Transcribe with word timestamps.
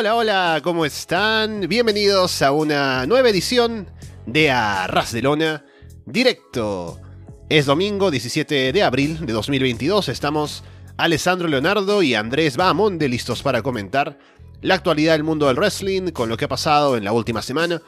Hola, 0.00 0.14
hola, 0.14 0.60
¿cómo 0.62 0.86
están? 0.86 1.66
Bienvenidos 1.68 2.40
a 2.42 2.52
una 2.52 3.04
nueva 3.06 3.30
edición 3.30 3.90
de 4.26 4.48
Arras 4.48 5.10
de 5.10 5.22
Lona 5.22 5.64
Directo. 6.06 7.00
Es 7.48 7.66
domingo 7.66 8.08
17 8.08 8.72
de 8.72 8.82
abril 8.84 9.26
de 9.26 9.32
2022. 9.32 10.08
Estamos 10.08 10.62
Alessandro 10.98 11.48
Leonardo 11.48 12.00
y 12.04 12.14
Andrés 12.14 12.56
Bahamonde 12.56 13.08
listos 13.08 13.42
para 13.42 13.60
comentar 13.62 14.20
la 14.62 14.76
actualidad 14.76 15.14
del 15.14 15.24
mundo 15.24 15.48
del 15.48 15.56
wrestling 15.56 16.12
con 16.12 16.28
lo 16.28 16.36
que 16.36 16.44
ha 16.44 16.48
pasado 16.48 16.96
en 16.96 17.02
la 17.02 17.10
última 17.10 17.42
semana. 17.42 17.82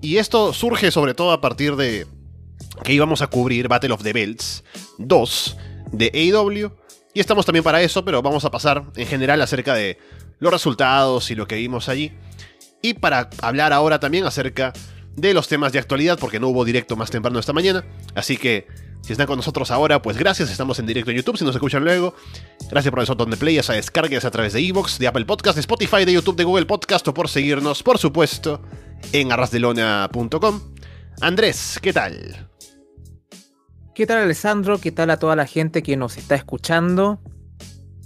Y 0.00 0.18
esto 0.18 0.52
surge 0.52 0.92
sobre 0.92 1.14
todo 1.14 1.32
a 1.32 1.40
partir 1.40 1.74
de 1.74 2.06
que 2.84 2.92
íbamos 2.92 3.20
a 3.20 3.26
cubrir 3.26 3.66
Battle 3.66 3.94
of 3.94 4.04
the 4.04 4.12
Belts 4.12 4.62
2 4.98 5.56
de 5.90 6.06
AEW. 6.14 6.70
Y 7.14 7.18
estamos 7.18 7.44
también 7.44 7.64
para 7.64 7.82
eso, 7.82 8.04
pero 8.04 8.22
vamos 8.22 8.44
a 8.44 8.50
pasar 8.52 8.84
en 8.94 9.08
general 9.08 9.42
acerca 9.42 9.74
de 9.74 9.98
los 10.42 10.52
resultados 10.52 11.30
y 11.30 11.36
lo 11.36 11.46
que 11.46 11.54
vimos 11.54 11.88
allí. 11.88 12.12
Y 12.82 12.94
para 12.94 13.30
hablar 13.40 13.72
ahora 13.72 14.00
también 14.00 14.24
acerca 14.26 14.72
de 15.14 15.34
los 15.34 15.46
temas 15.46 15.72
de 15.72 15.78
actualidad, 15.78 16.18
porque 16.18 16.40
no 16.40 16.48
hubo 16.48 16.64
directo 16.64 16.96
más 16.96 17.10
temprano 17.10 17.38
esta 17.38 17.52
mañana. 17.52 17.84
Así 18.16 18.36
que 18.36 18.66
si 19.02 19.12
están 19.12 19.28
con 19.28 19.36
nosotros 19.36 19.70
ahora, 19.70 20.02
pues 20.02 20.16
gracias. 20.16 20.50
Estamos 20.50 20.80
en 20.80 20.86
directo 20.86 21.12
en 21.12 21.18
YouTube, 21.18 21.38
si 21.38 21.44
nos 21.44 21.54
escuchan 21.54 21.84
luego. 21.84 22.16
Gracias 22.68 22.90
por 22.90 23.00
el 23.00 23.06
botón 23.06 23.30
de 23.30 23.36
play, 23.36 23.56
esa 23.56 23.74
descargas 23.74 24.24
a 24.24 24.32
través 24.32 24.52
de 24.52 24.60
Evox, 24.60 24.98
de 24.98 25.06
Apple 25.06 25.26
Podcast, 25.26 25.54
de 25.54 25.60
Spotify, 25.60 26.04
de 26.04 26.12
YouTube, 26.12 26.34
de 26.34 26.44
Google 26.44 26.66
Podcast 26.66 27.06
o 27.06 27.14
por 27.14 27.28
seguirnos, 27.28 27.84
por 27.84 27.98
supuesto, 27.98 28.62
en 29.12 29.30
arrasdelona.com. 29.30 30.60
Andrés, 31.20 31.78
¿qué 31.80 31.92
tal? 31.92 32.48
¿Qué 33.94 34.06
tal 34.08 34.18
Alessandro? 34.18 34.78
¿Qué 34.78 34.90
tal 34.90 35.10
a 35.10 35.18
toda 35.18 35.36
la 35.36 35.46
gente 35.46 35.84
que 35.84 35.96
nos 35.96 36.16
está 36.16 36.34
escuchando? 36.34 37.20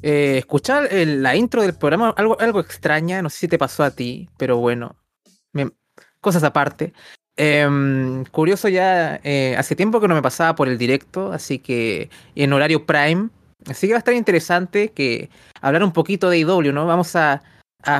Eh, 0.03 0.39
escuchar 0.39 0.89
la 0.93 1.37
intro 1.37 1.63
del 1.63 1.75
programa, 1.75 2.15
algo, 2.17 2.39
algo 2.41 2.61
extraña, 2.61 3.23
no 3.23 3.31
sé 3.31 3.39
si 3.39 3.49
te 3.49 3.59
pasó 3.59 3.83
a 3.83 3.91
ti, 3.91 4.29
pero 4.37 4.59
bueno, 4.59 4.97
cosas 6.21 6.43
aparte. 6.45 6.93
Em, 7.37 8.25
curioso 8.27 8.69
ya, 8.69 9.21
eh, 9.23 9.55
hace 9.59 9.77
tiempo 9.77 10.01
que 10.01 10.09
no 10.09 10.15
me 10.15 10.23
pasaba 10.23 10.55
por 10.55 10.69
el 10.69 10.79
directo, 10.79 11.33
así 11.33 11.59
que 11.59 12.11
en 12.35 12.53
horario 12.53 12.87
prime. 12.87 13.29
Así 13.67 13.87
que 13.87 13.93
va 13.93 13.99
a 13.99 14.01
estar 14.01 14.15
interesante 14.15 14.91
que 14.91 15.29
hablar 15.61 15.83
un 15.83 15.93
poquito 15.93 16.31
de 16.31 16.39
IW, 16.39 16.73
¿no? 16.73 16.87
Vamos 16.87 17.15
a, 17.17 17.43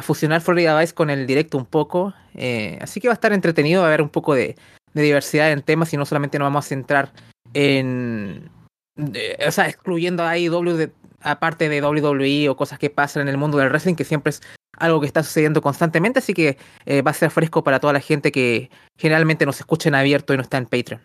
fusionar 0.03 0.41
Florida 0.41 0.79
Vice 0.81 0.95
con 0.95 1.11
el 1.11 1.27
directo 1.27 1.57
un 1.59 1.67
poco. 1.67 2.13
Eh, 2.35 2.79
así 2.81 3.01
que 3.01 3.09
va 3.09 3.13
a 3.13 3.15
estar 3.15 3.33
entretenido, 3.33 3.83
va 3.83 3.87
a 3.87 3.91
haber 3.91 4.03
un 4.03 4.09
poco 4.09 4.35
de, 4.35 4.57
diversidad 4.95 5.53
en 5.53 5.63
temas 5.63 5.93
y 5.93 5.97
no 5.97 6.07
solamente 6.07 6.39
nos 6.39 6.47
vamos 6.47 6.65
a 6.65 6.69
centrar 6.69 7.13
en. 7.55 8.51
o 8.99 9.51
sea, 9.53 9.69
excluyendo 9.69 10.25
a 10.25 10.37
IW 10.39 10.77
de, 10.77 10.91
aparte 11.27 11.69
de 11.69 11.83
WWE 11.83 12.49
o 12.49 12.57
cosas 12.57 12.79
que 12.79 12.91
pasan 12.91 13.23
en 13.23 13.29
el 13.29 13.37
mundo 13.37 13.59
del 13.59 13.69
wrestling, 13.69 13.95
que 13.95 14.05
siempre 14.05 14.31
es 14.31 14.43
algo 14.79 15.01
que 15.01 15.07
está 15.07 15.23
sucediendo 15.23 15.63
constantemente, 15.63 16.19
así 16.19 16.35
que 16.35 16.59
eh, 16.85 17.03
va 17.03 17.11
a 17.11 17.15
ser 17.15 17.31
fresco 17.31 17.65
para 17.65 17.81
toda 17.81 17.93
la 17.93 18.01
gente 18.01 18.33
que 18.33 18.71
generalmente 18.97 19.47
nos 19.47 19.59
escucha 19.59 19.89
en 19.89 19.95
abierto 19.95 20.35
y 20.35 20.37
no 20.37 20.43
está 20.43 20.59
en 20.59 20.67
Patreon. 20.67 21.01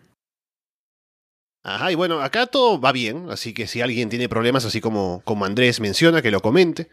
Ajá, 1.64 1.92
y 1.92 1.94
bueno, 1.94 2.20
acá 2.20 2.46
todo 2.46 2.80
va 2.80 2.90
bien, 2.92 3.30
así 3.30 3.54
que 3.54 3.66
si 3.66 3.80
alguien 3.80 4.08
tiene 4.08 4.28
problemas, 4.28 4.64
así 4.64 4.80
como, 4.80 5.22
como 5.24 5.44
Andrés 5.44 5.80
menciona, 5.80 6.20
que 6.20 6.30
lo 6.30 6.40
comente. 6.40 6.88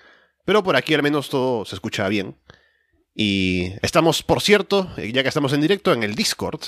Pero 0.45 0.63
por 0.63 0.75
aquí 0.75 0.93
al 0.93 1.03
menos 1.03 1.29
todo 1.29 1.65
se 1.65 1.75
escucha 1.75 2.07
bien. 2.07 2.35
Y 3.13 3.73
estamos, 3.81 4.23
por 4.23 4.41
cierto, 4.41 4.89
ya 4.97 5.23
que 5.23 5.27
estamos 5.27 5.53
en 5.53 5.61
directo, 5.61 5.91
en 5.91 6.03
el 6.03 6.15
Discord. 6.15 6.61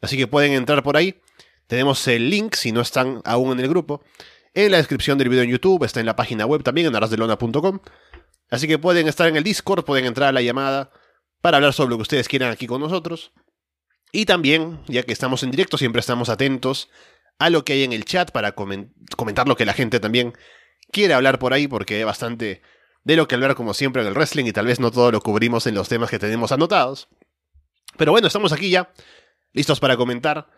Así 0.00 0.16
que 0.16 0.26
pueden 0.26 0.52
entrar 0.52 0.82
por 0.82 0.96
ahí. 0.96 1.20
Tenemos 1.66 2.06
el 2.08 2.30
link, 2.30 2.54
si 2.54 2.72
no 2.72 2.80
están 2.80 3.20
aún 3.24 3.52
en 3.52 3.60
el 3.60 3.68
grupo, 3.68 4.02
en 4.54 4.70
la 4.70 4.78
descripción 4.78 5.18
del 5.18 5.28
video 5.28 5.44
en 5.44 5.50
YouTube, 5.50 5.84
está 5.84 6.00
en 6.00 6.06
la 6.06 6.16
página 6.16 6.46
web 6.46 6.62
también, 6.62 6.86
en 6.86 6.96
arasdelona.com. 6.96 7.80
Así 8.50 8.66
que 8.66 8.78
pueden 8.78 9.08
estar 9.08 9.28
en 9.28 9.36
el 9.36 9.44
Discord, 9.44 9.84
pueden 9.84 10.06
entrar 10.06 10.30
a 10.30 10.32
la 10.32 10.42
llamada 10.42 10.90
para 11.40 11.58
hablar 11.58 11.72
sobre 11.72 11.90
lo 11.90 11.96
que 11.96 12.02
ustedes 12.02 12.28
quieran 12.28 12.50
aquí 12.50 12.66
con 12.66 12.80
nosotros. 12.80 13.32
Y 14.10 14.24
también, 14.24 14.80
ya 14.88 15.02
que 15.02 15.12
estamos 15.12 15.42
en 15.42 15.50
directo, 15.50 15.76
siempre 15.76 16.00
estamos 16.00 16.28
atentos 16.28 16.88
a 17.38 17.50
lo 17.50 17.64
que 17.64 17.74
hay 17.74 17.84
en 17.84 17.92
el 17.92 18.04
chat 18.04 18.30
para 18.30 18.52
comentar 18.52 19.46
lo 19.46 19.56
que 19.56 19.66
la 19.66 19.74
gente 19.74 20.00
también 20.00 20.32
quiere 20.90 21.14
hablar 21.14 21.38
por 21.38 21.52
ahí, 21.52 21.68
porque 21.68 21.96
hay 21.96 22.04
bastante 22.04 22.62
de 23.04 23.16
lo 23.16 23.28
que 23.28 23.34
hablar 23.34 23.54
como 23.54 23.74
siempre 23.74 24.02
en 24.02 24.08
el 24.08 24.14
wrestling 24.14 24.46
y 24.46 24.52
tal 24.52 24.66
vez 24.66 24.80
no 24.80 24.90
todo 24.90 25.12
lo 25.12 25.20
cubrimos 25.20 25.66
en 25.66 25.74
los 25.74 25.88
temas 25.88 26.10
que 26.10 26.18
tenemos 26.18 26.52
anotados. 26.52 27.08
Pero 27.96 28.12
bueno, 28.12 28.26
estamos 28.26 28.52
aquí 28.52 28.70
ya, 28.70 28.92
listos 29.52 29.80
para 29.80 29.96
comentar 29.96 30.48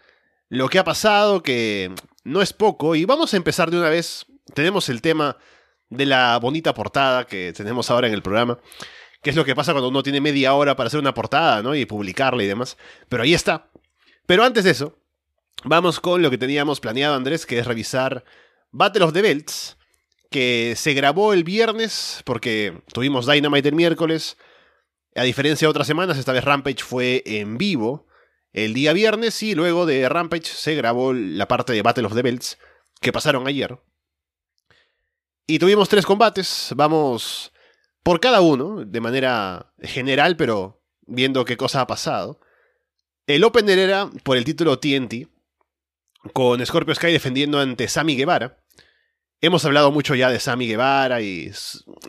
lo 0.49 0.69
que 0.69 0.79
ha 0.79 0.85
pasado, 0.85 1.43
que 1.43 1.93
no 2.25 2.43
es 2.43 2.53
poco, 2.53 2.95
y 2.95 3.05
vamos 3.05 3.33
a 3.35 3.37
empezar 3.37 3.71
de 3.71 3.79
una 3.79 3.89
vez. 3.89 4.27
Tenemos 4.55 4.89
el 4.89 5.01
tema 5.01 5.37
de 5.89 6.07
la 6.07 6.39
bonita 6.39 6.75
portada 6.75 7.27
que 7.27 7.53
tenemos 7.53 7.91
ahora 7.91 8.09
en 8.09 8.15
el 8.15 8.23
programa. 8.23 8.59
Que 9.23 9.31
es 9.31 9.37
lo 9.37 9.45
que 9.45 9.55
pasa 9.55 9.73
cuando 9.73 9.89
uno 9.89 10.03
tiene 10.03 10.21
media 10.21 10.55
hora 10.55 10.77
para 10.77 10.87
hacer 10.87 11.01
una 11.01 11.13
portada, 11.13 11.63
¿no? 11.63 11.75
Y 11.75 11.85
publicarla 11.85 12.43
y 12.43 12.47
demás. 12.47 12.79
Pero 13.09 13.23
ahí 13.23 13.35
está. 13.35 13.71
Pero 14.27 14.45
antes 14.45 14.65
de 14.65 14.71
eso, 14.71 14.99
vamos 15.65 16.01
con 16.01 16.23
lo 16.23 16.31
que 16.31 16.39
teníamos 16.39 16.81
planeado, 16.81 17.17
Andrés, 17.17 17.45
que 17.45 17.59
es 17.59 17.67
revisar 17.67 18.25
Battle 18.71 19.05
of 19.05 19.13
the 19.13 19.21
Belts, 19.21 19.77
que 20.31 20.75
se 20.77 20.95
grabó 20.95 21.35
el 21.35 21.45
viernes, 21.45 22.23
porque 22.25 22.81
tuvimos 22.93 23.27
Dynamite 23.27 23.69
el 23.69 23.75
miércoles. 23.75 24.39
A 25.17 25.25
diferencia 25.25 25.67
de 25.67 25.71
otras 25.71 25.87
semanas, 25.87 26.17
esta 26.17 26.33
vez 26.33 26.45
Rampage 26.45 26.83
fue 26.83 27.23
en 27.27 27.59
vivo 27.59 28.07
el 28.53 28.75
día 28.75 28.93
viernes 28.93 29.43
y 29.43 29.55
luego 29.55 29.87
de 29.87 30.09
Rampage 30.09 30.47
se 30.47 30.75
grabó 30.75 31.13
la 31.13 31.49
parte 31.49 31.73
de 31.73 31.83
Battle 31.83 32.07
of 32.07 32.15
the 32.15 32.23
Belts 32.23 32.59
que 33.01 33.13
pasaron 33.13 33.47
ayer. 33.47 33.79
Y 35.47 35.59
tuvimos 35.59 35.89
tres 35.89 36.07
combates, 36.07 36.73
vamos 36.77 37.53
por 38.03 38.21
cada 38.21 38.41
uno, 38.41 38.85
de 38.85 39.01
manera 39.01 39.73
general, 39.83 40.37
pero 40.37 40.83
viendo 41.03 41.45
qué 41.45 41.57
cosa 41.57 41.81
ha 41.81 41.87
pasado. 41.87 42.41
El 43.27 43.45
opener 43.45 43.79
era 43.79 44.11
por 44.23 44.37
el 44.37 44.45
título 44.45 44.79
TNT, 44.79 45.29
con 46.33 46.65
Scorpio 46.65 46.95
Sky 46.95 47.13
defendiendo 47.13 47.59
ante 47.59 47.89
Sammy 47.89 48.17
Guevara. 48.17 48.59
Hemos 49.41 49.65
hablado 49.65 49.91
mucho 49.91 50.15
ya 50.15 50.31
de 50.31 50.39
Sammy 50.39 50.67
Guevara 50.67 51.23
y 51.23 51.51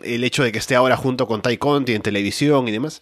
el 0.02 0.24
hecho 0.24 0.42
de 0.42 0.52
que 0.52 0.58
esté 0.58 0.74
ahora 0.74 0.96
junto 0.96 1.26
con 1.26 1.40
Ty 1.40 1.56
Conti 1.56 1.94
en 1.94 2.02
televisión 2.02 2.68
y 2.68 2.72
demás. 2.72 3.00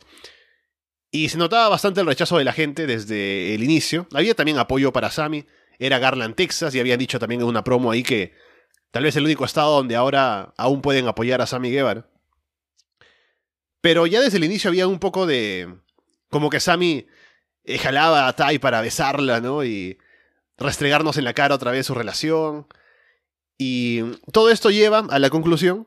Y 1.10 1.28
se 1.28 1.38
notaba 1.38 1.68
bastante 1.68 2.00
el 2.00 2.06
rechazo 2.06 2.38
de 2.38 2.44
la 2.44 2.52
gente 2.52 2.86
desde 2.86 3.54
el 3.54 3.62
inicio. 3.62 4.06
Había 4.14 4.34
también 4.34 4.58
apoyo 4.58 4.92
para 4.92 5.10
Sammy. 5.10 5.46
Era 5.78 5.98
Garland, 5.98 6.34
Texas, 6.34 6.74
y 6.74 6.80
habían 6.80 6.98
dicho 6.98 7.18
también 7.18 7.40
en 7.40 7.46
una 7.46 7.64
promo 7.64 7.90
ahí 7.90 8.02
que 8.02 8.34
Tal 8.90 9.04
vez 9.04 9.14
el 9.16 9.24
único 9.24 9.44
estado 9.44 9.76
donde 9.76 9.94
ahora 9.94 10.52
aún 10.56 10.82
pueden 10.82 11.06
apoyar 11.06 11.40
a 11.40 11.46
Sammy 11.46 11.70
Guevara. 11.70 12.08
Pero 13.80 14.06
ya 14.06 14.20
desde 14.20 14.38
el 14.38 14.44
inicio 14.44 14.68
había 14.68 14.86
un 14.86 14.98
poco 14.98 15.26
de. 15.26 15.76
como 16.28 16.50
que 16.50 16.60
Sammy 16.60 17.06
eh, 17.64 17.78
jalaba 17.78 18.26
a 18.26 18.34
Tai 18.34 18.58
para 18.58 18.80
besarla, 18.80 19.40
¿no? 19.40 19.64
Y 19.64 19.98
restregarnos 20.58 21.16
en 21.16 21.24
la 21.24 21.34
cara 21.34 21.54
otra 21.54 21.70
vez 21.70 21.86
su 21.86 21.94
relación. 21.94 22.66
Y 23.56 24.02
todo 24.32 24.50
esto 24.50 24.70
lleva 24.70 25.06
a 25.10 25.18
la 25.18 25.30
conclusión, 25.30 25.86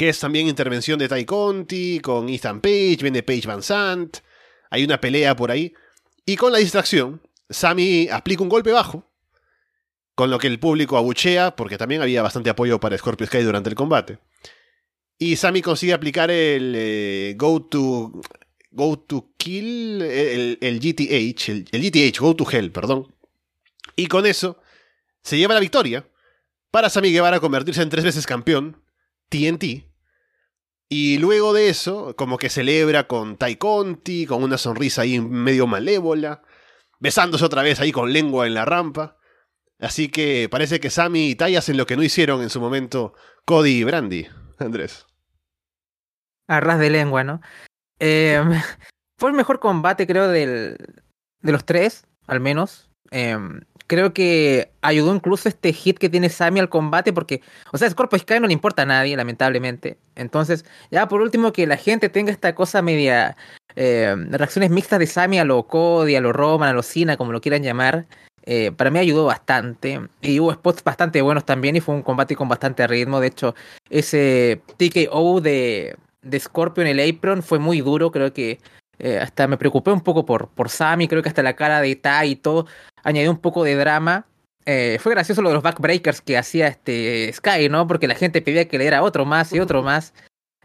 que 0.00 0.08
es 0.08 0.18
también 0.18 0.48
intervención 0.48 0.98
de 0.98 1.08
Tai 1.08 1.26
Conti 1.26 2.00
con 2.00 2.30
Ethan 2.30 2.62
Page, 2.62 3.00
viene 3.02 3.22
Page 3.22 3.46
Van 3.46 3.62
Sant, 3.62 4.16
hay 4.70 4.82
una 4.82 4.98
pelea 4.98 5.36
por 5.36 5.50
ahí. 5.50 5.74
Y 6.24 6.36
con 6.36 6.52
la 6.52 6.58
distracción, 6.58 7.20
Sammy 7.50 8.08
aplica 8.08 8.42
un 8.42 8.48
golpe 8.48 8.72
bajo 8.72 9.06
con 10.14 10.30
lo 10.30 10.38
que 10.38 10.46
el 10.46 10.58
público 10.58 10.96
abuchea, 10.96 11.54
porque 11.54 11.76
también 11.76 12.00
había 12.00 12.22
bastante 12.22 12.48
apoyo 12.48 12.80
para 12.80 12.96
Scorpio 12.96 13.26
Sky 13.26 13.42
durante 13.42 13.68
el 13.68 13.74
combate. 13.74 14.20
Y 15.18 15.36
Sammy 15.36 15.60
consigue 15.60 15.92
aplicar 15.92 16.30
el 16.30 16.72
eh, 16.74 17.34
Go 17.36 17.66
to 17.66 18.22
Go 18.70 18.98
to 19.00 19.34
Kill, 19.36 20.00
el, 20.00 20.80
GTH, 20.80 21.48
el, 21.72 21.82
GTH, 21.82 22.18
Go 22.20 22.34
to 22.34 22.50
Hell, 22.50 22.72
perdón. 22.72 23.14
Y 23.96 24.06
con 24.06 24.24
eso 24.24 24.62
se 25.22 25.36
lleva 25.36 25.52
la 25.52 25.60
victoria 25.60 26.08
para 26.70 26.88
Sammy 26.88 27.12
Guevara 27.12 27.38
convertirse 27.38 27.82
en 27.82 27.90
tres 27.90 28.02
veces 28.06 28.26
campeón, 28.26 28.82
TNT. 29.28 29.89
Y 30.92 31.18
luego 31.18 31.52
de 31.52 31.68
eso, 31.68 32.16
como 32.16 32.36
que 32.36 32.50
celebra 32.50 33.06
con 33.06 33.36
Tai 33.36 33.54
Conti, 33.56 34.26
con 34.26 34.42
una 34.42 34.58
sonrisa 34.58 35.02
ahí 35.02 35.20
medio 35.20 35.68
malévola, 35.68 36.42
besándose 36.98 37.44
otra 37.44 37.62
vez 37.62 37.78
ahí 37.78 37.92
con 37.92 38.12
lengua 38.12 38.48
en 38.48 38.54
la 38.54 38.64
rampa. 38.64 39.16
Así 39.78 40.08
que 40.08 40.48
parece 40.50 40.80
que 40.80 40.90
Sammy 40.90 41.30
y 41.30 41.34
Tai 41.36 41.54
hacen 41.54 41.76
lo 41.76 41.86
que 41.86 41.96
no 41.96 42.02
hicieron 42.02 42.42
en 42.42 42.50
su 42.50 42.60
momento 42.60 43.14
Cody 43.44 43.78
y 43.78 43.84
Brandy, 43.84 44.26
Andrés. 44.58 45.06
A 46.48 46.58
ras 46.58 46.80
de 46.80 46.90
lengua, 46.90 47.22
¿no? 47.22 47.40
Em, 48.00 48.50
fue 49.16 49.30
el 49.30 49.36
mejor 49.36 49.60
combate, 49.60 50.08
creo, 50.08 50.26
del, 50.26 50.76
de 51.40 51.52
los 51.52 51.64
tres, 51.64 52.04
al 52.26 52.40
menos. 52.40 52.90
Em, 53.12 53.60
creo 53.90 54.14
que 54.14 54.70
ayudó 54.82 55.12
incluso 55.12 55.48
este 55.48 55.72
hit 55.72 55.98
que 55.98 56.08
tiene 56.08 56.28
Sammy 56.28 56.60
al 56.60 56.68
combate, 56.68 57.12
porque, 57.12 57.42
o 57.72 57.76
sea, 57.76 57.90
Scorpio 57.90 58.20
Sky 58.20 58.38
no 58.38 58.46
le 58.46 58.52
importa 58.52 58.82
a 58.82 58.86
nadie, 58.86 59.16
lamentablemente. 59.16 59.98
Entonces, 60.14 60.64
ya 60.92 61.08
por 61.08 61.20
último, 61.20 61.52
que 61.52 61.66
la 61.66 61.76
gente 61.76 62.08
tenga 62.08 62.30
esta 62.30 62.54
cosa 62.54 62.82
media. 62.82 63.36
Em, 63.74 64.30
reacciones 64.30 64.70
mixtas 64.70 65.00
de 65.00 65.08
Sammy 65.08 65.40
a 65.40 65.44
lo 65.44 65.64
Cody, 65.64 66.14
a 66.14 66.20
lo 66.20 66.32
Roman, 66.32 66.68
a 66.68 66.72
lo 66.72 66.84
Cena, 66.84 67.16
como 67.16 67.32
lo 67.32 67.40
quieran 67.40 67.64
llamar. 67.64 68.06
Eh, 68.44 68.70
para 68.70 68.90
mí 68.90 69.00
ayudó 69.00 69.24
bastante. 69.24 70.00
Y 70.20 70.38
hubo 70.38 70.52
spots 70.52 70.84
bastante 70.84 71.20
buenos 71.20 71.44
también 71.44 71.74
y 71.74 71.80
fue 71.80 71.96
un 71.96 72.02
combate 72.02 72.36
con 72.36 72.48
bastante 72.48 72.86
ritmo. 72.86 73.18
De 73.18 73.26
hecho, 73.26 73.56
ese 73.90 74.62
TKO 74.76 75.40
de, 75.40 75.96
de 76.22 76.38
Scorpio 76.38 76.84
en 76.84 76.96
el 76.96 77.10
apron 77.10 77.42
fue 77.42 77.58
muy 77.58 77.80
duro, 77.80 78.12
creo 78.12 78.32
que 78.32 78.60
eh, 79.00 79.18
hasta 79.18 79.46
me 79.46 79.56
preocupé 79.56 79.90
un 79.92 80.00
poco 80.00 80.24
por, 80.26 80.48
por 80.48 80.68
Sammy, 80.68 81.08
creo 81.08 81.22
que 81.22 81.28
hasta 81.28 81.42
la 81.42 81.56
cara 81.56 81.80
de 81.80 81.96
Tai 81.96 82.30
y 82.30 82.36
todo 82.36 82.66
añadió 83.02 83.30
un 83.30 83.38
poco 83.38 83.64
de 83.64 83.76
drama. 83.76 84.26
Eh, 84.66 84.98
fue 85.00 85.12
gracioso 85.12 85.42
lo 85.42 85.48
de 85.48 85.54
los 85.54 85.62
backbreakers 85.62 86.20
que 86.20 86.36
hacía 86.36 86.68
este 86.68 87.32
Sky, 87.32 87.68
¿no? 87.68 87.86
Porque 87.86 88.06
la 88.06 88.14
gente 88.14 88.42
pedía 88.42 88.68
que 88.68 88.78
le 88.78 88.84
diera 88.84 89.02
otro 89.02 89.24
más 89.24 89.52
y 89.52 89.60
otro 89.60 89.82
más. 89.82 90.12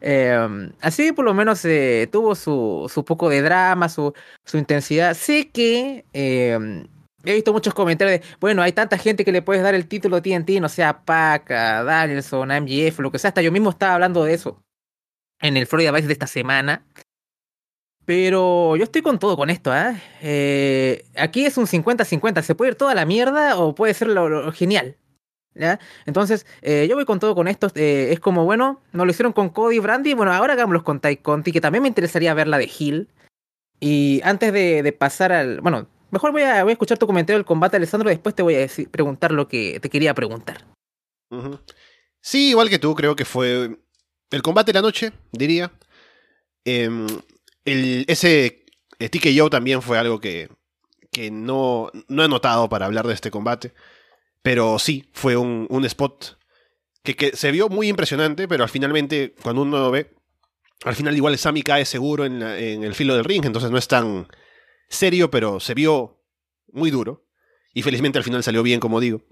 Eh, 0.01 0.69
así 0.81 1.13
por 1.13 1.25
lo 1.25 1.33
menos 1.33 1.63
eh, 1.65 2.07
tuvo 2.11 2.35
su, 2.35 2.91
su 2.93 3.05
poco 3.05 3.29
de 3.29 3.41
drama, 3.41 3.89
su, 3.89 4.13
su 4.45 4.57
intensidad. 4.57 5.13
Sé 5.15 5.49
que 5.49 6.05
eh, 6.13 6.85
he 7.23 7.33
visto 7.33 7.53
muchos 7.53 7.73
comentarios 7.73 8.19
de, 8.19 8.27
bueno, 8.39 8.61
hay 8.61 8.73
tanta 8.73 8.97
gente 8.97 9.25
que 9.25 9.31
le 9.31 9.41
puedes 9.41 9.63
dar 9.63 9.75
el 9.75 9.87
título 9.87 10.21
TNT, 10.21 10.61
no 10.61 10.69
sea 10.69 11.03
Pac, 11.03 11.49
a 11.51 11.83
Danielson, 11.83 12.49
MGF, 12.49 12.99
lo 12.99 13.11
que 13.11 13.19
sea. 13.19 13.29
Hasta 13.29 13.41
yo 13.41 13.51
mismo 13.51 13.69
estaba 13.69 13.95
hablando 13.95 14.23
de 14.23 14.33
eso 14.33 14.61
en 15.41 15.57
el 15.57 15.67
Florida 15.67 15.91
Vice 15.91 16.07
de 16.07 16.13
esta 16.13 16.27
semana. 16.27 16.85
Pero 18.05 18.75
yo 18.75 18.83
estoy 18.83 19.01
con 19.01 19.17
todo 19.17 19.35
con 19.35 19.49
esto, 19.49 19.75
¿eh? 19.75 19.99
eh 20.21 21.05
aquí 21.17 21.45
es 21.45 21.57
un 21.57 21.65
50-50. 21.65 22.43
Se 22.43 22.53
puede 22.53 22.71
ir 22.71 22.77
toda 22.77 22.93
la 22.93 23.05
mierda 23.05 23.57
o 23.57 23.73
puede 23.73 23.95
ser 23.95 24.09
lo, 24.09 24.51
genial. 24.51 24.95
¿ya? 25.55 25.79
Entonces, 26.05 26.45
eh, 26.61 26.85
yo 26.87 26.95
voy 26.95 27.05
con 27.05 27.19
todo 27.19 27.33
con 27.33 27.47
esto. 27.47 27.71
Eh, 27.73 28.09
es 28.11 28.19
como, 28.19 28.45
bueno, 28.45 28.81
nos 28.93 29.07
lo 29.07 29.11
hicieron 29.11 29.33
con 29.33 29.49
Cody 29.49 29.77
y 29.77 29.79
Brandy. 29.79 30.13
Bueno, 30.13 30.31
ahora 30.33 30.53
hagámoslo 30.53 30.83
con 30.83 30.99
Tai 30.99 31.17
Conti, 31.17 31.51
que 31.51 31.61
también 31.61 31.81
me 31.81 31.87
interesaría 31.87 32.33
ver 32.35 32.47
la 32.47 32.59
de 32.59 32.69
Hill. 32.77 33.09
Y 33.79 34.21
antes 34.23 34.53
de, 34.53 34.95
pasar 34.97 35.31
al. 35.31 35.61
Bueno, 35.61 35.87
mejor 36.11 36.31
voy 36.31 36.43
a, 36.43 36.61
a 36.61 36.71
escuchar 36.71 36.99
tu 36.99 37.07
comentario 37.07 37.39
del 37.39 37.45
combate, 37.45 37.77
Alessandro. 37.77 38.09
Después 38.09 38.35
te 38.35 38.43
voy 38.43 38.55
a 38.55 38.67
preguntar 38.91 39.31
lo 39.31 39.47
que 39.47 39.79
te 39.79 39.89
quería 39.89 40.13
preguntar. 40.13 40.63
Sí, 42.21 42.49
igual 42.49 42.69
que 42.69 42.79
tú, 42.79 42.93
creo 42.93 43.15
que 43.15 43.25
fue 43.25 43.77
el 44.29 44.41
combate 44.43 44.71
de 44.71 44.77
la 44.77 44.83
noche, 44.83 45.11
diría. 45.31 45.71
Eh, 46.65 46.89
el, 47.65 48.05
ese 48.07 48.65
TKO 48.97 49.49
también 49.49 49.81
fue 49.81 49.97
algo 49.97 50.19
que, 50.19 50.49
que 51.11 51.31
no, 51.31 51.91
no 52.07 52.23
he 52.23 52.27
notado 52.27 52.69
para 52.69 52.85
hablar 52.85 53.07
de 53.07 53.13
este 53.13 53.31
combate. 53.31 53.73
Pero 54.41 54.77
sí, 54.79 55.09
fue 55.13 55.35
un, 55.35 55.65
un 55.69 55.85
spot 55.85 56.37
que, 57.03 57.15
que, 57.15 57.35
se 57.35 57.51
vio 57.51 57.67
muy 57.67 57.87
impresionante, 57.87 58.47
pero 58.47 58.63
al 58.63 58.69
finalmente, 58.69 59.35
cuando 59.41 59.63
uno 59.63 59.79
lo 59.79 59.91
ve, 59.91 60.13
al 60.83 60.95
final 60.95 61.15
igual 61.15 61.37
Sammy 61.37 61.63
cae 61.63 61.85
seguro 61.85 62.25
en, 62.25 62.41
en 62.41 62.83
el 62.83 62.93
filo 62.93 63.15
del 63.15 63.25
ring, 63.25 63.45
entonces 63.45 63.71
no 63.71 63.77
es 63.77 63.87
tan 63.87 64.27
serio, 64.87 65.31
pero 65.31 65.59
se 65.59 65.73
vio 65.73 66.21
muy 66.71 66.91
duro. 66.91 67.25
Y 67.73 67.81
felizmente 67.81 68.17
al 68.17 68.23
final 68.23 68.43
salió 68.43 68.63
bien, 68.63 68.79
como 68.79 68.99
digo. 68.99 69.23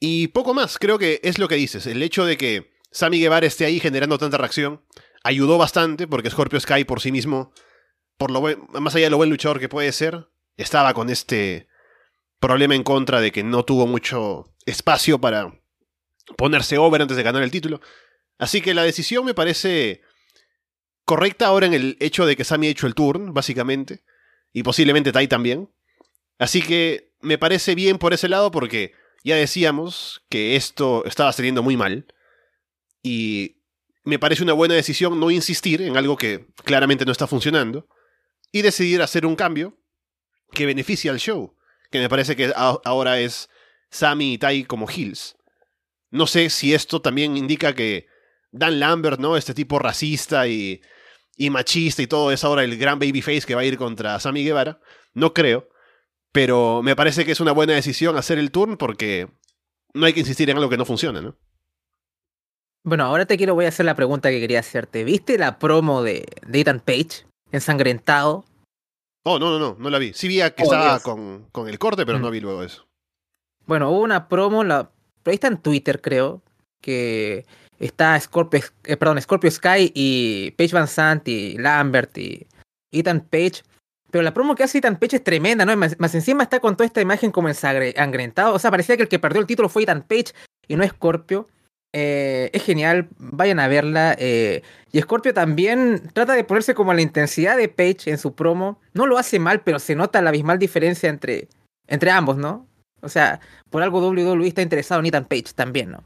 Y 0.00 0.28
poco 0.28 0.54
más, 0.54 0.78
creo 0.78 0.98
que 0.98 1.20
es 1.24 1.38
lo 1.38 1.48
que 1.48 1.56
dices. 1.56 1.86
El 1.86 2.02
hecho 2.02 2.24
de 2.24 2.36
que 2.36 2.70
Sammy 2.90 3.18
Guevara 3.18 3.46
esté 3.46 3.64
ahí 3.64 3.80
generando 3.80 4.18
tanta 4.18 4.38
reacción 4.38 4.82
ayudó 5.22 5.58
bastante 5.58 6.06
porque 6.06 6.30
Scorpio 6.30 6.60
Sky 6.60 6.84
por 6.84 7.00
sí 7.00 7.12
mismo, 7.12 7.52
por 8.16 8.30
lo 8.30 8.40
más 8.80 8.94
allá 8.94 9.06
de 9.06 9.10
lo 9.10 9.16
buen 9.16 9.30
luchador 9.30 9.60
que 9.60 9.68
puede 9.68 9.92
ser, 9.92 10.28
estaba 10.56 10.94
con 10.94 11.10
este 11.10 11.68
problema 12.40 12.74
en 12.74 12.82
contra 12.82 13.20
de 13.20 13.32
que 13.32 13.42
no 13.42 13.64
tuvo 13.64 13.86
mucho 13.86 14.54
espacio 14.66 15.20
para 15.20 15.60
ponerse 16.36 16.78
over 16.78 17.02
antes 17.02 17.16
de 17.16 17.22
ganar 17.22 17.42
el 17.42 17.50
título. 17.50 17.80
Así 18.38 18.60
que 18.60 18.74
la 18.74 18.84
decisión 18.84 19.24
me 19.24 19.34
parece 19.34 20.02
correcta 21.04 21.46
ahora 21.46 21.66
en 21.66 21.74
el 21.74 21.96
hecho 22.00 22.26
de 22.26 22.36
que 22.36 22.44
Sammy 22.44 22.68
ha 22.68 22.70
hecho 22.70 22.86
el 22.86 22.94
turn, 22.94 23.32
básicamente, 23.32 24.02
y 24.52 24.62
posiblemente 24.62 25.12
Tai 25.12 25.26
también. 25.26 25.70
Así 26.38 26.62
que 26.62 27.12
me 27.20 27.38
parece 27.38 27.74
bien 27.74 27.98
por 27.98 28.12
ese 28.12 28.28
lado 28.28 28.50
porque 28.50 28.92
ya 29.24 29.36
decíamos 29.36 30.24
que 30.28 30.54
esto 30.54 31.04
estaba 31.04 31.32
saliendo 31.32 31.62
muy 31.62 31.76
mal. 31.76 32.06
Y 33.02 33.57
me 34.08 34.18
parece 34.18 34.42
una 34.42 34.54
buena 34.54 34.74
decisión 34.74 35.20
no 35.20 35.30
insistir 35.30 35.82
en 35.82 35.98
algo 35.98 36.16
que 36.16 36.46
claramente 36.64 37.04
no 37.04 37.12
está 37.12 37.26
funcionando 37.26 37.86
y 38.50 38.62
decidir 38.62 39.02
hacer 39.02 39.26
un 39.26 39.36
cambio 39.36 39.78
que 40.52 40.64
beneficie 40.64 41.10
al 41.10 41.18
show, 41.18 41.54
que 41.90 41.98
me 41.98 42.08
parece 42.08 42.34
que 42.34 42.50
ahora 42.56 43.20
es 43.20 43.50
Sammy 43.90 44.32
y 44.32 44.38
Tai 44.38 44.64
como 44.64 44.88
heels. 44.88 45.36
No 46.10 46.26
sé 46.26 46.48
si 46.48 46.72
esto 46.72 47.02
también 47.02 47.36
indica 47.36 47.74
que 47.74 48.06
Dan 48.50 48.80
Lambert, 48.80 49.20
¿no? 49.20 49.36
Este 49.36 49.52
tipo 49.52 49.78
racista 49.78 50.48
y, 50.48 50.80
y 51.36 51.50
machista 51.50 52.00
y 52.00 52.06
todo 52.06 52.32
es 52.32 52.44
ahora 52.44 52.64
el 52.64 52.78
gran 52.78 52.98
babyface 52.98 53.42
que 53.42 53.54
va 53.54 53.60
a 53.60 53.66
ir 53.66 53.76
contra 53.76 54.18
Sammy 54.20 54.42
Guevara. 54.42 54.80
No 55.12 55.34
creo. 55.34 55.68
Pero 56.32 56.82
me 56.82 56.96
parece 56.96 57.26
que 57.26 57.32
es 57.32 57.40
una 57.40 57.52
buena 57.52 57.74
decisión 57.74 58.16
hacer 58.16 58.38
el 58.38 58.52
turn 58.52 58.78
porque 58.78 59.28
no 59.92 60.06
hay 60.06 60.14
que 60.14 60.20
insistir 60.20 60.48
en 60.48 60.56
algo 60.56 60.70
que 60.70 60.78
no 60.78 60.86
funciona, 60.86 61.20
¿no? 61.20 61.36
Bueno, 62.88 63.04
ahora 63.04 63.26
te 63.26 63.36
quiero, 63.36 63.54
voy 63.54 63.66
a 63.66 63.68
hacer 63.68 63.84
la 63.84 63.94
pregunta 63.94 64.30
que 64.30 64.40
quería 64.40 64.60
hacerte. 64.60 65.04
¿Viste 65.04 65.36
la 65.36 65.58
promo 65.58 66.02
de, 66.02 66.24
de 66.46 66.60
Ethan 66.60 66.80
Page? 66.80 67.26
Ensangrentado. 67.52 68.46
Oh, 69.24 69.38
no, 69.38 69.50
no, 69.50 69.58
no, 69.58 69.76
no 69.78 69.90
la 69.90 69.98
vi. 69.98 70.14
Sí 70.14 70.26
vi 70.26 70.36
que 70.36 70.62
oh, 70.62 70.64
estaba 70.64 71.00
con, 71.00 71.44
con, 71.52 71.68
el 71.68 71.78
corte, 71.78 72.06
pero 72.06 72.18
mm. 72.18 72.22
no 72.22 72.30
vi 72.30 72.40
luego 72.40 72.62
eso. 72.62 72.86
Bueno, 73.66 73.90
hubo 73.90 74.00
una 74.00 74.26
promo, 74.28 74.64
la, 74.64 74.90
ahí 75.26 75.34
está 75.34 75.48
en 75.48 75.58
Twitter, 75.58 76.00
creo, 76.00 76.40
que 76.80 77.44
está 77.78 78.18
Scorpio, 78.18 78.62
eh, 78.84 78.96
perdón, 78.96 79.20
Scorpio 79.20 79.50
Sky 79.50 79.92
y 79.94 80.52
Page 80.52 80.72
Van 80.72 80.88
Sant 80.88 81.28
y 81.28 81.58
Lambert 81.58 82.16
y 82.16 82.46
Ethan 82.90 83.20
Page. 83.20 83.64
Pero 84.10 84.22
la 84.22 84.32
promo 84.32 84.54
que 84.54 84.62
hace 84.62 84.78
Ethan 84.78 84.98
Page 84.98 85.16
es 85.16 85.24
tremenda, 85.24 85.66
¿no? 85.66 85.76
Más, 85.76 86.00
más 86.00 86.14
encima 86.14 86.44
está 86.44 86.58
con 86.58 86.74
toda 86.74 86.86
esta 86.86 87.02
imagen 87.02 87.32
como 87.32 87.48
ensangrentado. 87.48 88.54
O 88.54 88.58
sea, 88.58 88.70
parecía 88.70 88.96
que 88.96 89.02
el 89.02 89.08
que 89.10 89.18
perdió 89.18 89.42
el 89.42 89.46
título 89.46 89.68
fue 89.68 89.82
Ethan 89.82 90.06
Page 90.08 90.32
y 90.66 90.76
no 90.76 90.88
Scorpio. 90.88 91.48
Eh, 91.92 92.50
es 92.52 92.62
genial, 92.64 93.08
vayan 93.18 93.60
a 93.60 93.68
verla. 93.68 94.14
Eh, 94.18 94.62
y 94.92 95.00
Scorpio 95.00 95.32
también 95.34 96.10
trata 96.12 96.34
de 96.34 96.44
ponerse 96.44 96.74
como 96.74 96.92
la 96.94 97.02
intensidad 97.02 97.56
de 97.56 97.68
Page 97.68 98.10
en 98.10 98.18
su 98.18 98.34
promo. 98.34 98.80
No 98.92 99.06
lo 99.06 99.18
hace 99.18 99.38
mal, 99.38 99.62
pero 99.62 99.78
se 99.78 99.94
nota 99.94 100.22
la 100.22 100.30
abismal 100.30 100.58
diferencia 100.58 101.08
entre, 101.08 101.48
entre 101.86 102.10
ambos, 102.10 102.36
¿no? 102.36 102.66
O 103.00 103.08
sea, 103.08 103.40
por 103.70 103.82
algo 103.82 104.00
WWE 104.00 104.48
está 104.48 104.62
interesado 104.62 105.00
en 105.00 105.06
Ethan 105.06 105.26
Page 105.26 105.52
también, 105.54 105.90
¿no? 105.92 106.04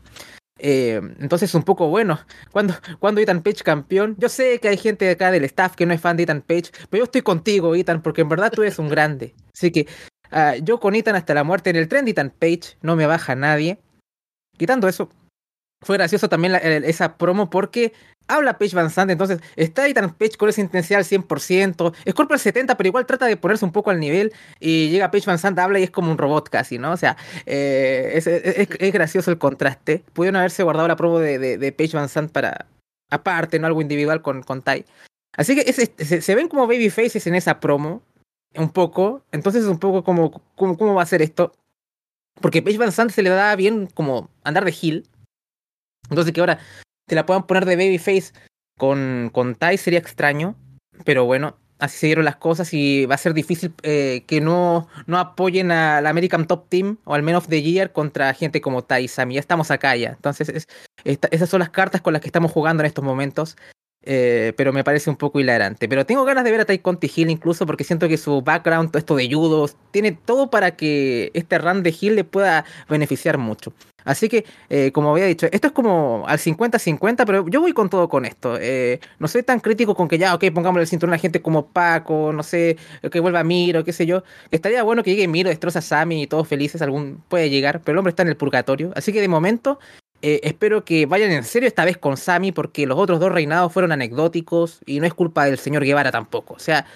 Eh, 0.59 1.01
entonces, 1.19 1.55
un 1.55 1.65
poco 1.65 1.89
bueno. 1.89 2.21
Cuando, 2.53 2.75
cuando 3.01 3.21
Ethan 3.21 3.43
Page 3.43 3.65
campeón, 3.65 4.15
yo 4.19 4.29
sé 4.29 4.61
que 4.61 4.69
hay 4.69 4.77
gente 4.77 5.11
acá 5.11 5.33
del 5.33 5.45
staff 5.45 5.75
que 5.75 5.87
no 5.87 5.95
es 5.95 6.01
fan 6.01 6.17
de 6.17 6.23
Ethan 6.25 6.43
Page, 6.43 6.71
pero 6.89 7.01
yo 7.01 7.05
estoy 7.05 7.23
contigo, 7.23 7.75
Ethan, 7.75 8.03
porque 8.03 8.21
en 8.21 8.29
verdad 8.29 8.53
tú 8.53 8.63
eres 8.63 8.79
un 8.79 8.89
grande. 8.89 9.35
Así 9.53 9.73
que 9.73 9.89
uh, 10.31 10.63
yo 10.63 10.79
con 10.79 10.95
Ethan 10.95 11.17
hasta 11.17 11.35
la 11.35 11.43
muerte 11.43 11.71
en 11.71 11.77
el 11.77 11.89
tren 11.89 12.05
de 12.05 12.13
Ethan 12.13 12.31
Page, 12.31 12.77
no 12.81 12.95
me 12.95 13.07
baja 13.07 13.35
nadie. 13.35 13.81
Quitando 14.57 14.87
eso, 14.87 15.09
fue 15.83 15.97
gracioso 15.97 16.29
también 16.29 16.55
esa 16.55 17.17
promo 17.17 17.51
porque 17.51 17.93
habla 18.29 18.59
Page 18.59 18.75
Van 18.75 18.91
Sant, 18.91 19.11
entonces 19.11 19.41
está 19.57 19.87
Ethan 19.89 20.15
Page 20.15 20.37
con 20.37 20.49
esa 20.49 20.61
intensidad 20.61 21.01
al 21.01 21.07
100%, 21.07 21.95
Scorpio 22.11 22.35
al 22.35 22.41
70%, 22.41 22.77
pero 22.77 22.89
igual 22.89 23.07
trata 23.07 23.27
de 23.27 23.37
ponerse 23.37 23.65
un 23.65 23.73
poco 23.73 23.91
al 23.91 24.01
nivel 24.01 24.33
y 24.61 24.91
llega 24.91 25.11
Page 25.11 25.27
Van 25.27 25.39
Sant, 25.39 25.59
habla 25.59 25.79
y 25.79 25.85
es 25.85 25.91
como 25.91 26.11
un 26.11 26.19
robot 26.19 26.49
casi, 26.49 26.79
¿no? 26.79 26.93
O 26.93 26.97
sea, 26.97 27.17
eh, 27.47 28.13
es, 28.15 28.27
es, 28.27 28.69
es, 28.79 28.93
gracioso 28.93 29.31
el 29.31 29.39
contraste. 29.39 30.03
Pudieron 30.13 30.37
haberse 30.37 30.63
guardado 30.63 30.89
la 30.89 30.97
promo 30.97 31.19
de, 31.19 31.39
de, 31.39 31.59
de 31.59 31.73
Page 31.73 31.97
Van 31.97 32.09
Sant 32.09 32.31
para, 32.31 32.67
aparte, 33.11 33.59
no 33.59 33.67
algo 33.67 33.83
individual 33.83 34.23
con, 34.23 34.43
con 34.43 34.63
Tai. 34.63 34.85
Así 35.37 35.55
que 35.55 35.63
es, 35.63 35.77
se, 35.77 36.21
se, 36.21 36.35
ven 36.35 36.49
como 36.49 36.67
babyfaces 36.67 37.27
en 37.27 37.35
esa 37.35 37.59
promo, 37.61 38.03
un 38.55 38.71
poco, 38.71 39.23
entonces 39.33 39.65
un 39.65 39.79
poco 39.79 40.05
como, 40.05 40.43
como 40.55 40.77
cómo 40.77 40.95
va 40.95 41.03
a 41.03 41.07
ser 41.07 41.23
esto. 41.23 41.53
Porque 42.41 42.63
Page 42.63 42.79
Van 42.79 42.93
Sant 42.93 43.11
se 43.11 43.23
le 43.23 43.31
da 43.31 43.55
bien 43.57 43.87
como 43.87 44.31
andar 44.45 44.65
de 44.65 44.73
heel, 44.73 45.07
entonces 46.09 46.33
que 46.33 46.41
ahora 46.41 46.59
te 47.07 47.15
la 47.15 47.27
puedan 47.27 47.47
poner 47.47 47.65
de 47.65 47.77
babyface 47.77 48.33
con, 48.79 49.31
con 49.33 49.55
Tai 49.55 49.77
sería 49.77 49.99
extraño, 49.99 50.57
pero 51.05 51.25
bueno, 51.25 51.57
así 51.83 51.99
se 51.99 52.07
dieron 52.07 52.25
las 52.25 52.37
cosas 52.37 52.73
y 52.73 53.07
va 53.07 53.17
a 53.17 53.19
ser 53.19 53.35
difícil 53.35 53.75
eh, 53.83 54.23
que 54.29 54.41
no, 54.41 54.89
no 55.07 55.19
apoyen 55.19 55.73
al 55.73 56.07
American 56.07 56.47
Top 56.47 56.69
Team 56.69 56.99
o 57.05 57.15
al 57.15 57.23
Men 57.23 57.35
of 57.35 57.49
the 57.49 57.61
Year 57.61 57.93
contra 57.93 58.33
gente 58.35 58.61
como 58.61 58.85
Tai 58.85 59.07
Sami. 59.09 59.35
Ya 59.35 59.41
estamos 59.41 59.71
acá 59.73 59.97
ya. 59.97 60.11
Entonces 60.11 60.49
es, 60.49 60.69
esas 61.05 61.49
son 61.49 61.59
las 61.59 61.71
cartas 61.71 62.01
con 62.01 62.13
las 62.13 62.23
que 62.23 62.29
estamos 62.29 62.53
jugando 62.53 62.83
en 62.83 62.87
estos 62.87 63.05
momentos. 63.05 63.57
Eh, 64.05 64.53
pero 64.57 64.73
me 64.73 64.85
parece 64.85 65.11
un 65.11 65.17
poco 65.17 65.41
hilarante. 65.41 65.89
Pero 65.89 66.05
tengo 66.07 66.25
ganas 66.25 66.45
de 66.45 66.51
ver 66.51 66.61
a 66.61 66.65
Tai 66.65 66.79
Conti 66.79 67.11
Hill 67.15 67.31
incluso 67.31 67.67
porque 67.67 67.85
siento 67.85 68.09
que 68.09 68.17
su 68.17 68.43
background, 68.43 68.91
todo 68.91 68.99
esto 68.99 69.17
de 69.17 69.33
judo, 69.33 69.69
tiene 69.91 70.13
todo 70.13 70.51
para 70.51 70.77
que 70.77 71.31
este 71.35 71.59
run 71.59 71.83
de 71.83 71.95
Hill 71.99 72.17
le 72.17 72.25
pueda 72.25 72.65
beneficiar 72.89 73.39
mucho. 73.39 73.73
Así 74.05 74.29
que, 74.29 74.45
eh, 74.69 74.91
como 74.93 75.13
había 75.13 75.27
dicho, 75.27 75.47
esto 75.53 75.69
es 75.69 75.73
como 75.73 76.25
al 76.27 76.39
50-50, 76.39 77.25
pero 77.25 77.47
yo 77.49 77.61
voy 77.61 77.73
con 77.73 77.89
todo 77.89 78.09
con 78.09 78.25
esto. 78.25 78.59
Eh, 78.61 78.99
no 79.21 79.29
soy 79.29 79.45
tan 79.45 79.61
crítico 79.61 79.95
con 79.95 80.09
que 80.09 80.19
ya, 80.19 80.35
ok, 80.35 80.45
pongámosle 80.53 80.83
el 80.83 80.89
cinturón 80.89 81.15
a 81.15 81.19
gente 81.19 81.41
como 81.41 81.67
Paco, 81.69 82.33
no 82.33 82.43
sé, 82.43 82.77
que 83.11 83.21
vuelva 83.21 83.45
Miro, 83.45 83.85
qué 83.85 83.93
sé 83.93 84.07
yo. 84.07 84.25
Estaría 84.51 84.83
bueno 84.83 85.03
que 85.03 85.11
llegue 85.11 85.29
Miro, 85.29 85.51
destroza 85.51 85.79
a 85.79 85.83
Sammy 85.83 86.23
y 86.23 86.27
todos 86.27 86.49
felices, 86.49 86.83
algún 86.83 87.23
puede 87.29 87.51
llegar, 87.51 87.81
pero 87.81 87.95
el 87.95 87.99
hombre 87.99 88.11
está 88.11 88.23
en 88.23 88.29
el 88.29 88.37
purgatorio. 88.37 88.93
Así 88.97 89.13
que 89.13 89.21
de 89.21 89.29
momento 89.29 89.79
eh, 90.23 90.41
espero 90.45 90.85
que 90.85 91.07
vayan 91.07 91.33
en 91.33 91.43
serio 91.43 91.67
esta 91.67 91.85
vez 91.85 91.99
con 91.99 92.17
Sammy, 92.17 92.53
porque 92.53 92.87
los 92.87 92.99
otros 92.99 93.19
dos 93.19 93.33
reinados 93.33 93.73
fueron 93.73 93.91
anecdóticos 93.91 94.81
y 94.87 95.01
no 95.01 95.07
es 95.07 95.15
culpa 95.15 95.45
del 95.45 95.59
señor 95.59 95.85
Guevara 95.85 96.13
tampoco. 96.13 96.55
O 96.55 96.59
sea, 96.61 96.87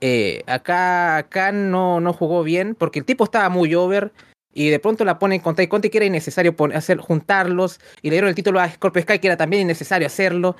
eh, 0.00 0.44
acá, 0.46 1.16
acá 1.16 1.50
no, 1.50 2.00
no 2.00 2.12
jugó 2.12 2.44
bien 2.44 2.76
porque 2.76 3.00
el 3.00 3.04
tipo 3.04 3.24
estaba 3.24 3.48
muy 3.48 3.74
over 3.74 4.12
y 4.54 4.70
de 4.70 4.78
pronto 4.78 5.04
la 5.04 5.18
ponen 5.18 5.40
con 5.40 5.56
Tai 5.56 5.66
Conti 5.66 5.90
que 5.90 5.98
era 5.98 6.06
innecesario 6.06 6.54
hacer, 6.72 6.98
juntarlos 6.98 7.80
y 8.00 8.08
le 8.08 8.14
dieron 8.14 8.28
el 8.28 8.36
título 8.36 8.60
a 8.60 8.70
Scorpio 8.70 9.02
Sky 9.02 9.18
que 9.18 9.26
era 9.26 9.36
también 9.36 9.62
innecesario 9.62 10.06
hacerlo. 10.06 10.56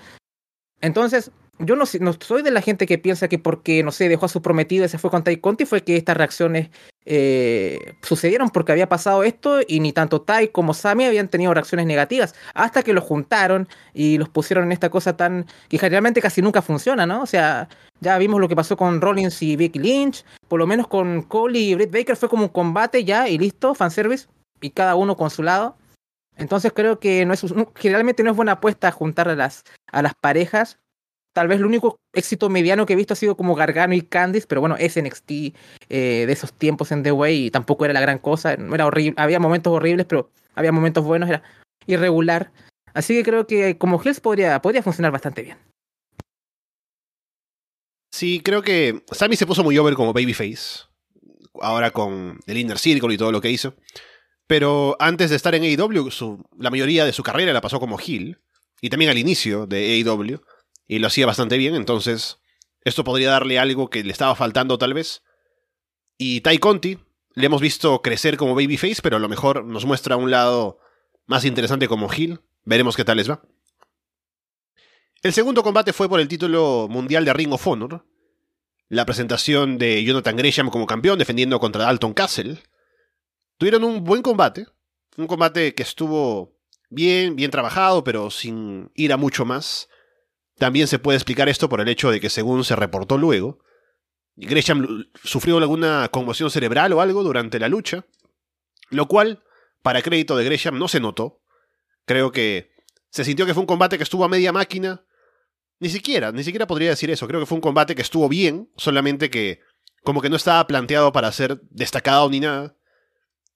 Entonces, 0.81 1.31
yo 1.61 1.77
no, 1.77 1.87
soy 1.87 2.43
de 2.43 2.51
la 2.51 2.63
gente 2.63 2.87
que 2.87 2.99
piensa 2.99 3.29
que 3.29 3.39
porque, 3.39 3.83
no 3.83 3.93
sé, 3.93 4.09
dejó 4.09 4.27
a 4.27 4.29
su 4.29 4.43
prometido 4.43 4.85
y 4.85 4.89
se 4.89 4.99
fue 4.99 5.11
con 5.11 5.25
Tai 5.25 5.37
Conti 5.39 5.67
fue 5.67 5.83
que 5.83 5.97
estas 5.97 6.17
reacciones 6.17 6.71
eh, 7.11 7.95
sucedieron 8.03 8.51
porque 8.51 8.71
había 8.71 8.91
pasado 8.91 9.23
esto 9.23 9.61
y 9.67 9.81
ni 9.81 9.95
tanto 9.95 10.21
Tai 10.21 10.49
como 10.49 10.75
Sami 10.75 11.07
habían 11.07 11.29
tenido 11.29 11.55
reacciones 11.55 11.87
negativas 11.87 12.35
hasta 12.53 12.83
que 12.83 12.93
los 12.93 13.03
juntaron 13.03 13.67
y 13.95 14.19
los 14.19 14.29
pusieron 14.29 14.67
en 14.67 14.73
esta 14.73 14.91
cosa 14.91 15.17
tan 15.17 15.47
que 15.71 15.79
generalmente 15.79 16.21
casi 16.21 16.43
nunca 16.43 16.61
funciona, 16.61 17.07
¿no? 17.07 17.23
O 17.23 17.27
sea, 17.27 17.71
ya 18.01 18.19
vimos 18.19 18.43
lo 18.43 18.47
que 18.47 18.55
pasó 18.55 18.77
con 18.77 19.01
Rollins 19.01 19.41
y 19.41 19.57
Becky 19.57 19.79
Lynch, 19.79 20.23
por 20.49 20.59
lo 20.59 20.67
menos 20.67 20.87
con 20.87 21.23
Cole 21.23 21.59
y 21.59 21.75
Britt 21.75 21.93
Baker 21.93 22.15
fue 22.15 22.29
como 22.29 22.43
un 22.43 22.51
combate 22.51 23.03
ya 23.05 23.27
y 23.27 23.39
listo, 23.39 23.75
fanservice 23.75 24.27
y 24.61 24.69
cada 24.69 24.95
uno 24.95 25.17
con 25.17 25.31
su 25.31 25.43
lado. 25.43 25.79
Entonces 26.37 26.73
creo 26.75 27.01
que 27.01 27.25
no 27.25 27.33
es 27.33 27.43
generalmente 27.77 28.23
no 28.23 28.33
es 28.33 28.37
buena 28.37 28.53
apuesta 28.53 28.93
juntar 28.93 29.31
a 29.31 29.35
las 29.35 29.65
a 29.91 30.03
las 30.03 30.13
parejas 30.15 30.79
Tal 31.39 31.47
vez 31.47 31.61
el 31.61 31.67
único 31.67 32.01
éxito 32.13 32.49
mediano 32.49 32.85
que 32.85 32.95
he 32.95 32.97
visto 32.97 33.13
ha 33.13 33.17
sido 33.17 33.37
como 33.37 33.55
Gargano 33.55 33.95
y 33.95 34.03
Candice, 34.03 34.49
pero 34.49 34.61
bueno, 34.61 34.75
es 34.77 35.01
NXT 35.01 35.31
eh, 35.31 35.55
de 36.27 36.33
esos 36.33 36.53
tiempos 36.53 36.91
en 36.91 37.05
The 37.05 37.13
Way 37.13 37.53
tampoco 37.53 37.85
era 37.85 37.95
la 37.95 38.01
gran 38.01 38.19
cosa. 38.19 38.55
Era 38.55 38.87
horrible, 38.87 39.15
había 39.23 39.39
momentos 39.39 39.73
horribles, 39.73 40.05
pero 40.05 40.33
había 40.57 40.73
momentos 40.73 41.05
buenos, 41.05 41.29
era 41.29 41.45
irregular. 41.87 42.51
Así 42.93 43.15
que 43.15 43.23
creo 43.23 43.47
que 43.47 43.79
como 43.79 44.03
Hills 44.05 44.19
podría 44.19 44.61
funcionar 44.83 45.13
bastante 45.13 45.43
bien. 45.43 45.59
Sí, 48.11 48.41
creo 48.45 48.63
que 48.63 49.05
Sammy 49.13 49.37
se 49.37 49.47
puso 49.47 49.63
muy 49.63 49.79
over 49.79 49.95
como 49.95 50.13
babyface. 50.13 50.89
Ahora 51.61 51.93
con 51.93 52.41
el 52.49 52.59
Inner 52.59 52.81
Circle 52.81 53.15
y 53.15 53.17
todo 53.17 53.31
lo 53.31 53.41
que 53.41 53.53
hizo. 53.53 53.77
Pero 54.49 54.97
antes 54.99 55.31
de 55.31 55.37
estar 55.37 55.55
en 55.55 55.63
AEW, 55.63 56.11
la 56.59 56.71
mayoría 56.71 57.05
de 57.05 57.13
su 57.13 57.23
carrera 57.23 57.53
la 57.53 57.61
pasó 57.61 57.79
como 57.79 57.97
heel. 57.97 58.41
Y 58.81 58.91
también 58.91 59.13
al 59.13 59.19
inicio 59.19 59.67
de 59.67 60.03
AEW 60.05 60.41
y 60.89 60.99
lo 60.99 61.07
hacía 61.07 61.27
bastante 61.27 61.59
bien, 61.59 61.77
entonces 61.77 62.41
esto 62.83 63.05
podría 63.05 63.31
darle 63.31 63.59
algo 63.59 63.91
que 63.91 64.03
le 64.03 64.11
estaba 64.11 64.35
faltando 64.35 64.79
tal 64.79 64.95
vez. 64.95 65.23
Y 66.17 66.41
Tai 66.41 66.59
Conti, 66.59 66.99
le 67.35 67.47
hemos 67.47 67.61
visto 67.61 68.03
crecer 68.03 68.37
como 68.37 68.55
babyface, 68.55 69.03
pero 69.03 69.19
a 69.19 69.21
lo 69.21 69.29
mejor 69.29 69.65
nos 69.65 69.85
muestra 69.85 70.17
un 70.17 70.31
lado 70.31 70.81
más 71.27 71.45
interesante 71.45 71.87
como 71.87 72.11
heel. 72.13 72.41
Veremos 72.65 72.97
qué 72.97 73.05
tal 73.05 73.19
les 73.19 73.31
va. 73.31 73.43
El 75.23 75.33
segundo 75.33 75.63
combate 75.63 75.93
fue 75.93 76.09
por 76.09 76.21
el 76.21 76.29
título 76.29 76.89
mundial 76.91 77.25
de 77.25 77.33
Ring 77.33 77.53
of 77.53 77.67
Honor. 77.67 78.05
La 78.89 79.05
presentación 79.05 79.77
de 79.77 80.03
Jonathan 80.03 80.37
Gresham 80.37 80.71
como 80.71 80.87
campeón 80.87 81.19
defendiendo 81.19 81.61
contra 81.61 81.85
Dalton 81.85 82.15
Castle. 82.15 82.59
Tuvieron 83.59 83.85
un 83.85 84.05
buen 84.05 84.23
combate. 84.23 84.67
Un 85.17 85.27
combate 85.27 85.75
que 85.75 85.83
estuvo 85.83 86.57
bien, 86.89 87.37
bien 87.37 87.51
trabajado, 87.51 88.03
pero 88.05 88.31
sin 88.31 88.91
ir 88.95 89.13
a 89.13 89.17
mucho 89.17 89.45
más. 89.45 89.89
También 90.59 90.89
se 90.89 90.99
puede 90.99 91.17
explicar 91.17 91.49
esto 91.49 91.69
por 91.69 91.81
el 91.81 91.89
hecho 91.89 92.11
de 92.11 92.21
que, 92.21 92.31
según 92.31 92.65
se 92.65 92.77
reportó 92.77 93.17
luego, 93.17 93.61
Gresham 94.37 95.07
sufrió 95.23 95.59
alguna 95.59 96.09
conmoción 96.11 96.51
cerebral 96.51 96.93
o 96.93 97.01
algo 97.01 97.23
durante 97.23 97.59
la 97.59 97.69
lucha, 97.69 98.07
lo 98.91 99.07
cual, 99.07 99.43
para 99.83 100.03
crédito 100.03 100.37
de 100.37 100.45
Gresham, 100.45 100.79
no 100.79 100.89
se 100.89 101.01
notó. 101.01 101.43
Creo 102.05 102.33
que 102.33 102.73
se 103.11 103.25
sintió 103.25 103.47
que 103.47 103.55
fue 103.55 103.63
un 103.63 103.67
combate 103.67 103.97
que 103.97 104.03
estuvo 104.03 104.25
a 104.25 104.29
media 104.29 104.53
máquina. 104.53 105.05
Ni 105.81 105.89
siquiera, 105.89 106.33
ni 106.33 106.43
siquiera 106.43 106.67
podría 106.67 106.91
decir 106.91 107.11
eso. 107.11 107.29
Creo 107.29 107.41
que 107.41 107.47
fue 107.47 107.57
un 107.57 107.63
combate 107.63 107.95
que 107.95 108.03
estuvo 108.03 108.29
bien, 108.29 108.71
solamente 108.77 109.31
que 109.31 109.61
como 110.03 110.21
que 110.21 110.31
no 110.31 110.37
estaba 110.37 110.67
planteado 110.67 111.13
para 111.13 111.31
ser 111.33 111.61
destacado 111.71 112.29
ni 112.31 112.41
nada. 112.41 112.77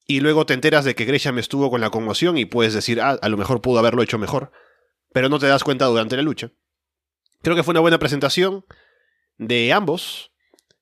Y 0.07 0.21
luego 0.21 0.47
te 0.47 0.55
enteras 0.55 0.85
de 0.85 0.95
que 0.95 1.05
Gresham 1.05 1.39
estuvo 1.39 1.71
con 1.71 1.81
la 1.81 1.91
conmoción 1.91 2.39
y 2.39 2.45
puedes 2.45 2.75
decir, 2.75 3.01
ah, 3.01 3.19
a 3.21 3.29
lo 3.29 3.37
mejor 3.37 3.61
pudo 3.61 3.79
haberlo 3.79 4.03
hecho 4.03 4.19
mejor. 4.19 4.53
Pero 5.13 5.29
no 5.29 5.39
te 5.39 5.47
das 5.47 5.65
cuenta 5.65 5.87
durante 5.87 6.17
la 6.17 6.23
lucha. 6.23 6.53
Creo 7.43 7.57
que 7.57 7.63
fue 7.63 7.73
una 7.73 7.81
buena 7.81 7.99
presentación 7.99 8.65
de 9.37 9.73
ambos. 9.73 10.33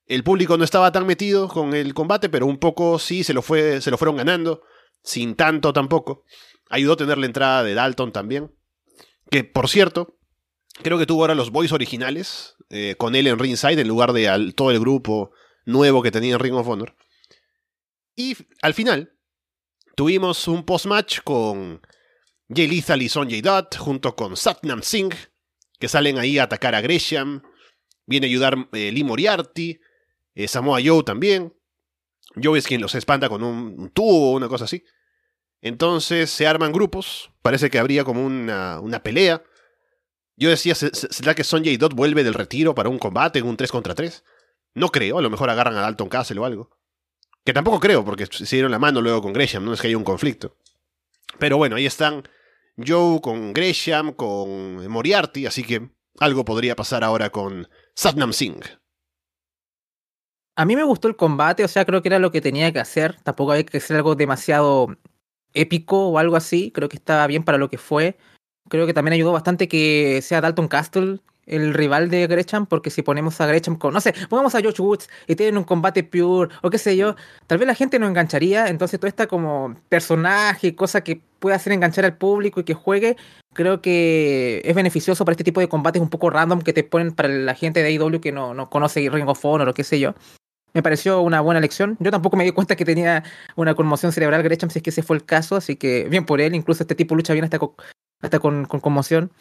El 0.05 0.23
público 0.23 0.57
no 0.57 0.63
estaba 0.63 0.91
tan 0.91 1.05
metido 1.07 1.47
con 1.47 1.73
el 1.73 1.93
combate, 1.93 2.29
pero 2.29 2.45
un 2.45 2.57
poco 2.57 2.99
sí 2.99 3.23
se 3.23 3.33
lo, 3.33 3.41
fue, 3.41 3.81
se 3.81 3.91
lo 3.91 3.97
fueron 3.97 4.17
ganando, 4.17 4.61
sin 5.03 5.35
tanto 5.35 5.73
tampoco. 5.73 6.23
Ayudó 6.69 6.93
a 6.93 6.97
tener 6.97 7.17
la 7.17 7.25
entrada 7.25 7.63
de 7.63 7.73
Dalton 7.73 8.11
también. 8.11 8.55
Que, 9.29 9.43
por 9.43 9.69
cierto, 9.69 10.17
creo 10.83 10.97
que 10.97 11.05
tuvo 11.05 11.21
ahora 11.21 11.35
los 11.35 11.51
boys 11.51 11.71
originales, 11.71 12.55
eh, 12.69 12.95
con 12.97 13.15
él 13.15 13.27
en 13.27 13.39
ringside, 13.39 13.79
en 13.79 13.87
lugar 13.87 14.13
de 14.13 14.53
todo 14.55 14.71
el 14.71 14.79
grupo 14.79 15.31
nuevo 15.65 16.03
que 16.03 16.11
tenía 16.11 16.33
en 16.33 16.39
Ring 16.39 16.55
of 16.55 16.67
Honor. 16.67 16.95
Y 18.15 18.35
al 18.61 18.73
final, 18.73 19.13
tuvimos 19.95 20.47
un 20.47 20.63
post-match 20.63 21.21
con 21.23 21.81
Jay 22.49 22.67
Lethal 22.67 23.01
y 23.01 23.09
Sonjay 23.09 23.41
Dutt, 23.41 23.77
junto 23.77 24.15
con 24.15 24.35
Satnam 24.35 24.81
Singh, 24.83 25.15
que 25.81 25.89
salen 25.89 26.19
ahí 26.19 26.37
a 26.37 26.43
atacar 26.43 26.75
a 26.75 26.81
Gresham. 26.81 27.41
Viene 28.05 28.27
a 28.27 28.29
ayudar 28.29 28.69
eh, 28.71 28.91
Lee 28.91 29.03
Moriarty, 29.03 29.81
eh, 30.35 30.47
Samoa 30.47 30.79
Joe 30.83 31.03
también. 31.03 31.53
Joe 32.41 32.57
es 32.57 32.67
quien 32.67 32.81
los 32.81 32.93
espanta 32.93 33.27
con 33.27 33.43
un, 33.43 33.89
tubo 33.89 34.31
o 34.31 34.35
una 34.35 34.47
cosa 34.47 34.65
así. 34.65 34.85
Entonces 35.59 36.29
se 36.29 36.45
arman 36.45 36.71
grupos. 36.71 37.31
Parece 37.41 37.71
que 37.71 37.79
habría 37.79 38.03
como 38.03 38.23
una, 38.23 38.79
una 38.79 39.01
pelea. 39.01 39.43
Yo 40.37 40.49
decía, 40.49 40.75
¿será 40.75 41.33
que 41.33 41.43
Sonjay 41.43 41.77
Dot 41.77 41.95
vuelve 41.95 42.23
del 42.23 42.35
retiro 42.35 42.75
para 42.75 42.89
un 42.89 42.99
combate 42.99 43.39
en 43.39 43.47
un 43.47 43.57
3 43.57 43.71
contra 43.71 43.95
3? 43.95 44.23
No 44.75 44.89
creo, 44.89 45.17
a 45.17 45.21
lo 45.21 45.29
mejor 45.29 45.49
agarran 45.49 45.75
a 45.75 45.81
Dalton 45.81 46.09
Castle 46.09 46.39
o 46.39 46.45
algo. 46.45 46.69
Que 47.43 47.53
tampoco 47.53 47.79
creo, 47.79 48.05
porque 48.05 48.27
se 48.27 48.55
dieron 48.55 48.71
la 48.71 48.79
mano 48.79 49.01
luego 49.01 49.21
con 49.21 49.33
Gresham, 49.33 49.65
no 49.65 49.73
es 49.73 49.81
que 49.81 49.87
haya 49.87 49.97
un 49.97 50.03
conflicto. 50.03 50.55
Pero 51.39 51.57
bueno, 51.57 51.75
ahí 51.75 51.87
están 51.87 52.23
Joe, 52.77 53.21
con 53.21 53.53
Gresham, 53.53 54.13
con 54.13 54.87
Moriarty, 54.87 55.45
así 55.45 55.63
que 55.63 55.89
algo 56.19 56.45
podría 56.45 56.75
pasar 56.75 57.03
ahora 57.03 57.29
con 57.29 57.67
Satnam 57.95 58.33
Singh. 58.33 58.63
A 60.55 60.65
mí 60.65 60.75
me 60.75 60.83
gustó 60.83 61.07
el 61.07 61.15
combate, 61.15 61.63
o 61.63 61.67
sea, 61.67 61.85
creo 61.85 62.01
que 62.01 62.09
era 62.09 62.19
lo 62.19 62.31
que 62.31 62.41
tenía 62.41 62.71
que 62.71 62.79
hacer. 62.79 63.17
Tampoco 63.23 63.51
había 63.51 63.65
que 63.65 63.77
hacer 63.77 63.97
algo 63.97 64.15
demasiado 64.15 64.95
épico 65.53 66.09
o 66.09 66.17
algo 66.17 66.35
así. 66.35 66.71
Creo 66.71 66.89
que 66.89 66.97
estaba 66.97 67.25
bien 67.27 67.43
para 67.43 67.57
lo 67.57 67.69
que 67.69 67.77
fue. 67.77 68.17
Creo 68.69 68.85
que 68.85 68.93
también 68.93 69.13
ayudó 69.13 69.31
bastante 69.31 69.67
que 69.67 70.21
sea 70.21 70.41
Dalton 70.41 70.67
Castle 70.67 71.21
el 71.45 71.73
rival 71.73 72.09
de 72.09 72.27
Gresham, 72.27 72.65
porque 72.65 72.89
si 72.89 73.01
ponemos 73.01 73.41
a 73.41 73.47
Gresham 73.47 73.75
con, 73.75 73.93
no 73.93 74.01
sé, 74.01 74.13
pongamos 74.29 74.55
a 74.55 74.61
George 74.61 74.81
Woods 74.81 75.09
y 75.27 75.35
tienen 75.35 75.57
un 75.57 75.63
combate 75.63 76.03
pure, 76.03 76.53
o 76.61 76.69
qué 76.69 76.77
sé 76.77 76.95
yo, 76.95 77.15
tal 77.47 77.57
vez 77.57 77.67
la 77.67 77.75
gente 77.75 77.99
no 77.99 78.07
engancharía, 78.07 78.67
entonces 78.67 78.99
todo 78.99 79.07
esta 79.07 79.27
como 79.27 79.75
personaje, 79.89 80.75
cosa 80.75 81.03
que 81.03 81.21
puede 81.39 81.55
hacer 81.55 81.73
enganchar 81.73 82.05
al 82.05 82.17
público 82.17 82.59
y 82.59 82.63
que 82.63 82.73
juegue, 82.73 83.17
creo 83.53 83.81
que 83.81 84.61
es 84.63 84.75
beneficioso 84.75 85.25
para 85.25 85.33
este 85.33 85.43
tipo 85.43 85.59
de 85.59 85.67
combates 85.67 86.01
un 86.01 86.09
poco 86.09 86.29
random 86.29 86.61
que 86.61 86.73
te 86.73 86.83
ponen 86.83 87.13
para 87.13 87.29
la 87.29 87.55
gente 87.55 87.81
de 87.81 87.89
AEW 87.89 88.21
que 88.21 88.31
no, 88.31 88.53
no 88.53 88.69
conoce 88.69 89.09
Ring 89.09 89.27
of 89.27 89.43
Honor 89.43 89.69
o 89.69 89.73
qué 89.73 89.83
sé 89.83 89.99
yo. 89.99 90.13
Me 90.73 90.81
pareció 90.81 91.19
una 91.21 91.41
buena 91.41 91.57
elección. 91.57 91.97
Yo 91.99 92.11
tampoco 92.11 92.37
me 92.37 92.45
di 92.45 92.51
cuenta 92.51 92.77
que 92.77 92.85
tenía 92.85 93.23
una 93.57 93.75
conmoción 93.75 94.13
cerebral 94.13 94.41
Gresham, 94.41 94.69
si 94.69 94.79
es 94.79 94.83
que 94.83 94.91
ese 94.91 95.03
fue 95.03 95.17
el 95.17 95.25
caso, 95.25 95.57
así 95.57 95.75
que 95.75 96.07
bien 96.09 96.25
por 96.25 96.39
él, 96.39 96.55
incluso 96.55 96.83
este 96.83 96.95
tipo 96.95 97.13
lucha 97.13 97.33
bien 97.33 97.43
hasta 97.43 97.59
hasta 98.21 98.39
con, 98.39 98.65
con 98.65 98.79
conmoción. 98.79 99.31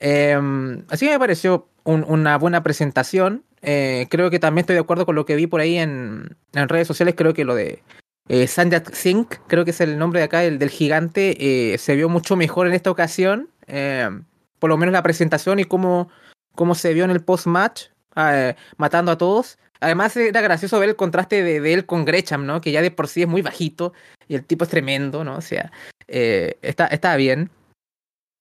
Em, 0.00 0.84
así 0.88 1.06
que 1.06 1.12
me 1.12 1.18
pareció 1.18 1.68
una 1.84 2.36
buena 2.36 2.62
presentación. 2.62 3.44
Eh, 3.62 4.06
creo 4.10 4.30
que 4.30 4.38
también 4.38 4.62
estoy 4.62 4.74
de 4.74 4.80
acuerdo 4.80 5.06
con 5.06 5.14
lo 5.14 5.24
que 5.24 5.36
vi 5.36 5.46
por 5.46 5.60
ahí 5.60 5.78
en, 5.78 6.36
redes 6.52 6.86
sociales. 6.86 7.14
Creo 7.16 7.34
que 7.34 7.44
lo 7.44 7.54
de 7.54 7.82
eh, 8.28 8.46
Sanjay 8.46 8.82
Singh, 8.92 9.28
creo 9.46 9.64
que 9.64 9.70
es 9.70 9.80
el 9.80 9.98
nombre 9.98 10.20
de 10.20 10.24
acá, 10.24 10.44
el 10.44 10.58
del 10.58 10.70
gigante, 10.70 11.72
eh, 11.72 11.78
se 11.78 11.96
vio 11.96 12.08
mucho 12.08 12.36
mejor 12.36 12.66
en 12.66 12.74
esta 12.74 12.90
ocasión. 12.90 13.48
Em, 13.66 14.24
por 14.58 14.70
lo 14.70 14.76
menos 14.76 14.92
la 14.92 15.02
presentación 15.02 15.60
y 15.60 15.64
cómo, 15.64 16.10
cómo 16.54 16.74
se 16.74 16.92
vio 16.92 17.04
en 17.04 17.10
el 17.10 17.22
post-match, 17.22 17.86
ah, 18.16 18.54
matando 18.76 19.12
a 19.12 19.18
todos. 19.18 19.58
Además 19.80 20.16
era 20.16 20.40
gracioso 20.40 20.80
ver 20.80 20.88
el 20.90 20.96
contraste 20.96 21.42
de, 21.42 21.72
él 21.72 21.86
con 21.86 22.04
Gresham, 22.04 22.46
¿no? 22.46 22.60
Que 22.60 22.72
ya 22.72 22.82
de 22.82 22.90
por 22.90 23.06
sí 23.06 23.22
es 23.22 23.28
muy 23.28 23.42
bajito 23.42 23.92
y 24.26 24.34
el 24.34 24.44
tipo 24.44 24.64
es 24.64 24.70
tremendo, 24.70 25.22
¿no? 25.22 25.36
O 25.36 25.40
sea, 25.40 25.70
está, 26.08 26.86
está 26.88 27.14
bien. 27.14 27.50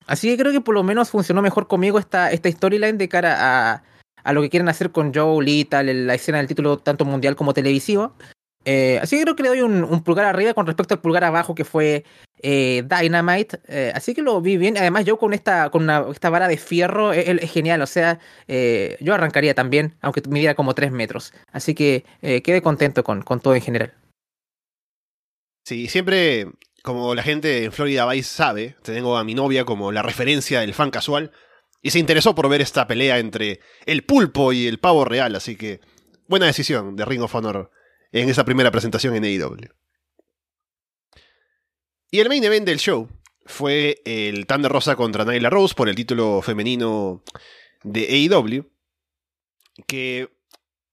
Así 0.08 0.30
que 0.30 0.38
creo 0.38 0.52
que 0.52 0.62
por 0.62 0.74
lo 0.74 0.84
menos 0.84 1.12
funcionó 1.12 1.42
mejor 1.42 1.68
conmigo 1.68 2.00
esta, 2.00 2.32
esta 2.32 2.50
storyline 2.50 2.98
de 2.98 3.10
cara 3.10 3.36
a, 3.40 3.84
a 4.24 4.34
lo 4.34 4.42
que 4.42 4.50
quieren 4.50 4.70
hacer 4.70 4.92
con 4.92 5.14
Joe, 5.14 5.44
Lita, 5.44 5.84
la 5.84 6.14
escena 6.16 6.40
del 6.40 6.48
título 6.48 6.78
tanto 6.78 7.06
mundial 7.06 7.36
como 7.36 7.54
televisivo. 7.54 8.14
Eh, 8.70 9.00
así 9.02 9.16
que 9.16 9.24
creo 9.24 9.36
que 9.38 9.44
le 9.44 9.50
doy 9.50 9.62
un, 9.62 10.04
pulgar 10.04 10.26
arriba 10.26 10.54
con 10.54 10.66
respecto 10.66 10.94
al 10.94 11.00
pulgar 11.00 11.24
abajo 11.24 11.56
que 11.56 11.64
fue 11.64 12.04
eh, 12.42 12.84
Dynamite. 12.86 13.62
Eh, 13.70 13.94
así 13.96 14.14
que 14.14 14.22
lo 14.22 14.42
vi 14.42 14.58
bien. 14.58 14.78
Además, 14.78 15.06
yo 15.06 15.18
con 15.18 15.34
esta, 15.34 15.70
con 15.70 15.90
esta 15.90 16.30
vara 16.30 16.50
de 16.50 16.58
fierro 16.58 17.14
es, 17.14 17.50
genial. 17.50 17.82
O 17.82 17.88
sea, 17.88 18.20
yo 19.00 19.14
arrancaría 19.14 19.54
también, 19.56 19.96
aunque 20.02 20.22
midiera 20.28 20.56
como 20.56 20.76
3 20.76 20.92
metros. 20.92 21.34
Así 21.54 21.74
que 21.74 22.04
quedé 22.22 22.62
contento 22.62 23.06
con, 23.06 23.22
con 23.22 23.40
todo 23.40 23.56
en 23.56 23.62
general. 23.62 23.94
Sí, 25.66 25.88
siempre 25.88 26.48
como 26.88 27.14
la 27.16 27.22
gente 27.22 27.66
en 27.66 27.74
Florida 27.74 28.10
Vice 28.10 28.34
sabe, 28.34 28.78
tengo 28.82 29.18
a 29.18 29.26
mi 29.26 29.34
novia 29.34 29.66
como 29.66 29.92
la 29.92 30.04
referencia 30.04 30.62
del 30.62 30.74
fan 30.74 30.90
casual, 30.90 31.34
y 31.82 31.92
se 31.92 32.00
interesó 32.00 32.34
por 32.34 32.48
ver 32.48 32.62
esta 32.62 32.88
pelea 32.88 33.20
entre 33.20 33.60
el 33.86 34.06
pulpo 34.06 34.54
y 34.54 34.68
el 34.68 34.80
pavo 34.80 35.04
real, 35.04 35.36
así 35.36 35.58
que 35.58 35.82
buena 36.30 36.46
decisión 36.46 36.96
de 36.96 37.04
Ring 37.04 37.22
of 37.22 37.36
Honor 37.36 37.72
en 38.14 38.30
esa 38.30 38.46
primera 38.46 38.72
presentación 38.72 39.14
en 39.18 39.26
AEW. 39.26 39.68
Y 42.10 42.22
el 42.22 42.30
main 42.30 42.46
event 42.46 42.66
del 42.66 42.80
show 42.80 43.10
fue 43.46 44.02
el 44.06 44.48
Thunder 44.48 44.72
Rosa 44.72 44.96
contra 44.96 45.26
Nyla 45.26 45.50
Rose 45.50 45.76
por 45.76 45.90
el 45.90 45.96
título 45.96 46.42
femenino 46.42 47.22
de 47.84 48.30
AEW, 48.32 48.64
que 49.88 50.30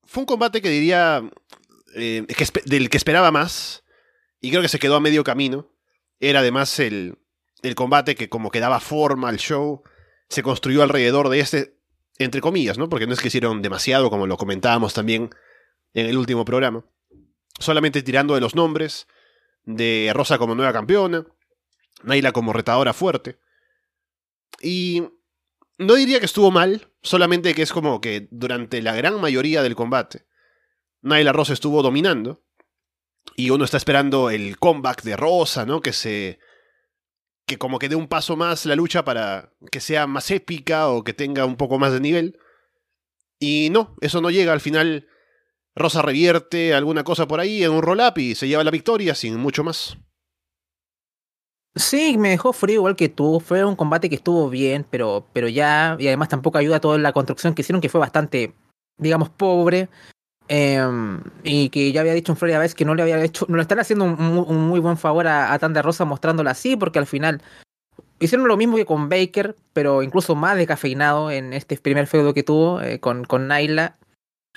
fue 0.02 0.22
un 0.22 0.26
combate 0.26 0.60
que 0.60 0.70
diría 0.70 1.22
eh, 1.94 2.26
del 2.64 2.90
que 2.90 2.96
esperaba 2.96 3.30
más, 3.30 3.84
y 4.40 4.50
creo 4.50 4.60
que 4.60 4.68
se 4.68 4.80
quedó 4.80 4.96
a 4.96 5.00
medio 5.00 5.22
camino. 5.22 5.70
Era 6.28 6.40
además 6.40 6.78
el, 6.81 7.19
el 7.62 7.75
combate 7.75 8.14
que 8.14 8.28
como 8.28 8.50
que 8.50 8.61
daba 8.61 8.81
forma 8.81 9.28
al 9.28 9.38
show, 9.38 9.83
se 10.28 10.43
construyó 10.43 10.83
alrededor 10.83 11.28
de 11.28 11.40
este, 11.40 11.78
entre 12.19 12.40
comillas, 12.40 12.78
¿no? 12.78 12.88
Porque 12.88 13.07
no 13.07 13.12
es 13.12 13.21
que 13.21 13.28
hicieron 13.28 13.62
demasiado, 13.62 14.11
como 14.11 14.26
lo 14.26 14.37
comentábamos 14.37 14.95
también 14.95 15.31
en 15.93 16.07
el 16.07 16.16
último 16.16 16.45
programa. 16.45 16.85
Solamente 17.59 18.02
tirando 18.02 18.35
de 18.35 18.40
los 18.40 18.54
nombres, 18.54 19.07
de 19.64 20.11
Rosa 20.14 20.38
como 20.38 20.54
nueva 20.54 20.73
campeona, 20.73 21.26
Naila 22.02 22.33
como 22.33 22.52
retadora 22.52 22.93
fuerte. 22.93 23.38
Y 24.61 25.02
no 25.78 25.95
diría 25.95 26.21
que 26.21 26.26
estuvo 26.26 26.50
mal, 26.50 26.90
solamente 27.02 27.54
que 27.54 27.62
es 27.62 27.73
como 27.73 28.00
que 28.00 28.28
durante 28.31 28.83
la 28.83 28.95
gran 28.95 29.21
mayoría 29.21 29.62
del 29.62 29.76
combate, 29.76 30.26
Naila 31.02 31.33
Rosa 31.33 31.52
estuvo 31.52 31.83
dominando. 31.83 32.43
Y 33.37 33.50
uno 33.50 33.64
está 33.64 33.76
esperando 33.76 34.31
el 34.31 34.59
comeback 34.59 35.02
de 35.02 35.16
Rosa, 35.16 35.66
¿no? 35.66 35.81
Que 35.81 35.93
se. 35.93 36.38
que 37.47 37.59
como 37.59 37.78
que 37.78 37.88
dé 37.88 37.97
un 37.97 38.09
paso 38.09 38.37
más 38.37 38.66
la 38.66 38.76
lucha 38.76 39.04
para 39.04 39.52
que 39.71 39.81
sea 39.81 40.07
más 40.07 40.31
épica 40.31 40.88
o 40.88 41.04
que 41.04 41.12
tenga 41.12 41.45
un 41.45 41.57
poco 41.57 41.78
más 41.78 41.93
de 41.93 42.00
nivel. 42.00 42.38
Y 43.40 43.69
no, 43.71 43.97
eso 44.00 44.21
no 44.21 44.31
llega. 44.31 44.52
Al 44.52 44.61
final, 44.61 45.09
Rosa 45.75 46.02
revierte 46.02 46.75
alguna 46.75 47.04
cosa 47.04 47.26
por 47.26 47.40
ahí 47.40 47.64
en 47.64 47.73
un 47.73 47.83
roll-up 47.83 48.19
y 48.19 48.35
se 48.35 48.49
lleva 48.49 48.64
la 48.64 48.71
victoria 48.71 49.14
sin 49.14 49.37
mucho 49.37 49.64
más. 49.64 49.99
Sí, 51.76 52.16
me 52.19 52.31
dejó 52.31 52.52
frío 52.52 52.76
igual 52.76 52.95
que 52.95 53.09
tú. 53.09 53.40
Fue 53.40 53.64
un 53.64 53.75
combate 53.75 54.09
que 54.09 54.14
estuvo 54.14 54.49
bien, 54.49 54.87
pero, 54.88 55.26
pero 55.33 55.49
ya. 55.49 55.97
Y 55.99 56.07
además 56.07 56.28
tampoco 56.28 56.59
ayuda 56.59 56.76
a 56.76 56.81
toda 56.81 56.99
la 56.99 57.12
construcción 57.12 57.54
que 57.54 57.62
hicieron, 57.62 57.81
que 57.81 57.88
fue 57.88 58.00
bastante, 58.00 58.54
digamos, 58.97 59.28
pobre. 59.31 59.88
Em, 60.48 61.22
y 61.42 61.70
que 61.70 61.90
ya 61.90 62.02
había 62.02 62.12
dicho 62.12 62.32
en 62.32 62.36
Florida 62.36 62.58
vez 62.58 62.74
que 62.74 62.84
no 62.84 62.94
le 62.94 63.02
había 63.02 63.22
hecho, 63.22 63.46
no 63.48 63.56
le 63.56 63.62
están 63.62 63.78
haciendo 63.78 64.04
un, 64.04 64.68
muy 64.68 64.78
buen 64.78 64.98
favor 64.98 65.26
a, 65.26 65.58
Tanda 65.58 65.80
Rosa 65.80 66.04
mostrándola 66.04 66.50
así, 66.50 66.76
porque 66.76 66.98
al 66.98 67.06
final 67.06 67.40
hicieron 68.20 68.46
lo 68.46 68.56
mismo 68.56 68.76
que 68.76 68.84
con 68.84 69.08
Baker, 69.08 69.56
pero 69.72 70.02
incluso 70.02 70.34
más 70.34 70.56
descafeinado 70.56 71.30
en 71.30 71.54
este 71.54 71.78
primer 71.78 72.06
feudo 72.06 72.34
que 72.34 72.42
tuvo 72.42 72.80
eh, 72.82 73.00
con, 73.00 73.24
con 73.24 73.48
Naila. 73.48 73.96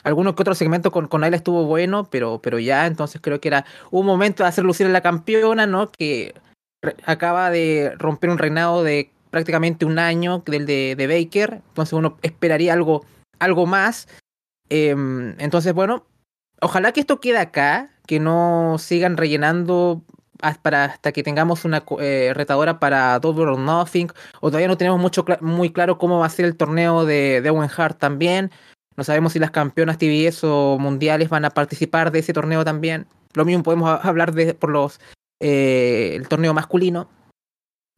Algunos 0.03 0.35
que 0.35 0.43
otros 0.43 0.57
segmentos 0.57 0.91
con, 0.91 1.07
con 1.07 1.21
Naila 1.21 1.37
estuvo 1.37 1.65
bueno, 1.65 2.09
pero, 2.09 2.39
pero 2.41 2.59
ya, 2.59 2.85
entonces 2.85 3.21
creo 3.21 3.39
que 3.39 3.47
era 3.47 3.65
un 3.89 4.05
momento 4.05 4.43
de 4.43 4.49
hacer 4.49 4.65
lucir 4.65 4.87
a 4.87 4.89
la 4.89 5.01
campeona, 5.01 5.67
¿no? 5.67 5.89
Que 5.91 6.35
acaba 7.05 7.49
de 7.49 7.93
romper 7.97 8.29
un 8.29 8.37
reinado 8.37 8.83
de 8.83 9.09
prácticamente 9.31 9.85
un 9.85 9.99
año 9.99 10.43
del 10.45 10.65
de, 10.65 10.95
de 10.95 11.07
Baker, 11.07 11.61
entonces 11.69 11.93
uno 11.93 12.17
esperaría 12.21 12.73
algo, 12.73 13.05
algo 13.39 13.65
más. 13.65 14.07
Em, 14.69 15.35
entonces, 15.39 15.73
bueno, 15.73 16.05
ojalá 16.61 16.91
que 16.91 16.99
esto 16.99 17.19
quede 17.19 17.39
acá, 17.39 17.91
que 18.05 18.19
no 18.19 18.77
sigan 18.79 19.17
rellenando 19.17 20.03
hasta 20.41 21.11
que 21.13 21.23
tengamos 21.23 21.65
una 21.65 21.83
eh, 21.99 22.31
retadora 22.35 22.79
para 22.79 23.17
Double 23.19 23.45
or 23.45 23.59
Nothing, 23.59 24.09
o 24.39 24.49
todavía 24.49 24.67
no 24.67 24.77
tenemos 24.77 24.99
mucho 24.99 25.25
muy 25.41 25.71
claro 25.71 25.97
cómo 25.97 26.19
va 26.19 26.27
a 26.27 26.29
ser 26.29 26.45
el 26.45 26.55
torneo 26.55 27.05
de, 27.05 27.41
de 27.41 27.49
Owen 27.49 27.69
Hart 27.75 27.97
también. 27.97 28.51
No 28.95 29.03
sabemos 29.03 29.33
si 29.33 29.39
las 29.39 29.51
campeonas 29.51 29.97
TBS 29.97 30.43
o 30.43 30.77
mundiales 30.79 31.29
van 31.29 31.45
a 31.45 31.51
participar 31.51 32.11
de 32.11 32.19
ese 32.19 32.33
torneo 32.33 32.65
también. 32.65 33.07
Lo 33.33 33.45
mismo 33.45 33.63
podemos 33.63 34.03
hablar 34.03 34.33
de, 34.33 34.53
por 34.53 34.71
los 34.71 34.99
eh, 35.39 36.13
el 36.15 36.27
torneo 36.27 36.53
masculino. 36.53 37.07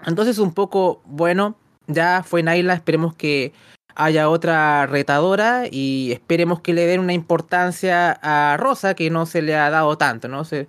Entonces 0.06 0.40
un 0.40 0.54
poco, 0.54 1.02
bueno, 1.06 1.56
ya 1.88 2.24
fue 2.24 2.44
Naila, 2.44 2.74
esperemos 2.74 3.16
que 3.16 3.54
haya 4.00 4.30
otra 4.30 4.88
retadora 4.88 5.66
y 5.70 6.14
esperemos 6.14 6.62
que 6.62 6.74
le 6.74 6.86
den 6.86 7.02
una 7.02 7.12
importancia 7.12 8.18
a 8.22 8.56
Rosa 8.56 8.94
que 8.94 9.10
no 9.10 9.26
se 9.26 9.42
le 9.42 9.56
ha 9.56 9.70
dado 9.70 9.98
tanto, 9.98 10.30
¿no? 10.30 10.46
Se, 10.46 10.68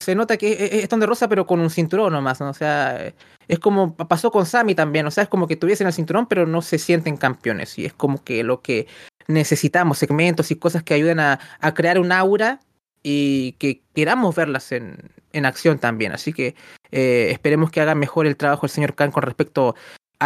se 0.00 0.14
nota 0.16 0.36
que 0.36 0.80
es 0.82 0.88
de 0.88 1.06
Rosa 1.06 1.28
pero 1.28 1.46
con 1.46 1.60
un 1.60 1.70
cinturón 1.70 2.12
nomás, 2.12 2.40
¿no? 2.40 2.50
O 2.50 2.54
sea, 2.54 3.12
es 3.46 3.58
como 3.60 3.94
pasó 3.94 4.32
con 4.32 4.46
Sami 4.46 4.74
también, 4.74 5.06
o 5.06 5.12
sea, 5.12 5.22
es 5.22 5.28
como 5.28 5.46
que 5.46 5.56
tuviesen 5.56 5.86
el 5.86 5.92
cinturón 5.92 6.26
pero 6.26 6.44
no 6.44 6.60
se 6.60 6.78
sienten 6.78 7.16
campeones 7.16 7.78
y 7.78 7.84
es 7.84 7.92
como 7.92 8.24
que 8.24 8.42
lo 8.42 8.62
que 8.62 8.88
necesitamos, 9.28 9.98
segmentos 9.98 10.50
y 10.50 10.56
cosas 10.56 10.82
que 10.82 10.94
ayuden 10.94 11.20
a, 11.20 11.38
a 11.60 11.72
crear 11.72 12.00
un 12.00 12.10
aura 12.10 12.58
y 13.04 13.52
que 13.52 13.82
queramos 13.94 14.34
verlas 14.34 14.72
en, 14.72 14.98
en 15.32 15.46
acción 15.46 15.78
también. 15.78 16.10
Así 16.10 16.32
que 16.32 16.56
eh, 16.90 17.28
esperemos 17.30 17.70
que 17.70 17.80
haga 17.80 17.94
mejor 17.94 18.26
el 18.26 18.36
trabajo 18.36 18.66
el 18.66 18.70
señor 18.70 18.96
Khan 18.96 19.12
con 19.12 19.22
respecto 19.22 19.76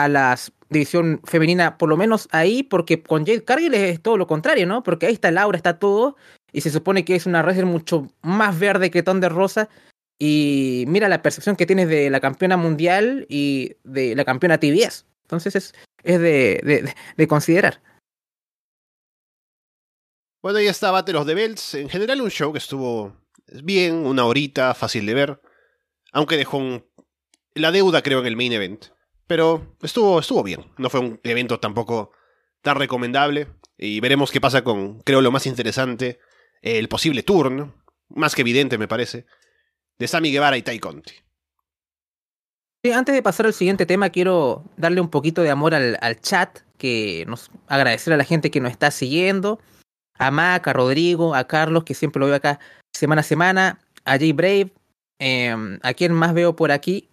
a 0.05 0.09
la 0.09 0.39
división 0.71 1.21
femenina, 1.25 1.79
por 1.79 1.89
lo 1.89 1.97
menos 1.97 2.29
ahí, 2.31 2.63
porque 2.63 3.03
con 3.03 3.25
Jade 3.25 3.45
Cargill 3.45 3.75
es 3.75 4.03
todo 4.03 4.17
lo 4.17 4.27
contrario, 4.27 4.67
¿no? 4.67 4.83
Porque 4.83 5.07
ahí 5.07 5.15
está 5.15 5.31
Laura, 5.31 5.57
está 5.57 5.79
todo, 5.79 6.17
y 6.53 6.61
se 6.61 6.71
supone 6.71 7.05
que 7.05 7.15
es 7.15 7.27
una 7.27 7.43
wrestler 7.43 7.67
mucho 7.67 8.09
más 8.23 8.59
verde 8.59 8.91
que 8.91 9.03
Ton 9.03 9.21
de 9.21 9.29
Rosa. 9.29 9.69
Y 10.19 10.85
mira 10.89 11.09
la 11.09 11.23
percepción 11.23 11.55
que 11.55 11.67
tienes 11.67 11.89
de 11.89 12.11
la 12.11 12.21
campeona 12.21 12.57
mundial 12.57 13.27
y 13.29 13.77
de 13.85 14.17
la 14.17 14.25
campeona 14.25 14.59
TBS. 14.59 15.07
Entonces 15.23 15.55
es, 15.55 15.75
es 16.03 16.21
de, 16.21 16.61
de, 16.65 16.95
de 17.17 17.29
considerar. 17.29 17.81
Bueno, 20.43 20.59
ahí 20.59 20.67
está 20.67 20.91
Battle 20.91 21.19
of 21.19 21.27
the 21.27 21.35
Belts. 21.35 21.75
En 21.75 21.89
general, 21.89 22.21
un 22.21 22.31
show 22.31 22.53
que 22.53 22.59
estuvo 22.59 23.17
bien, 23.63 24.07
una 24.07 24.25
horita, 24.25 24.75
fácil 24.75 25.07
de 25.07 25.15
ver. 25.15 25.41
Aunque 26.13 26.37
dejó 26.37 26.59
un... 26.59 26.85
la 27.55 27.71
deuda, 27.71 28.03
creo, 28.03 28.21
en 28.21 28.27
el 28.27 28.37
main 28.37 28.53
event. 28.53 28.87
Pero 29.29 29.77
estuvo, 29.83 30.19
estuvo 30.19 30.43
bien. 30.43 30.64
No 30.79 30.91
fue 30.91 31.01
un 31.01 31.21
evento 31.23 31.61
tampoco 31.61 32.11
tan 32.62 32.77
recomendable. 32.77 33.47
Y 33.77 34.01
veremos 34.01 34.33
qué 34.33 34.41
pasa 34.41 34.64
con, 34.64 34.99
creo, 35.01 35.21
lo 35.21 35.31
más 35.31 35.47
interesante, 35.47 36.19
el 36.62 36.88
posible 36.88 37.23
turn, 37.23 37.73
más 38.09 38.35
que 38.35 38.41
evidente, 38.41 38.77
me 38.77 38.88
parece, 38.88 39.27
de 39.99 40.09
Sammy 40.09 40.33
Guevara 40.33 40.57
y 40.57 40.62
Tai 40.62 40.81
Conti. 40.81 41.12
Sí, 42.83 42.91
antes 42.91 43.14
de 43.14 43.23
pasar 43.23 43.47
al 43.47 43.55
siguiente 43.55 43.87
tema, 43.87 44.11
quiero 44.11 44.64
darle 44.77 45.01
un 45.01 45.11
poquito 45.11 45.43
de 45.43 45.51
amor 45.51 45.75
al, 45.75 45.97
al 46.01 46.21
chat, 46.21 46.61
que 46.79 47.25
nos 47.29 47.51
agradecer 47.67 48.12
a 48.12 48.17
la 48.17 48.25
gente 48.25 48.51
que 48.51 48.61
nos 48.61 48.73
está 48.73 48.91
siguiendo 48.91 49.61
a 50.14 50.31
Mac, 50.31 50.67
a 50.67 50.73
Rodrigo, 50.73 51.35
a 51.35 51.47
Carlos, 51.47 51.85
que 51.85 51.95
siempre 51.95 52.21
lo 52.21 52.27
veo 52.27 52.37
acá 52.37 52.59
semana 52.93 53.21
a 53.21 53.25
semana, 53.25 53.79
a 54.05 54.19
Jay 54.19 54.33
Brave, 54.33 54.73
eh, 55.19 55.55
a 55.83 55.95
quien 55.95 56.12
más 56.12 56.35
veo 56.35 56.57
por 56.57 56.73
aquí, 56.73 57.09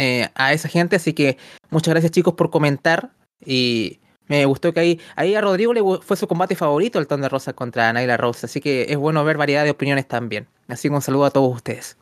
eh, 0.00 0.30
a 0.34 0.54
esa 0.54 0.66
gente, 0.70 0.96
así 0.96 1.12
que 1.12 1.36
muchas 1.68 1.92
gracias 1.92 2.12
chicos 2.12 2.32
por 2.32 2.48
comentar 2.48 3.10
y 3.44 4.00
me 4.28 4.46
gustó 4.46 4.72
que 4.72 4.80
ahí, 4.80 5.00
ahí 5.14 5.34
a 5.34 5.42
Rodrigo 5.42 5.74
le 5.74 5.82
fue 6.00 6.16
su 6.16 6.26
combate 6.26 6.56
favorito 6.56 6.98
el 6.98 7.06
Ton 7.06 7.20
de 7.20 7.28
Rosa 7.28 7.52
contra 7.52 7.92
Naila 7.92 8.16
Rosa, 8.16 8.46
así 8.46 8.62
que 8.62 8.86
es 8.88 8.96
bueno 8.96 9.22
ver 9.24 9.36
variedad 9.36 9.62
de 9.62 9.70
opiniones 9.70 10.08
también. 10.08 10.48
Así 10.68 10.88
que 10.88 10.94
un 10.94 11.02
saludo 11.02 11.26
a 11.26 11.30
todos 11.30 11.54
ustedes. 11.54 11.98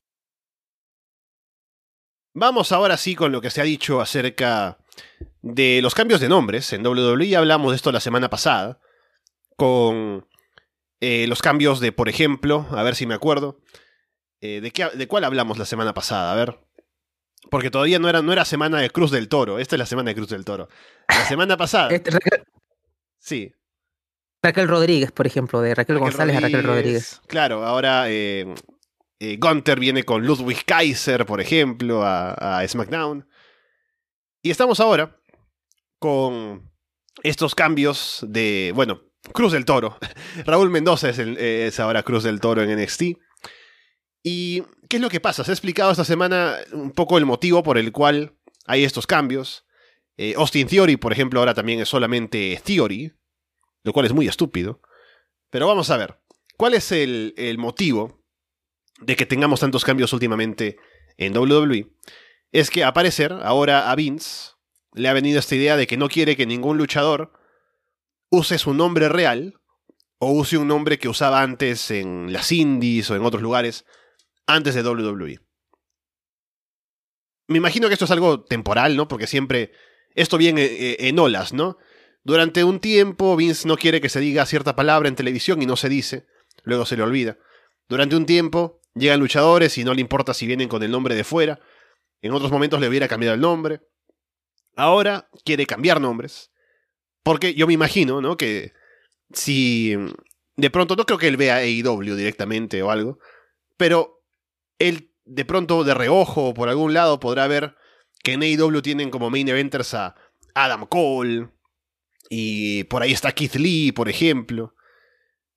Vamos 2.34 2.70
ahora 2.70 2.96
sí 2.96 3.16
con 3.16 3.32
lo 3.32 3.40
que 3.40 3.50
se 3.50 3.60
ha 3.60 3.64
dicho 3.64 4.00
acerca 4.00 4.78
de 5.42 5.80
los 5.82 5.96
cambios 5.96 6.20
de 6.20 6.28
nombres. 6.28 6.72
En 6.72 6.86
WWE 6.86 7.34
hablamos 7.34 7.72
de 7.72 7.76
esto 7.76 7.90
la 7.90 7.98
semana 7.98 8.30
pasada, 8.30 8.78
con 9.56 10.24
eh, 11.00 11.26
los 11.26 11.42
cambios 11.42 11.80
de, 11.80 11.90
por 11.90 12.08
ejemplo, 12.08 12.64
a 12.70 12.84
ver 12.84 12.94
si 12.94 13.06
me 13.06 13.14
acuerdo. 13.14 13.58
Eh, 14.40 14.60
¿de, 14.60 14.70
qué, 14.70 14.88
¿De 14.94 15.08
cuál 15.08 15.24
hablamos 15.24 15.58
la 15.58 15.64
semana 15.64 15.94
pasada? 15.94 16.30
A 16.30 16.36
ver. 16.36 16.67
Porque 17.50 17.70
todavía 17.70 17.98
no 17.98 18.08
era, 18.08 18.22
no 18.22 18.32
era 18.32 18.44
semana 18.44 18.80
de 18.80 18.90
Cruz 18.90 19.10
del 19.10 19.28
Toro. 19.28 19.58
Esta 19.58 19.76
es 19.76 19.78
la 19.78 19.86
semana 19.86 20.10
de 20.10 20.14
Cruz 20.14 20.28
del 20.28 20.44
Toro. 20.44 20.68
La 21.08 21.26
semana 21.26 21.56
pasada. 21.56 21.90
Este, 21.90 22.10
sí. 23.18 23.52
Raquel 24.42 24.68
Rodríguez, 24.68 25.12
por 25.12 25.26
ejemplo, 25.26 25.60
de 25.60 25.74
Raquel, 25.74 25.98
González 25.98 26.36
a 26.36 26.40
Raquel 26.40 26.62
Rodríguez. 26.62 27.20
Claro, 27.26 27.64
ahora 27.64 28.04
eh, 28.08 28.54
eh, 29.18 29.36
Gunter 29.38 29.80
viene 29.80 30.04
con 30.04 30.24
Ludwig 30.24 30.64
Kaiser, 30.64 31.26
por 31.26 31.40
ejemplo, 31.40 32.04
a, 32.04 32.60
a 32.60 32.68
SmackDown. 32.68 33.28
Y 34.42 34.50
estamos 34.50 34.78
ahora 34.80 35.20
con 35.98 36.70
estos 37.22 37.54
cambios 37.54 38.24
de, 38.28 38.72
bueno, 38.74 39.02
Cruz 39.32 39.52
del 39.52 39.64
Toro. 39.64 39.98
Raúl 40.46 40.70
Mendoza 40.70 41.10
es, 41.10 41.80
ahora 41.80 42.02
Cruz 42.02 42.24
del 42.24 42.40
Toro 42.40 42.62
en 42.62 42.80
NXT. 42.80 43.02
¿Y 44.22 44.62
qué 44.88 44.96
es 44.96 45.02
lo 45.02 45.10
que 45.10 45.20
pasa? 45.20 45.44
Se 45.44 45.50
ha 45.50 45.54
explicado 45.54 45.90
esta 45.90 46.04
semana 46.04 46.56
un 46.72 46.92
poco 46.92 47.18
el 47.18 47.26
motivo 47.26 47.62
por 47.62 47.78
el 47.78 47.92
cual 47.92 48.34
hay 48.66 48.84
estos 48.84 49.06
cambios. 49.06 49.66
Eh, 50.16 50.34
Austin 50.36 50.66
Theory, 50.66 50.96
por 50.96 51.12
ejemplo, 51.12 51.40
ahora 51.40 51.54
también 51.54 51.80
es 51.80 51.88
solamente 51.88 52.60
Theory, 52.64 53.12
lo 53.84 53.92
cual 53.92 54.06
es 54.06 54.12
muy 54.12 54.26
estúpido. 54.26 54.80
Pero 55.50 55.66
vamos 55.66 55.90
a 55.90 55.96
ver, 55.96 56.18
¿cuál 56.56 56.74
es 56.74 56.90
el, 56.92 57.34
el 57.36 57.58
motivo 57.58 58.22
de 59.00 59.16
que 59.16 59.26
tengamos 59.26 59.60
tantos 59.60 59.84
cambios 59.84 60.12
últimamente 60.12 60.78
en 61.16 61.36
WWE? 61.36 61.86
Es 62.50 62.70
que 62.70 62.84
a 62.84 62.92
parecer 62.92 63.32
ahora 63.32 63.90
a 63.90 63.94
Vince 63.94 64.52
le 64.94 65.08
ha 65.08 65.12
venido 65.12 65.38
esta 65.38 65.54
idea 65.54 65.76
de 65.76 65.86
que 65.86 65.96
no 65.96 66.08
quiere 66.08 66.36
que 66.36 66.46
ningún 66.46 66.78
luchador 66.78 67.32
use 68.30 68.58
su 68.58 68.74
nombre 68.74 69.08
real 69.08 69.60
o 70.18 70.32
use 70.32 70.58
un 70.58 70.68
nombre 70.68 70.98
que 70.98 71.08
usaba 71.08 71.42
antes 71.42 71.90
en 71.90 72.32
las 72.32 72.50
indies 72.50 73.10
o 73.10 73.16
en 73.16 73.24
otros 73.24 73.42
lugares 73.42 73.84
antes 74.48 74.74
de 74.74 74.82
WWE. 74.82 75.38
Me 77.46 77.58
imagino 77.58 77.86
que 77.86 77.94
esto 77.94 78.06
es 78.06 78.10
algo 78.10 78.42
temporal, 78.44 78.96
¿no? 78.96 79.06
Porque 79.06 79.28
siempre 79.28 79.72
esto 80.16 80.36
viene 80.36 80.64
eh, 80.64 80.96
en 81.08 81.18
olas, 81.18 81.52
¿no? 81.52 81.78
durante 82.28 82.62
un 82.62 82.78
tiempo 82.78 83.36
Vince 83.36 83.66
no 83.66 83.78
quiere 83.78 84.02
que 84.02 84.10
se 84.10 84.20
diga 84.20 84.44
cierta 84.44 84.76
palabra 84.76 85.08
en 85.08 85.16
televisión 85.16 85.62
y 85.62 85.66
no 85.66 85.76
se 85.76 85.88
dice, 85.88 86.26
luego 86.62 86.84
se 86.84 86.94
le 86.94 87.02
olvida. 87.02 87.38
Durante 87.88 88.16
un 88.16 88.26
tiempo 88.26 88.82
llegan 88.94 89.18
luchadores 89.18 89.78
y 89.78 89.84
no 89.84 89.94
le 89.94 90.02
importa 90.02 90.34
si 90.34 90.46
vienen 90.46 90.68
con 90.68 90.82
el 90.82 90.90
nombre 90.90 91.14
de 91.14 91.24
fuera. 91.24 91.58
En 92.20 92.32
otros 92.32 92.50
momentos 92.50 92.80
le 92.80 92.88
hubiera 92.88 93.08
cambiado 93.08 93.34
el 93.34 93.40
nombre. 93.40 93.80
Ahora 94.76 95.30
quiere 95.42 95.64
cambiar 95.64 96.02
nombres. 96.02 96.50
Porque 97.22 97.54
yo 97.54 97.66
me 97.66 97.72
imagino, 97.72 98.20
¿no? 98.20 98.36
Que 98.36 98.72
si 99.32 99.96
de 100.56 100.70
pronto, 100.70 100.96
no 100.96 101.06
creo 101.06 101.18
que 101.18 101.28
él 101.28 101.38
vea 101.38 101.56
AEW 101.56 102.14
directamente 102.14 102.82
o 102.82 102.90
algo, 102.90 103.18
pero 103.78 104.17
él 104.78 105.12
de 105.24 105.44
pronto 105.44 105.84
de 105.84 105.94
reojo 105.94 106.54
por 106.54 106.68
algún 106.68 106.94
lado 106.94 107.20
podrá 107.20 107.46
ver 107.46 107.76
que 108.22 108.32
en 108.32 108.42
AEW 108.42 108.82
tienen 108.82 109.10
como 109.10 109.30
main 109.30 109.48
eventers 109.48 109.94
a 109.94 110.14
Adam 110.54 110.86
Cole 110.86 111.50
y 112.30 112.84
por 112.84 113.02
ahí 113.02 113.12
está 113.12 113.32
Keith 113.32 113.54
Lee, 113.56 113.92
por 113.92 114.08
ejemplo. 114.08 114.74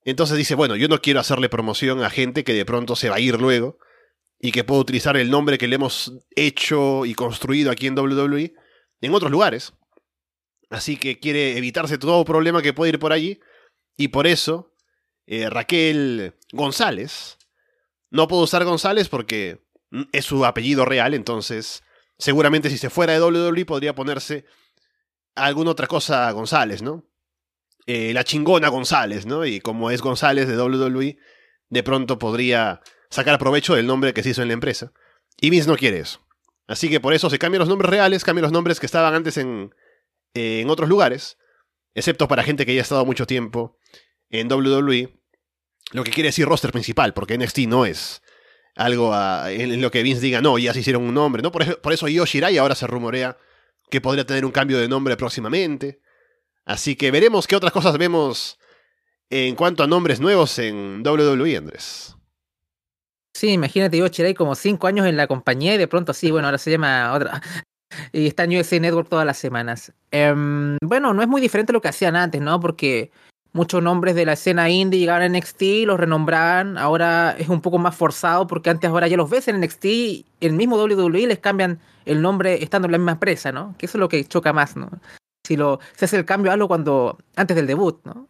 Entonces 0.03 0.37
dice, 0.37 0.55
bueno, 0.55 0.75
yo 0.75 0.87
no 0.87 1.01
quiero 1.01 1.19
hacerle 1.19 1.49
promoción 1.49 2.03
a 2.03 2.09
gente 2.09 2.43
que 2.43 2.53
de 2.53 2.65
pronto 2.65 2.95
se 2.95 3.09
va 3.09 3.17
a 3.17 3.19
ir 3.19 3.39
luego 3.39 3.77
y 4.39 4.51
que 4.51 4.63
puedo 4.63 4.81
utilizar 4.81 5.17
el 5.17 5.29
nombre 5.29 5.57
que 5.57 5.67
le 5.67 5.75
hemos 5.75 6.13
hecho 6.35 7.05
y 7.05 7.13
construido 7.13 7.71
aquí 7.71 7.87
en 7.87 7.97
WWE 7.97 8.53
en 9.01 9.13
otros 9.13 9.31
lugares. 9.31 9.73
Así 10.69 10.97
que 10.97 11.19
quiere 11.19 11.57
evitarse 11.57 11.97
todo 11.97 12.25
problema 12.25 12.61
que 12.61 12.73
puede 12.73 12.93
ir 12.93 12.99
por 12.99 13.11
allí 13.11 13.39
y 13.97 14.07
por 14.07 14.25
eso 14.25 14.73
eh, 15.27 15.49
Raquel 15.49 16.33
González, 16.51 17.37
no 18.11 18.27
puedo 18.27 18.43
usar 18.43 18.63
González 18.63 19.09
porque 19.09 19.59
es 20.11 20.25
su 20.25 20.45
apellido 20.45 20.85
real, 20.85 21.13
entonces 21.13 21.83
seguramente 22.17 22.69
si 22.69 22.77
se 22.77 22.89
fuera 22.89 23.13
de 23.13 23.21
WWE 23.21 23.65
podría 23.65 23.95
ponerse 23.95 24.45
alguna 25.35 25.71
otra 25.71 25.87
cosa 25.87 26.29
González, 26.31 26.81
¿no? 26.81 27.05
Eh, 27.87 28.13
la 28.13 28.23
chingona 28.23 28.69
González, 28.69 29.25
¿no? 29.25 29.45
Y 29.45 29.59
como 29.59 29.89
es 29.89 30.01
González 30.01 30.47
de 30.47 30.61
WWE, 30.61 31.17
de 31.69 31.83
pronto 31.83 32.19
podría 32.19 32.81
sacar 33.09 33.39
provecho 33.39 33.75
del 33.75 33.87
nombre 33.87 34.13
que 34.13 34.23
se 34.23 34.29
hizo 34.29 34.41
en 34.41 34.49
la 34.49 34.53
empresa. 34.53 34.93
Y 35.39 35.49
Vince 35.49 35.67
no 35.67 35.77
quiere 35.77 35.99
eso. 35.99 36.19
Así 36.67 36.89
que 36.89 36.99
por 36.99 37.13
eso 37.13 37.29
se 37.29 37.39
cambian 37.39 37.59
los 37.59 37.69
nombres 37.69 37.89
reales, 37.89 38.23
cambian 38.23 38.43
los 38.43 38.51
nombres 38.51 38.79
que 38.79 38.85
estaban 38.85 39.13
antes 39.13 39.37
en, 39.37 39.73
en 40.33 40.69
otros 40.69 40.87
lugares, 40.87 41.37
excepto 41.93 42.27
para 42.27 42.43
gente 42.43 42.65
que 42.65 42.75
ya 42.75 42.81
ha 42.81 42.83
estado 42.83 43.05
mucho 43.05 43.25
tiempo 43.25 43.77
en 44.29 44.51
WWE, 44.51 45.20
lo 45.91 46.03
que 46.03 46.11
quiere 46.11 46.29
decir 46.29 46.45
roster 46.47 46.71
principal, 46.71 47.13
porque 47.13 47.37
NXT 47.37 47.59
no 47.67 47.85
es 47.85 48.21
algo 48.75 49.13
en 49.47 49.81
lo 49.81 49.91
que 49.91 50.03
Vince 50.03 50.21
diga, 50.21 50.41
no, 50.41 50.57
ya 50.57 50.73
se 50.73 50.79
hicieron 50.79 51.03
un 51.03 51.13
nombre, 51.13 51.41
¿no? 51.41 51.51
Por 51.51 51.63
eso, 51.63 51.81
por 51.81 51.93
eso 51.93 52.07
Yoshirai 52.07 52.57
ahora 52.57 52.75
se 52.75 52.87
rumorea 52.87 53.37
que 53.89 54.01
podría 54.01 54.25
tener 54.25 54.45
un 54.45 54.51
cambio 54.51 54.79
de 54.79 54.87
nombre 54.87 55.17
próximamente. 55.17 56.01
Así 56.65 56.95
que 56.95 57.11
veremos 57.11 57.47
qué 57.47 57.55
otras 57.55 57.73
cosas 57.73 57.97
vemos 57.97 58.57
en 59.29 59.55
cuanto 59.55 59.83
a 59.83 59.87
nombres 59.87 60.19
nuevos 60.19 60.57
en 60.59 61.03
WWE, 61.05 61.57
Andrés. 61.57 62.15
Sí, 63.33 63.49
imagínate 63.49 63.97
Yoshirai 63.97 64.33
como 64.33 64.55
cinco 64.55 64.87
años 64.87 65.07
en 65.07 65.17
la 65.17 65.27
compañía 65.27 65.75
y 65.75 65.77
de 65.77 65.87
pronto 65.87 66.13
sí, 66.13 66.31
bueno, 66.31 66.47
ahora 66.47 66.57
se 66.57 66.71
llama 66.71 67.13
otra. 67.13 67.41
Y 68.13 68.27
está 68.27 68.45
en 68.45 68.57
USA 68.57 68.79
Network 68.79 69.09
todas 69.09 69.25
las 69.25 69.37
semanas. 69.37 69.91
Em, 70.11 70.77
bueno, 70.81 71.13
no 71.13 71.21
es 71.21 71.27
muy 71.27 71.41
diferente 71.41 71.73
a 71.73 71.73
lo 71.73 71.81
que 71.81 71.89
hacían 71.89 72.15
antes, 72.15 72.39
¿no? 72.39 72.57
Porque 72.61 73.11
muchos 73.53 73.83
nombres 73.83 74.15
de 74.15 74.25
la 74.25 74.33
escena 74.33 74.69
indie 74.69 74.99
llegaban 74.99 75.21
a 75.23 75.37
NXT, 75.37 75.61
los 75.85 75.99
renombraban, 75.99 76.77
ahora 76.77 77.35
es 77.37 77.49
un 77.49 77.61
poco 77.61 77.77
más 77.77 77.95
forzado 77.95 78.47
porque 78.47 78.69
antes 78.69 78.89
ahora 78.89 79.07
ya 79.07 79.17
los 79.17 79.29
ves 79.29 79.47
en 79.47 79.59
NXT, 79.59 79.85
el 80.39 80.53
mismo 80.53 80.77
WWE 80.77 81.27
les 81.27 81.39
cambian 81.39 81.79
el 82.05 82.21
nombre 82.21 82.63
estando 82.63 82.87
en 82.87 82.93
la 82.93 82.97
misma 82.97 83.13
empresa, 83.13 83.51
¿no? 83.51 83.75
Que 83.77 83.85
eso 83.85 83.97
es 83.97 83.99
lo 83.99 84.09
que 84.09 84.23
choca 84.25 84.53
más, 84.53 84.75
¿no? 84.75 84.89
Si 85.45 85.57
lo 85.57 85.79
se 85.95 86.05
hace 86.05 86.17
el 86.17 86.25
cambio 86.25 86.51
algo 86.51 86.67
cuando 86.67 87.17
antes 87.35 87.55
del 87.55 87.67
debut, 87.67 87.99
¿no? 88.05 88.27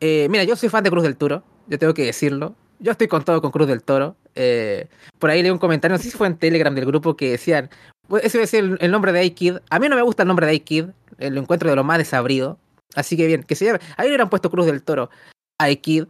Eh, 0.00 0.28
mira, 0.30 0.44
yo 0.44 0.56
soy 0.56 0.68
fan 0.68 0.84
de 0.84 0.90
Cruz 0.90 1.02
del 1.02 1.16
Toro, 1.16 1.42
yo 1.66 1.78
tengo 1.78 1.94
que 1.94 2.04
decirlo. 2.04 2.54
Yo 2.80 2.92
estoy 2.92 3.08
con 3.08 3.24
todo 3.24 3.42
con 3.42 3.50
Cruz 3.50 3.66
del 3.66 3.82
Toro. 3.82 4.14
Eh, 4.36 4.86
por 5.18 5.30
ahí 5.30 5.42
leí 5.42 5.50
un 5.50 5.58
comentario, 5.58 5.96
no 5.96 6.02
sé 6.02 6.10
si 6.10 6.16
fue 6.16 6.28
en 6.28 6.36
Telegram 6.36 6.72
del 6.72 6.86
grupo, 6.86 7.16
que 7.16 7.30
decían, 7.30 7.70
pues, 8.06 8.24
ese 8.24 8.40
es 8.40 8.54
el, 8.54 8.78
el 8.80 8.92
nombre 8.92 9.10
de 9.12 9.26
A-Kid. 9.26 9.56
A 9.68 9.80
mí 9.80 9.88
no 9.88 9.96
me 9.96 10.02
gusta 10.02 10.22
el 10.22 10.28
nombre 10.28 10.46
de 10.46 10.54
A-Kid, 10.54 10.84
lo 11.18 11.40
encuentro 11.40 11.68
de 11.68 11.74
lo 11.74 11.82
más 11.82 11.98
desabrido. 11.98 12.58
Así 12.94 13.16
que 13.16 13.26
bien, 13.26 13.42
que 13.42 13.54
se 13.54 13.64
llame. 13.64 13.80
Ahí 13.96 14.06
le 14.06 14.10
hubieran 14.10 14.30
puesto 14.30 14.50
Cruz 14.50 14.66
del 14.66 14.82
Toro 14.82 15.10
a 15.58 15.68
Kid. 15.74 16.06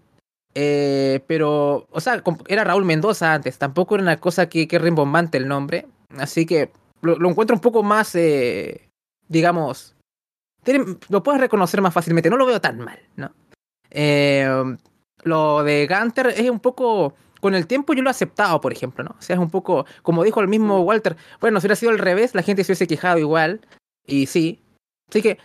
Eh, 0.54 1.20
pero, 1.26 1.86
o 1.90 2.00
sea, 2.00 2.22
era 2.48 2.64
Raúl 2.64 2.84
Mendoza 2.84 3.34
antes. 3.34 3.58
Tampoco 3.58 3.94
era 3.94 4.02
una 4.02 4.18
cosa 4.18 4.48
que, 4.48 4.66
que 4.66 4.78
rimbombante 4.78 5.38
el 5.38 5.48
nombre. 5.48 5.86
Así 6.16 6.46
que 6.46 6.72
lo, 7.00 7.28
encuentro 7.28 7.54
un 7.54 7.60
poco 7.60 7.82
más, 7.82 8.14
eh, 8.14 8.88
digamos, 9.28 9.94
lo 11.08 11.22
puedes 11.22 11.40
reconocer 11.40 11.80
más 11.80 11.94
fácilmente. 11.94 12.30
No 12.30 12.36
lo 12.36 12.46
veo 12.46 12.60
tan 12.60 12.78
mal, 12.80 12.98
¿no? 13.16 13.32
Eh, 13.90 14.76
lo 15.22 15.62
de 15.62 15.86
Gunter 15.86 16.28
es 16.28 16.50
un 16.50 16.60
poco. 16.60 17.14
Con 17.40 17.54
el 17.54 17.68
tiempo 17.68 17.92
yo 17.92 18.02
lo 18.02 18.10
he 18.10 18.10
aceptado, 18.10 18.60
por 18.60 18.72
ejemplo, 18.72 19.04
¿no? 19.04 19.14
O 19.16 19.22
sea, 19.22 19.36
es 19.36 19.40
un 19.40 19.50
poco. 19.50 19.86
Como 20.02 20.24
dijo 20.24 20.40
el 20.40 20.48
mismo 20.48 20.80
Walter, 20.80 21.16
bueno, 21.40 21.60
si 21.60 21.66
hubiera 21.66 21.76
sido 21.76 21.92
al 21.92 21.98
revés, 21.98 22.34
la 22.34 22.42
gente 22.42 22.64
se 22.64 22.72
hubiese 22.72 22.88
quejado 22.88 23.18
igual. 23.18 23.60
Y 24.04 24.26
sí. 24.26 24.60
Así 25.08 25.22
que 25.22 25.38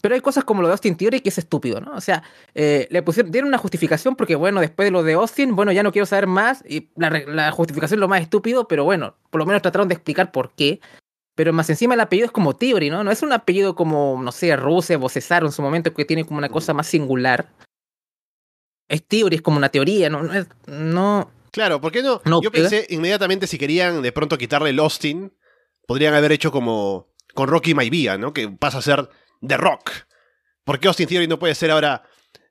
pero 0.00 0.14
hay 0.14 0.20
cosas 0.20 0.44
como 0.44 0.62
lo 0.62 0.68
de 0.68 0.72
Austin 0.72 0.96
Theory 0.96 1.20
que 1.20 1.28
es 1.30 1.38
estúpido, 1.38 1.80
¿no? 1.80 1.94
O 1.94 2.00
sea, 2.00 2.22
eh, 2.54 2.86
le 2.90 3.02
pusieron, 3.02 3.30
dieron 3.32 3.48
una 3.48 3.58
justificación 3.58 4.16
porque, 4.16 4.34
bueno, 4.34 4.60
después 4.60 4.86
de 4.86 4.90
lo 4.90 5.02
de 5.02 5.14
Austin, 5.14 5.56
bueno, 5.56 5.72
ya 5.72 5.82
no 5.82 5.92
quiero 5.92 6.06
saber 6.06 6.26
más. 6.26 6.62
Y 6.68 6.90
la, 6.96 7.10
la 7.10 7.50
justificación 7.52 7.98
es 7.98 8.00
lo 8.00 8.08
más 8.08 8.20
estúpido, 8.20 8.68
pero 8.68 8.84
bueno, 8.84 9.16
por 9.30 9.40
lo 9.40 9.46
menos 9.46 9.62
trataron 9.62 9.88
de 9.88 9.94
explicar 9.94 10.32
por 10.32 10.54
qué. 10.54 10.80
Pero 11.34 11.52
más 11.52 11.68
encima 11.68 11.94
el 11.94 12.00
apellido 12.00 12.26
es 12.26 12.32
como 12.32 12.56
Theory, 12.56 12.88
¿no? 12.88 13.04
No 13.04 13.10
es 13.10 13.22
un 13.22 13.32
apellido 13.32 13.74
como, 13.74 14.20
no 14.22 14.32
sé, 14.32 14.56
Rusev 14.56 15.04
o 15.04 15.08
Cesar 15.08 15.44
en 15.44 15.52
su 15.52 15.60
momento 15.60 15.92
que 15.92 16.06
tiene 16.06 16.24
como 16.24 16.38
una 16.38 16.48
cosa 16.48 16.72
más 16.72 16.86
singular. 16.86 17.52
Es 18.88 19.04
Theory, 19.06 19.36
es 19.36 19.42
como 19.42 19.58
una 19.58 19.68
teoría, 19.68 20.08
¿no? 20.08 20.22
No. 20.66 21.30
Claro, 21.50 21.80
¿por 21.80 21.92
qué 21.92 22.02
no? 22.02 22.22
no 22.24 22.40
Yo 22.40 22.50
pensé 22.50 22.86
inmediatamente 22.88 23.46
si 23.46 23.58
querían 23.58 24.00
de 24.00 24.12
pronto 24.12 24.38
quitarle 24.38 24.70
el 24.70 24.78
Austin, 24.78 25.32
podrían 25.86 26.14
haber 26.14 26.32
hecho 26.32 26.50
como 26.50 27.08
con 27.34 27.48
Rocky 27.48 27.74
Maivia, 27.74 28.16
¿no? 28.16 28.32
Que 28.32 28.48
pasa 28.48 28.78
a 28.78 28.82
ser 28.82 29.08
The 29.46 29.56
Rock. 29.56 29.90
¿Por 30.64 30.80
qué 30.80 30.88
Austin 30.88 31.06
Theory 31.06 31.28
no 31.28 31.38
puede 31.38 31.54
ser 31.54 31.70
ahora 31.70 32.02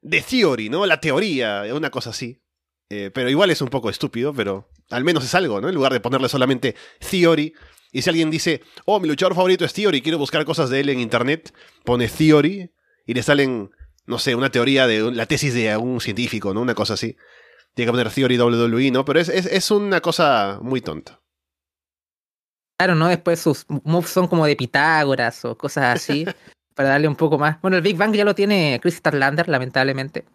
The 0.07 0.21
Theory, 0.21 0.69
¿no? 0.69 0.85
La 0.85 0.99
teoría, 0.99 1.63
una 1.73 1.89
cosa 1.89 2.11
así. 2.11 2.41
Eh, 2.89 3.11
pero 3.13 3.29
igual 3.29 3.49
es 3.49 3.61
un 3.61 3.69
poco 3.69 3.89
estúpido, 3.89 4.33
pero 4.33 4.69
al 4.89 5.03
menos 5.03 5.23
es 5.23 5.33
algo, 5.35 5.59
¿no? 5.59 5.69
En 5.69 5.75
lugar 5.75 5.91
de 5.91 5.99
ponerle 5.99 6.29
solamente 6.29 6.75
Theory. 7.09 7.53
Y 7.91 8.01
si 8.01 8.09
alguien 8.09 8.29
dice, 8.29 8.61
oh, 8.85 8.99
mi 8.99 9.07
luchador 9.07 9.35
favorito 9.35 9.65
es 9.65 9.73
Theory, 9.73 10.01
quiero 10.01 10.17
buscar 10.17 10.45
cosas 10.45 10.69
de 10.69 10.81
él 10.81 10.89
en 10.89 10.99
internet, 10.99 11.53
pone 11.83 12.07
Theory 12.07 12.71
y 13.05 13.13
le 13.13 13.23
salen, 13.23 13.71
no 14.05 14.19
sé, 14.19 14.35
una 14.35 14.51
teoría 14.51 14.85
de 14.87 15.11
la 15.11 15.25
tesis 15.25 15.53
de 15.53 15.75
un 15.77 16.01
científico, 16.01 16.53
¿no? 16.53 16.61
Una 16.61 16.75
cosa 16.75 16.93
así. 16.93 17.15
Tiene 17.73 17.87
que 17.87 17.97
poner 17.97 18.11
Theory 18.11 18.37
WWE, 18.37 18.91
¿no? 18.91 19.03
Pero 19.05 19.19
es, 19.19 19.29
es, 19.29 19.45
es 19.45 19.71
una 19.71 20.01
cosa 20.01 20.59
muy 20.61 20.81
tonta. 20.81 21.21
Claro, 22.77 22.95
¿no? 22.95 23.07
Después 23.07 23.39
sus 23.39 23.65
moves 23.83 24.09
son 24.09 24.27
como 24.27 24.45
de 24.45 24.55
Pitágoras 24.55 25.43
o 25.45 25.57
cosas 25.57 25.95
así. 25.95 26.25
para 26.75 26.89
darle 26.89 27.07
un 27.07 27.15
poco 27.15 27.37
más. 27.37 27.59
Bueno, 27.61 27.77
el 27.77 27.83
Big 27.83 27.97
Bang 27.97 28.13
ya 28.13 28.25
lo 28.25 28.35
tiene 28.35 28.79
Chris 28.81 28.95
Starlander, 28.95 29.49
lamentablemente. 29.49 30.25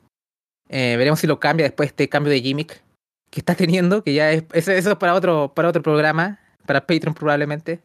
Eh, 0.68 0.96
veremos 0.96 1.20
si 1.20 1.26
lo 1.26 1.38
cambia 1.38 1.66
después 1.66 1.90
este 1.90 2.08
cambio 2.08 2.32
de 2.32 2.40
gimmick 2.40 2.82
que 3.30 3.40
está 3.40 3.54
teniendo, 3.54 4.02
que 4.02 4.14
ya 4.14 4.32
es. 4.32 4.44
Eso, 4.52 4.72
es 4.72 4.96
para 4.96 5.14
otro, 5.14 5.52
para 5.54 5.68
otro 5.68 5.82
programa, 5.82 6.40
para 6.66 6.80
Patreon 6.86 7.14
probablemente. 7.14 7.80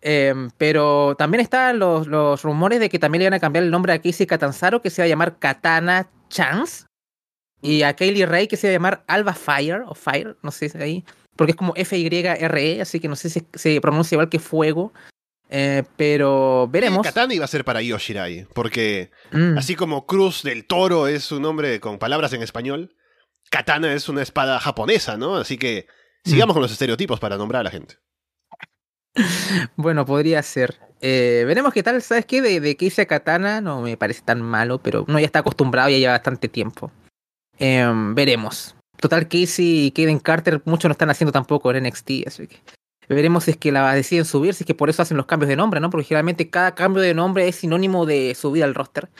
Em, 0.00 0.50
pero 0.58 1.14
también 1.16 1.40
están 1.40 1.78
los, 1.78 2.08
los, 2.08 2.42
rumores 2.42 2.80
de 2.80 2.88
que 2.88 2.98
también 2.98 3.20
le 3.20 3.26
van 3.26 3.34
a 3.34 3.40
cambiar 3.40 3.64
el 3.64 3.70
nombre 3.70 3.92
a 3.92 4.00
Casey 4.00 4.26
Catanzaro, 4.26 4.82
que 4.82 4.90
se 4.90 5.00
va 5.00 5.06
a 5.06 5.08
llamar 5.08 5.38
Katana 5.38 6.08
Chance. 6.28 6.86
Y 7.60 7.82
a 7.82 7.94
Kaylee 7.94 8.26
Ray, 8.26 8.48
que 8.48 8.56
se 8.56 8.66
va 8.66 8.70
a 8.70 8.74
llamar 8.74 9.04
Alba 9.06 9.34
Fire, 9.34 9.84
o 9.86 9.94
Fire, 9.94 10.36
no 10.42 10.50
sé 10.50 10.72
ahí. 10.80 11.04
Porque 11.36 11.52
es 11.52 11.56
como 11.56 11.72
F-Y-R-E, 11.76 12.82
así 12.82 12.98
que 12.98 13.08
no 13.08 13.14
sé 13.14 13.30
si 13.30 13.46
se 13.54 13.80
pronuncia 13.80 14.16
igual 14.16 14.28
que 14.28 14.40
fuego. 14.40 14.92
Eh, 15.54 15.82
pero 15.98 16.66
veremos. 16.68 17.02
Katana 17.02 17.34
iba 17.34 17.44
a 17.44 17.48
ser 17.48 17.62
para 17.62 17.82
Yoshirai, 17.82 18.46
porque 18.54 19.10
mm. 19.32 19.58
así 19.58 19.74
como 19.74 20.06
Cruz 20.06 20.42
del 20.42 20.66
Toro 20.66 21.08
es 21.08 21.30
un 21.30 21.42
nombre 21.42 21.78
con 21.78 21.98
palabras 21.98 22.32
en 22.32 22.42
español, 22.42 22.96
Katana 23.50 23.92
es 23.92 24.08
una 24.08 24.22
espada 24.22 24.58
japonesa, 24.60 25.18
¿no? 25.18 25.36
Así 25.36 25.58
que 25.58 25.86
sigamos 26.24 26.54
mm. 26.54 26.56
con 26.56 26.62
los 26.62 26.72
estereotipos 26.72 27.20
para 27.20 27.36
nombrar 27.36 27.60
a 27.60 27.64
la 27.64 27.70
gente. 27.70 27.98
Bueno, 29.76 30.06
podría 30.06 30.42
ser. 30.42 30.80
Eh, 31.02 31.44
veremos 31.46 31.74
qué 31.74 31.82
tal, 31.82 32.00
¿sabes 32.00 32.24
qué? 32.24 32.40
De, 32.40 32.60
de 32.60 32.74
que 32.78 32.86
hice 32.86 33.06
Katana 33.06 33.60
no 33.60 33.82
me 33.82 33.98
parece 33.98 34.22
tan 34.22 34.40
malo, 34.40 34.78
pero 34.78 35.04
uno 35.06 35.20
ya 35.20 35.26
está 35.26 35.40
acostumbrado 35.40 35.90
y 35.90 35.92
ya 35.92 35.98
lleva 35.98 36.12
bastante 36.12 36.48
tiempo. 36.48 36.90
Em, 37.58 38.14
veremos. 38.14 38.74
Total, 38.96 39.28
Casey 39.28 39.86
y 39.86 39.90
Kaden 39.90 40.18
Carter 40.18 40.62
muchos 40.64 40.88
no 40.88 40.92
están 40.92 41.10
haciendo 41.10 41.30
tampoco 41.30 41.70
en 41.72 41.84
NXT, 41.84 42.10
así 42.26 42.46
que 42.46 42.56
Veremos 43.08 43.44
si 43.44 43.52
es 43.52 43.56
que 43.56 43.72
la 43.72 43.92
deciden 43.94 44.24
subir, 44.24 44.54
si 44.54 44.64
es 44.64 44.66
que 44.66 44.74
por 44.74 44.90
eso 44.90 45.02
hacen 45.02 45.16
los 45.16 45.26
cambios 45.26 45.48
de 45.48 45.56
nombre, 45.56 45.80
¿no? 45.80 45.90
Porque 45.90 46.06
generalmente 46.06 46.50
cada 46.50 46.74
cambio 46.74 47.02
de 47.02 47.14
nombre 47.14 47.48
es 47.48 47.56
sinónimo 47.56 48.06
de 48.06 48.34
subir 48.34 48.64
al 48.64 48.74
roster. 48.74 49.10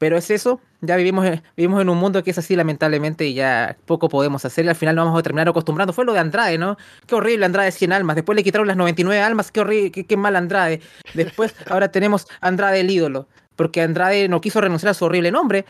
Pero 0.00 0.16
es 0.16 0.30
eso, 0.30 0.62
ya 0.80 0.96
vivimos, 0.96 1.26
vivimos 1.58 1.82
en 1.82 1.90
un 1.90 1.98
mundo 1.98 2.24
que 2.24 2.30
es 2.30 2.38
así 2.38 2.56
lamentablemente 2.56 3.26
y 3.26 3.34
ya 3.34 3.76
poco 3.84 4.08
podemos 4.08 4.42
hacer 4.46 4.64
y 4.64 4.68
al 4.68 4.74
final 4.74 4.96
nos 4.96 5.04
vamos 5.04 5.20
a 5.20 5.22
terminar 5.22 5.46
acostumbrando. 5.46 5.92
Fue 5.92 6.06
lo 6.06 6.14
de 6.14 6.20
Andrade, 6.20 6.56
¿no? 6.56 6.78
Qué 7.06 7.14
horrible 7.14 7.44
Andrade 7.44 7.70
100 7.70 7.92
almas, 7.92 8.16
después 8.16 8.34
le 8.34 8.42
quitaron 8.42 8.66
las 8.66 8.78
99 8.78 9.20
almas, 9.20 9.52
qué 9.52 9.60
horrible, 9.60 9.90
qué, 9.90 10.16
mal 10.16 10.36
Andrade. 10.36 10.80
Después 11.12 11.54
ahora 11.68 11.90
tenemos 11.90 12.26
Andrade 12.40 12.80
el 12.80 12.90
ídolo. 12.90 13.28
porque 13.56 13.82
Andrade 13.82 14.26
no 14.28 14.40
quiso 14.40 14.62
renunciar 14.62 14.92
a 14.92 14.94
su 14.94 15.04
horrible 15.04 15.30
nombre, 15.30 15.66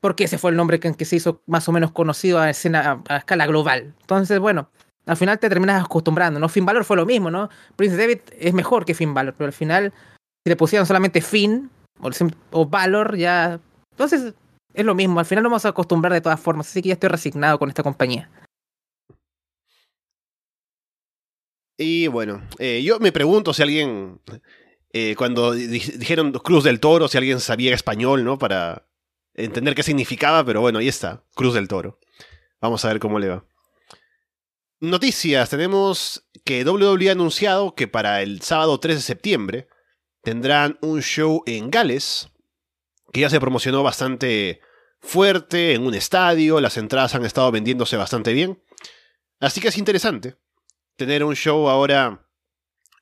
porque 0.00 0.24
ese 0.24 0.38
fue 0.38 0.52
el 0.52 0.56
nombre 0.56 0.78
en 0.80 0.94
que 0.94 1.04
se 1.04 1.16
hizo 1.16 1.42
más 1.46 1.68
o 1.68 1.72
menos 1.72 1.90
conocido 1.90 2.38
a, 2.38 2.50
escena, 2.50 3.02
a 3.08 3.16
escala 3.16 3.48
global. 3.48 3.94
Entonces, 4.00 4.38
bueno, 4.38 4.70
al 5.10 5.16
final 5.16 5.40
te 5.40 5.48
terminas 5.48 5.84
acostumbrando, 5.84 6.38
¿no? 6.38 6.48
Finn 6.48 6.64
Balor 6.64 6.84
fue 6.84 6.96
lo 6.96 7.04
mismo, 7.04 7.32
¿no? 7.32 7.50
Prince 7.74 7.96
David 7.96 8.20
es 8.38 8.54
mejor 8.54 8.84
que 8.84 8.94
Finn 8.94 9.12
Balor, 9.12 9.34
pero 9.36 9.46
al 9.46 9.52
final, 9.52 9.92
si 10.44 10.48
le 10.48 10.54
pusieron 10.54 10.86
solamente 10.86 11.20
Finn 11.20 11.68
o, 12.00 12.10
o 12.52 12.66
Valor, 12.66 13.16
ya. 13.16 13.58
Entonces, 13.90 14.34
es 14.72 14.84
lo 14.84 14.94
mismo, 14.94 15.18
al 15.18 15.26
final 15.26 15.42
nos 15.42 15.50
vamos 15.50 15.64
a 15.64 15.70
acostumbrar 15.70 16.12
de 16.12 16.20
todas 16.20 16.38
formas, 16.38 16.68
así 16.68 16.80
que 16.80 16.90
ya 16.90 16.92
estoy 16.94 17.08
resignado 17.08 17.58
con 17.58 17.68
esta 17.68 17.82
compañía. 17.82 18.30
Y 21.76 22.06
bueno, 22.06 22.40
eh, 22.60 22.80
yo 22.84 23.00
me 23.00 23.10
pregunto 23.10 23.52
si 23.52 23.62
alguien, 23.62 24.20
eh, 24.92 25.16
cuando 25.16 25.50
dijeron 25.50 26.30
Cruz 26.34 26.62
del 26.62 26.78
Toro, 26.78 27.08
si 27.08 27.18
alguien 27.18 27.40
sabía 27.40 27.74
español, 27.74 28.22
¿no? 28.22 28.38
Para 28.38 28.86
entender 29.34 29.74
qué 29.74 29.82
significaba, 29.82 30.44
pero 30.44 30.60
bueno, 30.60 30.78
ahí 30.78 30.86
está, 30.86 31.24
Cruz 31.34 31.54
del 31.54 31.66
Toro. 31.66 31.98
Vamos 32.60 32.84
a 32.84 32.88
ver 32.88 33.00
cómo 33.00 33.18
le 33.18 33.30
va. 33.30 33.44
Noticias, 34.80 35.50
tenemos 35.50 36.26
que 36.42 36.64
WWE 36.64 37.10
ha 37.10 37.12
anunciado 37.12 37.74
que 37.74 37.86
para 37.86 38.22
el 38.22 38.40
sábado 38.40 38.80
3 38.80 38.96
de 38.96 39.02
septiembre 39.02 39.68
tendrán 40.22 40.78
un 40.80 41.02
show 41.02 41.42
en 41.44 41.70
Gales, 41.70 42.30
que 43.12 43.20
ya 43.20 43.28
se 43.28 43.40
promocionó 43.40 43.82
bastante 43.82 44.60
fuerte 45.00 45.74
en 45.74 45.86
un 45.86 45.94
estadio, 45.94 46.60
las 46.60 46.78
entradas 46.78 47.14
han 47.14 47.26
estado 47.26 47.52
vendiéndose 47.52 47.96
bastante 47.96 48.32
bien. 48.32 48.62
Así 49.38 49.60
que 49.60 49.68
es 49.68 49.76
interesante 49.76 50.36
tener 50.96 51.24
un 51.24 51.36
show 51.36 51.68
ahora, 51.68 52.26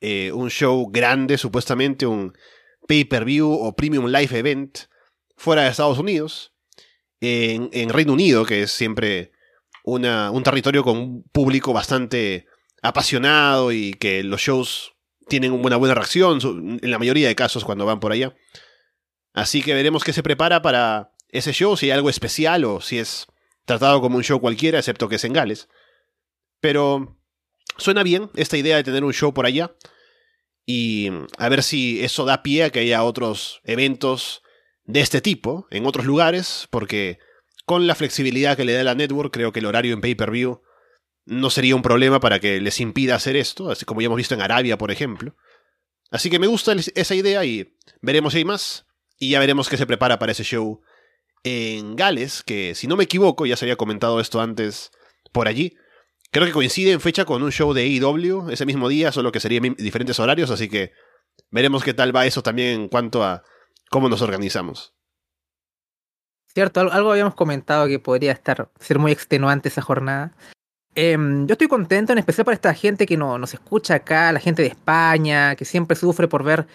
eh, 0.01 0.31
un 0.33 0.49
show 0.49 0.89
grande 0.91 1.37
supuestamente, 1.37 2.05
un 2.05 2.33
pay-per-view 2.87 3.51
o 3.51 3.75
premium 3.75 4.07
live 4.07 4.37
event 4.37 4.79
fuera 5.37 5.63
de 5.63 5.69
Estados 5.69 5.97
Unidos, 5.97 6.53
en, 7.21 7.89
Reino 7.89 8.13
Unido, 8.13 8.45
que 8.45 8.63
es 8.63 8.71
siempre 8.71 9.31
un 9.89 10.43
territorio 10.43 10.83
con 10.83 10.97
un 10.97 11.23
público 11.31 11.73
bastante 11.73 12.45
apasionado 12.81 13.71
y 13.71 13.93
que 13.93 14.23
los 14.23 14.41
shows 14.41 14.93
tienen 15.27 15.51
una 15.51 15.77
buena 15.77 15.95
reacción 15.95 16.39
en 16.81 16.91
la 16.91 16.99
mayoría 16.99 17.27
de 17.27 17.35
casos 17.35 17.65
cuando 17.65 17.85
van 17.85 17.99
por 17.99 18.11
allá. 18.11 18.35
Así 19.33 19.61
que 19.61 19.73
veremos 19.73 20.03
qué 20.03 20.13
se 20.13 20.23
prepara 20.23 20.61
para 20.61 21.11
ese 21.29 21.53
show, 21.53 21.77
si 21.77 21.85
hay 21.87 21.91
algo 21.91 22.09
especial 22.09 22.65
o 22.65 22.81
si 22.81 22.97
es 22.97 23.27
tratado 23.65 24.01
como 24.01 24.17
un 24.17 24.23
show 24.23 24.39
cualquiera, 24.39 24.79
excepto 24.79 25.07
que 25.07 25.15
es 25.15 25.23
en 25.23 25.33
Gales. 25.33 25.69
Pero 26.59 27.17
suena 27.77 28.03
bien 28.03 28.31
esta 28.35 28.57
idea 28.57 28.77
de 28.77 28.83
tener 28.83 29.03
un 29.03 29.13
show 29.13 29.33
por 29.33 29.45
allá 29.45 29.75
y 30.65 31.09
a 31.37 31.49
ver 31.49 31.63
si 31.63 32.03
eso 32.03 32.25
da 32.25 32.43
pie 32.43 32.65
a 32.65 32.69
que 32.71 32.79
haya 32.79 33.03
otros 33.03 33.61
eventos 33.63 34.41
de 34.83 35.01
este 35.01 35.21
tipo 35.21 35.67
en 35.69 35.85
otros 35.85 36.05
lugares, 36.05 36.67
porque 36.71 37.19
con 37.69 37.85
la 37.85 37.93
flexibilidad 37.93 38.57
que 38.57 38.65
le 38.65 38.73
da 38.73 38.83
la 38.83 38.95
network, 38.95 39.31
creo 39.31 39.51
que 39.51 39.59
el 39.59 39.67
horario 39.67 39.93
en 39.93 40.01
pay-per-view 40.01 40.63
no 41.25 41.51
sería 41.51 41.75
un 41.75 41.83
problema 41.83 42.19
para 42.19 42.39
que 42.39 42.59
les 42.59 42.79
impida 42.79 43.13
hacer 43.13 43.35
esto, 43.35 43.69
así 43.69 43.85
como 43.85 44.01
ya 44.01 44.07
hemos 44.07 44.17
visto 44.17 44.33
en 44.33 44.41
Arabia, 44.41 44.75
por 44.75 44.89
ejemplo. 44.89 45.35
Así 46.09 46.31
que 46.31 46.39
me 46.39 46.47
gusta 46.47 46.73
esa 46.73 47.13
idea 47.13 47.45
y 47.45 47.75
veremos 48.01 48.33
si 48.33 48.39
hay 48.39 48.45
más. 48.45 48.87
Y 49.19 49.29
ya 49.29 49.39
veremos 49.39 49.69
qué 49.69 49.77
se 49.77 49.85
prepara 49.85 50.17
para 50.17 50.31
ese 50.31 50.43
show 50.43 50.81
en 51.43 51.95
Gales, 51.95 52.41
que 52.41 52.73
si 52.73 52.87
no 52.87 52.97
me 52.97 53.03
equivoco, 53.03 53.45
ya 53.45 53.55
se 53.55 53.65
había 53.65 53.75
comentado 53.75 54.19
esto 54.19 54.41
antes 54.41 54.89
por 55.31 55.47
allí. 55.47 55.75
Creo 56.31 56.47
que 56.47 56.53
coincide 56.53 56.91
en 56.91 57.01
fecha 57.01 57.25
con 57.25 57.43
un 57.43 57.51
show 57.51 57.71
de 57.73 57.83
AEW 57.83 58.49
ese 58.49 58.65
mismo 58.65 58.89
día, 58.89 59.11
solo 59.11 59.31
que 59.31 59.39
serían 59.39 59.75
diferentes 59.77 60.19
horarios, 60.19 60.49
así 60.49 60.69
que 60.69 60.93
veremos 61.51 61.83
qué 61.83 61.93
tal 61.93 62.15
va 62.15 62.25
eso 62.25 62.41
también 62.41 62.69
en 62.81 62.89
cuanto 62.89 63.23
a 63.23 63.43
cómo 63.91 64.09
nos 64.09 64.23
organizamos. 64.23 64.95
Cierto, 66.59 66.81
algo 66.91 67.13
habíamos 67.13 67.35
comentado 67.35 67.87
que 67.87 67.99
podría 67.99 68.33
estar 68.33 68.67
ser 68.81 68.99
muy 68.99 69.13
extenuante 69.13 69.69
esa 69.69 69.81
jornada. 69.81 70.33
Em, 70.93 71.47
yo 71.47 71.53
estoy 71.53 71.69
contento, 71.69 72.11
en 72.11 72.19
especial 72.19 72.43
por 72.43 72.53
esta 72.53 72.73
gente 72.73 73.05
que 73.05 73.15
no, 73.15 73.37
nos 73.37 73.53
escucha 73.53 73.93
acá, 73.93 74.29
la 74.33 74.41
gente 74.41 74.63
de 74.63 74.67
España, 74.67 75.55
que 75.55 75.63
siempre 75.63 75.95
sufre 75.95 76.27
por 76.27 76.43
ver 76.43 76.67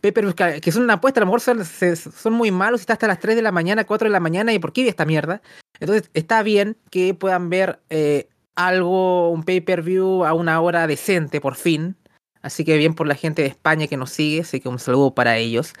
Pepe, 0.00 0.22
que 0.60 0.70
son 0.70 0.84
una 0.84 0.92
apuesta, 0.92 1.20
a 1.20 1.24
lo 1.24 1.36
son, 1.40 2.32
muy 2.34 2.52
malos 2.52 2.82
está 2.82 2.92
hasta 2.92 3.08
las 3.08 3.18
3 3.18 3.34
de 3.34 3.42
la 3.42 3.50
mañana, 3.50 3.82
4 3.82 4.06
de 4.06 4.12
la 4.12 4.20
mañana, 4.20 4.52
¿y 4.52 4.60
por 4.60 4.72
qué 4.72 4.86
esta 4.86 5.06
mierda? 5.06 5.42
Entonces 5.80 6.08
está 6.14 6.44
bien 6.44 6.76
que 6.92 7.12
puedan 7.12 7.50
ver 7.50 7.80
eh, 7.90 8.28
algo, 8.54 9.30
un 9.30 9.42
pay-per-view 9.42 10.24
a 10.24 10.34
una 10.34 10.60
hora 10.60 10.86
decente, 10.86 11.40
por 11.40 11.56
fin. 11.56 11.96
Así 12.42 12.64
que 12.64 12.76
bien 12.76 12.94
por 12.94 13.08
la 13.08 13.16
gente 13.16 13.42
de 13.42 13.48
España 13.48 13.88
que 13.88 13.96
nos 13.96 14.10
sigue, 14.10 14.42
así 14.42 14.60
que 14.60 14.68
un 14.68 14.78
saludo 14.78 15.12
para 15.16 15.36
ellos. 15.36 15.74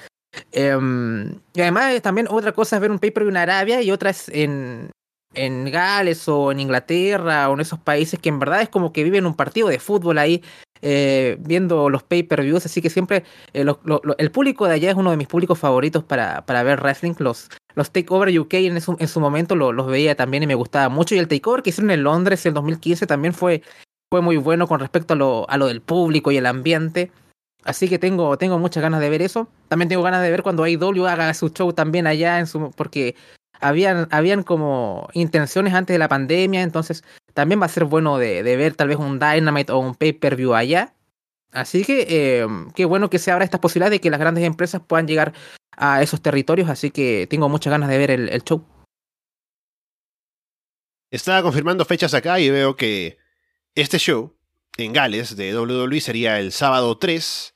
Em, 0.52 1.38
y 1.54 1.60
además 1.60 2.00
también 2.02 2.26
otra 2.30 2.52
cosa 2.52 2.76
es 2.76 2.82
ver 2.82 2.90
un 2.90 2.98
pay-per-view 2.98 3.30
en 3.30 3.36
Arabia 3.36 3.82
y 3.82 3.90
otra 3.90 4.10
es 4.10 4.28
en, 4.28 4.90
en 5.34 5.70
Gales 5.70 6.26
o 6.28 6.52
en 6.52 6.60
Inglaterra 6.60 7.50
o 7.50 7.54
en 7.54 7.60
esos 7.60 7.78
países 7.78 8.18
que 8.18 8.28
en 8.28 8.38
verdad 8.38 8.62
es 8.62 8.68
como 8.68 8.92
que 8.92 9.04
viven 9.04 9.26
un 9.26 9.34
partido 9.34 9.68
de 9.68 9.78
fútbol 9.78 10.18
ahí 10.18 10.42
eh, 10.84 11.36
viendo 11.38 11.88
los 11.90 12.02
pay-per-views, 12.02 12.66
así 12.66 12.82
que 12.82 12.90
siempre 12.90 13.22
eh, 13.54 13.64
el 14.18 14.30
público 14.32 14.66
de 14.66 14.74
allá 14.74 14.90
es 14.90 14.96
uno 14.96 15.12
de 15.12 15.16
mis 15.16 15.28
públicos 15.28 15.56
favoritos 15.56 16.02
para, 16.02 16.44
para 16.44 16.64
ver 16.64 16.80
wrestling. 16.80 17.14
Los, 17.18 17.50
los 17.76 17.92
Takeover 17.92 18.36
UK 18.36 18.54
en 18.54 18.80
su, 18.80 18.96
en 18.98 19.06
su 19.06 19.20
momento 19.20 19.54
los 19.54 19.86
veía 19.86 20.16
también 20.16 20.42
y 20.42 20.48
me 20.48 20.56
gustaba 20.56 20.88
mucho. 20.88 21.14
Y 21.14 21.18
el 21.18 21.28
Takeover 21.28 21.62
que 21.62 21.70
hicieron 21.70 21.92
en 21.92 22.02
Londres 22.02 22.44
en 22.46 22.54
2015 22.54 23.06
también 23.06 23.32
fue, 23.32 23.62
fue 24.10 24.22
muy 24.22 24.38
bueno 24.38 24.66
con 24.66 24.80
respecto 24.80 25.14
a 25.14 25.16
lo, 25.16 25.48
a 25.48 25.56
lo 25.56 25.68
del 25.68 25.82
público 25.82 26.32
y 26.32 26.36
el 26.38 26.46
ambiente. 26.46 27.12
Así 27.64 27.88
que 27.88 27.98
tengo, 27.98 28.36
tengo 28.38 28.58
muchas 28.58 28.82
ganas 28.82 29.00
de 29.00 29.08
ver 29.08 29.22
eso. 29.22 29.48
También 29.68 29.88
tengo 29.88 30.02
ganas 30.02 30.22
de 30.22 30.30
ver 30.30 30.42
cuando 30.42 30.64
AEW 30.64 31.06
haga 31.06 31.32
su 31.34 31.50
show 31.50 31.72
también 31.72 32.06
allá, 32.06 32.38
en 32.40 32.46
su, 32.46 32.70
porque 32.72 33.14
habían, 33.60 34.08
habían 34.10 34.42
como 34.42 35.08
intenciones 35.12 35.72
antes 35.72 35.94
de 35.94 35.98
la 35.98 36.08
pandemia, 36.08 36.62
entonces 36.62 37.04
también 37.34 37.60
va 37.60 37.66
a 37.66 37.70
ser 37.70 37.84
bueno 37.84 38.18
de, 38.18 38.42
ver 38.42 38.74
tal 38.74 38.88
vez 38.88 38.98
un 38.98 39.18
Dynamite 39.18 39.72
o 39.72 39.78
un 39.78 39.94
pay-per-view 39.94 40.54
allá. 40.54 40.94
Así 41.52 41.84
que 41.84 42.06
eh, 42.08 42.46
qué 42.74 42.84
bueno 42.84 43.10
que 43.10 43.18
se 43.18 43.30
abra 43.30 43.44
esta 43.44 43.60
posibilidad 43.60 43.90
de 43.90 44.00
que 44.00 44.10
las 44.10 44.20
grandes 44.20 44.44
empresas 44.44 44.82
puedan 44.86 45.06
llegar 45.06 45.32
a 45.76 46.02
esos 46.02 46.20
territorios, 46.20 46.68
así 46.68 46.90
que 46.90 47.26
tengo 47.30 47.48
muchas 47.48 47.70
ganas 47.70 47.88
de 47.88 47.98
ver 47.98 48.10
el, 48.10 48.28
el 48.28 48.42
show. 48.42 48.66
Estaba 51.10 51.42
confirmando 51.42 51.84
fechas 51.84 52.14
acá 52.14 52.40
y 52.40 52.50
veo 52.50 52.74
que 52.74 53.18
este 53.74 53.98
show 53.98 54.34
en 54.78 54.92
Gales 54.92 55.36
de 55.36 55.56
WWE 55.58 56.00
sería 56.00 56.38
el 56.40 56.52
sábado 56.52 56.98
3 56.98 57.52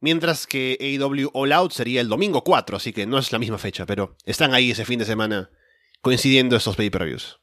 Mientras 0.00 0.46
que 0.46 0.78
AEW 0.80 1.30
All 1.34 1.52
Out 1.52 1.72
sería 1.72 2.00
el 2.00 2.08
domingo 2.08 2.42
4, 2.42 2.78
así 2.78 2.92
que 2.92 3.06
no 3.06 3.18
es 3.18 3.32
la 3.32 3.38
misma 3.38 3.58
fecha, 3.58 3.84
pero 3.84 4.16
están 4.24 4.54
ahí 4.54 4.70
ese 4.70 4.86
fin 4.86 4.98
de 4.98 5.04
semana 5.04 5.50
coincidiendo 6.00 6.56
estos 6.56 6.76
pay-per-views. 6.76 7.38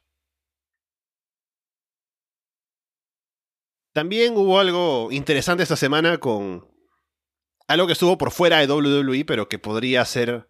También 3.92 4.36
hubo 4.36 4.58
algo 4.58 5.10
interesante 5.12 5.62
esta 5.62 5.76
semana 5.76 6.18
con 6.18 6.68
algo 7.68 7.86
que 7.86 7.92
estuvo 7.92 8.18
por 8.18 8.32
fuera 8.32 8.58
de 8.58 8.66
WWE, 8.66 9.24
pero 9.24 9.48
que 9.48 9.60
podría 9.60 10.04
ser 10.04 10.48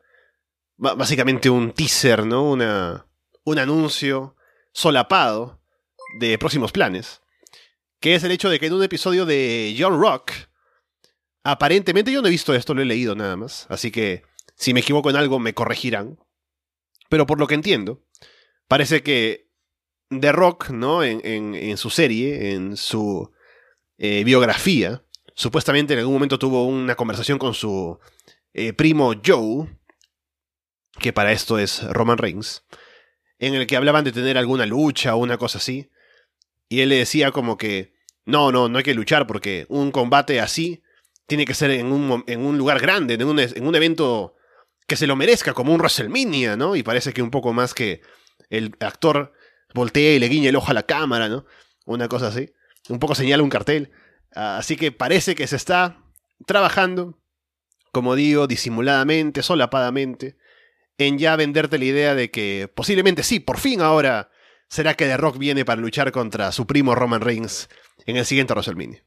básicamente 0.77 1.51
un 1.51 1.73
teaser, 1.73 2.25
¿no? 2.25 2.53
Un 2.53 3.59
anuncio 3.59 4.35
solapado 4.73 5.63
de 6.19 6.39
próximos 6.39 6.73
planes. 6.73 7.21
Que 8.01 8.15
es 8.15 8.25
el 8.25 8.31
hecho 8.31 8.49
de 8.49 8.59
que 8.61 8.67
en 8.67 8.75
un 8.75 8.83
episodio 8.83 9.27
de 9.27 9.75
John 9.79 10.01
Rock, 10.01 10.33
Aparentemente 11.51 12.13
yo 12.13 12.21
no 12.21 12.29
he 12.29 12.33
visto 12.33 12.55
esto, 12.55 12.75
lo 12.75 12.83
he 12.83 12.85
leído 12.85 13.15
nada 13.15 13.35
más. 13.35 13.67
Así 13.71 13.91
que 13.91 14.23
si 14.55 14.75
me 14.75 14.81
equivoco 14.81 15.09
en 15.09 15.17
algo 15.17 15.39
me 15.39 15.55
corregirán. 15.55 16.19
Pero 17.09 17.25
por 17.25 17.39
lo 17.39 17.47
que 17.47 17.55
entiendo, 17.55 18.05
parece 18.67 19.03
que 19.03 19.49
The 20.11 20.33
Rock, 20.33 20.69
¿no? 20.69 21.03
En, 21.03 21.25
en, 21.25 21.77
su 21.79 21.89
serie, 21.89 22.53
en 22.53 22.77
su 22.77 23.33
eh, 23.97 24.25
biografía, 24.25 25.03
supuestamente 25.35 25.95
en 25.95 26.01
algún 26.01 26.13
momento 26.13 26.39
tuvo 26.39 26.67
una 26.67 26.97
conversación 26.97 27.39
con 27.39 27.55
su 27.55 27.99
eh, 28.53 28.75
primo 28.75 29.15
Joe, 29.25 29.75
que 31.01 31.15
para 31.15 31.33
esto 31.33 31.59
es 31.59 31.83
Roman 31.83 32.19
Reigns, 32.19 32.63
en 33.39 33.55
el 33.55 33.67
que 33.67 33.77
hablaban 33.77 34.05
de 34.05 34.13
tener 34.13 34.37
alguna 34.37 34.67
lucha 34.67 35.15
o 35.15 35.19
una 35.19 35.39
cosa 35.39 35.57
así. 35.57 35.89
Y 36.69 36.81
él 36.81 36.91
le 36.91 36.97
decía 36.97 37.31
como 37.33 37.57
que, 37.57 37.95
no, 38.25 38.53
no, 38.53 38.69
no 38.69 38.79
hay 38.79 38.85
que 38.85 38.95
luchar 38.95 39.27
porque 39.27 39.67
un 39.69 39.91
combate 39.91 40.41
así 40.41 40.83
tiene 41.27 41.45
que 41.45 41.55
ser 41.55 41.71
en 41.71 41.93
un, 41.93 42.25
en 42.27 42.45
un 42.45 42.59
lugar 42.59 42.81
grande, 42.81 43.15
en 43.15 43.25
un, 43.25 43.39
en 43.39 43.67
un 43.67 43.75
evento 43.75 44.35
que 44.87 44.97
se 44.97 45.07
lo 45.07 45.17
merezca, 45.17 45.53
como 45.53 45.73
un 45.73 45.81
WrestleMania, 45.81 46.57
¿no? 46.57 46.75
Y 46.75 46.83
parece 46.83 47.13
que 47.13 47.23
un 47.23 47.31
poco 47.31 47.53
más 47.53 47.75
que 47.75 48.01
el 48.49 48.75
actor 48.81 49.33
voltea 49.75 50.15
y 50.15 50.19
le 50.19 50.29
guiña 50.29 50.49
el 50.49 50.57
ojo 50.57 50.71
a 50.71 50.75
la 50.75 50.85
cámara, 50.85 51.29
¿no? 51.29 51.45
Una 51.85 52.09
cosa 52.09 52.29
así. 52.29 52.51
Un 52.89 52.99
poco 52.99 53.15
señala 53.15 53.43
un 53.43 53.51
cartel. 53.51 53.91
Así 54.35 54.77
que 54.77 54.93
parece 54.93 55.35
que 55.35 55.47
se 55.47 55.57
está 55.57 56.03
trabajando, 56.47 57.19
como 57.93 58.15
digo, 58.15 58.47
disimuladamente, 58.47 59.43
solapadamente, 59.43 60.39
en 60.97 61.19
ya 61.19 61.37
venderte 61.37 61.79
la 61.79 61.85
idea 61.85 62.15
de 62.15 62.31
que 62.31 62.71
posiblemente 62.75 63.23
sí, 63.23 63.41
por 63.41 63.59
fin 63.59 63.81
ahora 63.81 64.31
será 64.69 64.95
que 64.95 65.07
The 65.07 65.17
Rock 65.17 65.39
viene 65.39 65.65
para 65.65 65.81
luchar 65.81 66.13
contra 66.13 66.53
su 66.53 66.67
primo 66.67 66.95
Roman 66.95 67.21
Reigns 67.21 67.69
en 68.07 68.17
el 68.17 68.25
siguiente 68.25 68.53
WrestleMania. 68.55 69.03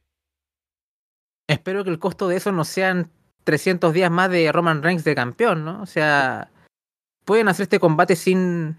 Espero 1.48 1.84
que 1.84 1.90
el 1.90 1.98
costo 1.98 2.28
de 2.28 2.36
eso 2.36 2.52
no 2.52 2.64
sean 2.64 3.10
300 3.44 3.92
días 3.92 4.10
más 4.10 4.30
de 4.30 4.50
Roman 4.52 4.82
Reigns 4.82 5.04
de 5.04 5.14
campeón, 5.14 5.64
¿no? 5.64 5.82
O 5.82 5.86
sea, 5.86 6.50
pueden 7.24 7.48
hacer 7.48 7.64
este 7.64 7.80
combate 7.80 8.16
sin, 8.16 8.78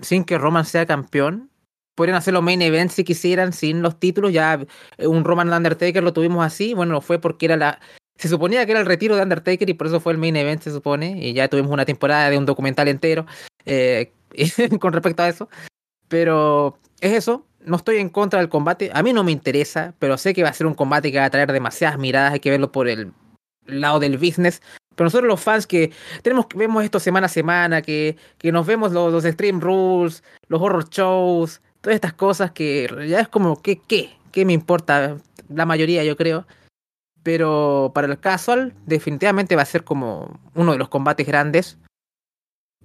sin 0.00 0.24
que 0.24 0.38
Roman 0.38 0.64
sea 0.64 0.86
campeón. 0.86 1.50
Podrían 1.94 2.16
hacerlo 2.16 2.42
main 2.42 2.62
event 2.62 2.90
si 2.90 3.04
quisieran, 3.04 3.52
sin 3.52 3.82
los 3.82 3.98
títulos. 3.98 4.32
Ya 4.32 4.60
eh, 4.98 5.06
un 5.06 5.24
Roman 5.24 5.52
Undertaker 5.52 6.02
lo 6.02 6.12
tuvimos 6.12 6.44
así. 6.44 6.74
Bueno, 6.74 6.92
lo 6.92 7.00
fue 7.00 7.18
porque 7.18 7.46
era 7.46 7.56
la. 7.56 7.80
Se 8.16 8.28
suponía 8.28 8.64
que 8.66 8.72
era 8.72 8.80
el 8.80 8.86
retiro 8.86 9.16
de 9.16 9.22
Undertaker 9.22 9.68
y 9.68 9.74
por 9.74 9.86
eso 9.86 10.00
fue 10.00 10.12
el 10.12 10.18
main 10.18 10.36
event, 10.36 10.62
se 10.62 10.70
supone. 10.70 11.24
Y 11.24 11.34
ya 11.34 11.48
tuvimos 11.48 11.70
una 11.72 11.84
temporada 11.84 12.30
de 12.30 12.38
un 12.38 12.46
documental 12.46 12.88
entero 12.88 13.26
eh, 13.64 14.12
con 14.80 14.92
respecto 14.92 15.22
a 15.22 15.28
eso. 15.28 15.48
Pero 16.08 16.78
es 17.00 17.12
eso. 17.12 17.44
No 17.60 17.76
estoy 17.76 17.98
en 17.98 18.08
contra 18.08 18.40
del 18.40 18.48
combate. 18.48 18.90
A 18.94 19.02
mí 19.02 19.12
no 19.12 19.24
me 19.24 19.32
interesa, 19.32 19.94
pero 19.98 20.16
sé 20.16 20.34
que 20.34 20.42
va 20.42 20.48
a 20.48 20.54
ser 20.54 20.66
un 20.66 20.74
combate 20.74 21.12
que 21.12 21.18
va 21.18 21.26
a 21.26 21.30
traer 21.30 21.52
demasiadas 21.52 21.98
miradas. 21.98 22.32
Hay 22.32 22.40
que 22.40 22.50
verlo 22.50 22.72
por 22.72 22.88
el 22.88 23.12
lado 23.66 24.00
del 24.00 24.16
business. 24.16 24.62
Pero 24.94 25.06
nosotros 25.06 25.28
los 25.28 25.40
fans 25.40 25.66
que 25.66 25.92
tenemos 26.22 26.46
vemos 26.54 26.82
esto 26.82 26.98
semana 26.98 27.26
a 27.26 27.28
semana, 27.28 27.82
que, 27.82 28.16
que 28.38 28.50
nos 28.50 28.66
vemos 28.66 28.92
los, 28.92 29.12
los 29.12 29.24
stream 29.24 29.60
rules, 29.60 30.24
los 30.48 30.60
horror 30.60 30.88
shows, 30.88 31.60
todas 31.80 31.94
estas 31.94 32.14
cosas 32.14 32.50
que 32.50 32.88
ya 33.08 33.20
es 33.20 33.28
como, 33.28 33.62
¿qué, 33.62 33.80
qué? 33.86 34.10
¿Qué 34.32 34.44
me 34.44 34.52
importa? 34.52 35.18
La 35.48 35.66
mayoría, 35.66 36.04
yo 36.04 36.16
creo. 36.16 36.46
Pero 37.22 37.92
para 37.94 38.06
el 38.06 38.18
casual, 38.18 38.74
definitivamente 38.86 39.56
va 39.56 39.62
a 39.62 39.66
ser 39.66 39.84
como 39.84 40.40
uno 40.54 40.72
de 40.72 40.78
los 40.78 40.88
combates 40.88 41.26
grandes. 41.26 41.78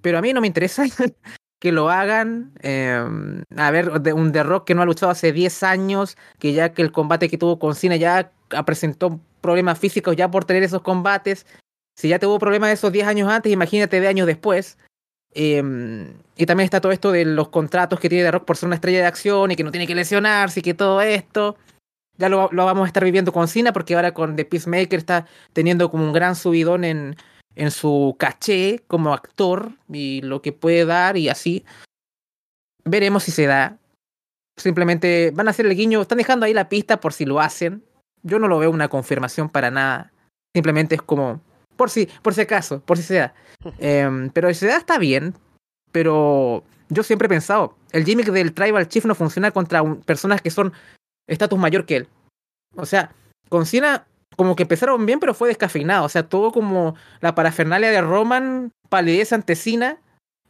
Pero 0.01 0.17
a 0.17 0.21
mí 0.21 0.33
no 0.33 0.41
me 0.41 0.47
interesa 0.47 0.83
que 1.63 1.71
lo 1.71 1.89
hagan. 1.89 2.51
Eh, 2.61 3.01
a 3.55 3.71
ver, 3.71 3.89
un 4.13 4.33
The 4.33 4.43
Rock 4.43 4.67
que 4.67 4.75
no 4.75 4.81
ha 4.81 4.85
luchado 4.85 5.13
hace 5.13 5.31
10 5.31 5.63
años, 5.63 6.17
que 6.37 6.51
ya 6.51 6.73
que 6.73 6.81
el 6.81 6.91
combate 6.91 7.29
que 7.29 7.37
tuvo 7.37 7.57
con 7.57 7.73
Cena 7.73 7.95
ya 7.95 8.33
presentó 8.65 9.21
problemas 9.39 9.79
físicos 9.79 10.17
ya 10.17 10.29
por 10.29 10.43
tener 10.43 10.61
esos 10.63 10.81
combates. 10.81 11.45
Si 11.95 12.09
ya 12.09 12.19
tuvo 12.19 12.37
problemas 12.37 12.69
esos 12.71 12.91
10 12.91 13.07
años 13.07 13.29
antes, 13.29 13.49
imagínate 13.49 14.01
de 14.01 14.09
años 14.09 14.27
después. 14.27 14.77
Eh, 15.35 15.63
y 16.35 16.45
también 16.45 16.65
está 16.65 16.81
todo 16.81 16.91
esto 16.91 17.13
de 17.13 17.23
los 17.23 17.47
contratos 17.47 17.97
que 17.97 18.09
tiene 18.09 18.25
The 18.25 18.31
Rock 18.31 18.43
por 18.43 18.57
ser 18.57 18.67
una 18.67 18.75
estrella 18.75 18.99
de 18.99 19.05
acción 19.05 19.51
y 19.51 19.55
que 19.55 19.63
no 19.63 19.71
tiene 19.71 19.87
que 19.87 19.95
lesionarse 19.95 20.59
y 20.59 20.63
que 20.63 20.73
todo 20.73 21.01
esto. 21.01 21.55
Ya 22.17 22.27
lo, 22.27 22.49
lo 22.51 22.65
vamos 22.65 22.83
a 22.83 22.87
estar 22.87 23.05
viviendo 23.05 23.31
con 23.31 23.47
Cena 23.47 23.71
porque 23.71 23.95
ahora 23.95 24.13
con 24.13 24.35
The 24.35 24.43
Peacemaker 24.43 24.99
está 24.99 25.27
teniendo 25.53 25.89
como 25.89 26.03
un 26.03 26.11
gran 26.11 26.35
subidón 26.35 26.83
en, 26.83 27.15
en 27.55 27.71
su 27.71 28.15
caché 28.17 28.83
como 28.87 29.13
actor 29.13 29.71
y 29.91 30.21
lo 30.21 30.41
que 30.41 30.53
puede 30.53 30.85
dar 30.85 31.17
y 31.17 31.29
así. 31.29 31.65
Veremos 32.85 33.23
si 33.23 33.31
se 33.31 33.45
da. 33.45 33.77
Simplemente 34.57 35.31
van 35.33 35.47
a 35.47 35.51
hacer 35.51 35.65
el 35.65 35.75
guiño, 35.75 36.01
están 36.01 36.17
dejando 36.17 36.45
ahí 36.45 36.53
la 36.53 36.69
pista 36.69 36.99
por 36.99 37.13
si 37.13 37.25
lo 37.25 37.39
hacen. 37.39 37.83
Yo 38.21 38.39
no 38.39 38.47
lo 38.47 38.59
veo 38.59 38.71
una 38.71 38.87
confirmación 38.87 39.49
para 39.49 39.71
nada. 39.71 40.11
Simplemente 40.53 40.95
es 40.95 41.01
como, 41.01 41.41
por 41.75 41.89
si, 41.89 42.07
por 42.21 42.33
si 42.33 42.41
acaso, 42.41 42.81
por 42.81 42.97
si 42.97 43.03
se 43.03 43.15
da. 43.15 43.33
Eh, 43.79 44.29
pero 44.33 44.49
si 44.49 44.55
se 44.55 44.67
da 44.67 44.75
está 44.75 44.97
bien, 44.97 45.35
pero 45.93 46.65
yo 46.89 47.01
siempre 47.01 47.27
he 47.27 47.29
pensado, 47.29 47.77
el 47.93 48.03
gimmick 48.03 48.27
del 48.27 48.53
Tribal 48.53 48.89
Chief 48.89 49.05
no 49.05 49.15
funciona 49.15 49.51
contra 49.51 49.81
un, 49.81 50.01
personas 50.01 50.41
que 50.41 50.51
son 50.51 50.73
estatus 51.27 51.57
mayor 51.57 51.85
que 51.85 51.97
él. 51.97 52.07
O 52.75 52.85
sea, 52.85 53.11
con 53.47 53.65
Cena 53.65 54.05
como 54.35 54.55
que 54.55 54.63
empezaron 54.63 55.05
bien, 55.05 55.19
pero 55.19 55.33
fue 55.33 55.47
descafeinado. 55.47 56.05
O 56.05 56.09
sea, 56.09 56.23
todo 56.23 56.51
como 56.51 56.95
la 57.21 57.35
parafernalia 57.35 57.91
de 57.91 58.01
Roman 58.01 58.71
palidez 58.89 59.33
ante 59.33 59.55
Cena. 59.55 59.97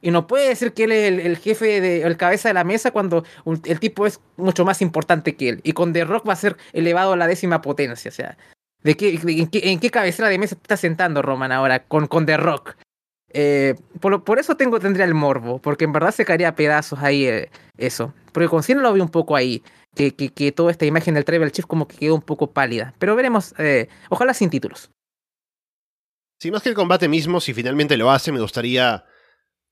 Y 0.02 0.12
no 0.12 0.28
puede 0.28 0.50
decir 0.50 0.74
que 0.74 0.84
él 0.84 0.92
es 0.92 1.08
el, 1.08 1.20
el 1.22 1.38
jefe, 1.38 1.80
de, 1.80 2.02
el 2.02 2.18
cabeza 2.18 2.50
de 2.50 2.54
la 2.54 2.66
mesa 2.66 2.92
cuando 2.92 3.24
el 3.64 3.80
tipo 3.80 4.06
es 4.06 4.20
mucho 4.36 4.66
más 4.66 4.82
importante 4.82 5.38
que 5.38 5.50
él. 5.50 5.62
Y 5.64 5.72
con 5.72 5.94
The 5.94 6.04
Rock 6.04 6.28
va 6.28 6.34
a 6.34 6.38
ser 6.38 6.58
elevado 6.74 7.14
a 7.14 7.18
la 7.18 7.26
décima 7.26 7.62
potencia. 7.62 8.10
O 8.10 8.14
sea, 8.14 8.38
¿de 8.84 8.98
qué, 8.98 9.18
en, 9.24 9.48
qué, 9.48 9.62
en, 9.72 9.80
cabecera 9.80 10.28
de 10.28 10.40
mesa 10.40 10.56
está 10.56 10.76
sentando 10.76 11.22
Roman 11.22 11.54
ahora 11.54 11.86
con, 11.86 12.08
con 12.08 12.26
The 12.26 12.36
Rock? 12.36 12.76
Eh, 13.30 13.76
por, 14.02 14.26
por, 14.26 14.40
eso 14.40 14.58
tengo, 14.58 14.80
tendría 14.80 15.06
el 15.06 15.14
morbo, 15.14 15.60
porque 15.60 15.86
en 15.86 15.94
verdad 15.94 16.12
se 16.12 16.26
caería 16.26 16.50
a 16.50 16.56
pedazos 16.56 17.00
ahí 17.00 17.26
eh, 17.26 17.50
eso. 17.78 18.14
Porque 18.34 18.50
con 18.50 18.62
Cena 18.62 18.82
lo 18.82 18.92
vi 18.92 19.00
un 19.00 19.10
poco 19.10 19.38
ahí, 19.38 19.64
que, 19.96 20.16
que, 20.16 20.30
que, 20.30 20.52
toda 20.52 20.72
esta 20.72 20.86
imagen 20.86 21.14
del 21.14 21.26
Tribal 21.26 21.52
Chief 21.52 21.66
como 21.66 21.88
que 21.88 21.98
quedó 21.98 22.16
un 22.16 22.22
poco 22.22 22.52
pálida. 22.52 22.94
Pero 23.00 23.16
veremos, 23.16 23.54
eh, 23.58 23.90
ojalá 24.10 24.34
sin 24.34 24.50
títulos. 24.50 24.92
Sí, 26.40 26.52
más 26.52 26.62
que 26.62 26.70
el 26.70 26.76
combate 26.76 27.08
mismo, 27.08 27.40
si 27.40 27.54
finalmente 27.54 27.96
lo 27.98 28.12
hace, 28.12 28.32
me 28.32 28.42
gustaría 28.42 29.06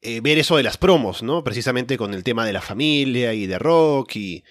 eh, 0.02 0.22
ver 0.22 0.38
eso 0.38 0.58
de 0.58 0.64
las 0.64 0.78
promos, 0.78 1.22
¿no? 1.22 1.44
Precisamente 1.44 1.98
con 1.98 2.14
el 2.14 2.24
tema 2.24 2.46
de 2.46 2.54
la 2.54 2.62
familia 2.62 3.34
y 3.34 3.46
de 3.46 3.60
Rock 3.60 4.16
y 4.16 4.44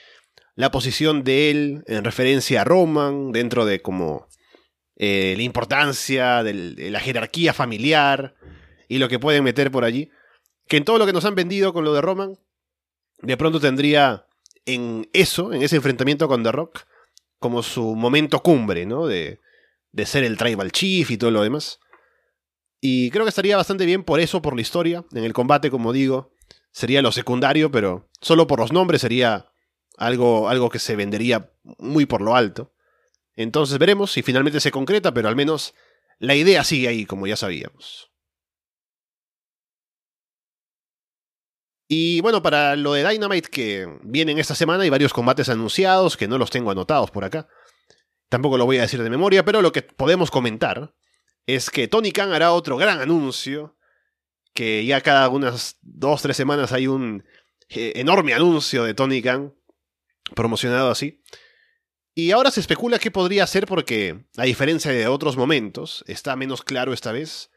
la 0.54 0.70
posición 0.70 1.24
de 1.24 1.50
él 1.50 1.82
en 1.86 2.04
referencia 2.04 2.60
a 2.60 2.64
Roman 2.64 3.32
dentro 3.32 3.64
de 3.64 3.80
como 3.80 4.28
eh, 4.96 5.34
la 5.36 5.42
importancia 5.42 6.42
de 6.42 6.52
la 6.90 7.00
jerarquía 7.00 7.54
familiar 7.54 8.34
y 8.86 8.98
lo 8.98 9.08
que 9.08 9.18
pueden 9.18 9.42
meter 9.42 9.70
por 9.70 9.84
allí. 9.84 10.10
Que 10.68 10.76
en 10.76 10.84
todo 10.84 10.98
lo 10.98 11.06
que 11.06 11.12
nos 11.12 11.24
han 11.24 11.34
vendido 11.34 11.72
con 11.72 11.84
lo 11.84 11.94
de 11.94 12.02
Roman, 12.02 12.38
de 13.22 13.36
pronto 13.36 13.58
tendría 13.60 14.26
en 14.66 15.08
eso, 15.12 15.52
en 15.52 15.62
ese 15.62 15.76
enfrentamiento 15.76 16.28
con 16.28 16.42
The 16.42 16.52
Rock, 16.52 16.84
como 17.38 17.62
su 17.62 17.94
momento 17.94 18.42
cumbre, 18.42 18.86
¿no? 18.86 19.06
De, 19.06 19.40
de 19.92 20.06
ser 20.06 20.24
el 20.24 20.36
Tribal 20.36 20.72
Chief 20.72 21.10
y 21.10 21.16
todo 21.16 21.30
lo 21.30 21.42
demás. 21.42 21.80
Y 22.80 23.10
creo 23.10 23.24
que 23.24 23.30
estaría 23.30 23.56
bastante 23.56 23.86
bien 23.86 24.04
por 24.04 24.20
eso, 24.20 24.40
por 24.40 24.54
la 24.54 24.62
historia. 24.62 25.04
En 25.12 25.24
el 25.24 25.32
combate, 25.32 25.70
como 25.70 25.92
digo, 25.92 26.34
sería 26.72 27.02
lo 27.02 27.12
secundario, 27.12 27.70
pero 27.70 28.08
solo 28.20 28.46
por 28.46 28.60
los 28.60 28.72
nombres 28.72 29.02
sería 29.02 29.52
algo, 29.98 30.48
algo 30.48 30.70
que 30.70 30.78
se 30.78 30.96
vendería 30.96 31.52
muy 31.78 32.06
por 32.06 32.22
lo 32.22 32.36
alto. 32.36 32.72
Entonces 33.36 33.78
veremos 33.78 34.12
si 34.12 34.22
finalmente 34.22 34.60
se 34.60 34.70
concreta, 34.70 35.12
pero 35.12 35.28
al 35.28 35.36
menos 35.36 35.74
la 36.18 36.34
idea 36.34 36.64
sigue 36.64 36.88
ahí, 36.88 37.06
como 37.06 37.26
ya 37.26 37.36
sabíamos. 37.36 38.09
Y 41.92 42.20
bueno, 42.20 42.40
para 42.40 42.76
lo 42.76 42.92
de 42.92 43.04
Dynamite 43.04 43.50
que 43.50 43.98
viene 44.02 44.30
en 44.30 44.38
esta 44.38 44.54
semana 44.54 44.84
hay 44.84 44.90
varios 44.90 45.12
combates 45.12 45.48
anunciados 45.48 46.16
que 46.16 46.28
no 46.28 46.38
los 46.38 46.48
tengo 46.48 46.70
anotados 46.70 47.10
por 47.10 47.24
acá. 47.24 47.48
Tampoco 48.28 48.56
lo 48.56 48.64
voy 48.64 48.78
a 48.78 48.82
decir 48.82 49.02
de 49.02 49.10
memoria, 49.10 49.44
pero 49.44 49.60
lo 49.60 49.72
que 49.72 49.82
podemos 49.82 50.30
comentar 50.30 50.94
es 51.46 51.68
que 51.68 51.88
Tony 51.88 52.12
Khan 52.12 52.32
hará 52.32 52.52
otro 52.52 52.76
gran 52.76 53.00
anuncio, 53.00 53.76
que 54.54 54.86
ya 54.86 55.00
cada 55.00 55.28
unas 55.30 55.78
dos, 55.82 56.22
tres 56.22 56.36
semanas 56.36 56.70
hay 56.70 56.86
un 56.86 57.24
eh, 57.68 57.94
enorme 57.96 58.34
anuncio 58.34 58.84
de 58.84 58.94
Tony 58.94 59.20
Khan 59.20 59.52
promocionado 60.36 60.92
así. 60.92 61.24
Y 62.14 62.30
ahora 62.30 62.52
se 62.52 62.60
especula 62.60 63.00
qué 63.00 63.10
podría 63.10 63.48
ser 63.48 63.66
porque, 63.66 64.26
a 64.36 64.44
diferencia 64.44 64.92
de 64.92 65.08
otros 65.08 65.36
momentos, 65.36 66.04
está 66.06 66.36
menos 66.36 66.62
claro 66.62 66.92
esta 66.92 67.10
vez. 67.10 67.50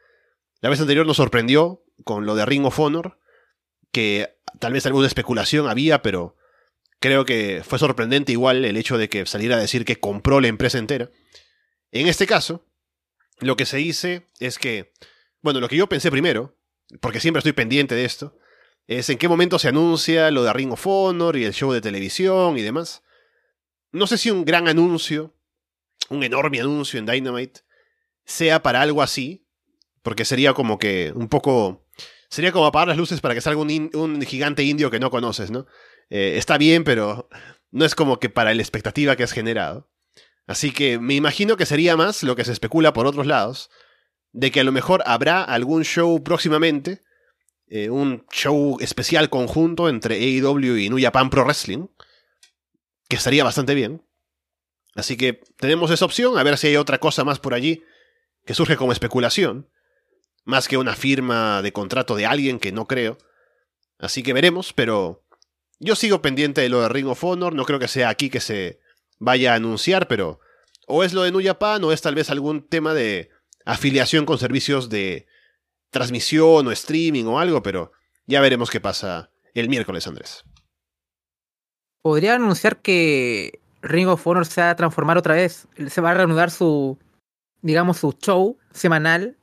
La 0.60 0.70
vez 0.70 0.82
anterior 0.82 1.06
nos 1.06 1.18
sorprendió 1.18 1.84
con 2.04 2.26
lo 2.26 2.34
de 2.34 2.48
Ring 2.48 2.66
of 2.66 2.80
Honor, 2.80 3.20
que 3.94 4.36
tal 4.60 4.74
vez 4.74 4.86
alguna 4.86 5.08
especulación 5.08 5.70
había, 5.70 6.02
pero 6.02 6.36
creo 7.00 7.24
que 7.24 7.62
fue 7.64 7.80
sorprendente 7.80 8.34
igual 8.34 8.66
el 8.66 8.76
hecho 8.76 8.98
de 8.98 9.08
que 9.08 9.26
saliera 9.26 9.56
a 9.56 9.60
decir 9.60 9.86
que 9.86 10.00
compró 10.00 10.42
la 10.42 10.48
empresa 10.48 10.80
entera. 10.80 11.10
En 11.92 12.08
este 12.08 12.28
caso, 12.28 12.66
lo 13.40 13.56
que 13.56 13.66
se 13.66 13.78
dice 13.78 14.28
es 14.40 14.58
que, 14.58 14.92
bueno, 15.42 15.60
lo 15.60 15.70
que 15.70 15.78
yo 15.78 15.88
pensé 15.88 16.12
primero, 16.12 16.58
porque 17.00 17.20
siempre 17.20 17.40
estoy 17.40 17.54
pendiente 17.54 17.96
de 17.96 18.04
esto, 18.04 18.38
es 18.88 19.10
en 19.10 19.18
qué 19.18 19.28
momento 19.28 19.60
se 19.60 19.70
anuncia 19.70 20.32
lo 20.32 20.44
de 20.44 20.54
Ring 20.54 20.74
of 20.74 20.86
Honor 20.86 21.38
y 21.38 21.46
el 21.46 21.54
show 21.54 21.72
de 21.72 21.82
televisión 21.82 22.58
y 22.58 22.62
demás. 22.62 23.04
No 23.92 24.08
sé 24.08 24.18
si 24.18 24.32
un 24.32 24.44
gran 24.44 24.68
anuncio, 24.68 25.36
un 26.10 26.24
enorme 26.24 26.60
anuncio 26.60 27.00
en 27.00 27.06
Dynamite, 27.06 27.62
sea 28.26 28.64
para 28.64 28.82
algo 28.82 29.04
así, 29.04 29.46
porque 30.02 30.26
sería 30.26 30.54
como 30.54 30.80
que 30.80 31.14
un 31.16 31.30
poco 31.30 31.83
sería 32.34 32.52
como 32.52 32.66
apagar 32.66 32.88
las 32.88 32.98
luces 32.98 33.22
para 33.22 33.36
que 33.36 33.42
salga 33.42 33.62
un, 33.62 34.22
gigante 34.24 34.64
indio 34.64 34.90
que 34.90 35.00
no 35.00 35.12
conoces, 35.12 35.52
¿no? 35.52 35.68
Eh, 36.10 36.34
está 36.38 36.58
bien, 36.58 36.84
pero 36.84 37.30
no 37.70 37.86
es 37.86 37.94
como 37.94 38.20
que 38.20 38.28
para 38.28 38.56
la 38.56 38.62
expectativa 38.62 39.16
que 39.16 39.22
has 39.22 39.32
generado. 39.32 39.92
Así 40.48 40.72
que 40.72 40.98
me 40.98 41.14
imagino 41.14 41.58
que 41.58 41.68
sería 41.68 41.96
más 41.96 42.24
lo 42.24 42.36
que 42.36 42.44
se 42.44 42.52
especula 42.52 42.92
por 42.92 43.06
otros 43.06 43.28
lados, 43.28 43.70
de 44.32 44.50
que 44.50 44.62
a 44.62 44.64
lo 44.64 44.72
mejor 44.72 45.04
habrá 45.06 45.44
algún 45.44 45.84
show 45.84 46.24
próximamente, 46.24 47.02
eh, 47.68 47.92
un 47.92 48.26
show 48.32 48.80
especial 48.82 49.30
conjunto 49.30 49.88
entre 49.88 50.16
AEW 50.16 50.78
y 50.78 50.90
New 50.90 51.00
Japan 51.00 51.30
Pro 51.30 51.44
Wrestling, 51.46 51.86
que 53.10 53.18
estaría 53.18 53.44
bastante 53.44 53.76
bien. 53.76 54.04
Así 54.96 55.18
que 55.18 55.40
tenemos 55.58 55.92
esa 55.92 56.06
opción, 56.06 56.40
a 56.40 56.44
ver 56.44 56.58
si 56.58 56.66
hay 56.66 56.78
otra 56.78 56.98
cosa 56.98 57.24
más 57.24 57.38
por 57.38 57.54
allí 57.54 57.84
que 58.44 58.56
surge 58.56 58.76
como 58.76 58.92
especulación 58.92 59.70
más 60.46 60.68
que 60.68 60.78
una 60.78 60.96
firma 60.96 61.62
de 61.62 61.74
contrato 61.74 62.16
de 62.16 62.26
alguien 62.26 62.60
que 62.60 62.72
no 62.72 62.88
creo. 62.88 63.18
Así 64.00 64.24
que 64.24 64.34
veremos, 64.34 64.74
pero 64.74 65.24
yo 65.80 65.96
sigo 65.96 66.22
pendiente 66.22 66.62
de 66.62 66.70
lo 66.70 66.82
de 66.82 66.90
Ring 66.90 67.08
of 67.08 67.24
Honor, 67.24 67.54
no 67.54 67.66
creo 67.66 67.80
que 67.80 67.88
sea 67.88 68.10
aquí 68.10 68.30
que 68.30 68.40
se 68.40 68.80
vaya 69.20 69.54
a 69.54 69.56
anunciar, 69.56 70.08
pero 70.08 70.40
o 70.88 71.04
es 71.04 71.14
lo 71.14 71.24
de 71.24 71.32
New 71.32 71.44
Japan 71.44 71.84
o 71.84 71.92
es 71.92 72.02
tal 72.02 72.16
vez 72.16 72.30
algún 72.30 72.68
tema 72.68 72.94
de 72.94 73.30
afiliación 73.66 74.26
con 74.26 74.38
servicios 74.38 74.90
de 74.90 75.28
transmisión 75.90 76.68
o 76.68 76.72
streaming 76.72 77.26
o 77.26 77.40
algo, 77.40 77.64
pero 77.64 77.92
ya 78.26 78.42
veremos 78.42 78.70
qué 78.70 78.82
pasa 78.82 79.30
el 79.54 79.70
miércoles, 79.70 80.08
Andrés. 80.08 80.44
Podría 82.02 82.36
anunciar 82.36 82.82
que 82.82 83.62
Ring 83.82 84.08
of 84.08 84.26
Honor 84.26 84.46
se 84.46 84.62
va 84.62 84.72
a 84.72 84.76
transformar 84.76 85.18
otra 85.18 85.36
vez, 85.36 85.68
se 85.88 86.02
va 86.02 86.12
a 86.12 86.14
reanudar 86.16 86.52
su, 86.52 86.98
digamos, 87.62 87.98
su 87.98 88.12
show 88.14 88.58
semanal. 88.72 89.38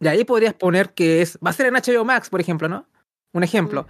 Y 0.00 0.08
ahí 0.08 0.24
podrías 0.24 0.54
poner 0.54 0.90
que 0.94 1.22
es. 1.22 1.38
Va 1.44 1.50
a 1.50 1.52
ser 1.52 1.66
en 1.66 1.74
HBO 1.74 2.04
Max, 2.04 2.28
por 2.30 2.40
ejemplo, 2.40 2.68
¿no? 2.68 2.86
Un 3.32 3.44
ejemplo. 3.44 3.86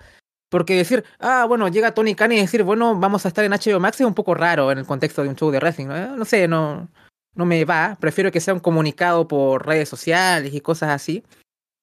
Porque 0.50 0.76
decir, 0.76 1.04
ah, 1.20 1.44
bueno, 1.48 1.68
llega 1.68 1.94
Tony 1.94 2.14
Khan 2.14 2.32
y 2.32 2.36
decir, 2.40 2.62
bueno, 2.64 2.96
vamos 2.98 3.24
a 3.24 3.28
estar 3.28 3.44
en 3.44 3.52
HBO 3.52 3.78
Max 3.80 4.00
es 4.00 4.06
un 4.06 4.14
poco 4.14 4.34
raro 4.34 4.72
en 4.72 4.78
el 4.78 4.86
contexto 4.86 5.22
de 5.22 5.28
un 5.28 5.36
show 5.36 5.50
de 5.50 5.58
wrestling, 5.60 5.86
¿no? 5.86 6.16
No 6.16 6.24
sé, 6.24 6.48
no, 6.48 6.88
no 7.34 7.46
me 7.46 7.64
va. 7.64 7.96
Prefiero 8.00 8.32
que 8.32 8.40
sea 8.40 8.52
un 8.54 8.60
comunicado 8.60 9.28
por 9.28 9.64
redes 9.66 9.88
sociales 9.88 10.52
y 10.52 10.60
cosas 10.60 10.90
así. 10.90 11.22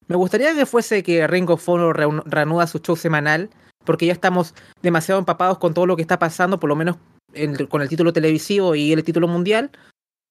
Me 0.06 0.16
gustaría 0.16 0.54
que 0.54 0.66
fuese 0.66 1.02
que 1.02 1.26
Ring 1.26 1.48
of 1.50 1.66
Honor 1.68 1.98
reunu- 1.98 2.22
reanuda 2.26 2.66
su 2.66 2.78
show 2.78 2.94
semanal, 2.96 3.50
porque 3.84 4.06
ya 4.06 4.12
estamos 4.12 4.54
demasiado 4.82 5.18
empapados 5.18 5.58
con 5.58 5.72
todo 5.74 5.86
lo 5.86 5.96
que 5.96 6.02
está 6.02 6.18
pasando, 6.18 6.60
por 6.60 6.68
lo 6.68 6.76
menos 6.76 6.96
en- 7.32 7.66
con 7.66 7.80
el 7.82 7.88
título 7.88 8.12
televisivo 8.12 8.74
y 8.74 8.92
el 8.92 9.02
título 9.02 9.28
mundial. 9.28 9.70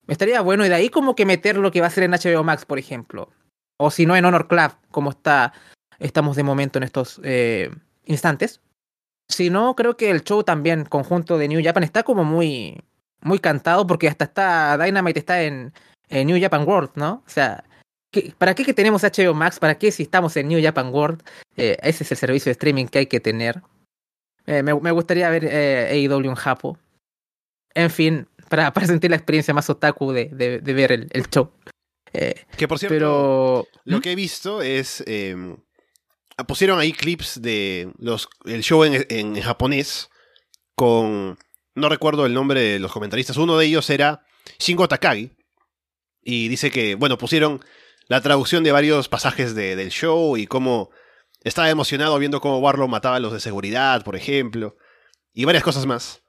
Estaría 0.06 0.40
bueno, 0.40 0.64
y 0.64 0.68
de 0.68 0.74
ahí 0.76 0.88
como 0.88 1.14
que 1.14 1.26
meter 1.26 1.56
lo 1.58 1.70
que 1.70 1.80
va 1.80 1.88
a 1.88 1.90
ser 1.90 2.04
en 2.04 2.12
HBO 2.14 2.42
Max, 2.44 2.64
por 2.64 2.78
ejemplo. 2.78 3.30
O 3.78 3.90
si 3.90 4.06
no, 4.06 4.16
en 4.16 4.24
Honor 4.24 4.48
Club, 4.48 4.72
como 4.90 5.10
está, 5.10 5.52
estamos 5.98 6.36
de 6.36 6.42
momento 6.42 6.78
en 6.78 6.82
estos 6.82 7.20
eh, 7.22 7.70
instantes. 8.04 8.60
Si 9.28 9.50
no, 9.50 9.76
creo 9.76 9.96
que 9.96 10.10
el 10.10 10.24
show 10.24 10.42
también, 10.42 10.84
conjunto 10.84 11.38
de 11.38 11.48
New 11.48 11.62
Japan, 11.62 11.84
está 11.84 12.02
como 12.02 12.24
muy, 12.24 12.82
muy 13.20 13.38
cantado, 13.38 13.86
porque 13.86 14.08
hasta 14.08 14.24
está 14.24 14.78
Dynamite 14.78 15.20
está 15.20 15.42
en, 15.42 15.72
New 16.10 16.40
Japan 16.40 16.66
World, 16.66 16.90
¿no? 16.94 17.22
O 17.26 17.30
sea, 17.30 17.62
¿qué- 18.10 18.34
¿para 18.36 18.54
qué 18.54 18.64
que 18.64 18.74
tenemos 18.74 19.04
HBO 19.04 19.34
Max? 19.34 19.58
¿Para 19.60 19.76
qué 19.76 19.92
si 19.92 20.02
estamos 20.02 20.36
en 20.36 20.48
New 20.48 20.62
Japan 20.62 20.88
World? 20.92 21.22
Eh, 21.56 21.76
ese 21.82 22.02
es 22.02 22.12
el 22.12 22.18
servicio 22.18 22.50
de 22.50 22.52
streaming 22.52 22.86
que 22.86 23.00
hay 23.00 23.06
que 23.06 23.20
tener. 23.20 23.62
Eh, 24.46 24.62
me, 24.62 24.72
gustaría 24.72 25.28
ver 25.28 25.44
AEW 25.44 26.30
en 26.30 26.34
Japo. 26.34 26.78
En 27.74 27.90
fin, 27.90 28.26
para, 28.48 28.72
para 28.72 28.86
sentir 28.86 29.10
la 29.10 29.16
experiencia 29.16 29.52
más 29.52 29.68
otaku 29.68 30.12
de, 30.12 30.30
de, 30.30 30.72
ver 30.72 30.90
el 30.90 31.28
show. 31.28 31.50
Eh, 32.12 32.34
Que 32.56 32.66
por 32.68 32.78
cierto, 32.78 32.94
pero. 32.94 33.66
lo 33.84 33.98
¿Mm? 33.98 34.00
que 34.00 34.12
he 34.12 34.14
visto 34.16 34.62
es. 34.62 35.02
eh, 35.06 35.36
pusieron 36.46 36.78
ahí 36.78 36.92
clips 36.92 37.40
de 37.42 37.92
los 37.98 38.28
el 38.44 38.62
show 38.62 38.84
en, 38.84 39.06
en 39.08 39.40
japonés 39.40 40.08
con. 40.74 41.38
No 41.74 41.88
recuerdo 41.88 42.26
el 42.26 42.34
nombre 42.34 42.60
de 42.60 42.78
los 42.78 42.92
comentaristas. 42.92 43.36
Uno 43.36 43.56
de 43.56 43.66
ellos 43.66 43.88
era 43.90 44.24
Shingo 44.58 44.88
Takagi. 44.88 45.32
Y 46.22 46.48
dice 46.48 46.70
que, 46.70 46.94
bueno, 46.96 47.16
pusieron 47.18 47.64
la 48.08 48.20
traducción 48.20 48.64
de 48.64 48.72
varios 48.72 49.08
pasajes 49.08 49.54
de- 49.54 49.76
del 49.76 49.90
show 49.90 50.36
y 50.36 50.46
cómo 50.46 50.90
estaba 51.44 51.70
emocionado 51.70 52.18
viendo 52.18 52.40
cómo 52.40 52.58
Warlock 52.58 52.88
mataba 52.90 53.16
a 53.16 53.20
los 53.20 53.32
de 53.32 53.40
seguridad, 53.40 54.02
por 54.04 54.16
ejemplo. 54.16 54.76
Y 55.32 55.44
varias 55.44 55.62
cosas 55.62 55.86
más. 55.86 56.22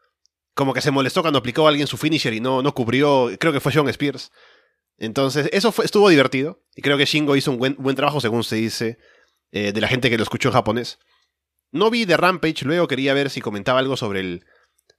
Como 0.53 0.73
que 0.73 0.82
se 0.82 0.91
molestó 0.91 1.21
cuando 1.21 1.39
aplicó 1.39 1.65
a 1.65 1.69
alguien 1.69 1.88
su 1.88 1.97
finisher 1.97 2.34
y 2.34 2.39
no, 2.41 2.61
no 2.61 2.73
cubrió. 2.75 3.32
Creo 3.39 3.51
que 3.51 3.59
fue 3.59 3.73
John 3.73 3.89
Spears. 3.89 4.32
Entonces, 5.00 5.50
eso 5.54 5.72
fue, 5.72 5.86
estuvo 5.86 6.10
divertido. 6.10 6.62
Y 6.76 6.82
creo 6.82 6.97
que 6.97 7.06
Shingo 7.06 7.36
hizo 7.36 7.52
un 7.52 7.58
buen, 7.58 7.76
buen 7.80 7.95
trabajo, 7.95 8.22
según 8.22 8.43
se 8.43 8.58
dice, 8.58 9.00
eh, 9.52 9.72
de 9.72 9.82
la 9.82 9.88
gente 9.88 10.10
que 10.10 10.18
lo 10.18 10.24
escuchó 10.24 10.50
en 10.50 10.54
japonés. 10.54 11.00
No 11.72 11.89
vi 11.89 12.06
de 12.06 12.18
Rampage, 12.18 12.66
luego 12.66 12.88
quería 12.88 13.14
ver 13.14 13.30
si 13.30 13.41
comentaba 13.41 13.80
algo 13.80 13.95
sobre 13.95 14.20
el 14.20 14.45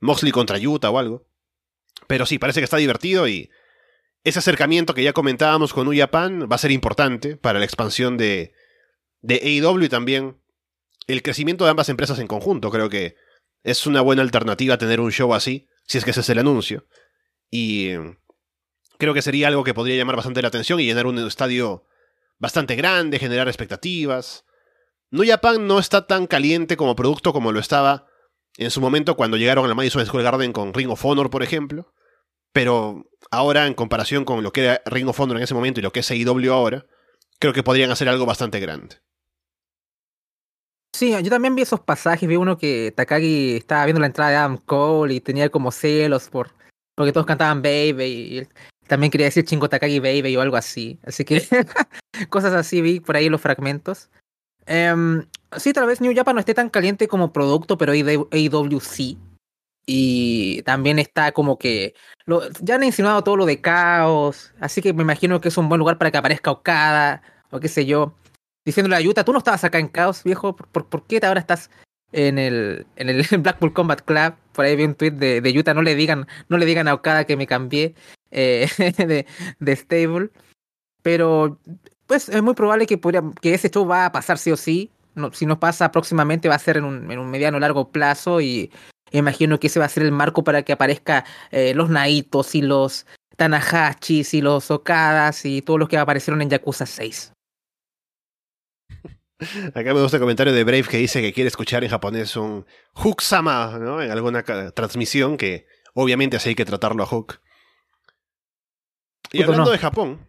Moxley 0.01 0.33
contra 0.33 0.59
Yuta 0.59 0.91
o 0.91 0.99
algo. 0.99 1.27
Pero 2.07 2.27
sí, 2.27 2.39
parece 2.39 2.61
que 2.61 2.65
está 2.65 2.79
divertido 2.79 3.29
y 3.29 3.51
ese 4.25 4.39
acercamiento 4.39 4.95
que 4.95 5.03
ya 5.03 5.13
comentábamos 5.13 5.73
con 5.73 5.89
Uyapan 5.89 6.49
va 6.51 6.57
a 6.57 6.59
ser 6.59 6.71
importante 6.71 7.37
para 7.37 7.59
la 7.59 7.65
expansión 7.65 8.17
de, 8.17 8.55
de 9.21 9.35
AEW 9.37 9.85
y 9.85 9.89
también 9.89 10.41
el 11.07 11.23
crecimiento 11.23 11.65
de 11.65 11.71
ambas 11.71 11.89
empresas 11.89 12.19
en 12.19 12.27
conjunto. 12.27 12.71
Creo 12.71 12.89
que 12.89 13.17
es 13.63 13.87
una 13.87 14.01
buena 14.01 14.23
alternativa 14.23 14.79
tener 14.79 15.01
un 15.01 15.13
show 15.13 15.35
así, 15.35 15.69
si 15.87 15.99
es 15.99 16.05
que 16.05 16.13
ese 16.13 16.21
es 16.21 16.29
el 16.31 16.39
anuncio. 16.39 16.87
Y 17.51 17.91
creo 19.01 19.15
que 19.15 19.23
sería 19.23 19.49
algo 19.49 19.65
que 19.65 19.75
podría 19.75 19.97
llamar 19.97 20.15
bastante 20.15 20.43
la 20.43 20.49
atención 20.49 20.79
y 20.79 20.85
llenar 20.85 21.07
un 21.07 21.19
estadio 21.19 21.85
bastante 22.39 22.77
grande, 22.77 23.19
generar 23.19 23.49
expectativas. 23.49 24.45
New 25.11 25.27
Japan 25.27 25.67
no 25.67 25.81
está 25.81 26.07
tan 26.07 26.29
caliente 26.29 26.77
como 26.77 26.95
producto 26.95 27.33
como 27.33 27.51
lo 27.51 27.59
estaba 27.59 28.07
en 28.57 28.71
su 28.71 28.81
momento 28.81 29.17
cuando 29.17 29.37
llegaron 29.37 29.67
al 29.67 29.75
Madison 29.75 30.07
Square 30.07 30.25
Garden 30.25 30.53
con 30.53 30.73
Ring 30.73 30.91
of 30.91 31.05
Honor, 31.05 31.31
por 31.31 31.43
ejemplo. 31.43 31.93
Pero 32.53 33.07
ahora, 33.31 33.67
en 33.67 33.75
comparación 33.75 34.25
con 34.25 34.43
lo 34.43 34.53
que 34.53 34.65
era 34.65 34.83
Ring 34.87 35.09
of 35.09 35.19
Honor 35.19 35.39
en 35.39 35.43
ese 35.43 35.55
momento 35.55 35.81
y 35.81 35.83
lo 35.83 35.93
que 35.93 36.01
es 36.01 36.11
AEW 36.11 36.53
ahora, 36.53 36.87
creo 37.41 37.53
que 37.53 37.63
podrían 37.63 37.91
hacer 37.91 38.09
algo 38.09 38.27
bastante 38.27 38.61
grande. 38.61 38.97
Sí, 40.93 41.13
yo 41.23 41.31
también 41.31 41.55
vi 41.55 41.63
esos 41.63 41.81
pasajes, 41.81 42.29
vi 42.29 42.37
uno 42.37 42.59
que 42.59 42.93
Takagi 42.95 43.57
estaba 43.57 43.85
viendo 43.85 44.01
la 44.01 44.07
entrada 44.07 44.31
de 44.31 44.37
Adam 44.37 44.59
Cole 44.59 45.15
y 45.15 45.21
tenía 45.21 45.49
como 45.49 45.71
celos 45.71 46.29
por 46.29 46.53
porque 47.01 47.13
todos 47.13 47.27
cantaban 47.27 47.63
Baby 47.63 48.05
y 48.05 48.49
también 48.91 49.13
quería 49.13 49.29
decir 49.29 49.45
Chingo 49.45 49.69
Takagi 49.69 50.01
Baby 50.01 50.37
o 50.37 50.41
algo 50.41 50.57
así. 50.57 50.99
Así 51.05 51.25
que 51.25 51.41
cosas 52.29 52.53
así 52.55 52.81
vi 52.81 52.99
por 52.99 53.15
ahí 53.15 53.29
los 53.29 53.41
fragmentos. 53.41 54.11
Em, 54.67 55.25
sí, 55.57 55.73
tal 55.73 55.87
vez 55.87 56.01
New 56.01 56.13
Japan 56.13 56.35
no 56.35 56.41
esté 56.41 56.55
tan 56.55 56.71
caliente 56.71 57.07
como 57.07 57.33
producto, 57.33 57.79
pero 57.79 57.93
AEW 57.93 58.81
sí. 58.81 59.17
Y 59.87 60.63
también 60.63 60.99
está 60.99 61.31
como 61.31 61.57
que 61.57 61.95
lo, 62.27 62.43
ya 62.61 62.75
han 62.75 62.83
insinuado 62.83 63.23
todo 63.23 63.37
lo 63.37 63.47
de 63.47 63.61
caos, 63.61 64.53
así 64.61 64.83
que 64.83 64.93
me 64.93 65.03
imagino 65.03 65.41
que 65.41 65.49
es 65.49 65.57
un 65.57 65.69
buen 65.69 65.79
lugar 65.79 65.97
para 65.97 66.11
que 66.11 66.19
aparezca 66.19 66.51
Okada 66.51 67.23
o 67.51 67.61
qué 67.61 67.69
sé 67.69 67.87
yo 67.87 68.15
diciéndole 68.65 68.97
a 68.97 69.01
Yuta, 69.01 69.25
tú 69.25 69.33
no 69.33 69.39
estabas 69.39 69.65
acá 69.65 69.79
en 69.79 69.89
Caos, 69.89 70.23
viejo, 70.23 70.55
¿por, 70.55 70.69
por, 70.69 70.87
por 70.87 71.07
qué 71.07 71.21
ahora 71.25 71.41
estás 71.41 71.71
en 72.13 72.39
el, 72.39 72.87
en 72.97 73.09
el 73.09 73.23
Blackpool 73.39 73.73
Combat 73.73 74.03
Club? 74.03 74.35
Por 74.53 74.65
ahí 74.65 74.77
vi 74.77 74.85
un 74.85 74.95
tweet 74.95 75.13
de, 75.13 75.41
de 75.41 75.53
Yuta, 75.53 75.75
no 75.75 75.83
le 75.83 75.95
digan, 75.95 76.27
no 76.49 76.59
le 76.59 76.67
digan 76.67 76.87
a 76.87 76.95
Okada 76.95 77.25
que 77.25 77.37
me 77.37 77.47
cambié 77.47 77.95
eh, 78.31 78.69
de, 79.59 79.77
stable. 79.77 80.31
Pero 81.03 81.59
pues 82.07 82.29
es 82.29 82.43
muy 82.43 82.55
probable 82.55 82.87
que 82.87 83.55
ese 83.55 83.71
show 83.71 83.87
va 83.87 84.07
a 84.07 84.13
pasar 84.13 84.39
sí 84.39 84.51
o 84.51 84.57
sí. 84.57 84.91
Si 85.33 85.47
no 85.47 85.59
pasa 85.59 85.91
próximamente 85.93 86.49
va 86.49 86.55
a 86.55 86.59
ser 86.59 86.77
en 86.77 86.85
un, 86.85 87.11
en 87.11 87.19
un 87.19 87.31
mediano 87.31 87.59
largo 87.59 87.91
plazo 87.91 88.41
y 88.41 88.71
imagino 89.13 89.59
que 89.59 89.67
ese 89.67 89.81
va 89.81 89.87
a 89.87 89.91
ser 89.91 90.05
el 90.05 90.13
marco 90.13 90.45
para 90.45 90.63
que 90.63 90.73
aparezca 90.73 91.25
eh, 91.51 91.75
los 91.75 91.91
Naitos 91.91 92.55
y 92.55 92.63
los 92.63 93.07
Tanahachis 93.37 94.35
y 94.35 94.41
los 94.41 94.71
Okadas 94.71 95.45
y 95.45 95.63
todos 95.63 95.81
los 95.81 95.89
que 95.89 95.99
aparecieron 95.99 96.43
en 96.43 96.51
Yakuza 96.51 96.87
6. 96.87 97.33
Acá 99.75 99.95
me 99.95 100.03
gusta 100.03 100.19
el 100.19 100.21
comentario 100.21 100.53
de 100.53 100.65
Brave 100.65 100.85
que 100.85 100.99
dice 100.99 101.23
que 101.23 101.33
quiere 101.33 101.49
escuchar 101.49 101.83
en 101.83 101.91
japonés 101.91 102.37
un 102.37 102.67
Hook-sama. 102.95 103.73
En 104.05 104.11
alguna 104.11 104.43
transmisión 104.43 105.37
que 105.37 105.67
obviamente 105.95 106.37
así 106.37 106.51
hay 106.51 106.55
que 106.55 106.65
tratarlo 106.65 107.03
a 107.03 107.07
Hook. 107.07 107.41
Y 109.33 109.43
hablando 109.43 109.67
no. 109.67 109.71
de 109.71 109.79
Japón, 109.79 110.27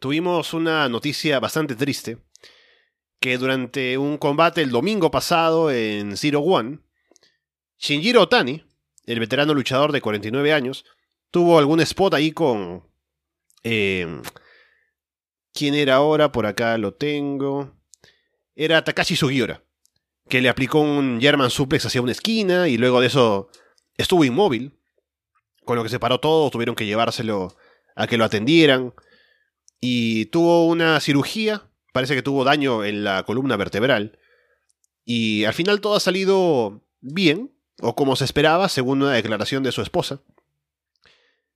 tuvimos 0.00 0.52
una 0.54 0.88
noticia 0.88 1.40
bastante 1.40 1.74
triste 1.74 2.18
que 3.20 3.38
durante 3.38 3.98
un 3.98 4.18
combate 4.18 4.62
el 4.62 4.70
domingo 4.70 5.10
pasado 5.10 5.70
en 5.70 6.16
Zero 6.16 6.40
One, 6.40 6.80
Shinjiro 7.78 8.22
Otani, 8.22 8.64
el 9.06 9.20
veterano 9.20 9.54
luchador 9.54 9.92
de 9.92 10.00
49 10.00 10.52
años, 10.52 10.84
tuvo 11.30 11.58
algún 11.58 11.80
spot 11.80 12.14
ahí 12.14 12.32
con... 12.32 12.86
Eh, 13.64 14.20
¿Quién 15.52 15.74
era 15.74 15.96
ahora? 15.96 16.30
Por 16.30 16.46
acá 16.46 16.78
lo 16.78 16.94
tengo 16.94 17.78
era 18.58 18.82
Takashi 18.82 19.14
Sugiura, 19.14 19.62
que 20.28 20.40
le 20.40 20.48
aplicó 20.48 20.80
un 20.80 21.20
German 21.20 21.48
suplex 21.48 21.86
hacia 21.86 22.02
una 22.02 22.10
esquina 22.10 22.66
y 22.66 22.76
luego 22.76 23.00
de 23.00 23.06
eso 23.06 23.50
estuvo 23.96 24.24
inmóvil, 24.24 24.76
con 25.64 25.76
lo 25.76 25.84
que 25.84 25.88
se 25.88 26.00
paró 26.00 26.18
todo, 26.18 26.50
tuvieron 26.50 26.74
que 26.74 26.84
llevárselo 26.84 27.56
a 27.98 28.06
que 28.06 28.16
lo 28.16 28.24
atendieran 28.24 28.94
y 29.80 30.26
tuvo 30.26 30.66
una 30.66 30.98
cirugía, 31.00 31.68
parece 31.92 32.14
que 32.14 32.22
tuvo 32.22 32.44
daño 32.44 32.84
en 32.84 33.04
la 33.04 33.24
columna 33.24 33.56
vertebral 33.56 34.18
y 35.04 35.44
al 35.44 35.54
final 35.54 35.80
todo 35.80 35.96
ha 35.96 36.00
salido 36.00 36.84
bien, 37.00 37.52
o 37.80 37.94
como 37.94 38.16
se 38.16 38.24
esperaba, 38.24 38.68
según 38.68 39.02
una 39.02 39.12
declaración 39.12 39.62
de 39.62 39.72
su 39.72 39.82
esposa. 39.82 40.20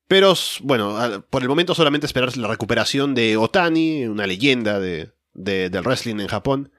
Pero 0.09 0.35
bueno, 0.61 1.25
por 1.31 1.43
el 1.43 1.49
momento 1.49 1.75
solamente 1.75 2.07
esperar 2.07 2.37
la 2.37 2.49
recuperación 2.49 3.15
de 3.15 3.37
Otani, 3.37 4.07
una 4.07 4.27
leyenda 4.27 4.81
de, 4.81 5.13
de, 5.33 5.71
del 5.71 5.83
wrestling 5.83 6.21
en 6.21 6.29
Japón 6.29 6.73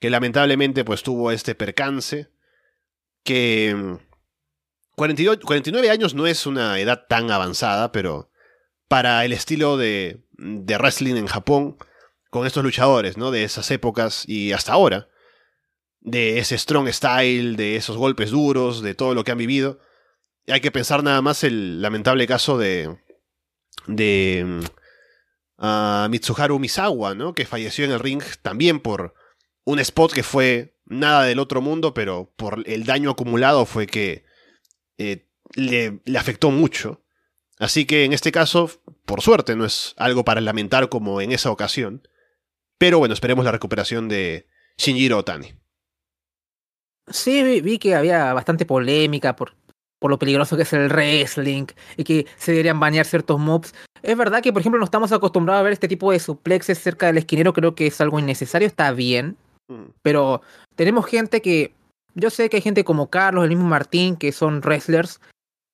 que 0.00 0.10
lamentablemente 0.10 0.82
pues 0.82 1.02
tuvo 1.02 1.30
este 1.30 1.54
percance, 1.54 2.30
que 3.22 3.98
42, 4.96 5.38
49 5.44 5.90
años 5.90 6.14
no 6.14 6.26
es 6.26 6.46
una 6.46 6.80
edad 6.80 7.04
tan 7.06 7.30
avanzada, 7.30 7.92
pero 7.92 8.29
para 8.90 9.24
el 9.24 9.32
estilo 9.32 9.76
de, 9.76 10.24
de 10.32 10.76
wrestling 10.76 11.14
en 11.14 11.28
Japón, 11.28 11.76
con 12.28 12.44
estos 12.44 12.64
luchadores, 12.64 13.16
¿no? 13.16 13.30
De 13.30 13.44
esas 13.44 13.70
épocas 13.70 14.24
y 14.26 14.50
hasta 14.50 14.72
ahora, 14.72 15.08
de 16.00 16.40
ese 16.40 16.58
strong 16.58 16.88
style, 16.88 17.54
de 17.54 17.76
esos 17.76 17.96
golpes 17.96 18.32
duros, 18.32 18.82
de 18.82 18.96
todo 18.96 19.14
lo 19.14 19.22
que 19.22 19.30
han 19.30 19.38
vivido, 19.38 19.78
hay 20.48 20.60
que 20.60 20.72
pensar 20.72 21.04
nada 21.04 21.22
más 21.22 21.44
el 21.44 21.80
lamentable 21.80 22.26
caso 22.26 22.58
de... 22.58 22.98
de 23.86 24.60
uh, 25.58 26.08
Mitsuharu 26.08 26.58
Misawa, 26.58 27.14
¿no? 27.14 27.32
Que 27.32 27.46
falleció 27.46 27.84
en 27.84 27.92
el 27.92 28.00
ring 28.00 28.24
también 28.42 28.80
por 28.80 29.14
un 29.62 29.78
spot 29.78 30.12
que 30.12 30.24
fue 30.24 30.76
nada 30.84 31.26
del 31.26 31.38
otro 31.38 31.60
mundo, 31.60 31.94
pero 31.94 32.34
por 32.36 32.64
el 32.66 32.86
daño 32.86 33.10
acumulado 33.10 33.66
fue 33.66 33.86
que 33.86 34.24
eh, 34.98 35.28
le, 35.54 36.00
le, 36.04 36.18
afectó 36.18 36.50
mucho 36.50 37.04
Así 37.60 37.84
que 37.84 38.04
en 38.04 38.14
este 38.14 38.32
caso, 38.32 38.70
por 39.04 39.20
suerte, 39.20 39.54
no 39.54 39.66
es 39.66 39.94
algo 39.98 40.24
para 40.24 40.40
lamentar 40.40 40.88
como 40.88 41.20
en 41.20 41.30
esa 41.30 41.50
ocasión. 41.50 42.08
Pero 42.78 42.98
bueno, 42.98 43.12
esperemos 43.12 43.44
la 43.44 43.52
recuperación 43.52 44.08
de 44.08 44.46
Shinjiro 44.78 45.18
Otani. 45.18 45.52
Sí, 47.08 47.60
vi, 47.60 47.78
que 47.78 47.94
había 47.94 48.32
bastante 48.32 48.64
polémica 48.64 49.36
por, 49.36 49.52
por 49.98 50.10
lo 50.10 50.18
peligroso 50.18 50.56
que 50.56 50.62
es 50.62 50.72
el 50.72 50.88
wrestling 50.88 51.66
y 51.98 52.04
que 52.04 52.26
se 52.38 52.52
deberían 52.52 52.80
bañar 52.80 53.04
ciertos 53.04 53.38
mobs. 53.38 53.74
Es 54.02 54.16
verdad 54.16 54.42
que, 54.42 54.54
por 54.54 54.60
ejemplo, 54.60 54.78
no 54.78 54.84
estamos 54.86 55.12
acostumbrados 55.12 55.60
a 55.60 55.64
ver 55.64 55.74
este 55.74 55.88
tipo 55.88 56.12
de 56.12 56.18
suplexes 56.18 56.78
cerca 56.78 57.08
del 57.08 57.18
esquinero, 57.18 57.52
creo 57.52 57.74
que 57.74 57.88
es 57.88 58.00
algo 58.00 58.18
innecesario, 58.18 58.66
está 58.66 58.92
bien. 58.92 59.36
Mm. 59.68 59.90
Pero 60.00 60.40
tenemos 60.76 61.04
gente 61.04 61.42
que. 61.42 61.74
Yo 62.14 62.30
sé 62.30 62.48
que 62.48 62.56
hay 62.56 62.62
gente 62.62 62.84
como 62.84 63.10
Carlos, 63.10 63.44
el 63.44 63.50
mismo 63.50 63.68
Martín, 63.68 64.16
que 64.16 64.32
son 64.32 64.62
wrestlers. 64.62 65.20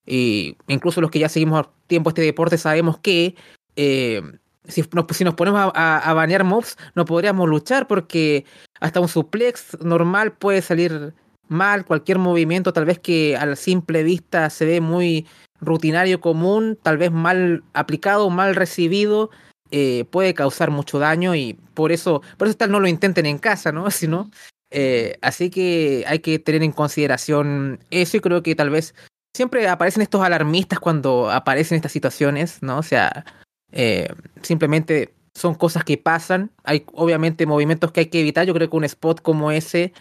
Y 0.07 0.57
incluso 0.69 1.01
los 1.01 1.11
que 1.11 1.19
ya 1.19 1.29
seguimos 1.29 1.69
tiempo 1.87 2.11
este 2.11 2.23
deporte 2.23 2.59
sabemos 2.59 2.99
que 2.99 3.35
eh, 3.77 4.23
si, 4.65 4.85
nos, 4.93 5.07
si, 5.11 5.25
nos, 5.25 5.35
ponemos 5.35 5.73
a, 5.75 5.99
a, 5.99 6.15
banear 6.15 6.45
mobs, 6.45 6.77
no 6.95 7.05
podríamos 7.05 7.49
luchar 7.49 7.87
porque 7.87 8.45
hasta 8.81 9.01
un 9.01 9.09
suplex 9.09 9.77
normal 9.81 10.33
puede 10.33 10.63
salir 10.63 11.15
mal, 11.49 11.85
cualquier 11.85 12.19
movimiento 12.19 12.73
tal 12.73 12.85
vez 12.85 12.99
que 12.99 13.37
a 13.37 13.47
la 13.47 13.57
simple 13.57 14.03
vista 14.03 14.51
se 14.51 14.65
ve 14.65 14.81
muy 14.81 15.27
rutinario 15.61 16.21
común, 16.21 16.79
tal 16.83 16.99
vez 16.99 17.13
mal 17.13 17.63
aplicado, 17.73 18.31
mal 18.31 18.55
recibido, 18.55 19.31
eh, 19.71 20.05
puede 20.11 20.35
causar 20.35 20.71
mucho 20.71 20.99
daño 20.99 21.35
y 21.35 21.55
por 21.75 21.93
eso, 21.93 22.23
por 22.37 22.49
eso 22.49 22.57
tal 22.57 22.71
no 22.71 22.81
lo 22.81 22.89
intenten 22.89 23.27
en 23.27 23.39
casa, 23.39 23.73
¿no? 23.73 23.91
Sino, 23.91 24.31
eh, 24.71 25.17
así 25.23 25.51
que 25.51 26.05
hay 26.07 26.21
que 26.21 26.39
tener 26.39 26.63
en 26.63 26.73
consideración 26.73 27.81
eso 27.91 28.17
y 28.17 28.21
creo 28.21 28.43
que 28.43 28.55
tal 28.55 28.71
vez 28.71 28.95
siempre 29.37 29.69
aparecen 29.69 30.03
estos 30.03 30.23
alarmistas 30.23 30.81
cuando 30.81 31.31
aparecen 31.31 31.77
estas 31.77 31.93
situaciones, 31.93 32.63
¿no? 32.63 32.79
O 32.79 32.83
sea, 32.83 33.25
eh, 33.73 34.09
simplemente 34.43 35.15
son 35.35 35.55
cosas 35.55 35.85
que 35.85 35.99
pasan, 35.99 36.51
hay 36.65 36.85
obviamente 36.95 37.47
movimientos 37.47 37.93
que 37.93 38.01
hay 38.01 38.07
que 38.07 38.21
evitar, 38.21 38.47
yo 38.47 38.55
creo 38.55 38.71
que 38.71 38.77
un 38.77 38.85
spot 38.85 39.21
como 39.23 39.53
ese 39.53 39.93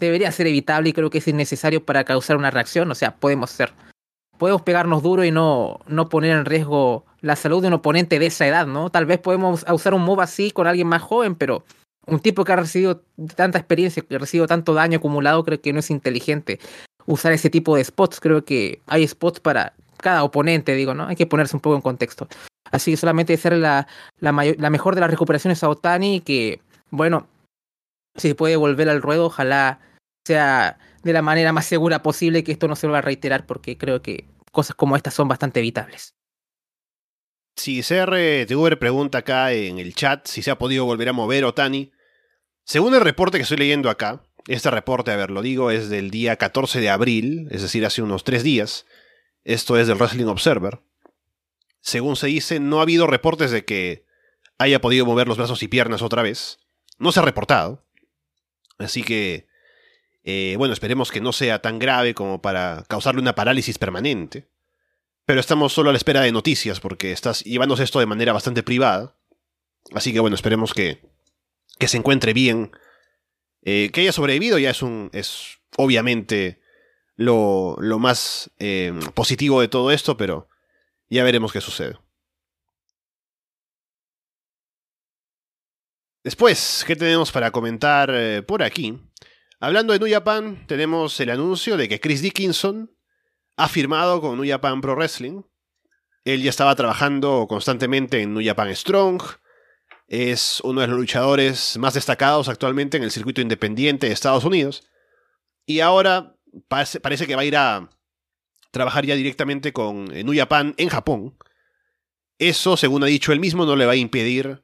debería 0.00 0.32
ser 0.32 0.46
evitable 0.46 0.90
y 0.90 0.92
creo 0.92 1.10
que 1.10 1.18
es 1.18 1.28
innecesario 1.28 1.84
para 1.84 2.04
causar 2.04 2.36
una 2.36 2.50
reacción, 2.50 2.90
o 2.90 2.94
sea, 2.94 3.14
podemos 3.16 3.50
ser 3.50 3.72
podemos 4.38 4.62
pegarnos 4.62 5.02
duro 5.02 5.24
y 5.24 5.30
no, 5.30 5.80
no 5.86 6.08
poner 6.08 6.32
en 6.32 6.44
riesgo 6.44 7.04
la 7.20 7.36
salud 7.36 7.62
de 7.62 7.68
un 7.68 7.74
oponente 7.74 8.18
de 8.18 8.26
esa 8.26 8.46
edad, 8.46 8.66
¿no? 8.66 8.90
Tal 8.90 9.06
vez 9.06 9.18
podemos 9.18 9.64
usar 9.70 9.94
un 9.94 10.02
move 10.02 10.22
así 10.22 10.50
con 10.50 10.66
alguien 10.66 10.86
más 10.88 11.02
joven, 11.02 11.34
pero 11.34 11.64
un 12.06 12.20
tipo 12.20 12.44
que 12.44 12.52
ha 12.52 12.56
recibido 12.56 13.02
tanta 13.36 13.58
experiencia, 13.58 14.02
que 14.02 14.16
ha 14.16 14.18
recibido 14.18 14.46
tanto 14.46 14.74
daño 14.74 14.98
acumulado, 14.98 15.44
creo 15.44 15.60
que 15.60 15.72
no 15.72 15.80
es 15.80 15.90
inteligente 15.90 16.58
usar 17.06 17.32
ese 17.32 17.50
tipo 17.50 17.76
de 17.76 17.84
spots. 17.84 18.20
Creo 18.20 18.44
que 18.44 18.80
hay 18.86 19.06
spots 19.06 19.40
para 19.40 19.74
cada 19.98 20.24
oponente, 20.24 20.74
digo, 20.74 20.94
¿no? 20.94 21.06
Hay 21.06 21.16
que 21.16 21.26
ponerse 21.26 21.56
un 21.56 21.60
poco 21.60 21.76
en 21.76 21.82
contexto. 21.82 22.28
Así 22.70 22.90
que 22.90 22.96
solamente 22.96 23.36
ser 23.36 23.54
la, 23.54 23.86
la, 24.18 24.32
la 24.32 24.70
mejor 24.70 24.94
de 24.94 25.00
las 25.00 25.10
recuperaciones 25.10 25.62
a 25.62 25.68
Otani, 25.68 26.20
que, 26.20 26.60
bueno, 26.90 27.28
si 28.16 28.34
puede 28.34 28.56
volver 28.56 28.88
al 28.88 29.02
ruedo, 29.02 29.26
ojalá 29.26 29.80
sea 30.26 30.78
de 31.02 31.12
la 31.12 31.22
manera 31.22 31.52
más 31.52 31.66
segura 31.66 32.02
posible 32.02 32.44
que 32.44 32.52
esto 32.52 32.68
no 32.68 32.76
se 32.76 32.86
vuelva 32.86 32.98
a 32.98 33.02
reiterar, 33.02 33.46
porque 33.46 33.76
creo 33.76 34.02
que 34.02 34.24
cosas 34.52 34.74
como 34.76 34.96
estas 34.96 35.14
son 35.14 35.28
bastante 35.28 35.60
evitables. 35.60 36.14
Si 37.56 37.82
CR 37.82 38.78
pregunta 38.78 39.18
acá 39.18 39.52
en 39.52 39.78
el 39.78 39.94
chat 39.94 40.26
si 40.26 40.42
se 40.42 40.50
ha 40.50 40.58
podido 40.58 40.84
volver 40.84 41.08
a 41.08 41.12
mover 41.12 41.44
Otani. 41.44 41.92
Según 42.64 42.94
el 42.94 43.00
reporte 43.00 43.38
que 43.38 43.42
estoy 43.42 43.58
leyendo 43.58 43.90
acá, 43.90 44.22
este 44.48 44.70
reporte, 44.70 45.10
a 45.10 45.16
ver, 45.16 45.30
lo 45.30 45.42
digo, 45.42 45.70
es 45.70 45.88
del 45.88 46.10
día 46.10 46.36
14 46.36 46.80
de 46.80 46.90
abril, 46.90 47.48
es 47.50 47.62
decir, 47.62 47.84
hace 47.86 48.02
unos 48.02 48.24
tres 48.24 48.42
días. 48.42 48.86
Esto 49.44 49.78
es 49.78 49.86
del 49.86 49.96
Wrestling 49.96 50.26
Observer. 50.26 50.80
Según 51.80 52.16
se 52.16 52.28
dice, 52.28 52.60
no 52.60 52.78
ha 52.78 52.82
habido 52.82 53.06
reportes 53.06 53.50
de 53.50 53.64
que 53.64 54.04
haya 54.58 54.80
podido 54.80 55.06
mover 55.06 55.28
los 55.28 55.36
brazos 55.36 55.62
y 55.62 55.68
piernas 55.68 56.02
otra 56.02 56.22
vez. 56.22 56.60
No 56.98 57.12
se 57.12 57.20
ha 57.20 57.24
reportado. 57.24 57.84
Así 58.78 59.02
que 59.02 59.46
eh, 60.24 60.54
bueno, 60.56 60.72
esperemos 60.72 61.12
que 61.12 61.20
no 61.20 61.32
sea 61.32 61.60
tan 61.60 61.78
grave 61.78 62.14
como 62.14 62.40
para 62.40 62.84
causarle 62.88 63.20
una 63.20 63.34
parálisis 63.34 63.78
permanente. 63.78 64.48
Pero 65.26 65.40
estamos 65.40 65.72
solo 65.72 65.90
a 65.90 65.92
la 65.92 65.98
espera 65.98 66.22
de 66.22 66.32
noticias 66.32 66.80
porque 66.80 67.12
estás 67.12 67.44
llevándose 67.44 67.84
esto 67.84 68.00
de 68.00 68.06
manera 68.06 68.32
bastante 68.32 68.62
privada. 68.62 69.14
Así 69.94 70.12
que 70.12 70.20
bueno, 70.20 70.34
esperemos 70.34 70.72
que, 70.72 71.02
que 71.78 71.88
se 71.88 71.98
encuentre 71.98 72.32
bien. 72.32 72.72
Eh, 73.64 73.90
que 73.92 74.02
haya 74.02 74.12
sobrevivido 74.12 74.58
ya 74.58 74.70
es 74.70 74.82
un. 74.82 75.10
es 75.12 75.58
obviamente 75.76 76.60
lo, 77.16 77.76
lo 77.80 77.98
más 77.98 78.50
eh, 78.58 78.92
positivo 79.14 79.60
de 79.60 79.68
todo 79.68 79.90
esto, 79.90 80.16
pero 80.16 80.48
ya 81.08 81.24
veremos 81.24 81.52
qué 81.52 81.60
sucede. 81.60 81.98
Después, 86.22 86.84
¿qué 86.86 86.96
tenemos 86.96 87.32
para 87.32 87.50
comentar 87.50 88.10
por 88.46 88.62
aquí? 88.62 88.98
Hablando 89.60 89.92
de 89.92 89.98
New 89.98 90.10
Japan, 90.10 90.66
tenemos 90.66 91.18
el 91.20 91.30
anuncio 91.30 91.76
de 91.76 91.88
que 91.88 92.00
Chris 92.00 92.22
Dickinson 92.22 92.94
ha 93.56 93.68
firmado 93.68 94.20
con 94.20 94.38
New 94.38 94.50
Japan 94.50 94.80
Pro 94.80 94.94
Wrestling. 94.94 95.42
Él 96.24 96.42
ya 96.42 96.50
estaba 96.50 96.74
trabajando 96.74 97.46
constantemente 97.48 98.20
en 98.22 98.34
New 98.34 98.44
Japan 98.44 98.74
Strong. 98.74 99.22
Es 100.06 100.60
uno 100.60 100.80
de 100.80 100.86
los 100.86 100.98
luchadores 100.98 101.78
más 101.78 101.94
destacados 101.94 102.48
actualmente 102.48 102.96
en 102.96 103.02
el 103.02 103.10
circuito 103.10 103.40
independiente 103.40 104.06
de 104.06 104.12
Estados 104.12 104.44
Unidos. 104.44 104.86
Y 105.66 105.80
ahora 105.80 106.36
parece, 106.68 107.26
que 107.26 107.36
va 107.36 107.42
a 107.42 107.46
ir 107.46 107.56
a 107.56 107.90
trabajar 108.70 109.06
ya 109.06 109.14
directamente 109.14 109.72
con 109.72 110.06
New 110.06 110.36
Japan 110.36 110.74
en 110.76 110.88
Japón. 110.88 111.36
Eso, 112.38 112.76
según 112.76 113.02
ha 113.04 113.06
dicho 113.06 113.32
él 113.32 113.40
mismo, 113.40 113.64
no 113.64 113.76
le 113.76 113.86
va 113.86 113.92
a 113.92 113.96
impedir 113.96 114.62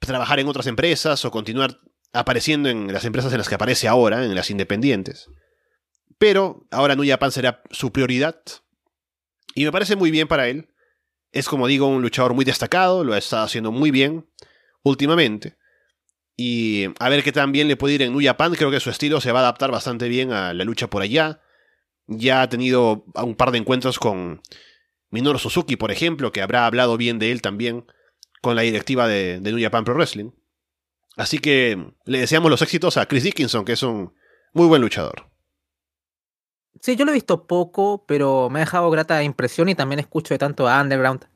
trabajar 0.00 0.40
en 0.40 0.48
otras 0.48 0.66
empresas 0.66 1.24
o 1.24 1.30
continuar 1.30 1.80
apareciendo 2.12 2.68
en 2.68 2.92
las 2.92 3.04
empresas 3.04 3.32
en 3.32 3.38
las 3.38 3.48
que 3.48 3.54
aparece 3.54 3.88
ahora, 3.88 4.24
en 4.24 4.34
las 4.34 4.50
independientes. 4.50 5.30
Pero 6.18 6.66
ahora 6.70 6.96
New 6.96 7.08
Japan 7.08 7.30
será 7.30 7.62
su 7.70 7.92
prioridad. 7.92 8.40
Y 9.54 9.64
me 9.64 9.72
parece 9.72 9.96
muy 9.96 10.10
bien 10.10 10.26
para 10.26 10.48
él. 10.48 10.68
Es 11.30 11.48
como 11.48 11.66
digo, 11.66 11.86
un 11.86 12.02
luchador 12.02 12.34
muy 12.34 12.44
destacado, 12.44 13.04
lo 13.04 13.12
ha 13.12 13.18
estado 13.18 13.44
haciendo 13.44 13.70
muy 13.70 13.90
bien 13.90 14.26
últimamente. 14.82 15.56
Y 16.36 16.86
a 17.00 17.08
ver 17.08 17.24
qué 17.24 17.32
tan 17.32 17.50
bien 17.52 17.68
le 17.68 17.76
puede 17.76 17.94
ir 17.94 18.02
en 18.02 18.12
New 18.12 18.24
Japan. 18.24 18.54
Creo 18.54 18.70
que 18.70 18.80
su 18.80 18.90
estilo 18.90 19.20
se 19.20 19.32
va 19.32 19.40
a 19.40 19.42
adaptar 19.42 19.70
bastante 19.70 20.08
bien 20.08 20.32
a 20.32 20.54
la 20.54 20.64
lucha 20.64 20.88
por 20.88 21.02
allá. 21.02 21.40
Ya 22.06 22.42
ha 22.42 22.48
tenido 22.48 23.04
un 23.14 23.34
par 23.34 23.50
de 23.50 23.58
encuentros 23.58 23.98
con 23.98 24.40
Minoru 25.10 25.38
Suzuki, 25.38 25.76
por 25.76 25.90
ejemplo, 25.90 26.32
que 26.32 26.42
habrá 26.42 26.66
hablado 26.66 26.96
bien 26.96 27.18
de 27.18 27.32
él 27.32 27.42
también 27.42 27.86
con 28.40 28.54
la 28.54 28.62
directiva 28.62 29.08
de, 29.08 29.40
de 29.40 29.52
New 29.52 29.62
Japan 29.62 29.84
Pro 29.84 29.94
Wrestling. 29.94 30.30
Así 31.16 31.40
que 31.40 31.92
le 32.04 32.20
deseamos 32.20 32.50
los 32.50 32.62
éxitos 32.62 32.96
a 32.96 33.06
Chris 33.06 33.24
Dickinson, 33.24 33.64
que 33.64 33.72
es 33.72 33.82
un 33.82 34.14
muy 34.52 34.68
buen 34.68 34.80
luchador. 34.80 35.28
Sí, 36.80 36.94
yo 36.94 37.04
lo 37.04 37.10
he 37.10 37.14
visto 37.14 37.46
poco, 37.46 38.04
pero 38.06 38.48
me 38.50 38.60
ha 38.60 38.64
dejado 38.64 38.90
grata 38.90 39.22
impresión 39.22 39.68
y 39.68 39.74
también 39.74 39.98
escucho 39.98 40.34
de 40.34 40.38
tanto 40.38 40.68
a 40.68 40.80
Underground. 40.80 41.26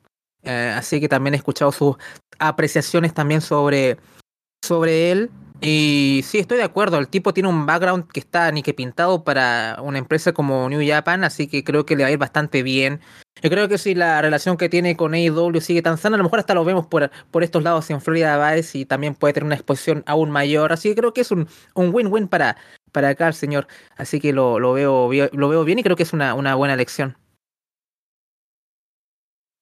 Eh, 0.43 0.73
así 0.75 0.99
que 0.99 1.09
también 1.09 1.33
he 1.33 1.37
escuchado 1.37 1.71
sus 1.71 1.95
apreciaciones 2.39 3.13
también 3.13 3.41
sobre, 3.41 3.97
sobre 4.63 5.11
él. 5.11 5.31
Y 5.61 6.21
sí, 6.25 6.39
estoy 6.39 6.57
de 6.57 6.63
acuerdo. 6.63 6.99
El 6.99 7.07
tipo 7.07 7.33
tiene 7.33 7.47
un 7.47 7.65
background 7.65 8.11
que 8.11 8.19
está 8.19 8.51
ni 8.51 8.63
que 8.63 8.73
pintado 8.73 9.23
para 9.23 9.77
una 9.81 9.97
empresa 9.97 10.33
como 10.33 10.67
New 10.67 10.81
Japan, 10.85 11.23
así 11.23 11.47
que 11.47 11.63
creo 11.63 11.85
que 11.85 11.95
le 11.95 12.03
va 12.03 12.09
a 12.09 12.11
ir 12.11 12.17
bastante 12.17 12.63
bien. 12.63 12.99
Yo 13.41 13.49
creo 13.49 13.69
que 13.69 13.77
si 13.77 13.95
la 13.95 14.21
relación 14.21 14.57
que 14.57 14.67
tiene 14.67 14.97
con 14.97 15.13
AEW 15.13 15.61
sigue 15.61 15.81
tan 15.81 15.97
sana, 15.97 16.15
a 16.15 16.17
lo 16.17 16.25
mejor 16.25 16.39
hasta 16.39 16.53
lo 16.53 16.65
vemos 16.65 16.87
por, 16.87 17.11
por 17.31 17.43
estos 17.43 17.63
lados 17.63 17.89
en 17.89 18.01
Florida 18.01 18.53
Vice 18.53 18.77
y 18.79 18.85
también 18.85 19.15
puede 19.15 19.33
tener 19.33 19.45
una 19.45 19.55
exposición 19.55 20.03
aún 20.05 20.31
mayor. 20.31 20.73
Así 20.73 20.89
que 20.89 20.95
creo 20.95 21.13
que 21.13 21.21
es 21.21 21.31
un 21.31 21.47
win-win 21.75 22.27
para, 22.27 22.57
para 22.93 23.09
acá 23.09 23.27
el 23.27 23.33
señor. 23.33 23.67
Así 23.97 24.21
que 24.21 24.31
lo, 24.31 24.59
lo, 24.59 24.71
veo, 24.71 25.09
lo 25.33 25.49
veo 25.49 25.63
bien 25.65 25.79
y 25.79 25.83
creo 25.83 25.97
que 25.97 26.03
es 26.03 26.13
una, 26.13 26.33
una 26.35 26.55
buena 26.55 26.73
elección. 26.73 27.17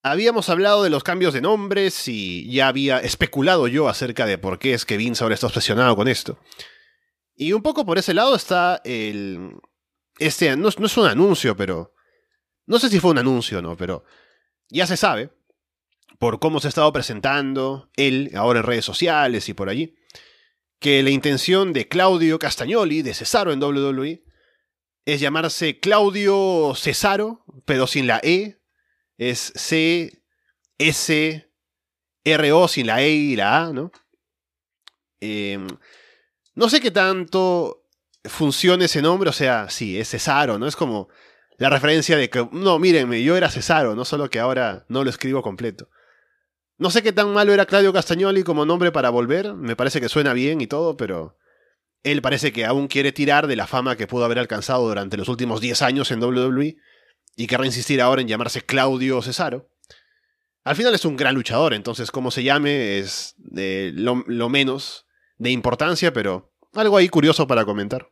Habíamos 0.04 0.49
hablado 0.49 0.84
de 0.84 0.89
los 0.89 1.04
cambios 1.04 1.34
de 1.34 1.41
nombres 1.41 2.08
y 2.08 2.52
ya 2.52 2.68
había 2.68 2.99
especulado 2.99 3.68
yo 3.68 3.88
acerca 3.88 4.26
de 4.26 4.38
por 4.38 4.58
qué 4.58 4.74
es 4.74 4.86
que 4.86 4.97
Vince 4.97 5.24
ahora 5.24 5.36
está 5.36 5.47
obsesionado 5.47 5.95
con 5.95 6.08
esto. 6.08 6.39
Y 7.36 7.54
un 7.54 7.62
poco 7.62 7.86
por 7.86 7.97
ese 7.97 8.14
lado 8.14 8.36
está 8.36 8.82
el... 8.84 9.56
Este, 10.18 10.56
no, 10.56 10.70
no 10.78 10.86
es 10.86 10.97
un 10.97 11.08
anuncio, 11.08 11.56
pero 11.56 11.93
no 12.66 12.80
sé 12.80 12.89
si 12.89 12.99
fue 12.99 13.12
un 13.12 13.18
anuncio 13.20 13.60
o 13.60 13.62
no, 13.62 13.78
pero 13.78 14.04
ya 14.70 14.88
se 14.88 14.97
sabe, 14.97 15.32
por 16.20 16.39
cómo 16.39 16.60
se 16.60 16.68
ha 16.68 16.70
estado 16.70 16.93
presentando 16.93 17.89
él 17.95 18.32
ahora 18.36 18.60
en 18.60 18.66
redes 18.66 18.86
sociales 18.86 19.49
y 19.49 19.54
por 19.54 19.70
allí, 19.70 19.95
que 20.80 21.02
la 21.04 21.10
intención 21.10 21.74
de 21.74 21.88
Claudio 21.88 22.39
Castagnoli, 22.39 23.02
de 23.02 23.14
Cesaro 23.14 23.52
en 23.52 23.62
WWE, 23.62 24.24
es 25.06 25.20
llamarse 25.20 25.80
Claudio 25.80 26.74
Cesaro, 26.76 27.43
pero 27.66 27.88
sin 27.88 28.08
la 28.08 28.20
E. 28.24 28.61
Es 29.22 29.54
C, 29.56 30.24
S, 30.80 31.48
R, 32.24 32.52
O 32.54 32.68
sin 32.68 32.88
la 32.88 33.04
E 33.04 33.12
y 33.12 33.36
la 33.36 33.66
A, 33.66 33.72
¿no? 33.72 33.92
Em, 35.20 35.68
no 36.56 36.70
sé 36.70 36.82
qué 36.82 36.90
tanto 36.90 37.86
funciona 38.26 38.86
ese 38.86 39.00
nombre, 39.00 39.30
o 39.30 39.34
sea, 39.34 39.70
sí, 39.70 40.00
es 40.00 40.10
Cesaro, 40.10 40.58
¿no? 40.58 40.66
Es 40.66 40.76
como 40.76 41.08
la 41.60 41.70
referencia 41.70 42.18
de 42.18 42.32
que, 42.32 42.50
no, 42.52 42.80
mírenme, 42.80 43.22
yo 43.22 43.38
era 43.38 43.52
Cesaro, 43.52 43.94
no 43.94 44.06
solo 44.06 44.28
que 44.28 44.40
ahora 44.40 44.86
no 44.90 45.04
lo 45.04 45.12
escribo 45.12 45.44
completo. 45.44 45.88
No 46.80 46.90
sé 46.90 47.04
qué 47.04 47.12
tan 47.12 47.32
malo 47.32 47.54
era 47.54 47.68
Claudio 47.68 47.94
Castagnoli 47.94 48.42
como 48.42 48.66
nombre 48.66 48.92
para 48.92 49.12
volver, 49.12 49.54
me 49.54 49.76
parece 49.76 50.02
que 50.02 50.10
suena 50.10 50.34
bien 50.34 50.62
y 50.62 50.66
todo, 50.66 50.98
pero 50.98 51.38
él 52.02 52.24
parece 52.24 52.52
que 52.52 52.66
aún 52.66 52.88
quiere 52.88 53.12
tirar 53.12 53.46
de 53.46 53.56
la 53.56 53.68
fama 53.68 53.96
que 53.96 54.08
pudo 54.08 54.26
haber 54.26 54.40
alcanzado 54.40 54.88
durante 54.88 55.16
los 55.16 55.30
últimos 55.30 55.62
10 55.62 55.84
años 55.84 56.10
en 56.10 56.24
WWE 56.24 56.78
y 57.42 57.48
querrá 57.48 57.66
insistir 57.66 58.00
ahora 58.02 58.22
en 58.22 58.28
llamarse 58.28 58.62
Claudio 58.62 59.20
Cesaro. 59.24 59.68
Al 60.64 60.76
final 60.76 60.94
es 60.94 61.06
un 61.06 61.18
gran 61.18 61.34
luchador, 61.34 61.74
entonces 61.74 62.12
como 62.12 62.30
se 62.30 62.44
llame 62.44 63.00
es 63.00 63.34
de 63.38 63.92
lo, 63.96 64.24
lo 64.28 64.48
menos 64.48 65.08
de 65.39 65.50
importancia, 65.50 66.14
pero 66.14 66.54
algo 66.76 66.98
ahí 66.98 67.10
curioso 67.10 67.48
para 67.48 67.66
comentar. 67.66 68.12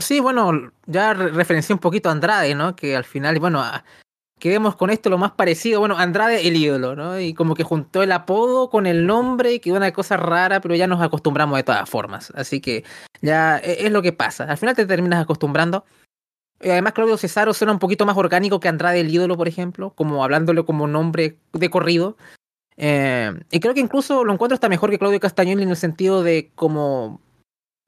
Sí, 0.00 0.20
bueno, 0.20 0.72
ya 0.86 1.12
referencié 1.12 1.74
un 1.74 1.78
poquito 1.78 2.08
a 2.08 2.12
Andrade, 2.12 2.54
¿no? 2.54 2.74
Que 2.74 2.96
al 2.96 3.04
final, 3.04 3.38
bueno, 3.38 3.62
quedemos 4.38 4.74
con 4.74 4.88
esto 4.88 5.10
lo 5.10 5.18
más 5.18 5.32
parecido. 5.32 5.80
Bueno, 5.80 5.98
Andrade, 5.98 6.48
el 6.48 6.56
ídolo, 6.56 6.96
¿no? 6.96 7.20
Y 7.20 7.34
como 7.34 7.54
que 7.54 7.64
juntó 7.64 8.02
el 8.02 8.12
apodo 8.12 8.70
con 8.70 8.86
el 8.86 9.06
nombre 9.06 9.52
y 9.52 9.60
quedó 9.60 9.76
una 9.76 9.92
cosa 9.92 10.16
rara, 10.16 10.62
pero 10.62 10.74
ya 10.74 10.86
nos 10.86 11.02
acostumbramos 11.02 11.58
de 11.58 11.64
todas 11.64 11.88
formas. 11.90 12.32
Así 12.34 12.62
que 12.62 12.82
ya 13.20 13.58
e, 13.58 13.84
es 13.84 13.92
lo 13.92 14.00
que 14.00 14.14
pasa. 14.14 14.44
Al 14.44 14.56
final 14.56 14.74
te 14.74 14.86
terminas 14.86 15.22
acostumbrando. 15.22 15.84
Además, 16.62 16.92
Claudio 16.92 17.16
Cesaro 17.16 17.54
suena 17.54 17.72
un 17.72 17.78
poquito 17.78 18.06
más 18.06 18.16
orgánico 18.16 18.60
que 18.60 18.68
Andrade 18.68 19.00
el 19.00 19.12
ídolo, 19.12 19.36
por 19.36 19.48
ejemplo, 19.48 19.90
como 19.94 20.22
hablándole 20.22 20.64
como 20.64 20.86
nombre 20.86 21.36
de 21.52 21.70
corrido. 21.70 22.16
Eh, 22.76 23.32
y 23.50 23.60
creo 23.60 23.74
que 23.74 23.80
incluso 23.80 24.24
lo 24.24 24.32
encuentro 24.32 24.54
hasta 24.54 24.68
mejor 24.68 24.90
que 24.90 24.98
Claudio 24.98 25.20
Castañón 25.20 25.60
en 25.60 25.70
el 25.70 25.76
sentido 25.76 26.22
de 26.22 26.50
como 26.54 27.20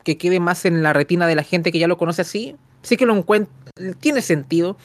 que 0.04 0.18
quede 0.18 0.40
más 0.40 0.64
en 0.64 0.82
la 0.82 0.92
retina 0.92 1.26
de 1.26 1.34
la 1.34 1.42
gente 1.42 1.72
que 1.72 1.78
ya 1.78 1.88
lo 1.88 1.96
conoce 1.96 2.22
así. 2.22 2.56
Sí 2.82 2.96
que 2.96 3.06
lo 3.06 3.16
encuentro, 3.16 3.52
tiene 4.00 4.20
sentido. 4.20 4.76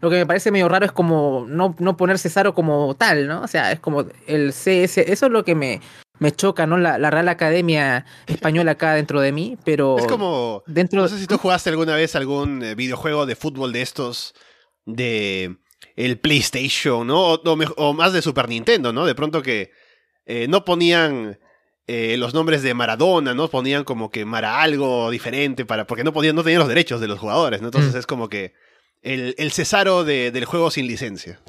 Lo 0.00 0.10
que 0.10 0.16
me 0.16 0.26
parece 0.26 0.50
medio 0.50 0.68
raro 0.68 0.84
es 0.84 0.92
como 0.92 1.46
no, 1.48 1.74
no 1.78 1.96
poner 1.96 2.18
Cesaro 2.18 2.54
como 2.54 2.94
tal, 2.96 3.28
¿no? 3.28 3.42
O 3.42 3.48
sea, 3.48 3.72
es 3.72 3.80
como 3.80 4.04
el 4.26 4.52
CS, 4.52 4.98
eso 4.98 5.26
es 5.26 5.32
lo 5.32 5.44
que 5.44 5.54
me, 5.54 5.80
me 6.18 6.32
choca, 6.32 6.66
¿no? 6.66 6.78
La, 6.78 7.10
Real 7.10 7.28
Academia 7.28 8.06
Española 8.26 8.72
acá 8.72 8.94
dentro 8.94 9.20
de 9.20 9.32
mí, 9.32 9.56
pero... 9.64 9.98
Es 9.98 10.06
como... 10.06 10.62
Dentro... 10.66 11.00
No 11.00 11.08
sé 11.08 11.18
si 11.18 11.26
tú 11.26 11.38
jugaste 11.38 11.70
alguna 11.70 11.94
vez 11.94 12.16
algún 12.16 12.62
eh, 12.62 12.74
videojuego 12.74 13.26
de 13.26 13.36
fútbol 13.36 13.72
de 13.72 13.82
estos 13.82 14.34
de 14.84 15.56
el 15.96 16.18
PlayStation, 16.18 17.06
¿no? 17.06 17.34
O, 17.34 17.92
más 17.94 18.12
de 18.12 18.22
Super 18.22 18.48
Nintendo, 18.48 18.92
¿no? 18.92 19.06
De 19.06 19.14
pronto 19.14 19.42
que 19.42 19.70
eh, 20.24 20.46
no 20.48 20.64
ponían 20.64 21.38
eh, 21.86 22.16
los 22.18 22.34
nombres 22.34 22.62
de 22.62 22.74
Maradona, 22.74 23.34
¿no? 23.34 23.48
Ponían 23.48 23.84
como 23.84 24.10
que 24.10 24.24
Mara 24.24 24.60
algo 24.60 25.10
diferente 25.10 25.64
para. 25.64 25.86
Porque 25.86 26.04
no 26.04 26.12
podían, 26.12 26.36
no 26.36 26.42
tenían 26.42 26.60
los 26.60 26.68
derechos 26.68 27.00
de 27.00 27.08
los 27.08 27.18
jugadores, 27.18 27.60
¿no? 27.60 27.68
Entonces 27.68 27.94
mm. 27.94 27.98
es 27.98 28.06
como 28.06 28.28
que 28.28 28.54
el, 29.02 29.34
el 29.38 29.52
Cesaro 29.52 30.04
del 30.04 30.44
juego 30.44 30.70
sin 30.70 30.86
licencia. 30.86 31.40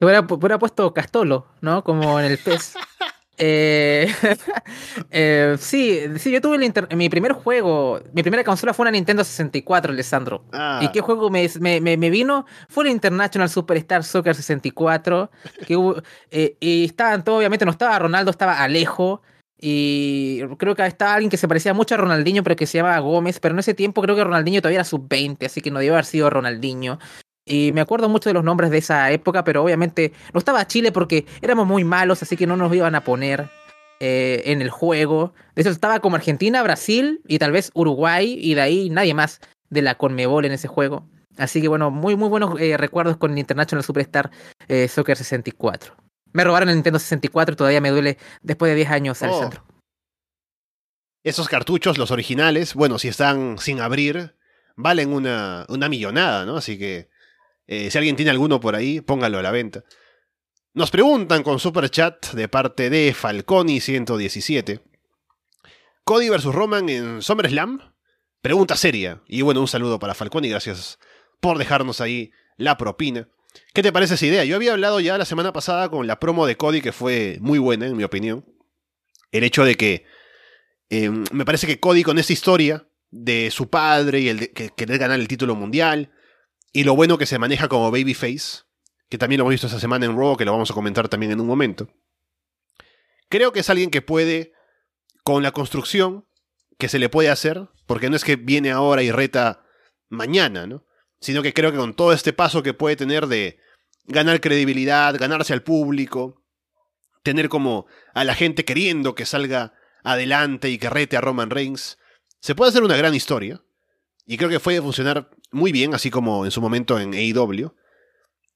Hubiera, 0.00 0.26
hubiera 0.28 0.58
puesto 0.58 0.92
Castolo, 0.92 1.46
¿no? 1.60 1.84
Como 1.84 2.18
en 2.18 2.26
el 2.26 2.38
PES. 2.38 2.74
Eh, 3.38 4.12
eh, 5.10 5.56
sí, 5.58 6.00
sí, 6.18 6.30
yo 6.30 6.40
tuve 6.40 6.58
mi 6.94 7.08
primer 7.08 7.32
juego, 7.32 8.00
mi 8.12 8.22
primera 8.22 8.44
consola 8.44 8.74
fue 8.74 8.84
una 8.84 8.90
Nintendo 8.90 9.24
64, 9.24 9.92
Alessandro. 9.92 10.44
Ah. 10.52 10.80
¿Y 10.82 10.88
qué 10.88 11.00
juego 11.00 11.30
me, 11.30 11.48
me, 11.60 12.10
vino? 12.10 12.46
Fue 12.68 12.84
el 12.84 12.90
International 12.90 13.48
Superstar 13.48 14.04
Soccer 14.04 14.34
64. 14.34 15.30
Que 15.66 15.74
eh, 16.30 16.56
y 16.60 16.84
estaban 16.84 17.24
todos, 17.24 17.38
obviamente 17.38 17.64
no 17.64 17.70
estaba 17.72 17.98
Ronaldo, 17.98 18.30
estaba 18.30 18.62
Alejo. 18.62 19.22
Y 19.64 20.42
creo 20.58 20.74
que 20.74 20.84
estaba 20.84 21.14
alguien 21.14 21.30
que 21.30 21.36
se 21.36 21.46
parecía 21.46 21.72
mucho 21.72 21.94
a 21.94 21.98
Ronaldinho, 21.98 22.42
pero 22.42 22.56
que 22.56 22.66
se 22.66 22.78
llamaba 22.78 22.98
Gómez. 22.98 23.38
Pero 23.38 23.54
en 23.54 23.60
ese 23.60 23.74
tiempo 23.74 24.02
creo 24.02 24.16
que 24.16 24.24
Ronaldinho 24.24 24.60
todavía 24.60 24.78
era 24.78 24.84
sub-20, 24.84 25.46
así 25.46 25.60
que 25.60 25.70
no 25.70 25.78
debe 25.78 25.92
haber 25.92 26.04
sido 26.04 26.28
Ronaldinho. 26.30 26.98
Y 27.44 27.72
me 27.72 27.80
acuerdo 27.80 28.08
mucho 28.08 28.30
de 28.30 28.34
los 28.34 28.44
nombres 28.44 28.70
de 28.70 28.78
esa 28.78 29.10
época, 29.10 29.42
pero 29.42 29.62
obviamente 29.62 30.12
no 30.32 30.38
estaba 30.38 30.66
Chile 30.66 30.92
porque 30.92 31.26
éramos 31.40 31.66
muy 31.66 31.84
malos, 31.84 32.22
así 32.22 32.36
que 32.36 32.46
no 32.46 32.56
nos 32.56 32.72
iban 32.74 32.94
a 32.94 33.02
poner 33.02 33.50
eh, 33.98 34.42
en 34.46 34.62
el 34.62 34.70
juego. 34.70 35.34
De 35.54 35.62
eso 35.62 35.70
estaba 35.70 36.00
como 36.00 36.16
Argentina, 36.16 36.62
Brasil 36.62 37.20
y 37.26 37.38
tal 37.38 37.52
vez 37.52 37.70
Uruguay, 37.74 38.38
y 38.40 38.54
de 38.54 38.60
ahí 38.60 38.90
nadie 38.90 39.14
más 39.14 39.40
de 39.70 39.82
la 39.82 39.96
Conmebol 39.96 40.44
en 40.44 40.52
ese 40.52 40.68
juego. 40.68 41.08
Así 41.36 41.60
que 41.60 41.68
bueno, 41.68 41.90
muy 41.90 42.14
muy 42.14 42.28
buenos 42.28 42.60
eh, 42.60 42.76
recuerdos 42.76 43.16
con 43.16 43.32
el 43.32 43.38
International 43.38 43.82
Superstar 43.82 44.30
eh, 44.68 44.86
Soccer 44.86 45.16
64. 45.16 45.96
Me 46.32 46.44
robaron 46.44 46.68
el 46.68 46.76
Nintendo 46.76 46.98
64 46.98 47.54
y 47.54 47.56
todavía 47.56 47.80
me 47.80 47.90
duele 47.90 48.18
después 48.42 48.70
de 48.70 48.76
10 48.76 48.90
años, 48.90 49.22
oh. 49.22 49.24
Alessandro. 49.24 49.64
Esos 51.24 51.48
cartuchos, 51.48 51.98
los 51.98 52.10
originales, 52.10 52.74
bueno, 52.74 52.98
si 52.98 53.08
están 53.08 53.58
sin 53.58 53.80
abrir, 53.80 54.34
valen 54.76 55.12
una, 55.12 55.64
una 55.68 55.88
millonada, 55.88 56.44
¿no? 56.44 56.56
Así 56.56 56.78
que 56.78 57.11
eh, 57.66 57.90
si 57.90 57.98
alguien 57.98 58.16
tiene 58.16 58.30
alguno 58.30 58.60
por 58.60 58.74
ahí, 58.74 59.00
póngalo 59.00 59.38
a 59.38 59.42
la 59.42 59.50
venta. 59.50 59.84
Nos 60.74 60.90
preguntan 60.90 61.42
con 61.42 61.58
super 61.58 61.90
chat 61.90 62.32
de 62.32 62.48
parte 62.48 62.88
de 62.88 63.14
Falconi117. 63.14 64.80
¿Cody 66.04 66.30
vs 66.30 66.44
Roman 66.44 66.88
en 66.88 67.22
SummerSlam? 67.22 67.92
Pregunta 68.40 68.76
seria. 68.76 69.22
Y 69.28 69.42
bueno, 69.42 69.60
un 69.60 69.68
saludo 69.68 69.98
para 69.98 70.14
Falconi, 70.14 70.48
gracias 70.48 70.98
por 71.40 71.58
dejarnos 71.58 72.00
ahí 72.00 72.32
la 72.56 72.76
propina. 72.76 73.28
¿Qué 73.74 73.82
te 73.82 73.92
parece 73.92 74.14
esa 74.14 74.26
idea? 74.26 74.44
Yo 74.44 74.56
había 74.56 74.72
hablado 74.72 74.98
ya 75.00 75.18
la 75.18 75.24
semana 75.24 75.52
pasada 75.52 75.88
con 75.90 76.06
la 76.06 76.18
promo 76.18 76.46
de 76.46 76.56
Cody, 76.56 76.80
que 76.80 76.92
fue 76.92 77.38
muy 77.40 77.58
buena, 77.58 77.86
en 77.86 77.96
mi 77.96 78.04
opinión. 78.04 78.44
El 79.30 79.44
hecho 79.44 79.64
de 79.64 79.76
que 79.76 80.06
em, 80.90 81.24
me 81.32 81.44
parece 81.44 81.66
que 81.66 81.80
Cody 81.80 82.02
con 82.02 82.18
esta 82.18 82.32
historia 82.32 82.88
de 83.10 83.50
su 83.50 83.68
padre 83.68 84.20
y 84.20 84.28
el 84.28 84.38
de 84.40 84.52
que 84.52 84.70
querer 84.70 84.98
ganar 84.98 85.20
el 85.20 85.28
título 85.28 85.54
mundial, 85.54 86.10
y 86.72 86.84
lo 86.84 86.96
bueno 86.96 87.18
que 87.18 87.26
se 87.26 87.38
maneja 87.38 87.68
como 87.68 87.90
babyface, 87.90 88.62
que 89.08 89.18
también 89.18 89.38
lo 89.38 89.42
hemos 89.42 89.52
visto 89.52 89.66
esta 89.66 89.80
semana 89.80 90.06
en 90.06 90.16
Raw, 90.16 90.36
que 90.36 90.44
lo 90.44 90.52
vamos 90.52 90.70
a 90.70 90.74
comentar 90.74 91.08
también 91.08 91.32
en 91.32 91.40
un 91.40 91.46
momento. 91.46 91.88
Creo 93.28 93.52
que 93.52 93.60
es 93.60 93.70
alguien 93.70 93.90
que 93.90 94.02
puede, 94.02 94.52
con 95.22 95.42
la 95.42 95.52
construcción 95.52 96.26
que 96.78 96.88
se 96.88 96.98
le 96.98 97.08
puede 97.08 97.28
hacer, 97.28 97.68
porque 97.86 98.08
no 98.08 98.16
es 98.16 98.24
que 98.24 98.36
viene 98.36 98.70
ahora 98.70 99.02
y 99.02 99.10
reta 99.10 99.64
mañana, 100.08 100.66
¿no? 100.66 100.86
Sino 101.20 101.42
que 101.42 101.52
creo 101.52 101.70
que 101.70 101.78
con 101.78 101.94
todo 101.94 102.12
este 102.12 102.32
paso 102.32 102.62
que 102.62 102.74
puede 102.74 102.96
tener 102.96 103.26
de 103.26 103.58
ganar 104.06 104.40
credibilidad, 104.40 105.14
ganarse 105.18 105.52
al 105.52 105.62
público, 105.62 106.42
tener 107.22 107.48
como 107.48 107.86
a 108.14 108.24
la 108.24 108.34
gente 108.34 108.64
queriendo 108.64 109.14
que 109.14 109.26
salga 109.26 109.74
adelante 110.02 110.70
y 110.70 110.78
que 110.78 110.90
rete 110.90 111.16
a 111.16 111.20
Roman 111.20 111.50
Reigns, 111.50 111.98
se 112.40 112.54
puede 112.54 112.70
hacer 112.70 112.82
una 112.82 112.96
gran 112.96 113.14
historia. 113.14 113.62
Y 114.26 114.36
creo 114.36 114.48
que 114.48 114.60
puede 114.60 114.80
funcionar 114.80 115.30
muy 115.52 115.70
bien, 115.70 115.94
así 115.94 116.10
como 116.10 116.44
en 116.44 116.50
su 116.50 116.60
momento 116.60 116.98
en 116.98 117.14
AEW. 117.14 117.74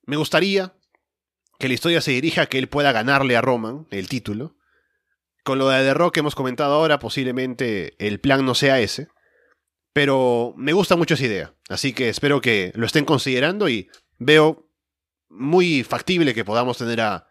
Me 0.06 0.16
gustaría 0.16 0.74
que 1.58 1.68
la 1.68 1.74
historia 1.74 2.00
se 2.00 2.12
dirija 2.12 2.42
a 2.42 2.46
que 2.46 2.58
él 2.58 2.68
pueda 2.68 2.92
ganarle 2.92 3.36
a 3.36 3.40
Roman 3.40 3.86
el 3.90 4.08
título. 4.08 4.56
Con 5.44 5.58
lo 5.58 5.68
de 5.68 5.84
The 5.84 5.94
Rock 5.94 6.14
que 6.14 6.20
hemos 6.20 6.34
comentado 6.34 6.74
ahora, 6.74 6.98
posiblemente 6.98 7.94
el 8.04 8.18
plan 8.20 8.44
no 8.44 8.54
sea 8.54 8.80
ese. 8.80 9.08
Pero 9.92 10.54
me 10.56 10.72
gusta 10.72 10.96
mucho 10.96 11.14
esa 11.14 11.24
idea. 11.24 11.54
Así 11.68 11.92
que 11.92 12.08
espero 12.08 12.40
que 12.40 12.72
lo 12.74 12.86
estén 12.86 13.04
considerando 13.04 13.68
y 13.68 13.88
veo 14.18 14.68
muy 15.28 15.84
factible 15.84 16.34
que 16.34 16.44
podamos 16.44 16.78
tener 16.78 17.00
a 17.00 17.26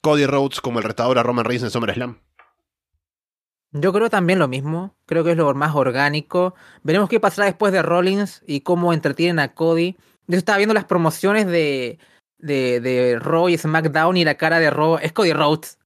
Cody 0.00 0.26
Rhodes 0.26 0.60
como 0.60 0.78
el 0.78 0.84
retador 0.84 1.18
a 1.18 1.22
Roman 1.22 1.44
Reigns 1.44 1.62
en 1.62 1.70
SummerSlam. 1.70 2.20
Yo 3.72 3.92
creo 3.92 4.10
también 4.10 4.38
lo 4.38 4.48
mismo, 4.48 4.94
creo 5.06 5.24
que 5.24 5.30
es 5.30 5.36
lo 5.36 5.52
más 5.54 5.74
orgánico. 5.74 6.54
Veremos 6.82 7.08
qué 7.08 7.20
pasará 7.20 7.46
después 7.46 7.72
de 7.72 7.82
Rollins 7.82 8.42
y 8.46 8.60
cómo 8.60 8.92
entretienen 8.92 9.38
a 9.38 9.54
Cody. 9.54 9.96
Yo 10.26 10.38
estaba 10.38 10.58
viendo 10.58 10.74
las 10.74 10.84
promociones 10.84 11.46
de, 11.46 11.98
de, 12.38 12.80
de 12.80 13.18
Raw 13.18 13.48
y 13.48 13.56
SmackDown 13.56 14.16
y 14.16 14.24
la 14.24 14.36
cara 14.36 14.60
de 14.60 14.70
Raw 14.70 14.98
es 15.00 15.12
Cody 15.12 15.32
Rhodes 15.32 15.78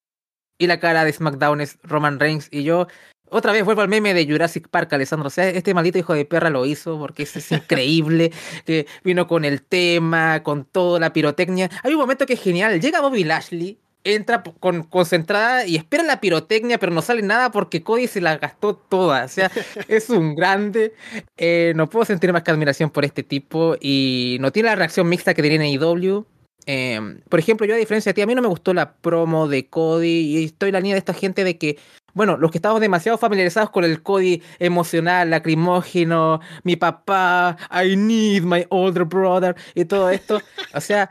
y 0.59 0.67
la 0.67 0.81
cara 0.81 1.05
de 1.05 1.13
SmackDown 1.13 1.61
es 1.61 1.79
Roman 1.83 2.19
Reigns 2.19 2.49
y 2.51 2.65
yo 2.65 2.89
otra 3.29 3.53
vez 3.53 3.65
vuelvo 3.65 3.83
al 3.83 3.89
meme 3.89 4.15
de 4.15 4.27
Jurassic 4.27 4.69
Park, 4.69 4.93
Alessandro. 4.93 5.27
O 5.27 5.31
sea, 5.31 5.49
este 5.49 5.75
maldito 5.75 5.99
hijo 5.99 6.15
de 6.15 6.25
perra 6.25 6.51
lo 6.51 6.65
hizo 6.65 6.99
porque 6.99 7.25
es, 7.25 7.53
increíble. 7.53 8.33
que 8.65 8.87
vino 9.03 9.27
con 9.27 9.45
el 9.45 9.63
tema, 9.63 10.43
con 10.43 10.65
toda 10.65 11.01
la 11.01 11.13
pirotecnia. 11.13 11.71
Hay 11.83 11.93
un 11.93 12.01
momento 12.01 12.27
que 12.27 12.35
es 12.35 12.43
genial. 12.43 12.81
Llega 12.81 13.01
Bobby 13.01 13.25
Lashley 13.25 13.81
entra 14.15 14.43
con, 14.43 14.85
concentrada 14.85 15.67
y 15.67 15.77
espera 15.77 16.05
la 16.05 16.21
pirotecnia, 16.21 16.79
pero 16.79 16.93
no 16.93 17.03
sale 17.03 17.23
nada 17.23 17.51
porque 17.51 17.83
Cody 17.83 18.07
se 18.07 18.21
la 18.21 18.39
gastó 18.39 18.77
toda. 18.77 19.25
O 19.25 19.29
sea, 19.29 19.51
es 19.89 20.11
un 20.11 20.35
grande. 20.35 20.95
Eh, 21.37 21.73
no 21.77 21.89
puedo 21.89 22.05
sentir 22.05 22.33
más 22.33 22.43
que 22.43 22.51
admiración 22.51 22.91
por 22.91 23.05
este 23.05 23.23
tipo 23.23 23.77
y 23.81 24.39
no 24.41 24.53
tiene 24.53 24.69
la 24.69 24.77
reacción 24.77 25.09
mixta 25.09 25.35
que 25.35 25.43
tiene 25.43 25.57
en 25.57 25.81
AEW. 25.83 26.27
Em, 26.69 27.21
por 27.29 27.39
ejemplo, 27.39 27.65
yo 27.67 27.75
a 27.75 27.79
diferencia 27.79 28.11
de 28.11 28.15
ti, 28.15 28.23
a 28.23 28.27
mí 28.27 28.35
no 28.35 28.43
me 28.43 28.49
gustó 28.49 28.75
la 28.75 28.95
promo 28.97 29.47
de 29.47 29.69
Cody 29.69 30.09
y 30.09 30.45
estoy 30.45 30.71
en 30.71 30.73
la 30.75 30.81
línea 30.81 30.95
de 30.95 30.99
esta 30.99 31.15
gente 31.15 31.45
de 31.45 31.59
que, 31.59 31.79
bueno, 32.13 32.37
los 32.37 32.51
que 32.51 32.59
estamos 32.59 32.81
demasiado 32.81 33.19
familiarizados 33.19 33.71
con 33.71 33.85
el 33.85 34.03
Cody 34.03 34.43
emocional, 34.59 35.31
lacrimógeno, 35.31 36.41
mi 36.65 36.75
papá, 36.75 37.57
I 37.71 37.95
need 37.97 38.43
my 38.43 38.67
older 38.71 39.05
brother 39.05 39.55
y 39.77 39.85
todo 39.85 40.11
esto, 40.11 40.41
o 40.75 40.81
sea, 40.81 41.09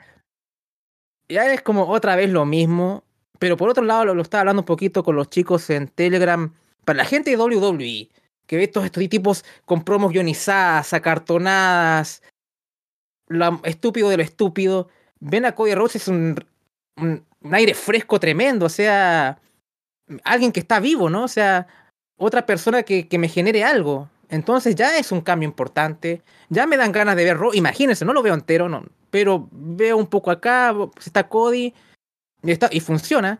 ya 1.29 1.51
es 1.53 1.61
como 1.61 1.87
otra 1.87 2.15
vez 2.15 2.29
lo 2.29 2.45
mismo. 2.45 3.03
Pero 3.39 3.57
por 3.57 3.69
otro 3.69 3.83
lado, 3.83 4.05
lo, 4.05 4.21
estaba 4.21 4.41
hablando 4.41 4.61
un 4.61 4.65
poquito 4.65 5.03
con 5.03 5.15
los 5.15 5.29
chicos 5.29 5.69
en 5.69 5.87
Telegram. 5.87 6.53
Para 6.85 6.97
la 6.97 7.05
gente 7.05 7.31
de 7.31 7.37
WWE, 7.37 8.09
que 8.47 8.57
ves 8.57 8.71
todos 8.71 8.85
estos 8.85 9.07
tipos 9.09 9.43
con 9.65 9.83
promos 9.83 10.11
guionizadas, 10.11 10.93
acartonadas, 10.93 12.21
lo 13.27 13.59
estúpido 13.63 14.09
de 14.09 14.17
lo 14.17 14.23
estúpido, 14.23 14.87
ven 15.19 15.45
a 15.45 15.53
Cody 15.55 15.73
Rhodes 15.73 15.95
es 15.95 16.07
un, 16.07 16.35
un, 16.97 17.25
aire 17.51 17.73
fresco 17.73 18.19
tremendo, 18.19 18.67
o 18.67 18.69
sea, 18.69 19.39
alguien 20.23 20.51
que 20.51 20.59
está 20.59 20.79
vivo, 20.79 21.09
¿no? 21.09 21.23
O 21.23 21.27
sea, 21.27 21.67
otra 22.17 22.45
persona 22.45 22.83
que, 22.83 23.07
que 23.07 23.17
me 23.17 23.27
genere 23.27 23.63
algo. 23.63 24.09
Entonces 24.29 24.75
ya 24.75 24.97
es 24.97 25.11
un 25.11 25.21
cambio 25.21 25.47
importante. 25.47 26.21
Ya 26.49 26.65
me 26.67 26.77
dan 26.77 26.91
ganas 26.91 27.15
de 27.15 27.23
ver 27.23 27.37
Raw. 27.37 27.53
Imagínense, 27.53 28.05
no 28.05 28.13
lo 28.13 28.23
veo 28.23 28.33
entero, 28.33 28.69
no. 28.69 28.85
Pero 29.11 29.47
veo 29.51 29.97
un 29.97 30.07
poco 30.07 30.31
acá, 30.31 30.75
está 31.03 31.27
Cody 31.27 31.73
y, 32.43 32.51
está, 32.51 32.69
y 32.71 32.79
funciona. 32.79 33.39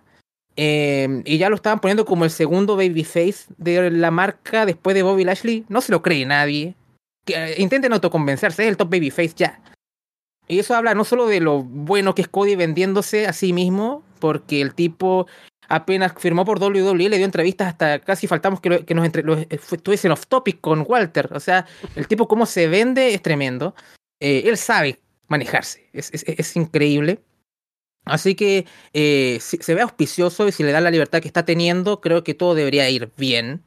Eh, 0.58 1.22
y 1.26 1.38
ya 1.38 1.50
lo 1.50 1.56
estaban 1.56 1.82
poniendo 1.82 2.06
como 2.06 2.24
el 2.24 2.32
segundo 2.32 2.78
babyface 2.78 3.46
de 3.58 3.92
la 3.92 4.10
marca 4.12 4.66
después 4.66 4.96
de 4.96 5.04
Bobby 5.04 5.26
Lashley. 5.26 5.66
No 5.70 5.82
se 5.82 5.92
lo 5.92 6.02
cree 6.02 6.26
nadie. 6.26 6.76
Que, 7.26 7.34
eh, 7.36 7.56
intenten 7.58 7.94
autoconvencerse, 7.94 8.64
es 8.64 8.70
el 8.70 8.78
top 8.78 8.92
babyface 8.92 9.34
ya. 9.36 9.62
Y 10.48 10.60
eso 10.60 10.76
habla 10.76 10.94
no 10.94 11.04
solo 11.04 11.26
de 11.26 11.40
lo 11.40 11.64
bueno 11.64 12.14
que 12.14 12.22
es 12.22 12.28
Cody 12.28 12.56
vendiéndose 12.56 13.28
a 13.28 13.34
sí 13.34 13.52
mismo, 13.52 14.04
porque 14.20 14.62
el 14.62 14.76
tipo 14.76 15.28
apenas 15.68 16.14
firmó 16.18 16.46
por 16.46 16.62
WWE, 16.62 17.10
le 17.10 17.18
dio 17.18 17.26
entrevistas 17.26 17.70
hasta 17.70 18.00
casi 18.00 18.28
faltamos 18.28 18.62
que, 18.62 18.70
lo, 18.70 18.80
nos 18.96 19.06
entre, 19.06 19.24
lo, 19.24 19.38
eh, 19.38 19.48
estuviesen 19.50 20.12
off 20.12 20.28
topic 20.28 20.62
con 20.62 20.86
Walter. 20.88 21.30
O 21.34 21.40
sea, 21.40 21.66
el 21.96 22.08
tipo 22.08 22.28
cómo 22.28 22.46
se 22.46 22.68
vende 22.68 23.14
es 23.14 23.22
tremendo. 23.22 23.76
Eh, 24.20 24.44
él 24.46 24.58
sabe 24.58 25.00
manejarse, 25.28 25.90
es, 25.94 26.12
es, 26.14 26.56
increíble. 26.56 27.20
Así 28.06 28.36
que 28.36 28.66
eh, 28.94 29.40
si 29.42 29.58
se 29.58 29.74
ve 29.74 29.82
auspicioso 29.82 30.48
y 30.48 30.52
si 30.52 30.64
le 30.64 30.72
da 30.72 30.80
la 30.80 30.92
libertad 30.92 31.22
que 31.22 31.28
está 31.28 31.44
teniendo, 31.44 32.02
creo 32.02 32.24
que 32.24 32.36
todo 32.36 32.54
debería 32.54 32.90
ir 32.90 33.12
bien. 33.18 33.64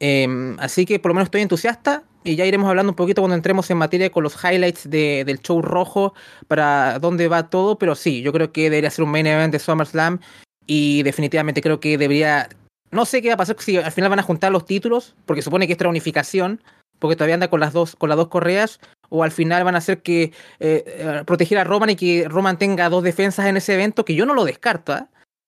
Eh, 0.00 0.56
así 0.58 0.84
que 0.84 0.98
por 0.98 1.10
lo 1.10 1.14
menos 1.14 1.26
estoy 1.26 1.42
entusiasta 1.42 2.04
y 2.22 2.36
ya 2.36 2.44
iremos 2.44 2.68
hablando 2.68 2.92
un 2.92 2.96
poquito 2.96 3.22
cuando 3.22 3.36
entremos 3.36 3.70
en 3.70 3.78
materia 3.78 4.10
con 4.10 4.22
los 4.24 4.36
highlights 4.42 4.90
de, 4.90 5.24
del 5.24 5.40
show 5.40 5.62
rojo 5.62 6.12
para 6.48 6.98
dónde 6.98 7.28
va 7.28 7.48
todo, 7.48 7.78
pero 7.78 7.94
sí, 7.94 8.20
yo 8.20 8.32
creo 8.32 8.52
que 8.52 8.64
debería 8.64 8.90
ser 8.90 9.04
un 9.04 9.10
main 9.10 9.26
event 9.26 9.52
de 9.52 9.58
SummerSlam 9.58 10.20
y 10.66 11.02
definitivamente 11.02 11.62
creo 11.62 11.80
que 11.80 11.98
debería... 11.98 12.48
No 12.90 13.04
sé 13.04 13.20
qué 13.20 13.28
va 13.28 13.34
a 13.34 13.38
pasar 13.38 13.56
si 13.58 13.76
al 13.76 13.92
final 13.92 14.10
van 14.10 14.20
a 14.20 14.22
juntar 14.22 14.52
los 14.52 14.64
títulos, 14.64 15.16
porque 15.26 15.42
supone 15.42 15.66
que 15.66 15.72
esta 15.72 15.88
unificación, 15.88 16.62
porque 16.98 17.16
todavía 17.16 17.34
anda 17.34 17.50
con 17.50 17.60
las 17.60 17.72
dos, 17.72 17.96
con 17.96 18.08
las 18.08 18.16
dos 18.16 18.28
correas, 18.28 18.80
o 19.08 19.24
al 19.24 19.32
final 19.32 19.64
van 19.64 19.74
a 19.74 19.78
hacer 19.78 20.02
que 20.02 20.32
eh, 20.60 21.22
proteger 21.26 21.58
a 21.58 21.64
Roman 21.64 21.90
y 21.90 21.96
que 21.96 22.26
Roman 22.28 22.58
tenga 22.58 22.88
dos 22.88 23.02
defensas 23.02 23.46
en 23.46 23.56
ese 23.56 23.74
evento, 23.74 24.04
que 24.04 24.14
yo 24.14 24.24
no 24.24 24.34
lo 24.34 24.44
descarto, 24.44 24.96
¿eh? 24.96 25.04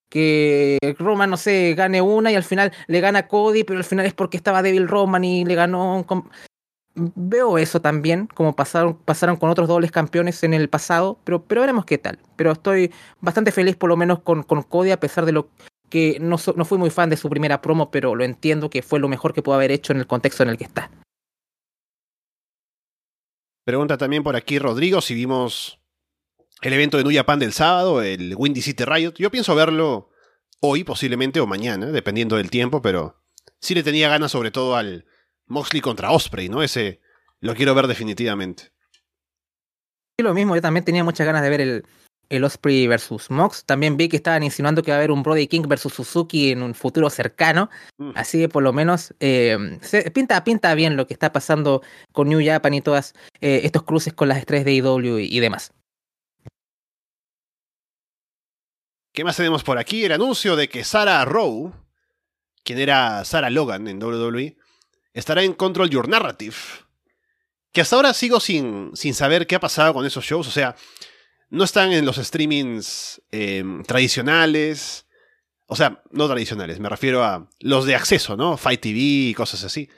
que 0.09 0.79
Roman, 0.99 1.31
no 1.31 1.37
sé, 1.37 1.75
gane 1.75 2.01
una 2.01 2.33
y 2.33 2.35
al 2.35 2.43
final 2.43 2.73
le 2.87 3.01
gana 3.01 3.29
Cody, 3.29 3.65
pero 3.65 3.79
al 3.79 3.85
final 3.85 4.07
es 4.07 4.15
porque 4.15 4.37
estaba 4.37 4.63
débil 4.63 4.89
Roman 4.89 5.25
y 5.25 5.45
le 5.45 5.55
ganó. 5.55 6.07
Veo 7.15 7.59
eso 7.59 7.81
también, 7.81 8.27
como 8.27 8.57
pasaron, 8.57 8.97
pasaron 8.97 9.37
con 9.37 9.51
otros 9.51 9.69
dobles 9.69 9.93
campeones 9.93 10.43
en 10.43 10.53
el 10.53 10.69
pasado, 10.69 11.19
pero, 11.25 11.45
pero 11.45 11.61
veremos 11.61 11.85
qué 11.85 11.99
tal. 11.99 12.19
Pero 12.37 12.53
estoy 12.53 12.93
bastante 13.21 13.53
feliz 13.53 13.77
por 13.77 13.89
lo 13.89 13.97
menos 13.97 14.21
con, 14.21 14.43
con 14.43 14.63
Cody, 14.63 14.91
a 14.91 15.01
pesar 15.01 15.25
de 15.25 15.33
lo 15.33 15.49
que 15.89 16.19
no, 16.21 16.37
no 16.57 16.65
fui 16.65 16.79
muy 16.79 16.91
fan 16.91 17.09
de 17.09 17.17
su 17.17 17.31
primera 17.31 17.63
promo, 17.63 17.91
pero 17.91 18.15
lo 18.15 18.25
entiendo 18.25 18.69
que 18.69 18.83
fue 18.83 18.99
lo 18.99 19.09
mejor 19.09 19.33
que 19.33 19.43
pudo 19.43 19.55
haber 19.55 19.71
hecho 19.71 19.93
en 19.93 20.01
el 20.01 20.07
contexto 20.07 20.43
en 20.43 20.49
el 20.51 20.59
que 20.59 20.65
está. 20.65 20.91
Pregunta 23.65 23.99
también 23.99 24.23
por 24.23 24.35
aquí 24.35 24.59
Rodrigo 24.59 25.01
si 25.01 25.15
vimos 25.15 25.79
el 26.63 26.73
evento 26.73 26.97
de 26.97 27.05
New 27.05 27.15
Japan 27.15 27.39
del 27.39 27.53
sábado, 27.53 28.03
el 28.03 28.35
Windy 28.37 28.63
City 28.63 28.85
Riot. 28.85 29.15
Yo 29.19 29.31
pienso 29.31 29.55
verlo 29.55 30.11
hoy 30.61 30.85
posiblemente 30.85 31.41
o 31.41 31.47
mañana, 31.47 31.87
dependiendo 31.87 32.37
del 32.37 32.51
tiempo, 32.51 32.83
pero 32.83 33.23
sí 33.61 33.75
le 33.75 33.83
tenía 33.83 34.09
ganas 34.09 34.33
sobre 34.33 34.51
todo 34.51 34.75
al 34.77 35.07
Moxley 35.49 35.81
contra 35.81 36.11
Osprey, 36.11 36.49
¿no? 36.49 36.63
Ese 36.63 37.01
lo 37.41 37.55
quiero 37.55 37.75
ver 37.75 37.87
definitivamente. 37.87 38.73
Sí, 40.19 40.25
lo 40.25 40.35
mismo, 40.35 40.55
yo 40.55 40.63
también 40.63 40.85
tenía 40.85 41.05
muchas 41.05 41.27
ganas 41.27 41.43
de 41.43 41.51
ver 41.51 41.61
el, 41.61 41.85
el 42.29 42.45
Osprey 42.45 42.87
versus 42.87 43.31
Mox. 43.31 43.65
También 43.65 43.97
vi 43.97 44.09
que 44.09 44.17
estaban 44.17 44.43
insinuando 44.43 44.83
que 44.83 44.91
va 44.91 44.97
a 44.97 44.99
haber 44.99 45.11
un 45.11 45.23
Brody 45.23 45.47
King 45.47 45.63
versus 45.67 45.95
Suzuki 45.95 46.51
en 46.51 46.63
un 46.63 46.75
futuro 46.75 47.09
cercano. 47.11 47.71
Mm. 47.99 48.11
Así 48.15 48.39
que 48.39 48.49
por 48.49 48.63
lo 48.63 48.73
menos 48.73 49.15
eh, 49.21 49.79
se, 49.81 50.11
pinta, 50.11 50.43
pinta 50.45 50.75
bien 50.75 50.97
lo 50.97 51.07
que 51.07 51.15
está 51.15 51.33
pasando 51.33 51.83
con 52.13 52.29
New 52.29 52.45
Japan 52.45 52.75
y 52.75 52.81
todos 52.81 53.15
eh, 53.41 53.61
estos 53.65 53.83
cruces 53.83 54.13
con 54.13 54.29
las 54.29 54.39
estrellas 54.39 54.67
de 54.67 54.75
IW 54.75 55.19
y, 55.19 55.37
y, 55.37 55.41
demás. 55.41 55.73
¿Qué 59.13 59.25
más 59.25 59.37
tenemos 59.37 59.65
por 59.65 59.79
aquí? 59.79 60.05
El 60.05 60.13
anuncio 60.13 60.55
de 60.55 60.69
que 60.69 60.85
Sarah 60.85 61.25
Rowe, 61.25 61.73
quien 62.63 62.79
era 62.79 63.25
Sarah 63.25 63.51
Logan 63.51 63.89
en 63.89 64.03
WWE, 64.03 64.58
estará 65.19 65.43
en 65.43 65.53
Control 65.53 65.91
Your 65.91 66.09
Narrative. 66.09 66.57
Que 67.73 67.81
hasta 67.81 67.97
ahora 67.97 68.15
sigo 68.15 68.41
sin, 68.41 68.91
sin 68.95 69.15
saber 69.15 69.47
qué 69.47 69.57
ha 69.57 69.61
pasado 69.61 69.93
con 69.93 70.07
esos 70.07 70.25
shows. 70.25 70.47
O 70.47 70.51
sea, 70.51 70.77
no 71.51 71.65
están 71.65 71.93
en 71.93 72.05
los 72.05 72.17
streamings 72.17 73.21
eh, 73.31 73.65
tradicionales. 73.87 75.07
O 75.67 75.77
sea, 75.77 76.03
no 76.13 76.27
tradicionales, 76.29 76.81
me 76.81 76.89
refiero 76.89 77.23
a 77.23 77.51
los 77.61 77.85
de 77.85 77.95
acceso, 77.95 78.37
¿no? 78.37 78.57
Fight 78.57 78.81
TV 78.81 78.99
y 78.99 79.35
cosas 79.35 79.65
así. 79.65 79.89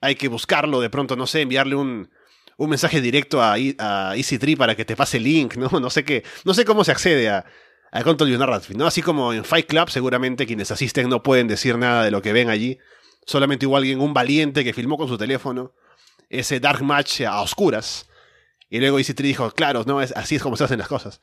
Hay 0.00 0.14
que 0.14 0.28
buscarlo, 0.28 0.80
de 0.80 0.88
pronto, 0.88 1.16
no 1.16 1.26
sé, 1.26 1.42
enviarle 1.42 1.74
un, 1.74 2.10
un 2.56 2.70
mensaje 2.70 3.00
directo 3.02 3.42
a, 3.42 3.54
a 3.78 4.16
Easy 4.16 4.56
para 4.56 4.74
que 4.74 4.86
te 4.86 4.96
pase 4.96 5.18
el 5.18 5.24
link, 5.24 5.56
¿no? 5.56 5.68
No 5.80 5.90
sé 5.90 6.04
qué. 6.04 6.24
No 6.44 6.54
sé 6.54 6.64
cómo 6.64 6.82
se 6.82 6.92
accede 6.92 7.28
a, 7.28 7.44
a 7.90 8.02
Control 8.02 8.30
You 8.30 8.38
Narrative, 8.38 8.74
¿no? 8.78 8.86
Así 8.86 9.02
como 9.02 9.34
en 9.34 9.44
Fight 9.44 9.66
Club, 9.66 9.90
seguramente 9.90 10.46
quienes 10.46 10.70
asisten 10.70 11.10
no 11.10 11.22
pueden 11.22 11.46
decir 11.46 11.76
nada 11.76 12.04
de 12.04 12.10
lo 12.10 12.22
que 12.22 12.32
ven 12.32 12.48
allí. 12.48 12.78
Solamente 13.26 13.66
igual 13.66 13.82
alguien, 13.82 14.00
un 14.00 14.14
valiente 14.14 14.64
que 14.64 14.72
filmó 14.72 14.96
con 14.96 15.08
su 15.08 15.16
teléfono 15.16 15.72
ese 16.32 16.60
Dark 16.60 16.82
Match 16.82 17.20
a 17.22 17.40
oscuras. 17.42 18.08
Y 18.68 18.80
luego 18.80 18.98
EC3 18.98 19.22
dijo, 19.22 19.50
claro, 19.50 19.84
no, 19.86 20.00
es, 20.00 20.12
así 20.16 20.36
es 20.36 20.42
como 20.42 20.56
se 20.56 20.64
hacen 20.64 20.78
las 20.78 20.88
cosas. 20.88 21.20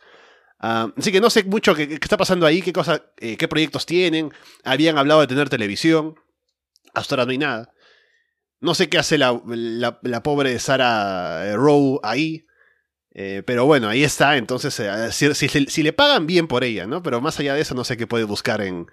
Uh, 0.62 0.92
así 0.98 1.12
que 1.12 1.20
no 1.20 1.30
sé 1.30 1.44
mucho 1.44 1.74
qué, 1.74 1.88
qué, 1.88 1.96
está 1.96 2.18
pasando 2.18 2.46
ahí, 2.46 2.62
qué, 2.62 2.74
cosa, 2.74 3.12
eh, 3.18 3.38
qué 3.38 3.48
proyectos 3.48 3.86
tienen. 3.86 4.32
Habían 4.64 4.98
hablado 4.98 5.22
de 5.22 5.28
tener 5.28 5.50
televisión. 5.50 6.16
Hasta 6.94 7.16
ahora 7.16 7.26
no 7.26 7.32
hay 7.32 7.38
nada. 7.40 7.74
No 8.62 8.76
sé 8.76 8.90
qué 8.90 8.98
hace 8.98 9.18
la, 9.18 9.42
la, 9.46 10.24
pobre 10.24 10.60
Sarah 10.60 11.56
Rowe 11.56 12.00
ahí. 12.04 12.46
Eh, 13.12 13.42
pero 13.46 13.66
bueno, 13.66 13.88
ahí 13.88 14.04
está. 14.04 14.38
Entonces, 14.38 14.80
eh, 14.80 15.12
si, 15.12 15.34
si, 15.34 15.84
le 15.84 15.94
pagan 15.94 16.28
bien 16.28 16.48
por 16.48 16.64
ella, 16.64 16.86
¿no? 16.86 17.02
Pero 17.02 17.22
más 17.22 17.40
allá 17.40 17.56
de 17.56 17.62
eso, 17.62 17.74
no 17.74 17.84
sé 17.84 17.98
qué 17.98 18.06
puede 18.06 18.26
buscar 18.26 18.62
en. 18.62 18.88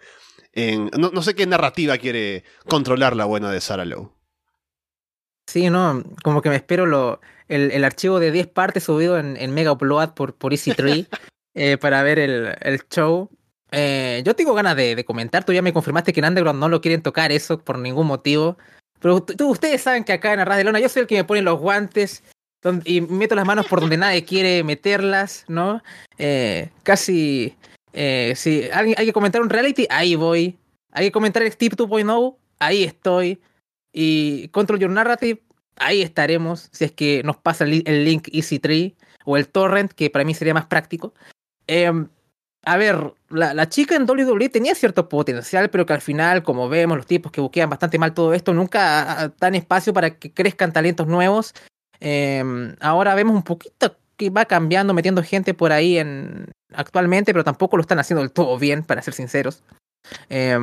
En 0.57 0.91
no, 0.99 1.11
no, 1.11 1.23
sé 1.23 1.35
qué 1.35 1.47
narrativa 1.47 1.99
quiere 1.99 2.43
controlar 2.67 3.15
la 3.15 3.27
buena 3.27 3.51
de 3.53 3.61
Sarah 3.61 3.85
Lowe. 3.85 4.11
Sí, 5.47 5.71
no, 5.71 6.03
como 6.25 6.43
que 6.43 6.49
me 6.49 6.57
espero 6.57 6.87
lo, 6.87 7.21
el, 7.47 7.71
el 7.71 7.85
archivo 7.85 8.19
de 8.19 8.33
10 8.33 8.49
partes 8.49 8.85
subido 8.85 9.19
en, 9.19 9.37
en 9.37 9.55
Mega 9.55 9.73
Upload 9.73 10.15
por, 10.15 10.35
por 10.35 10.53
Easy3 10.53 11.07
eh, 11.55 11.77
para 11.77 12.03
ver 12.03 12.19
el, 12.19 12.57
el 12.61 12.81
show. 12.89 13.31
Eh, 13.71 14.23
yo 14.25 14.35
tengo 14.35 14.55
ganas 14.55 14.77
de, 14.77 14.97
de, 14.97 15.05
comentar, 15.05 15.45
tú 15.45 15.53
ya 15.53 15.63
me 15.63 15.73
confirmaste 15.73 16.13
que 16.13 16.21
en 16.21 16.27
Underground 16.27 16.59
no 16.59 16.69
lo 16.69 16.81
quieren 16.81 17.03
tocar 17.03 17.31
eso 17.31 17.59
por 17.59 17.79
ningún 17.79 18.07
motivo. 18.07 18.57
Pero 19.01 19.23
tú, 19.23 19.51
ustedes 19.51 19.83
saben 19.83 20.05
que 20.05 20.13
acá 20.13 20.33
en 20.33 20.41
Arras 20.41 20.57
de 20.57 20.65
Lona 20.65 20.81
yo 20.81 20.89
soy 20.89 21.03
el 21.03 21.07
que 21.07 21.17
me 21.17 21.25
pone 21.25 21.43
los 21.43 21.61
guantes 21.61 22.23
donde, 22.63 22.91
y 22.91 23.01
meto 23.01 23.35
las 23.35 23.47
manos 23.47 23.67
por 23.67 23.81
donde 23.81 23.97
nadie 23.97 24.25
quiere 24.25 24.65
meterlas, 24.65 25.45
¿no? 25.49 25.83
Eh, 26.19 26.71
casi, 26.83 27.57
eh, 27.99 28.35
si 28.37 28.69
hay 28.75 28.95
que 28.95 29.13
comentar 29.15 29.41
un 29.41 29.49
reality, 29.49 29.87
ahí 29.89 30.17
voy. 30.17 30.59
Hay 30.93 31.07
que 31.07 31.13
comentar 31.13 31.43
el 31.43 31.51
Steve 31.51 31.75
2.0, 31.77 32.37
ahí 32.59 32.85
estoy. 32.85 33.41
Y 33.91 34.49
Control 34.49 34.79
Your 34.79 34.91
Narrative, 34.91 35.41
ahí 35.77 36.03
estaremos, 36.03 36.69
si 36.73 36.85
es 36.85 36.93
que 36.93 37.23
nos 37.23 37.39
pasa 37.39 37.65
el, 37.65 38.05
link 38.05 38.29
Easy3 38.29 38.95
o 39.25 39.39
el 39.39 39.49
torrent, 39.49 39.93
que 39.93 40.11
para 40.11 40.27
mí 40.27 40.35
sería 40.35 40.53
más 40.53 40.67
práctico. 40.67 41.15
Eh, 41.67 41.91
a 42.67 42.77
ver, 42.77 43.15
la, 43.31 43.69
chica 43.71 43.97
en 43.97 44.03
WWE 44.09 44.51
tenía 44.51 44.75
cierto 44.75 45.09
potencial, 45.09 45.71
pero 45.71 45.87
que 45.87 45.95
al 45.95 46.03
final, 46.03 46.43
como 46.43 46.69
vemos, 46.69 46.99
los 46.99 47.07
tipos 47.07 47.33
que 47.33 47.41
buquean 47.41 47.71
bastante 47.71 47.99
mal 47.99 48.13
todo 48.13 48.35
esto, 48.35 48.53
nunca 48.53 49.33
dan 49.41 49.55
espacio 49.55 49.95
para 49.95 50.19
que 50.19 50.35
crezcan 50.35 50.73
talentos 50.73 51.07
nuevos. 51.07 51.55
Eh, 52.01 52.45
ahora 52.81 53.15
vemos 53.15 53.35
un 53.35 53.43
poquito 53.43 53.97
que 54.17 54.31
va 54.31 54.45
cambiando, 54.45 54.95
metiendo 54.95 55.23
gente 55.23 55.55
por 55.55 55.73
ahí 55.73 55.99
en 55.99 56.47
actualmente, 56.75 57.33
pero 57.33 57.45
tampoco 57.45 57.77
lo 57.77 57.83
están 57.83 57.99
haciendo 57.99 58.23
del 58.23 58.33
todo 58.33 58.59
bien, 58.59 58.83
para 58.83 59.03
ser 59.03 59.15
sinceros. 59.15 59.63
Eh, 60.29 60.59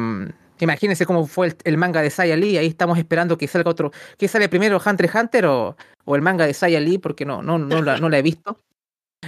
imagínense 0.59 1.05
cómo 1.05 1.25
fue 1.27 1.55
el, 1.63 1.77
manga 1.77 2.01
de 2.01 2.09
Saya 2.09 2.35
Lee, 2.35 2.57
ahí 2.57 2.67
estamos 2.67 2.97
esperando 2.97 3.37
que 3.37 3.47
salga 3.47 3.69
otro, 3.69 3.91
que 4.17 4.27
sale 4.27 4.49
primero 4.49 4.81
Hunter 4.83 5.05
x 5.05 5.21
Hunter 5.21 5.45
o, 5.45 5.75
o 6.05 6.15
el 6.15 6.21
manga 6.21 6.45
de 6.45 6.53
Saya 6.53 6.79
Lee, 6.79 6.97
porque 6.97 7.25
no, 7.25 7.41
no, 7.41 7.57
no, 7.57 7.81
la, 7.81 7.97
no 7.97 8.09
la 8.09 8.17
he 8.17 8.21
visto. 8.21 8.59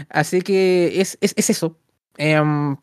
Así 0.09 0.41
que 0.41 0.99
es, 0.99 1.17
es, 1.21 1.34
es 1.38 1.49
eso. 1.49 1.78
Um, 2.17 2.78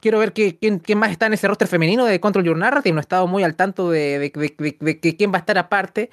quiero 0.00 0.18
ver 0.18 0.32
que, 0.32 0.58
quién, 0.58 0.78
quién, 0.78 0.98
más 0.98 1.10
está 1.10 1.26
en 1.26 1.34
ese 1.34 1.48
roster 1.48 1.68
femenino 1.68 2.04
de 2.04 2.20
Control 2.20 2.44
Your 2.44 2.56
Narrative. 2.56 2.92
No 2.92 3.00
he 3.00 3.02
estado 3.02 3.26
muy 3.26 3.42
al 3.42 3.56
tanto 3.56 3.90
de, 3.90 4.18
de, 4.18 4.78
de, 4.80 5.16
quién 5.16 5.32
va 5.32 5.36
a 5.36 5.40
estar 5.40 5.58
aparte. 5.58 6.10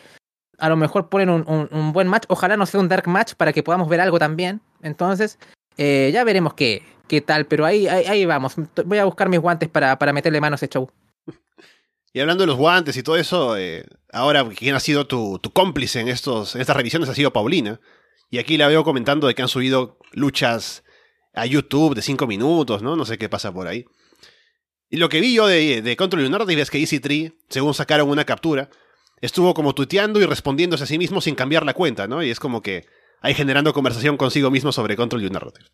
A 0.58 0.70
lo 0.70 0.78
mejor 0.78 1.10
ponen 1.10 1.30
un, 1.30 1.70
un, 1.72 1.94
buen 1.94 2.08
match. 2.08 2.26
Ojalá 2.28 2.58
no 2.58 2.66
sea 2.66 2.80
un 2.80 2.90
dark 2.90 3.08
match 3.08 3.34
para 3.36 3.54
que 3.54 3.64
podamos 3.64 3.90
ver 3.90 4.02
algo 4.02 4.20
también. 4.20 4.62
Entonces, 4.84 5.38
eh, 5.78 6.12
ya 6.14 6.24
veremos 6.24 6.54
qué, 6.54 6.84
qué 7.08 7.22
tal. 7.22 7.46
Pero 7.46 7.66
ahí, 7.66 7.88
ahí, 7.88 8.06
ahí, 8.06 8.26
vamos. 8.26 8.56
Voy 8.86 8.98
a 8.98 9.06
buscar 9.06 9.30
mis 9.30 9.40
guantes 9.40 9.70
para, 9.70 9.98
para 9.98 10.14
meterle 10.14 10.42
mano 10.42 10.54
a 10.54 10.58
ese 10.58 10.68
show. 10.68 10.90
Y 12.14 12.20
hablando 12.20 12.44
de 12.44 12.48
los 12.48 12.58
guantes 12.58 12.98
y 12.98 13.04
todo 13.04 13.16
eso, 13.16 13.56
eh, 13.58 13.86
ahora 14.12 14.48
quien 14.50 14.76
ha 14.76 14.82
sido 14.82 15.08
tu, 15.08 15.40
tu, 15.40 15.52
cómplice 15.52 16.02
en, 16.02 16.10
estos, 16.10 16.58
estas 16.58 16.76
revisiones 16.76 17.08
ha 17.08 17.16
sido 17.16 17.32
Paulina. 17.32 17.80
Y 18.30 18.38
aquí 18.38 18.58
la 18.58 18.68
veo 18.68 18.84
comentando 18.84 19.28
de 19.28 19.36
que 19.36 19.42
han 19.42 19.48
subido 19.48 19.98
luchas 20.12 20.84
a 21.34 21.46
YouTube 21.46 21.96
de 21.96 22.02
5 22.02 22.28
minutos, 22.28 22.82
¿no? 22.82 22.96
No 22.96 23.06
sé 23.06 23.18
qué 23.18 23.30
pasa 23.30 23.54
por 23.54 23.68
ahí. 23.68 23.86
Y 24.90 24.98
lo 24.98 25.08
que 25.08 25.22
vi 25.22 25.34
yo 25.34 25.48
de, 25.48 25.82
de 25.82 25.96
Control 25.96 26.30
Narrative 26.30 26.62
es 26.62 26.70
que 26.70 26.80
Easy 26.80 27.00
Tree, 27.00 27.38
según 27.48 27.74
sacaron 27.74 28.10
una 28.10 28.26
captura, 28.26 28.70
estuvo 29.22 29.54
como 29.54 29.74
tuiteando 29.74 30.20
y 30.20 30.26
respondiéndose 30.26 30.84
a 30.84 30.88
sí 30.88 30.98
mismo 30.98 31.22
sin 31.22 31.36
cambiar 31.36 31.66
la 31.66 31.74
cuenta, 31.74 32.08
¿no? 32.08 32.22
Y 32.22 32.30
es 32.30 32.42
como 32.42 32.62
que 32.62 32.86
ahí 33.22 33.34
generando 33.34 33.74
conversación 33.74 34.18
consigo 34.18 34.52
mismo 34.52 34.72
sobre 34.72 34.96
Control 34.96 35.32
Narrative. 35.32 35.66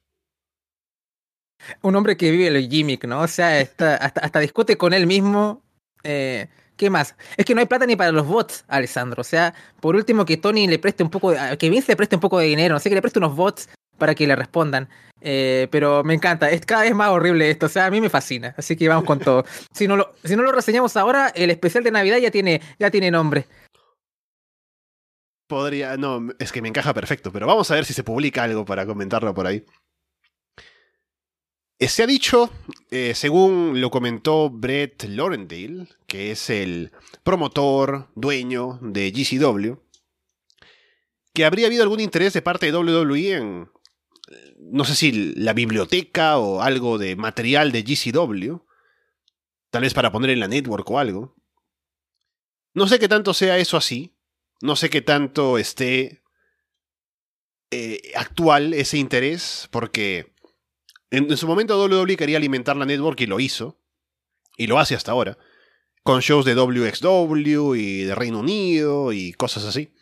Un 1.82 1.96
hombre 1.96 2.16
que 2.16 2.32
vive 2.32 2.48
el 2.48 2.70
gimmick, 2.70 3.06
¿no? 3.06 3.22
O 3.22 3.28
sea, 3.28 3.60
hasta, 3.60 3.96
hasta 3.96 4.40
discute 4.40 4.78
con 4.78 4.94
él 4.94 5.08
mismo. 5.08 5.64
Eh, 6.04 6.48
¿Qué 6.78 6.90
más? 6.92 7.16
Es 7.36 7.46
que 7.46 7.56
no 7.56 7.60
hay 7.60 7.66
plata 7.66 7.86
ni 7.88 7.96
para 7.96 8.12
los 8.12 8.28
bots, 8.28 8.64
Alessandro. 8.68 9.22
O 9.22 9.24
sea, 9.24 9.54
por 9.82 9.96
último, 9.96 10.26
que 10.26 10.38
Tony 10.38 10.68
le 10.68 10.78
preste 10.78 11.04
un 11.04 11.10
poco, 11.10 11.32
de, 11.32 11.58
que 11.58 11.70
Vince 11.70 11.92
le 11.92 11.96
preste 11.96 12.16
un 12.16 12.22
poco 12.22 12.38
de 12.38 12.46
dinero, 12.46 12.76
no 12.76 12.80
sé, 12.80 12.90
que 12.90 12.96
le 12.96 13.02
preste 13.02 13.20
unos 13.20 13.36
bots 13.36 13.68
para 13.98 14.14
que 14.14 14.28
le 14.28 14.36
respondan. 14.36 14.88
Eh, 15.20 15.68
pero 15.72 16.04
me 16.04 16.14
encanta, 16.14 16.50
es 16.52 16.62
cada 16.66 16.84
vez 16.84 16.94
más 16.94 17.10
horrible 17.10 17.50
esto, 17.50 17.66
o 17.66 17.70
sea, 17.70 17.88
a 17.88 17.92
mí 17.92 18.00
me 18.00 18.10
fascina, 18.10 18.54
así 18.56 18.76
que 18.76 18.88
vamos 18.88 19.04
con 19.06 19.18
todo. 19.18 19.46
si, 19.74 19.88
no 19.88 19.98
lo, 19.98 20.12
si 20.24 20.36
no 20.36 20.44
lo 20.44 20.52
reseñamos 20.52 20.96
ahora, 20.96 21.30
el 21.30 21.50
especial 21.50 21.84
de 21.84 21.90
Navidad 21.90 22.20
ya 22.20 22.30
tiene, 22.30 22.62
ya 22.78 22.92
tiene 22.92 23.10
nombre. 23.10 23.48
Podría, 25.48 25.96
no, 25.96 26.28
es 26.40 26.52
que 26.52 26.62
me 26.62 26.68
encaja 26.68 26.94
perfecto, 26.94 27.32
pero 27.32 27.48
vamos 27.48 27.72
a 27.72 27.76
ver 27.76 27.86
si 27.86 27.94
se 27.94 28.04
publica 28.04 28.44
algo 28.44 28.66
para 28.66 28.86
comentarlo 28.86 29.34
por 29.34 29.48
ahí. 29.48 29.64
Eh, 31.80 31.88
se 31.88 32.04
ha 32.04 32.08
dicho, 32.08 32.50
eh, 32.90 33.14
según 33.16 33.80
lo 33.80 33.92
comentó 33.92 34.50
Brett 34.50 35.04
Lorendale, 35.04 35.88
que 36.08 36.32
es 36.32 36.50
el 36.50 36.92
promotor, 37.24 38.10
dueño 38.16 38.80
de 38.82 39.12
GCW, 39.12 39.76
que 41.34 41.46
habría 41.46 41.68
habido 41.68 41.84
algún 41.84 42.00
interés 42.00 42.34
de 42.34 42.42
parte 42.42 42.66
de 42.66 42.76
WWE 42.76 43.34
en, 43.34 43.70
no 44.60 44.86
sé 44.86 44.96
si 44.96 45.12
la 45.36 45.54
biblioteca 45.54 46.40
o 46.40 46.62
algo 46.62 46.98
de 46.98 47.16
material 47.16 47.72
de 47.72 47.84
GCW, 47.84 48.58
tal 49.70 49.84
vez 49.84 49.94
para 49.94 50.12
poner 50.12 50.32
en 50.32 50.40
la 50.40 50.48
network 50.48 50.90
o 50.90 50.98
algo. 50.98 51.36
No 52.74 52.88
sé 52.88 52.98
qué 52.98 53.08
tanto 53.08 53.36
sea 53.36 53.60
eso 53.60 53.78
así, 53.78 54.17
no 54.62 54.76
sé 54.76 54.90
qué 54.90 55.02
tanto 55.02 55.58
esté 55.58 56.22
eh, 57.72 58.14
actual 58.16 58.74
ese 58.74 58.98
interés, 58.98 59.68
porque 59.72 60.34
en, 61.12 61.36
su 61.38 61.48
momento 61.48 61.84
WWE 61.84 62.18
quería 62.18 62.38
alimentar 62.38 62.78
la 62.78 62.86
network 62.86 63.20
y 63.22 63.26
lo 63.26 63.40
hizo, 63.40 63.80
y 64.58 64.68
lo 64.68 64.80
hace 64.80 64.96
hasta 64.96 65.12
ahora, 65.12 65.38
con 66.04 66.22
shows 66.22 66.46
de 66.46 66.56
WXW 66.56 67.76
y 67.76 68.04
de 68.04 68.16
Reino 68.16 68.40
Unido 68.40 69.12
y 69.12 69.34
cosas 69.34 69.66
así, 69.66 69.94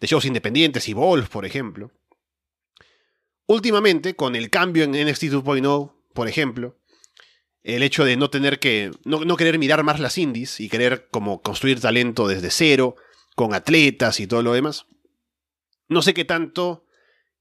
de 0.00 0.06
shows 0.06 0.26
independientes 0.26 0.88
y 0.88 0.92
Wolf, 0.92 1.28
por 1.28 1.46
ejemplo. 1.46 1.90
Últimamente, 3.46 4.14
con 4.14 4.36
el 4.36 4.50
cambio 4.50 4.84
en 4.84 4.92
NXT 4.92 5.24
2.0, 5.24 5.94
por 6.12 6.28
ejemplo, 6.28 6.78
el 7.62 7.82
hecho 7.82 8.04
de 8.04 8.16
no 8.16 8.28
tener 8.30 8.58
que, 8.58 8.90
no, 9.04 9.24
no, 9.24 9.36
querer 9.36 9.58
mirar 9.58 9.82
más 9.82 9.98
las 9.98 10.18
indies 10.18 10.60
y 10.60 10.68
querer 10.68 11.08
como 11.10 11.40
construir 11.40 11.80
talento 11.80 12.28
desde 12.28 12.50
cero, 12.50 12.96
con 13.34 13.54
atletas 13.54 14.20
y 14.20 14.26
todo 14.26 14.42
lo 14.42 14.52
demás, 14.52 14.86
no 15.88 16.02
sé 16.02 16.14
qué 16.14 16.24
tanto 16.24 16.86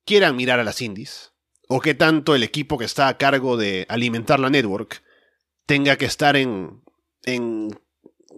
quieran 0.05 0.35
mirar 0.35 0.59
a 0.59 0.63
las 0.63 0.81
indies, 0.81 1.33
o 1.67 1.79
qué 1.79 1.93
tanto 1.93 2.35
el 2.35 2.43
equipo 2.43 2.77
que 2.77 2.85
está 2.85 3.07
a 3.07 3.17
cargo 3.17 3.57
de 3.57 3.85
alimentar 3.89 4.39
la 4.39 4.49
network 4.49 5.01
tenga 5.65 5.97
que 5.97 6.05
estar 6.05 6.35
en, 6.35 6.83
en 7.23 7.79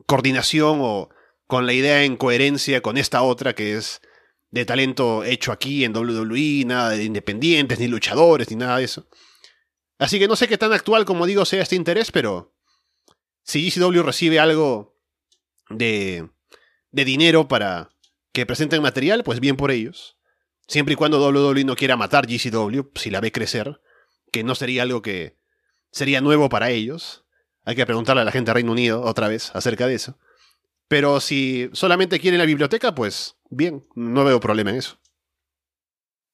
coordinación 0.06 0.80
o 0.82 1.10
con 1.48 1.66
la 1.66 1.74
idea 1.74 2.04
en 2.04 2.18
coherencia 2.18 2.82
con 2.82 2.98
esta 2.98 3.22
otra 3.22 3.54
que 3.56 3.76
es 3.76 4.02
de 4.52 4.66
talento 4.66 5.24
hecho 5.24 5.52
aquí 5.52 5.84
en 5.84 5.96
WWE, 5.96 6.64
nada 6.66 6.92
de 6.92 7.04
independientes, 7.04 7.78
ni 7.80 7.88
luchadores, 7.88 8.50
ni 8.50 8.56
nada 8.56 8.78
de 8.78 8.86
eso. 8.86 9.08
Así 9.98 10.18
que 10.18 10.28
no 10.28 10.36
sé 10.36 10.48
qué 10.48 10.58
tan 10.58 10.72
actual, 10.72 11.04
como 11.04 11.26
digo, 11.26 11.44
sea 11.46 11.62
este 11.62 11.76
interés, 11.76 12.12
pero 12.12 12.56
si 13.44 13.70
GCW 13.70 14.02
recibe 14.02 14.40
algo 14.40 14.98
de, 15.70 16.30
de 16.96 17.04
dinero 17.04 17.50
para 17.50 17.90
que 18.32 18.46
presenten 18.46 18.82
material, 18.82 19.24
pues 19.26 19.42
bien 19.42 19.58
por 19.58 19.70
ellos. 19.70 20.18
Siempre 20.66 20.94
y 20.94 20.96
cuando 20.96 21.20
WWE 21.20 21.66
no 21.66 21.76
quiera 21.76 21.98
matar 21.98 22.26
GCW, 22.26 22.92
si 22.96 23.10
la 23.10 23.20
ve 23.20 23.34
crecer, 23.34 23.82
que 24.32 24.46
no 24.46 24.56
sería 24.56 24.84
algo 24.84 25.02
que 25.02 25.38
sería 25.92 26.22
nuevo 26.22 26.48
para 26.48 26.70
ellos. 26.72 27.26
Hay 27.66 27.76
que 27.76 27.86
preguntarle 27.86 28.22
a 28.22 28.26
la 28.26 28.32
gente 28.32 28.50
de 28.50 28.54
Reino 28.54 28.72
Unido 28.72 29.02
otra 29.02 29.28
vez 29.28 29.52
acerca 29.54 29.88
de 29.88 29.96
eso. 29.96 30.18
Pero 30.88 31.20
si 31.20 31.70
solamente 31.74 32.20
quieren 32.20 32.40
la 32.40 32.46
biblioteca, 32.46 32.96
pues 32.96 33.36
bien, 33.50 33.86
no 33.96 34.24
veo 34.24 34.40
problema 34.40 34.70
en 34.70 34.78
eso. 34.78 34.98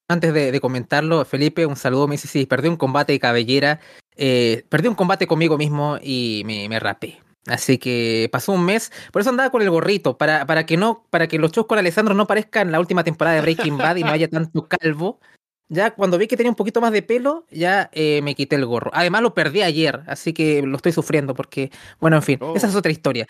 Antes 0.07 0.33
de, 0.33 0.59
comentarlo, 0.59 1.25
Felipe, 1.25 1.65
un 1.65 1.75
saludo. 1.75 2.07
Me 2.07 2.15
dice: 2.15 2.27
Sí, 2.27 2.45
perdí 2.45 2.67
un 2.67 2.77
combate 2.77 3.13
de 3.13 3.19
cabellera. 3.19 3.79
Eh, 4.15 4.65
perdí 4.69 4.89
un 4.89 4.95
combate 4.95 5.25
conmigo 5.25 5.57
mismo 5.57 5.97
y 6.03 6.43
me, 6.45 6.69
me 6.69 6.79
rapé. 6.79 7.19
Así 7.47 7.79
que 7.79 8.29
pasó 8.31 8.51
un 8.51 8.65
mes, 8.65 8.91
por 9.11 9.21
eso 9.21 9.31
andaba 9.31 9.49
con 9.49 9.63
el 9.63 9.69
gorrito, 9.69 10.17
para, 10.17 10.45
para 10.45 10.65
que 10.65 10.77
no, 10.77 11.07
para 11.09 11.27
que 11.27 11.39
los 11.39 11.51
shows 11.51 11.65
con 11.65 11.79
Alessandro 11.79 12.13
no 12.13 12.27
parezcan 12.27 12.71
la 12.71 12.79
última 12.79 13.03
temporada 13.03 13.35
de 13.35 13.41
Breaking 13.41 13.77
Bad 13.77 13.95
y 13.95 14.03
no 14.03 14.11
haya 14.11 14.29
tanto 14.29 14.67
calvo. 14.67 15.19
Ya 15.67 15.91
cuando 15.91 16.17
vi 16.17 16.27
que 16.27 16.37
tenía 16.37 16.51
un 16.51 16.55
poquito 16.55 16.81
más 16.81 16.91
de 16.91 17.01
pelo, 17.01 17.45
ya 17.49 17.89
eh, 17.93 18.21
me 18.21 18.35
quité 18.35 18.57
el 18.57 18.65
gorro. 18.65 18.91
Además 18.93 19.21
lo 19.21 19.33
perdí 19.33 19.61
ayer, 19.61 20.01
así 20.05 20.33
que 20.33 20.61
lo 20.61 20.75
estoy 20.75 20.91
sufriendo 20.91 21.33
porque, 21.33 21.71
bueno, 21.99 22.17
en 22.17 22.23
fin, 22.23 22.39
esa 22.55 22.67
es 22.67 22.75
oh. 22.75 22.79
otra 22.79 22.91
historia. 22.91 23.25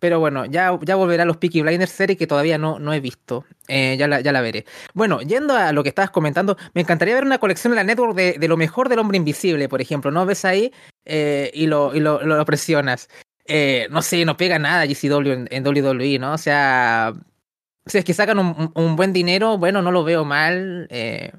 Pero 0.00 0.20
bueno, 0.20 0.46
ya, 0.46 0.78
ya 0.82 0.96
volverá 0.96 1.24
a 1.24 1.26
los 1.26 1.36
Peaky 1.36 1.62
Blinders 1.62 1.90
serie 1.90 2.16
que 2.16 2.26
todavía 2.26 2.56
no, 2.58 2.78
no 2.78 2.92
he 2.92 3.00
visto. 3.00 3.44
Eh, 3.66 3.96
ya, 3.98 4.06
la, 4.08 4.20
ya 4.20 4.32
la 4.32 4.40
veré. 4.40 4.64
Bueno, 4.94 5.20
yendo 5.20 5.54
a 5.54 5.72
lo 5.72 5.82
que 5.82 5.88
estabas 5.88 6.10
comentando, 6.10 6.56
me 6.74 6.80
encantaría 6.80 7.14
ver 7.14 7.24
una 7.24 7.38
colección 7.38 7.72
en 7.72 7.76
la 7.76 7.84
network 7.84 8.14
de, 8.14 8.36
de 8.38 8.48
lo 8.48 8.56
mejor 8.56 8.88
del 8.88 9.00
hombre 9.00 9.16
invisible, 9.16 9.68
por 9.68 9.80
ejemplo. 9.80 10.10
¿No 10.10 10.24
ves 10.24 10.44
ahí? 10.44 10.72
Eh, 11.04 11.50
y, 11.54 11.66
lo, 11.66 11.94
y 11.94 12.00
lo, 12.00 12.22
lo, 12.22 12.44
presionas. 12.44 13.08
Eh, 13.48 13.88
no 13.90 14.02
sé, 14.02 14.24
no 14.24 14.36
pega 14.36 14.58
nada 14.58 14.84
GCW 14.84 15.32
en, 15.32 15.48
en, 15.50 15.66
WWE, 15.66 16.18
¿no? 16.18 16.34
O 16.34 16.38
sea, 16.38 17.14
si 17.86 17.98
es 17.98 18.04
que 18.04 18.14
sacan 18.14 18.38
un, 18.38 18.96
buen 18.96 19.12
dinero, 19.14 19.56
bueno, 19.58 19.82
no 19.82 19.90
lo 19.90 20.04
veo 20.04 20.24
mal. 20.24 20.86
Eh, 20.90 21.32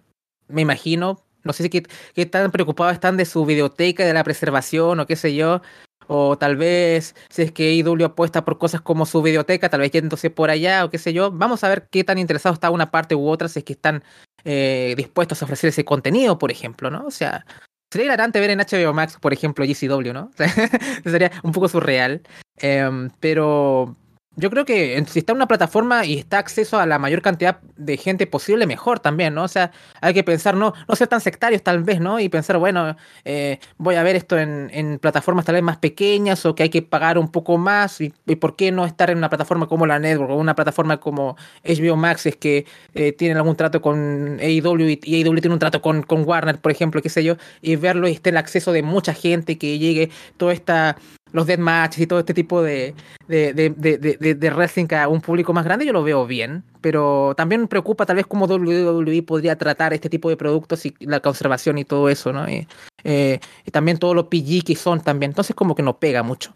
me 0.47 0.61
imagino. 0.61 1.23
No 1.43 1.53
sé 1.53 1.63
si 1.63 1.69
qué, 1.69 1.83
qué 2.15 2.25
tan 2.25 2.51
preocupados 2.51 2.93
están 2.93 3.15
de 3.15 3.25
su 3.25 3.45
videoteca, 3.45 4.05
de 4.05 4.13
la 4.13 4.23
preservación 4.23 4.99
o 4.99 5.05
qué 5.05 5.15
sé 5.15 5.35
yo. 5.35 5.61
O 6.07 6.37
tal 6.39 6.57
vez, 6.57 7.15
si 7.29 7.43
es 7.43 7.51
que 7.51 7.71
IW 7.75 8.05
apuesta 8.05 8.43
por 8.43 8.57
cosas 8.57 8.81
como 8.81 9.05
su 9.05 9.21
videoteca, 9.21 9.69
tal 9.69 9.81
vez 9.81 9.91
yéndose 9.91 10.31
por 10.31 10.49
allá 10.49 10.83
o 10.85 10.89
qué 10.89 10.97
sé 10.97 11.13
yo. 11.13 11.31
Vamos 11.31 11.63
a 11.63 11.69
ver 11.69 11.87
qué 11.91 12.03
tan 12.03 12.17
interesado 12.17 12.53
está 12.55 12.71
una 12.71 12.89
parte 12.89 13.13
u 13.13 13.27
otra, 13.29 13.47
si 13.47 13.59
es 13.59 13.65
que 13.65 13.73
están 13.73 14.03
eh, 14.43 14.95
dispuestos 14.97 15.41
a 15.41 15.45
ofrecer 15.45 15.69
ese 15.69 15.85
contenido, 15.85 16.39
por 16.39 16.51
ejemplo, 16.51 16.89
¿no? 16.89 17.05
O 17.05 17.11
sea, 17.11 17.45
sería 17.89 18.05
hilarante 18.05 18.39
ver 18.39 18.51
en 18.51 18.59
HBO 18.59 18.93
Max, 18.93 19.17
por 19.19 19.33
ejemplo, 19.33 19.65
GCW, 19.65 20.13
¿no? 20.13 20.31
sería 21.03 21.31
un 21.43 21.51
poco 21.51 21.67
surreal. 21.67 22.21
Eh, 22.57 23.09
pero 23.19 23.95
yo 24.39 24.49
creo 24.49 24.65
que 24.65 25.03
si 25.07 25.19
está 25.19 25.33
en 25.33 25.37
una 25.37 25.47
plataforma 25.47 26.05
y 26.05 26.17
está 26.17 26.39
acceso 26.39 26.79
a 26.79 26.85
la 26.85 26.97
mayor 26.97 27.21
cantidad 27.21 27.59
de 27.75 27.97
gente 27.97 28.25
posible, 28.25 28.65
mejor 28.65 28.99
también, 28.99 29.33
¿no? 29.33 29.43
O 29.43 29.47
sea, 29.47 29.71
hay 30.01 30.13
que 30.13 30.23
pensar, 30.23 30.55
no, 30.55 30.73
no 30.87 30.95
ser 30.95 31.07
tan 31.07 31.19
sectarios 31.19 31.61
tal 31.61 31.83
vez, 31.83 31.99
¿no? 31.99 32.19
Y 32.19 32.29
pensar, 32.29 32.57
bueno, 32.57 32.95
eh, 33.25 33.59
voy 33.77 33.95
a 33.95 34.03
ver 34.03 34.15
esto 34.15 34.37
en, 34.37 34.69
plataformas 34.99 35.45
tal 35.45 35.55
vez 35.55 35.63
más 35.63 35.77
pequeñas 35.77 36.45
o 36.45 36.55
que 36.55 36.63
hay 36.63 36.69
que 36.69 36.81
pagar 36.81 37.17
un 37.17 37.31
poco 37.31 37.57
más 37.57 38.01
y, 38.01 38.13
y, 38.25 38.35
por 38.37 38.55
qué 38.55 38.71
no 38.71 38.85
estar 38.85 39.09
en 39.09 39.17
una 39.17 39.29
plataforma 39.29 39.67
como 39.67 39.85
la 39.85 39.99
Network 39.99 40.31
o 40.31 40.35
una 40.35 40.55
plataforma 40.55 40.99
como 40.99 41.35
HBO 41.63 41.95
Max 41.95 42.25
es 42.25 42.35
que 42.35 42.65
eh, 42.95 43.11
tienen 43.11 43.37
algún 43.37 43.55
trato 43.55 43.81
con 43.81 44.39
AEW 44.39 44.89
y, 44.89 44.99
y 45.03 45.21
AEW 45.21 45.41
tiene 45.41 45.53
un 45.53 45.59
trato 45.59 45.81
con, 45.81 46.03
con 46.03 46.27
Warner, 46.27 46.59
por 46.59 46.71
ejemplo, 46.71 47.01
qué 47.01 47.09
sé 47.09 47.23
yo, 47.23 47.35
y 47.61 47.75
verlo 47.75 48.07
y 48.07 48.13
esté 48.13 48.29
el 48.29 48.37
acceso 48.37 48.71
de 48.71 48.83
mucha 48.83 49.13
gente 49.13 49.57
que 49.57 49.77
llegue 49.79 50.09
toda 50.37 50.53
esta 50.53 50.97
los 51.31 51.47
deathmatches 51.47 52.01
y 52.01 52.07
todo 52.07 52.19
este 52.19 52.33
tipo 52.33 52.61
de, 52.61 52.93
de, 53.27 53.53
de, 53.53 53.97
de, 53.97 54.49
wrestling 54.51 54.87
a 54.93 55.07
un 55.07 55.21
público 55.21 55.53
más 55.53 55.65
grande, 55.65 55.85
yo 55.85 55.93
lo 55.93 56.03
veo 56.03 56.25
bien. 56.25 56.63
Pero 56.81 57.33
también 57.35 57.61
me 57.61 57.67
preocupa 57.67 58.05
tal 58.05 58.15
vez 58.15 58.25
cómo 58.25 58.45
WWE 58.45 59.23
podría 59.23 59.57
tratar 59.57 59.93
este 59.93 60.09
tipo 60.09 60.29
de 60.29 60.37
productos 60.37 60.85
y 60.85 60.95
la 60.99 61.19
conservación 61.19 61.77
y 61.77 61.85
todo 61.85 62.09
eso, 62.09 62.33
¿no? 62.33 62.49
Y, 62.49 62.67
eh, 63.03 63.39
también 63.71 63.97
todo 63.97 64.13
lo 64.13 64.29
PG 64.29 64.63
que 64.65 64.75
son 64.75 65.01
también. 65.01 65.31
Entonces 65.31 65.55
como 65.55 65.75
que 65.75 65.83
no 65.83 65.99
pega 65.99 66.23
mucho. 66.23 66.55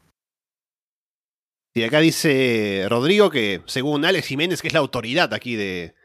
Y 1.76 1.84
acá 1.84 2.00
dice 2.00 2.86
Rodrigo 2.88 3.32
que 3.32 3.62
según 3.66 4.06
Alex 4.06 4.28
Jiménez, 4.28 4.62
que 4.62 4.68
es 4.68 4.74
la 4.74 4.80
autoridad 4.80 5.34
aquí 5.34 5.56
de, 5.56 5.96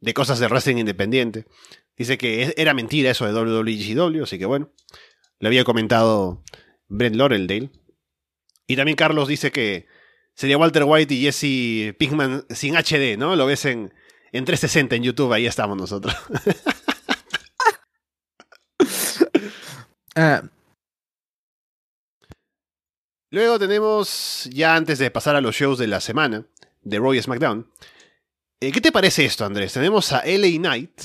de 0.00 0.14
cosas 0.14 0.38
de 0.38 0.48
wrestling 0.48 0.76
independiente, 0.78 1.44
dice 1.96 2.16
que 2.16 2.54
era 2.56 2.72
mentira 2.72 3.10
eso 3.10 3.26
de 3.26 3.34
WWE 3.34 4.22
así 4.22 4.38
que 4.38 4.46
bueno, 4.46 4.70
le 5.38 5.48
había 5.48 5.64
comentado 5.64 6.42
Brent 6.88 7.16
Laurendale. 7.16 7.70
Y 8.70 8.76
también 8.76 8.94
Carlos 8.94 9.26
dice 9.26 9.50
que 9.50 9.88
sería 10.32 10.56
Walter 10.56 10.84
White 10.84 11.12
y 11.12 11.22
Jesse 11.22 11.92
Pinkman 11.98 12.46
sin 12.50 12.76
HD, 12.76 13.18
¿no? 13.18 13.34
Lo 13.34 13.44
ves 13.44 13.64
en, 13.64 13.92
en 14.30 14.44
360 14.44 14.94
en 14.94 15.02
YouTube, 15.02 15.32
ahí 15.32 15.44
estamos 15.44 15.76
nosotros. 15.76 16.14
uh. 20.14 20.46
Luego 23.32 23.58
tenemos, 23.58 24.48
ya 24.52 24.76
antes 24.76 25.00
de 25.00 25.10
pasar 25.10 25.34
a 25.34 25.40
los 25.40 25.56
shows 25.56 25.80
de 25.80 25.88
la 25.88 26.00
semana, 26.00 26.46
de 26.82 26.98
Roy 27.00 27.20
SmackDown, 27.20 27.68
eh, 28.60 28.70
¿qué 28.70 28.80
te 28.80 28.92
parece 28.92 29.24
esto, 29.24 29.44
Andrés? 29.44 29.72
Tenemos 29.72 30.12
a 30.12 30.22
LA 30.24 30.58
Knight 30.58 31.00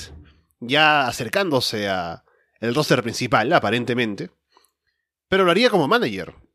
ya 0.60 1.08
acercándose 1.08 1.88
a 1.88 2.22
el 2.60 2.76
roster 2.76 3.02
principal, 3.02 3.52
aparentemente, 3.52 4.30
pero 5.28 5.44
lo 5.44 5.50
haría 5.50 5.68
como 5.68 5.88
manager. 5.88 6.45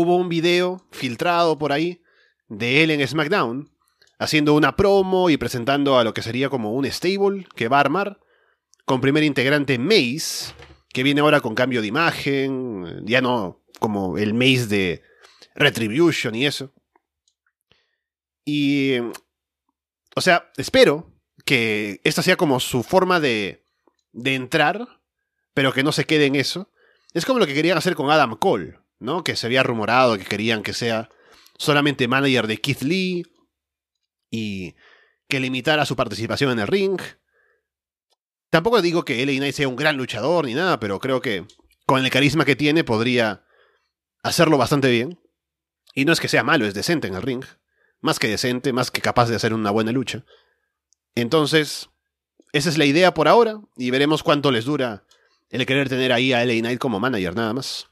Hubo 0.00 0.14
un 0.14 0.28
video 0.28 0.86
filtrado 0.92 1.58
por 1.58 1.72
ahí 1.72 2.00
de 2.46 2.84
él 2.84 2.92
en 2.92 3.04
SmackDown, 3.04 3.68
haciendo 4.20 4.54
una 4.54 4.76
promo 4.76 5.28
y 5.28 5.36
presentando 5.36 5.98
a 5.98 6.04
lo 6.04 6.14
que 6.14 6.22
sería 6.22 6.48
como 6.48 6.72
un 6.72 6.86
stable 6.86 7.48
que 7.56 7.66
va 7.66 7.78
a 7.78 7.80
armar, 7.80 8.20
con 8.84 9.00
primer 9.00 9.24
integrante 9.24 9.76
Mace, 9.76 10.54
que 10.92 11.02
viene 11.02 11.20
ahora 11.20 11.40
con 11.40 11.56
cambio 11.56 11.80
de 11.80 11.88
imagen, 11.88 13.04
ya 13.06 13.20
no 13.20 13.64
como 13.80 14.18
el 14.18 14.34
Mace 14.34 14.68
de 14.68 15.02
Retribution 15.56 16.36
y 16.36 16.46
eso. 16.46 16.72
Y... 18.44 18.98
O 20.14 20.20
sea, 20.20 20.52
espero 20.58 21.12
que 21.44 22.00
esta 22.04 22.22
sea 22.22 22.36
como 22.36 22.60
su 22.60 22.84
forma 22.84 23.18
de, 23.18 23.64
de 24.12 24.36
entrar, 24.36 25.00
pero 25.54 25.72
que 25.72 25.82
no 25.82 25.90
se 25.90 26.04
quede 26.04 26.26
en 26.26 26.36
eso. 26.36 26.70
Es 27.14 27.26
como 27.26 27.40
lo 27.40 27.48
que 27.48 27.54
querían 27.54 27.78
hacer 27.78 27.96
con 27.96 28.12
Adam 28.12 28.36
Cole, 28.36 28.78
¿no? 28.98 29.24
Que 29.24 29.36
se 29.36 29.46
había 29.46 29.62
rumorado 29.62 30.18
que 30.18 30.24
querían 30.24 30.62
que 30.62 30.72
sea 30.72 31.08
solamente 31.58 32.08
manager 32.08 32.46
de 32.46 32.60
Keith 32.60 32.82
Lee 32.82 33.24
y 34.30 34.74
que 35.28 35.40
limitara 35.40 35.84
su 35.84 35.96
participación 35.96 36.52
en 36.52 36.60
el 36.60 36.66
ring. 36.66 37.00
Tampoco 38.50 38.80
digo 38.80 39.04
que 39.04 39.24
LA 39.24 39.32
Knight 39.32 39.54
sea 39.54 39.68
un 39.68 39.76
gran 39.76 39.96
luchador 39.96 40.46
ni 40.46 40.54
nada, 40.54 40.80
pero 40.80 40.98
creo 41.00 41.20
que 41.20 41.46
con 41.86 42.04
el 42.04 42.10
carisma 42.10 42.44
que 42.44 42.56
tiene 42.56 42.84
podría 42.84 43.44
hacerlo 44.22 44.58
bastante 44.58 44.90
bien. 44.90 45.20
Y 45.94 46.04
no 46.04 46.12
es 46.12 46.20
que 46.20 46.28
sea 46.28 46.44
malo, 46.44 46.66
es 46.66 46.74
decente 46.74 47.08
en 47.08 47.14
el 47.14 47.22
ring. 47.22 47.44
Más 48.00 48.18
que 48.18 48.28
decente, 48.28 48.72
más 48.72 48.90
que 48.90 49.00
capaz 49.00 49.28
de 49.28 49.36
hacer 49.36 49.52
una 49.52 49.70
buena 49.70 49.92
lucha. 49.92 50.24
Entonces, 51.14 51.90
esa 52.52 52.68
es 52.68 52.78
la 52.78 52.84
idea 52.84 53.12
por 53.12 53.28
ahora 53.28 53.60
y 53.76 53.90
veremos 53.90 54.22
cuánto 54.22 54.50
les 54.50 54.64
dura 54.64 55.04
el 55.50 55.66
querer 55.66 55.88
tener 55.88 56.12
ahí 56.12 56.32
a 56.32 56.44
LA 56.44 56.60
Knight 56.60 56.78
como 56.78 57.00
manager, 57.00 57.34
nada 57.34 57.52
más. 57.52 57.87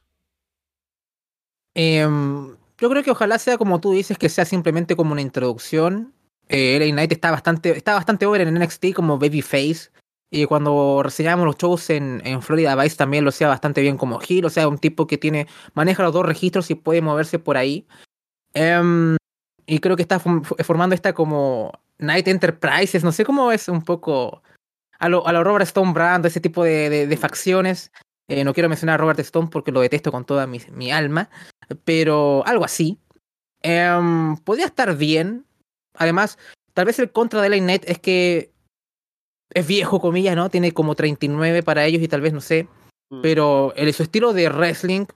Em, 1.79 2.57
yo 2.79 2.89
creo 2.89 3.03
que 3.03 3.11
ojalá 3.11 3.39
sea 3.39 3.59
como 3.59 3.81
tú 3.81 3.93
dices, 3.93 4.17
que 4.17 4.31
sea 4.31 4.47
simplemente 4.47 4.97
como 4.97 5.13
una 5.13 5.21
introducción. 5.21 6.15
Eh, 6.49 6.79
LA 6.81 6.93
Knight 6.93 7.13
está 7.13 7.31
bastante, 7.31 7.77
está 7.77 7.93
bastante 7.93 8.25
over 8.25 8.41
en 8.41 8.55
NXT 8.55 8.95
como 8.95 9.19
babyface. 9.19 9.91
Y 10.31 10.47
cuando 10.47 11.03
reseñamos 11.03 11.45
los 11.45 11.59
shows 11.59 11.91
en, 11.91 12.23
en 12.25 12.41
Florida 12.41 12.75
Vice 12.77 12.97
también 12.97 13.25
lo 13.25 13.29
hacía 13.29 13.49
bastante 13.49 13.83
bien 13.83 13.99
como 13.99 14.21
heel. 14.27 14.47
O 14.47 14.51
sea, 14.51 14.69
un 14.69 14.79
tipo 14.79 15.07
que 15.07 15.19
tiene, 15.19 15.49
maneja 15.75 16.03
los 16.03 16.15
dos 16.15 16.25
registros 16.25 16.71
y 16.71 16.77
puede 16.77 17.03
moverse 17.03 17.39
por 17.39 17.59
ahí. 17.59 17.87
Em, 18.55 19.17
y 19.67 19.79
creo 19.81 19.97
que 19.97 20.03
está 20.03 20.19
formando 20.19 20.95
esta 20.95 21.13
como 21.13 21.73
Night 21.99 22.27
Enterprises. 22.27 23.05
No 23.05 23.13
sé 23.13 23.27
cómo 23.27 23.53
es 23.53 23.69
un 23.69 23.83
poco 23.83 24.43
a 24.99 25.11
lo, 25.11 25.27
a 25.27 25.33
lo 25.33 25.45
Robert 25.45 25.67
Stone 25.67 25.93
Brand, 25.93 26.25
ese 26.25 26.41
tipo 26.41 26.65
de, 26.65 27.07
de, 27.07 27.17
facciones. 27.19 27.93
Eh, 28.29 28.45
no 28.45 28.55
quiero 28.55 28.69
mencionar 28.69 28.95
a 28.95 28.99
Robert 28.99 29.21
Stone 29.21 29.49
porque 29.51 29.73
lo 29.73 29.81
detesto 29.81 30.11
con 30.11 30.25
toda 30.25 30.47
mi, 30.47 30.61
mi 30.73 30.91
alma, 30.91 31.31
pero 31.85 32.45
algo 32.47 32.65
así. 32.65 32.99
Um, 33.65 34.37
podría 34.39 34.67
estar 34.67 34.97
bien. 34.97 35.47
Además, 35.95 36.39
tal 36.75 36.87
vez 36.87 36.99
el 36.99 37.11
contra 37.11 37.41
de 37.41 37.49
la 37.49 37.59
Knight 37.59 37.85
es 37.87 37.99
que 37.99 38.53
es 39.55 39.67
viejo, 39.67 40.01
comillas, 40.01 40.37
¿no? 40.37 40.51
Tiene 40.51 40.73
como 40.73 40.95
39 40.95 41.63
para 41.63 41.85
ellos 41.85 42.03
y 42.03 42.09
tal 42.09 42.21
vez 42.21 42.33
no 42.33 42.41
sé. 42.41 42.69
Mm. 43.11 43.23
Pero 43.23 43.73
el, 43.77 43.93
su 43.95 44.03
estilo 44.03 44.33
de 44.33 44.49
wrestling 44.49 45.07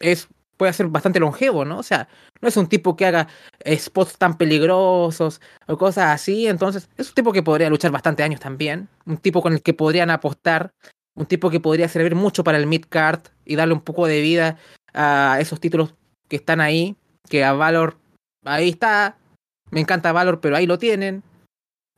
es 0.00 0.28
puede 0.56 0.72
ser 0.72 0.88
bastante 0.88 1.20
longevo, 1.20 1.64
¿no? 1.64 1.78
O 1.78 1.82
sea, 1.82 2.08
no 2.40 2.48
es 2.48 2.56
un 2.56 2.66
tipo 2.66 2.96
que 2.96 3.06
haga 3.06 3.28
spots 3.66 4.18
tan 4.18 4.36
peligrosos 4.36 5.40
o 5.66 5.76
cosas 5.76 6.06
así, 6.14 6.46
entonces 6.46 6.88
es 6.96 7.08
un 7.08 7.14
tipo 7.14 7.32
que 7.32 7.42
podría 7.42 7.70
luchar 7.70 7.90
bastante 7.90 8.22
años 8.22 8.40
también, 8.40 8.88
un 9.04 9.18
tipo 9.18 9.42
con 9.42 9.52
el 9.52 9.62
que 9.62 9.74
podrían 9.74 10.10
apostar, 10.10 10.72
un 11.16 11.26
tipo 11.26 11.50
que 11.50 11.60
podría 11.60 11.88
servir 11.88 12.14
mucho 12.14 12.44
para 12.44 12.58
el 12.58 12.66
mid-card 12.66 13.20
y 13.44 13.56
darle 13.56 13.74
un 13.74 13.80
poco 13.80 14.06
de 14.06 14.20
vida 14.20 14.58
a 14.94 15.38
esos 15.40 15.58
títulos 15.58 15.94
que 16.28 16.36
están 16.36 16.60
ahí, 16.60 16.96
que 17.28 17.44
a 17.44 17.52
Valor, 17.52 17.96
ahí 18.44 18.68
está, 18.68 19.18
me 19.70 19.80
encanta 19.80 20.12
Valor, 20.12 20.40
pero 20.40 20.56
ahí 20.56 20.66
lo 20.66 20.78
tienen. 20.78 21.22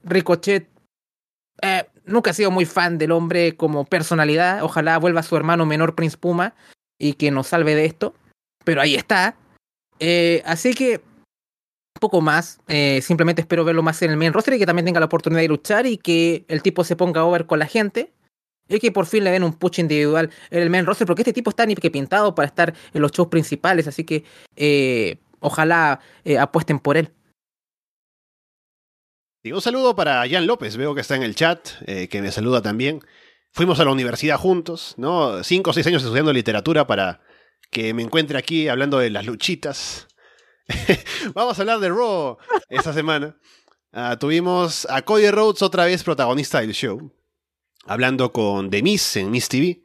Ricochet, 0.03 0.69
eh, 1.61 1.87
nunca 2.07 2.31
he 2.31 2.35
sido 2.35 2.51
muy 2.51 2.65
fan 2.65 2.97
del 2.97 3.13
hombre 3.13 3.57
como 3.57 3.85
personalidad, 3.85 4.63
ojalá 4.63 4.99
vuelva 4.99 5.23
su 5.23 5.37
hermano 5.37 5.67
menor 5.67 5.95
Prince 5.95 6.17
Puma 6.17 6.55
y 6.99 7.15
que 7.15 7.31
nos 7.31 7.49
salve 7.49 7.75
de 7.75 7.85
esto 7.85 8.15
pero 8.69 8.83
ahí 8.83 8.97
está. 8.97 9.35
Eh, 9.99 10.43
así 10.45 10.75
que 10.75 11.01
poco 11.99 12.21
más. 12.21 12.61
Eh, 12.69 13.01
simplemente 13.01 13.41
espero 13.41 13.65
verlo 13.65 13.83
más 13.83 14.03
en 14.03 14.11
el 14.11 14.19
main 14.19 14.35
roster 14.35 14.53
y 14.53 14.59
que 14.59 14.67
también 14.67 14.85
tenga 14.85 15.01
la 15.01 15.07
oportunidad 15.07 15.41
de 15.41 15.49
luchar 15.49 15.87
y 15.87 15.97
que 15.97 16.45
el 16.49 16.61
tipo 16.61 16.85
se 16.85 16.95
ponga 16.95 17.25
over 17.25 17.47
con 17.47 17.61
la 17.61 17.67
gente. 17.67 18.13
Y 18.69 18.79
que 18.79 18.93
por 18.93 19.07
fin 19.07 19.25
le 19.25 19.31
den 19.31 19.43
un 19.43 19.55
push 19.55 19.81
individual 19.81 20.31
en 20.51 20.63
el 20.63 20.71
main 20.71 20.87
roster, 20.87 21.07
porque 21.07 21.23
este 21.23 21.33
tipo 21.33 21.51
está 21.51 21.65
ni 21.67 21.75
que 21.75 21.91
pintado 21.91 22.35
para 22.35 22.47
estar 22.47 22.75
en 22.93 23.01
los 23.03 23.13
shows 23.13 23.29
principales, 23.29 23.87
así 23.89 24.05
que 24.05 24.25
eh, 24.57 25.19
ojalá 25.41 26.01
apuesten 26.39 26.79
por 26.79 26.97
él. 26.97 27.11
Y 29.43 29.53
un 29.53 29.63
saludo 29.63 29.97
para 29.97 30.29
Jan 30.29 30.47
López, 30.47 30.77
veo 30.77 30.95
que 30.95 31.01
está 31.01 31.17
en 31.17 31.23
el 31.23 31.35
chat, 31.35 31.69
que 32.11 32.21
me 32.21 32.31
saluda 32.31 32.61
también. 32.61 33.01
Fuimos 33.53 33.81
a 33.81 33.85
la 33.85 33.93
universidad 33.93 34.39
juntos, 34.39 34.95
¿no? 34.99 35.43
Cinco 35.43 35.71
o 35.71 35.73
seis 35.73 35.87
años 35.87 36.03
estudiando 36.03 36.33
literatura 36.33 36.87
para 36.87 37.21
que 37.71 37.95
me 37.95 38.03
encuentre 38.03 38.39
aquí 38.39 38.69
hablando 38.69 38.99
de 38.99 39.11
las 39.11 39.27
luchitas. 39.27 40.07
Vamos 41.35 41.59
a 41.59 41.63
hablar 41.63 41.81
de 41.81 41.89
Raw 41.89 42.39
esta 42.69 42.93
semana. 42.93 43.37
Ah, 43.93 44.17
tuvimos 44.19 44.87
a 44.91 45.03
Cody 45.03 45.31
Rhodes 45.31 45.63
otra 45.63 45.87
vez 45.87 46.05
protagonista 46.05 46.61
del 46.61 46.73
show, 46.73 47.11
hablando 47.89 48.33
con 48.33 48.71
The 48.71 48.83
Miss 48.83 49.17
en 49.17 49.31
Miss 49.31 49.49
TV. 49.49 49.83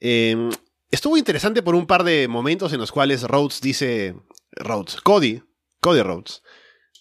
Em, 0.00 0.50
estuvo 0.90 1.16
interesante 1.16 1.62
por 1.62 1.74
un 1.74 1.86
par 1.86 2.02
de 2.02 2.26
momentos 2.28 2.72
en 2.72 2.80
los 2.80 2.90
cuales 2.90 3.22
Rhodes 3.22 3.60
dice, 3.60 4.16
Rhodes, 4.52 5.00
Cody, 5.02 5.42
Cody 5.80 6.02
Rhodes, 6.02 6.42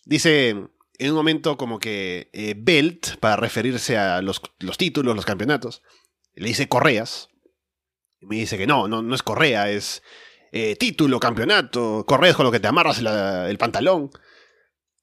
dice 0.06 0.50
en 1.00 1.10
un 1.12 1.16
momento 1.16 1.58
como 1.58 1.80
que 1.80 2.30
eh, 2.34 2.56
Belt, 2.58 3.18
para 3.18 3.36
referirse 3.36 3.98
a 3.98 4.22
los, 4.22 4.42
los 4.60 4.78
títulos, 4.78 5.16
los 5.16 5.26
campeonatos, 5.26 5.84
le 6.36 6.48
dice 6.48 6.68
correas, 6.68 7.30
y 8.20 8.26
me 8.26 8.36
dice 8.36 8.58
que 8.58 8.68
no, 8.68 8.88
no, 8.88 9.02
no 9.02 9.16
es 9.16 9.24
correa, 9.24 9.70
es 9.70 10.04
eh, 10.52 10.76
título, 10.76 11.20
campeonato, 11.20 12.06
correa 12.06 12.32
es 12.32 12.36
con 12.36 12.46
lo 12.46 12.52
que 12.52 12.60
te 12.60 12.68
amarras 12.68 13.00
el 13.00 13.58
pantalón. 13.58 14.10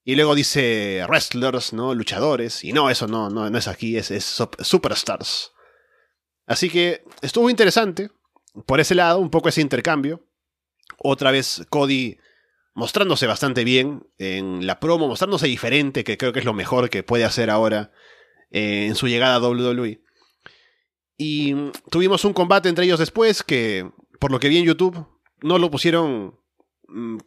Y 0.05 0.17
luego 0.17 0.35
dice 0.35 1.03
wrestlers, 1.09 1.73
¿no? 1.73 1.95
Luchadores. 1.95 2.63
Y 2.63 2.73
no, 2.73 2.91
eso 2.91 3.07
no, 3.07 3.31
no, 3.31 3.49
no 3.49 3.59
es 3.59 3.69
aquí, 3.69 3.97
es, 3.97 4.11
es 4.11 4.25
superstars. 4.61 5.53
Así 6.47 6.69
que 6.69 7.05
estuvo 7.23 7.49
interesante. 7.49 8.11
Por 8.67 8.81
ese 8.81 8.95
lado, 8.95 9.19
un 9.19 9.31
poco 9.31 9.49
ese 9.49 9.63
intercambio. 9.63 10.27
Otra 10.99 11.31
vez 11.31 11.67
Cody 11.71 12.19
mostrándose 12.75 13.27
bastante 13.27 13.65
bien 13.65 14.07
en 14.19 14.67
la 14.67 14.81
promo, 14.81 15.09
mostrándose 15.09 15.47
diferente, 15.47 16.05
que 16.05 16.19
creo 16.19 16.33
que 16.33 16.41
es 16.41 16.45
lo 16.45 16.53
mejor 16.53 16.91
que 16.91 17.03
puede 17.03 17.25
hacer 17.25 17.49
ahora 17.49 17.93
eh, 18.51 18.87
en 18.87 18.97
su 18.97 19.09
llegada 19.09 19.37
a 19.37 19.41
WWE. 19.41 20.03
Y 21.17 21.55
tuvimos 21.91 22.25
un 22.25 22.33
combate 22.33 22.69
entre 22.69 22.85
ellos 22.85 22.99
después 22.99 23.43
que, 23.43 23.91
por 24.19 24.33
lo 24.33 24.41
que 24.41 24.49
vi 24.49 24.59
en 24.59 24.65
YouTube, 24.65 25.07
no 25.41 25.59
lo 25.59 25.71
pusieron 25.71 26.39
mm, 26.89 27.19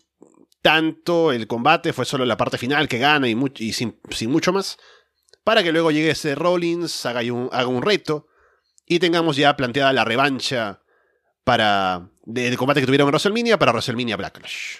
tanto 0.61 1.31
el 1.31 1.47
combate, 1.47 1.93
fue 1.93 2.05
solo 2.05 2.25
la 2.25 2.37
parte 2.37 2.57
final 2.57 2.87
que 2.87 2.97
gana 2.97 3.27
y, 3.27 3.73
sin, 3.73 3.99
mucho 4.27 4.51
más, 4.51 4.77
para 5.43 5.63
que 5.63 5.71
luego 5.71 5.91
llegue 5.91 6.11
ese 6.11 6.35
Rollins, 6.35 7.05
haga 7.05 7.21
un, 7.31 7.49
haga 7.51 7.67
un 7.67 7.81
reto 7.81 8.27
y 8.85 8.99
tengamos 8.99 9.35
ya 9.35 9.55
planteada 9.55 9.93
la 9.93 10.05
revancha 10.05 10.81
para 11.43 12.09
del 12.25 12.57
combate 12.57 12.81
que 12.81 12.85
tuvieron 12.85 13.07
en 13.07 13.57
para 13.57 13.71
WrestleMania 13.71 14.17
Backlash. 14.17 14.79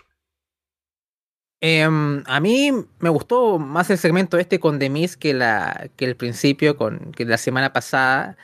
Em, 1.59 2.23
a 2.27 2.39
mí 2.39 2.71
me 2.99 3.09
gustó 3.09 3.57
más 3.57 3.89
el 3.89 3.97
segmento 3.97 4.37
este 4.37 4.59
con 4.59 4.77
Demis 4.77 5.17
que, 5.17 5.33
la, 5.33 5.89
que 5.95 6.05
el 6.05 6.15
principio, 6.15 6.77
con, 6.77 7.11
que 7.13 7.25
la 7.25 7.37
semana 7.37 7.73
pasada. 7.73 8.37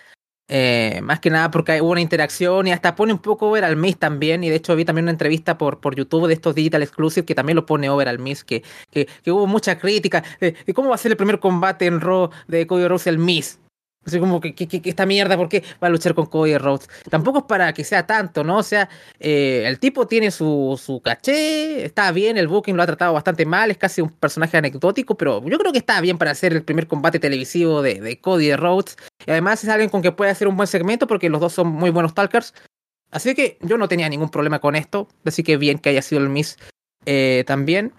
Eh, 0.50 1.00
más 1.02 1.20
que 1.22 1.30
nada 1.30 1.50
porque 1.52 1.82
hubo 1.82 1.92
una 1.92 2.02
interacción 2.02 2.68
y 2.68 2.74
hasta 2.74 2.96
pone 2.96 3.14
un 3.14 3.20
poco 3.20 3.50
over 3.50 3.64
al 3.64 3.76
Miss 3.76 3.98
también. 3.98 4.44
Y 4.44 4.50
de 4.50 4.58
hecho 4.58 4.76
vi 4.76 4.86
también 4.86 5.06
una 5.06 5.12
entrevista 5.12 5.58
por, 5.58 5.80
por 5.80 5.96
YouTube 5.96 6.28
de 6.28 6.34
estos 6.34 6.56
Digital 6.56 6.84
Exclusive 6.84 7.26
que 7.26 7.36
también 7.36 7.56
lo 7.56 7.66
pone 7.66 7.90
over 7.90 8.08
al 8.08 8.20
Miss, 8.20 8.44
que, 8.44 8.64
que, 8.92 9.08
hubo 9.28 9.48
mucha 9.48 9.80
crítica 9.80 10.24
de, 10.40 10.56
cómo 10.74 10.90
va 10.90 10.96
a 10.96 10.98
ser 10.98 11.12
el 11.12 11.18
primer 11.18 11.40
combate 11.40 11.86
en 11.86 12.02
Raw 12.02 12.30
de 12.48 12.68
Cody 12.68 12.88
Rhodes 12.88 13.08
el 13.08 13.18
Miss. 13.18 13.60
Así 14.06 14.20
como 14.20 14.42
que, 14.42 14.54
que, 14.54 14.82
esta 14.84 15.06
mierda, 15.06 15.38
¿por 15.38 15.48
qué 15.48 15.64
va 15.82 15.88
a 15.88 15.90
luchar 15.90 16.14
con 16.14 16.26
Cody 16.26 16.58
Rhodes? 16.58 16.90
Tampoco 17.10 17.40
es 17.40 17.46
para 17.46 17.74
que 17.74 17.84
sea 17.84 18.06
tanto, 18.06 18.44
¿no? 18.44 18.58
O 18.58 18.64
sea, 18.64 18.90
eh, 19.20 19.64
el 19.66 19.80
tipo 19.80 20.08
tiene 20.08 20.30
su, 20.32 20.80
su 20.82 21.02
caché, 21.02 21.86
está 21.86 22.12
bien, 22.12 22.38
el 22.38 22.48
booking 22.48 22.76
lo 22.76 22.84
ha 22.84 22.86
tratado 22.86 23.14
bastante 23.14 23.46
mal, 23.46 23.72
es 23.72 23.78
casi 23.78 24.02
un 24.02 24.10
personaje 24.10 24.58
anecdótico, 24.58 25.16
pero 25.16 25.42
yo 25.48 25.58
creo 25.58 25.72
que 25.72 25.78
está 25.78 26.02
bien 26.02 26.18
para 26.18 26.32
hacer 26.32 26.54
el 26.54 26.64
primer 26.64 26.88
combate 26.88 27.20
televisivo 27.20 27.82
de, 27.82 28.02
de 28.02 28.20
Cody 28.20 28.56
Rhodes. 28.56 28.98
Y 29.26 29.32
además 29.32 29.64
es 29.64 29.70
alguien 29.70 29.90
con 29.90 30.02
que 30.02 30.12
puede 30.12 30.32
hacer 30.32 30.48
un 30.48 30.58
buen 30.58 30.68
segmento 30.68 31.08
porque 31.08 31.30
los 31.30 31.40
dos 31.40 31.54
son 31.54 31.68
muy 31.68 31.90
buenos 31.90 32.14
talkers. 32.14 32.54
Así 33.10 33.36
que 33.36 33.58
yo 33.62 33.78
no 33.78 33.88
tenía 33.88 34.10
ningún 34.10 34.30
problema 34.30 34.60
con 34.60 34.76
esto, 34.76 35.08
así 35.24 35.44
que 35.44 35.58
bien 35.58 35.78
que 35.78 35.90
haya 35.90 36.02
sido 36.02 36.22
el 36.22 36.30
Miss 36.30 36.58
eh, 37.06 37.44
también. 37.46 37.94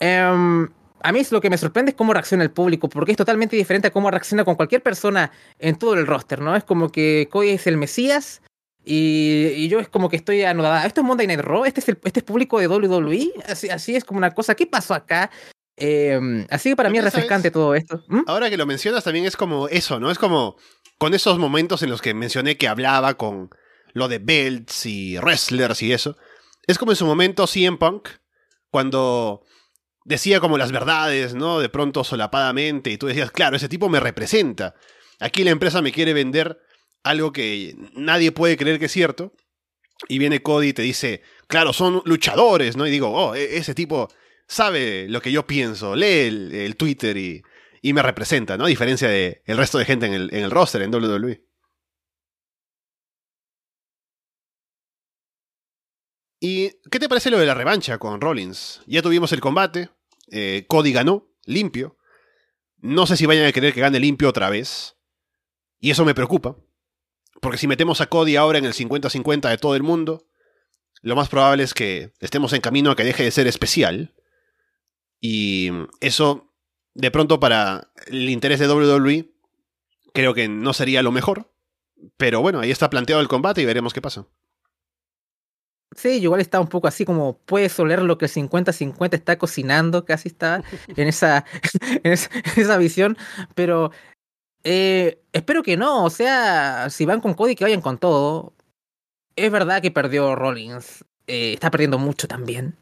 Em, 0.00 0.68
a 1.06 1.12
mí 1.12 1.20
es 1.20 1.30
lo 1.30 1.40
que 1.40 1.50
me 1.50 1.56
sorprende 1.56 1.90
es 1.90 1.96
cómo 1.96 2.12
reacciona 2.12 2.42
el 2.42 2.50
público, 2.50 2.88
porque 2.88 3.12
es 3.12 3.16
totalmente 3.16 3.54
diferente 3.54 3.86
a 3.86 3.90
cómo 3.92 4.10
reacciona 4.10 4.44
con 4.44 4.56
cualquier 4.56 4.82
persona 4.82 5.30
en 5.60 5.76
todo 5.76 5.94
el 5.94 6.04
roster, 6.04 6.40
¿no? 6.40 6.56
Es 6.56 6.64
como 6.64 6.90
que 6.90 7.28
Cody 7.30 7.50
es 7.50 7.68
el 7.68 7.76
Mesías 7.76 8.42
y, 8.84 9.68
yo 9.68 9.78
es 9.78 9.88
como 9.88 10.08
que 10.08 10.16
estoy 10.16 10.42
anodada. 10.42 10.84
¿Esto 10.84 11.02
es 11.02 11.06
Monday 11.06 11.28
Night 11.28 11.42
Raw? 11.42 11.64
¿Este 11.64 11.78
es 11.78 11.88
el, 11.88 12.00
este 12.02 12.20
es 12.20 12.24
público 12.24 12.58
de 12.58 12.66
WWE? 12.66 13.34
Así, 13.46 13.70
así 13.70 13.94
es 13.94 14.04
como 14.04 14.18
una 14.18 14.34
cosa. 14.34 14.56
¿Qué 14.56 14.66
pasó 14.66 14.94
acá? 14.94 15.30
Em, 15.76 16.44
así 16.50 16.70
que 16.70 16.76
para 16.76 16.90
mí 16.90 16.98
es 16.98 17.04
refrescante 17.04 17.52
todo 17.52 17.76
esto. 17.76 18.02
¿Mm? 18.08 18.22
Ahora 18.26 18.50
que 18.50 18.56
lo 18.56 18.66
mencionas 18.66 19.04
también 19.04 19.26
es 19.26 19.36
como 19.36 19.68
eso, 19.68 20.00
¿no? 20.00 20.10
Es 20.10 20.18
como 20.18 20.56
con 20.98 21.14
esos 21.14 21.38
momentos 21.38 21.84
en 21.84 21.90
los 21.90 22.02
que 22.02 22.14
mencioné 22.14 22.56
que 22.56 22.66
hablaba 22.66 23.14
con 23.14 23.50
lo 23.92 24.08
de 24.08 24.18
belts 24.18 24.86
y 24.86 25.18
wrestlers 25.18 25.82
y 25.82 25.92
eso. 25.92 26.16
Es 26.66 26.78
como 26.78 26.90
en 26.90 26.96
su 26.96 27.06
momento 27.06 27.46
CM 27.46 27.78
Punk, 27.78 28.08
cuando 28.70 29.44
decía 30.06 30.38
como 30.40 30.56
las 30.56 30.72
verdades, 30.72 31.34
¿no? 31.34 31.58
De 31.58 31.68
pronto 31.68 32.04
solapadamente, 32.04 32.90
y 32.90 32.96
tú 32.96 33.06
decías, 33.08 33.30
claro, 33.30 33.56
ese 33.56 33.68
tipo 33.68 33.88
me 33.88 34.00
representa. 34.00 34.74
Aquí 35.18 35.44
la 35.44 35.50
empresa 35.50 35.82
me 35.82 35.92
quiere 35.92 36.14
vender 36.14 36.60
algo 37.02 37.32
que 37.32 37.74
nadie 37.94 38.32
puede 38.32 38.56
creer 38.56 38.78
que 38.78 38.86
es 38.86 38.92
cierto. 38.92 39.34
Y 40.08 40.18
viene 40.18 40.42
Cody 40.42 40.68
y 40.68 40.72
te 40.74 40.82
dice, 40.82 41.22
claro, 41.48 41.72
son 41.72 42.02
luchadores, 42.04 42.76
¿no? 42.76 42.86
Y 42.86 42.90
digo, 42.90 43.10
oh, 43.10 43.34
e-, 43.34 43.56
ese 43.56 43.74
tipo 43.74 44.08
sabe 44.46 45.08
lo 45.08 45.20
que 45.20 45.32
yo 45.32 45.46
pienso, 45.46 45.96
lee 45.96 46.28
el, 46.52 46.76
Twitter 46.76 47.16
y, 47.16 47.42
y, 47.82 47.92
me 47.92 48.02
representa, 48.02 48.56
¿no? 48.56 48.66
A 48.66 48.68
diferencia 48.68 49.08
del 49.08 49.40
el 49.44 49.56
resto 49.56 49.78
de 49.78 49.86
gente 49.86 50.06
en 50.06 50.14
el, 50.14 50.30
en 50.32 50.44
el 50.44 50.50
roster, 50.50 50.82
en 50.82 50.94
WWE. 50.94 51.42
¿Y 56.40 56.70
qué 56.90 56.98
te 57.00 57.08
parece 57.08 57.30
lo 57.30 57.38
de 57.38 57.46
la 57.46 57.54
revancha 57.54 57.98
con 57.98 58.20
Rollins? 58.20 58.82
Ya 58.86 59.02
tuvimos 59.02 59.32
el 59.32 59.40
combate, 59.40 59.88
eh, 60.30 60.64
Cody 60.68 60.92
ganó, 60.92 61.28
limpio. 61.44 61.96
No 62.78 63.06
sé 63.06 63.16
si 63.16 63.26
vayan 63.26 63.46
a 63.46 63.52
querer 63.52 63.72
que 63.72 63.80
gane 63.80 64.00
limpio 64.00 64.28
otra 64.28 64.50
vez. 64.50 64.96
Y 65.80 65.90
eso 65.90 66.04
me 66.04 66.14
preocupa. 66.14 66.56
Porque 67.40 67.58
si 67.58 67.66
metemos 67.66 68.00
a 68.00 68.06
Cody 68.06 68.36
ahora 68.36 68.58
en 68.58 68.64
el 68.64 68.72
50-50 68.72 69.50
de 69.50 69.58
todo 69.58 69.76
el 69.76 69.82
mundo, 69.82 70.26
lo 71.02 71.16
más 71.16 71.28
probable 71.28 71.62
es 71.62 71.74
que 71.74 72.12
estemos 72.20 72.52
en 72.52 72.60
camino 72.60 72.90
a 72.90 72.96
que 72.96 73.04
deje 73.04 73.24
de 73.24 73.30
ser 73.30 73.46
especial. 73.46 74.14
Y 75.20 75.70
eso, 76.00 76.52
de 76.94 77.10
pronto, 77.10 77.40
para 77.40 77.92
el 78.06 78.28
interés 78.28 78.58
de 78.58 78.68
WWE, 78.68 79.30
creo 80.12 80.34
que 80.34 80.48
no 80.48 80.72
sería 80.72 81.02
lo 81.02 81.12
mejor. 81.12 81.52
Pero 82.16 82.40
bueno, 82.40 82.60
ahí 82.60 82.70
está 82.70 82.90
planteado 82.90 83.22
el 83.22 83.28
combate 83.28 83.62
y 83.62 83.64
veremos 83.66 83.92
qué 83.92 84.02
pasa. 84.02 84.26
Sí, 85.96 86.18
igual 86.20 86.42
está 86.42 86.60
un 86.60 86.68
poco 86.68 86.88
así 86.88 87.06
como 87.06 87.38
puedes 87.46 87.78
oler 87.80 88.02
lo 88.02 88.18
que 88.18 88.26
el 88.26 88.30
50-50 88.30 89.14
está 89.14 89.38
cocinando, 89.38 90.04
casi 90.04 90.28
está 90.28 90.62
en 90.96 91.08
esa, 91.08 91.44
en 92.04 92.12
esa, 92.12 92.76
visión, 92.76 93.16
pero 93.54 93.90
eh, 94.62 95.22
espero 95.32 95.62
que 95.62 95.76
no, 95.76 96.04
o 96.04 96.10
sea, 96.10 96.90
si 96.90 97.06
van 97.06 97.20
con 97.20 97.34
Cody, 97.34 97.54
que 97.54 97.64
vayan 97.64 97.80
con 97.80 97.98
todo. 97.98 98.52
Es 99.36 99.50
verdad 99.50 99.82
que 99.82 99.90
perdió 99.90 100.34
Rollins, 100.34 101.04
eh, 101.26 101.54
está 101.54 101.70
perdiendo 101.70 101.98
mucho 101.98 102.28
también. 102.28 102.76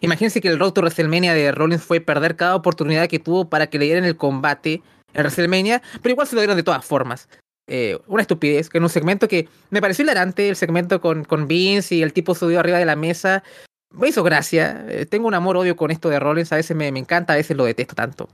Imagínense 0.00 0.40
que 0.40 0.48
el 0.48 0.58
road 0.58 0.72
to 0.72 0.80
WrestleMania 0.80 1.34
de 1.34 1.52
Rollins 1.52 1.82
fue 1.82 2.00
perder 2.00 2.36
cada 2.36 2.54
oportunidad 2.54 3.08
que 3.08 3.18
tuvo 3.18 3.48
para 3.48 3.68
que 3.68 3.78
le 3.78 3.86
dieran 3.86 4.04
el 4.04 4.16
combate 4.16 4.82
en 5.14 5.22
WrestleMania, 5.22 5.82
pero 6.00 6.12
igual 6.12 6.26
se 6.26 6.36
lo 6.36 6.40
dieron 6.40 6.56
de 6.56 6.62
todas 6.62 6.84
formas. 6.84 7.28
Eh, 7.72 7.96
una 8.08 8.22
estupidez, 8.22 8.68
que 8.68 8.78
en 8.78 8.84
un 8.84 8.90
segmento 8.90 9.28
que 9.28 9.48
me 9.70 9.80
pareció 9.80 10.02
hilarante, 10.02 10.48
el 10.48 10.56
segmento 10.56 11.00
con, 11.00 11.24
con 11.24 11.46
Vince 11.46 11.94
y 11.94 12.02
el 12.02 12.12
tipo 12.12 12.34
subió 12.34 12.58
arriba 12.58 12.78
de 12.78 12.84
la 12.84 12.96
mesa. 12.96 13.44
Me 13.92 14.08
hizo 14.08 14.24
gracia. 14.24 14.84
Eh, 14.88 15.06
tengo 15.06 15.28
un 15.28 15.34
amor-odio 15.34 15.76
con 15.76 15.92
esto 15.92 16.08
de 16.08 16.18
Rollins. 16.18 16.52
A 16.52 16.56
veces 16.56 16.76
me, 16.76 16.88
encanta, 16.88 17.32
a 17.32 17.36
veces 17.36 17.56
lo 17.56 17.64
detesto 17.64 17.94
tanto. 17.94 18.28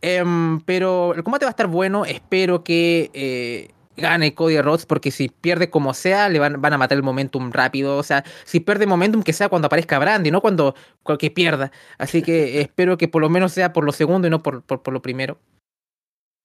Em, 0.00 0.60
pero 0.62 1.14
el 1.14 1.22
combate 1.22 1.44
va 1.44 1.50
a 1.50 1.52
estar 1.52 1.68
bueno. 1.68 2.04
Espero 2.04 2.64
que 2.64 3.12
eh, 3.14 3.70
gane 3.96 4.34
Cody 4.34 4.60
Rhodes, 4.60 4.86
porque 4.86 5.12
si 5.12 5.28
pierde 5.28 5.70
como 5.70 5.94
sea, 5.94 6.28
le 6.28 6.40
van, 6.40 6.60
van, 6.60 6.72
a 6.72 6.78
matar 6.78 6.96
el 6.96 7.04
momentum 7.04 7.52
rápido. 7.52 7.96
O 7.96 8.02
sea, 8.02 8.24
si 8.44 8.58
pierde 8.58 8.86
momentum, 8.88 9.22
que 9.22 9.32
sea 9.32 9.48
cuando 9.48 9.66
aparezca 9.66 10.00
Brandy, 10.00 10.32
no 10.32 10.40
cuando 10.40 10.74
que 11.16 11.30
pierda. 11.30 11.70
Así 11.96 12.22
que 12.22 12.60
espero 12.60 12.98
que 12.98 13.06
por 13.06 13.22
lo 13.22 13.30
menos 13.30 13.52
sea 13.52 13.72
por 13.72 13.84
lo 13.84 13.92
segundo 13.92 14.26
y 14.26 14.30
no 14.30 14.42
por, 14.42 14.62
por 14.64 14.92
lo 14.92 15.00
primero. 15.00 15.38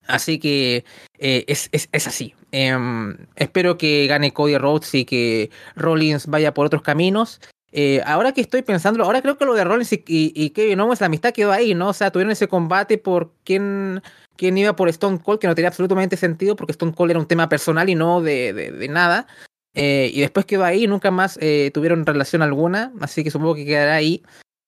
Así 0.06 0.38
que 0.38 0.84
eh, 1.18 1.44
es, 1.48 1.68
es, 1.72 2.06
así. 2.06 2.34
Em, 2.52 3.16
espero 3.36 3.78
que 3.78 4.06
gane 4.06 4.32
Cody 4.32 4.58
Rhodes 4.58 4.94
y 4.94 5.04
que 5.04 5.50
Rollins 5.76 6.26
vaya 6.26 6.52
por 6.54 6.66
otros 6.66 6.82
caminos. 6.82 7.40
Eh, 7.72 8.02
ahora 8.06 8.32
que 8.32 8.40
estoy 8.40 8.62
pensando, 8.62 9.02
ahora 9.02 9.20
creo 9.20 9.36
que 9.36 9.44
lo 9.44 9.54
de 9.54 9.64
Rollins 9.64 9.92
y, 9.92 10.04
y, 10.06 10.50
Kevin 10.50 10.80
Owens, 10.80 11.00
la 11.00 11.06
amistad 11.06 11.32
quedó 11.32 11.50
ahí, 11.50 11.74
¿no? 11.74 11.88
O 11.88 11.92
sea, 11.92 12.12
tuvieron 12.12 12.30
ese 12.30 12.46
combate 12.46 12.98
por 12.98 13.32
quién, 13.44 14.00
quién 14.36 14.56
iba 14.56 14.76
por 14.76 14.88
Stone 14.88 15.18
Cold, 15.20 15.40
que 15.40 15.48
no 15.48 15.54
tenía 15.56 15.68
absolutamente 15.68 16.16
sentido 16.16 16.54
porque 16.54 16.72
Stone 16.72 16.92
Cold 16.94 17.10
era 17.10 17.20
un 17.20 17.26
tema 17.26 17.48
personal 17.48 17.88
y 17.88 17.96
no 17.96 18.20
de, 18.20 18.52
de, 18.52 18.70
de 18.70 18.88
nada. 18.88 19.26
Eh, 19.74 20.10
y 20.14 20.20
después 20.20 20.46
quedó 20.46 20.64
ahí, 20.64 20.86
nunca 20.86 21.10
más 21.10 21.36
tuvieron 21.72 22.06
relación 22.06 22.42
alguna, 22.42 22.92
así 23.00 23.24
que 23.24 23.32
supongo 23.32 23.56
que 23.56 23.64
quedará 23.64 23.94
ahí. 23.94 24.22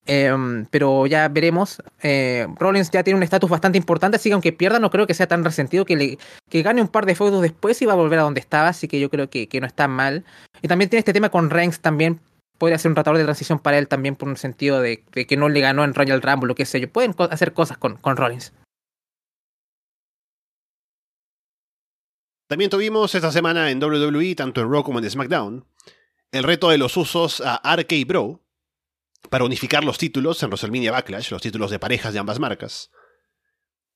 Em, 0.07 0.65
pero 0.71 1.05
ya 1.05 1.27
veremos. 1.27 1.83
Eh, 2.01 2.47
Rollins 2.57 2.89
ya 2.89 3.03
tiene 3.03 3.17
un 3.17 3.23
estatus 3.23 3.49
bastante 3.49 3.77
importante, 3.77 4.15
así 4.15 4.29
que 4.29 4.33
aunque 4.33 4.53
pierda, 4.53 4.79
no 4.79 4.89
creo 4.89 5.05
que 5.05 5.13
sea 5.13 5.27
tan 5.27 5.43
resentido 5.43 5.83
que, 5.83 5.97
le, 5.97 6.17
que 6.49 6.61
gane 6.63 6.81
un 6.81 6.87
par 6.87 7.05
de 7.05 7.13
feudos 7.13 7.41
después 7.41 7.81
y 7.81 7.85
va 7.85 7.93
a 7.93 7.97
volver 7.97 8.19
a 8.19 8.21
donde 8.21 8.39
estaba, 8.39 8.69
así 8.69 8.87
que 8.87 9.01
yo 9.01 9.09
creo 9.09 9.29
que, 9.29 9.47
que 9.47 9.59
no 9.59 9.67
está 9.67 9.89
mal. 9.89 10.23
Y 10.61 10.69
también 10.69 10.89
tiene 10.89 10.99
este 10.99 11.11
tema 11.11 11.29
con 11.29 11.49
Reigns 11.49 11.81
también. 11.81 12.21
Podría 12.57 12.77
ser 12.79 12.89
un 12.89 12.95
tratador 12.95 13.17
de 13.17 13.25
transición 13.25 13.59
para 13.59 13.77
él 13.77 13.87
también 13.87 14.15
por 14.15 14.29
un 14.29 14.37
sentido 14.37 14.81
de, 14.81 15.03
que 15.03 15.37
no 15.37 15.49
le 15.49 15.59
ganó 15.59 15.83
en 15.83 15.93
Royal 15.93 16.21
Rumble, 16.21 16.47
lo 16.47 16.55
que 16.55 16.65
sé 16.65 16.79
yo. 16.79 16.89
Pueden 16.89 17.13
hacer 17.29 17.53
cosas 17.53 17.77
con, 17.77 17.97
con 17.97 18.15
Rollins. 18.15 18.53
También 22.47 22.71
tuvimos 22.71 23.13
esta 23.13 23.31
semana 23.31 23.69
en 23.69 23.83
WWE, 23.83 24.33
tanto 24.35 24.61
en 24.61 24.71
Raw 24.71 24.83
como 24.83 24.99
en 24.99 25.09
SmackDown, 25.09 25.65
el 26.31 26.43
reto 26.43 26.69
de 26.69 26.77
los 26.77 26.95
usos 26.95 27.43
a 27.45 27.75
RK 27.75 28.07
Bro, 28.07 28.41
para 29.29 29.45
unificar 29.45 29.83
los 29.83 29.97
títulos 29.97 30.41
en 30.43 30.49
WrestleMania 30.49 30.91
Backlash, 30.91 31.31
los 31.31 31.41
títulos 31.41 31.71
de 31.71 31.79
parejas 31.79 32.13
de 32.13 32.19
ambas 32.19 32.39
marcas. 32.39 32.91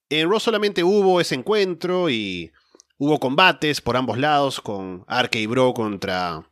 En 0.09 0.29
Raw 0.29 0.39
solamente 0.39 0.83
hubo 0.83 1.21
ese 1.21 1.35
encuentro 1.35 2.09
y 2.09 2.51
hubo 2.97 3.19
combates 3.19 3.79
por 3.81 3.95
ambos 3.95 4.17
lados 4.17 4.59
con 4.59 5.05
Arke 5.07 5.39
y 5.39 5.47
Bro 5.47 5.73
contra... 5.73 6.47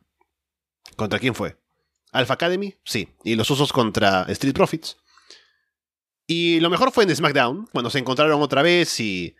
¿Contra 0.96 1.18
quién 1.18 1.34
fue? 1.34 1.58
¿Alpha 2.10 2.34
Academy? 2.34 2.74
Sí. 2.84 3.08
Y 3.22 3.36
los 3.36 3.50
usos 3.50 3.72
contra 3.72 4.22
Street 4.28 4.54
Profits. 4.54 4.96
Y 6.26 6.60
lo 6.60 6.70
mejor 6.70 6.90
fue 6.92 7.04
en 7.04 7.14
SmackDown, 7.14 7.68
cuando 7.72 7.90
se 7.90 7.98
encontraron 7.98 8.40
otra 8.40 8.62
vez 8.62 8.98
y 9.00 9.34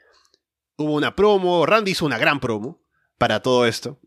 hubo 0.77 0.95
una 0.95 1.15
promo. 1.15 1.65
Randy 1.65 1.93
hizo 1.93 2.05
una 2.05 2.19
gran 2.19 2.41
promo 2.41 2.83
para 3.17 3.41
todo 3.41 3.67
esto. 3.67 4.01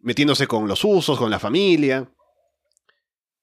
Metiéndose 0.00 0.46
con 0.46 0.68
los 0.68 0.84
usos, 0.84 1.18
con 1.18 1.30
la 1.30 1.38
familia. 1.38 2.13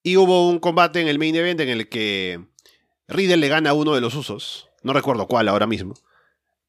Y 0.04 0.18
hubo 0.18 0.50
un 0.50 0.60
combate 0.60 1.02
en 1.02 1.08
el 1.08 1.20
main 1.20 1.36
event 1.36 1.60
en 1.60 1.70
el 1.70 1.90
que 1.90 2.44
Riddle 3.08 3.38
le 3.38 3.48
gana 3.48 3.72
a 3.72 3.74
uno 3.74 3.94
de 3.94 4.02
los 4.02 4.16
usos. 4.16 4.70
No 4.84 4.94
recuerdo 4.94 5.28
cuál 5.28 5.48
ahora 5.48 5.68
mismo. 5.68 5.94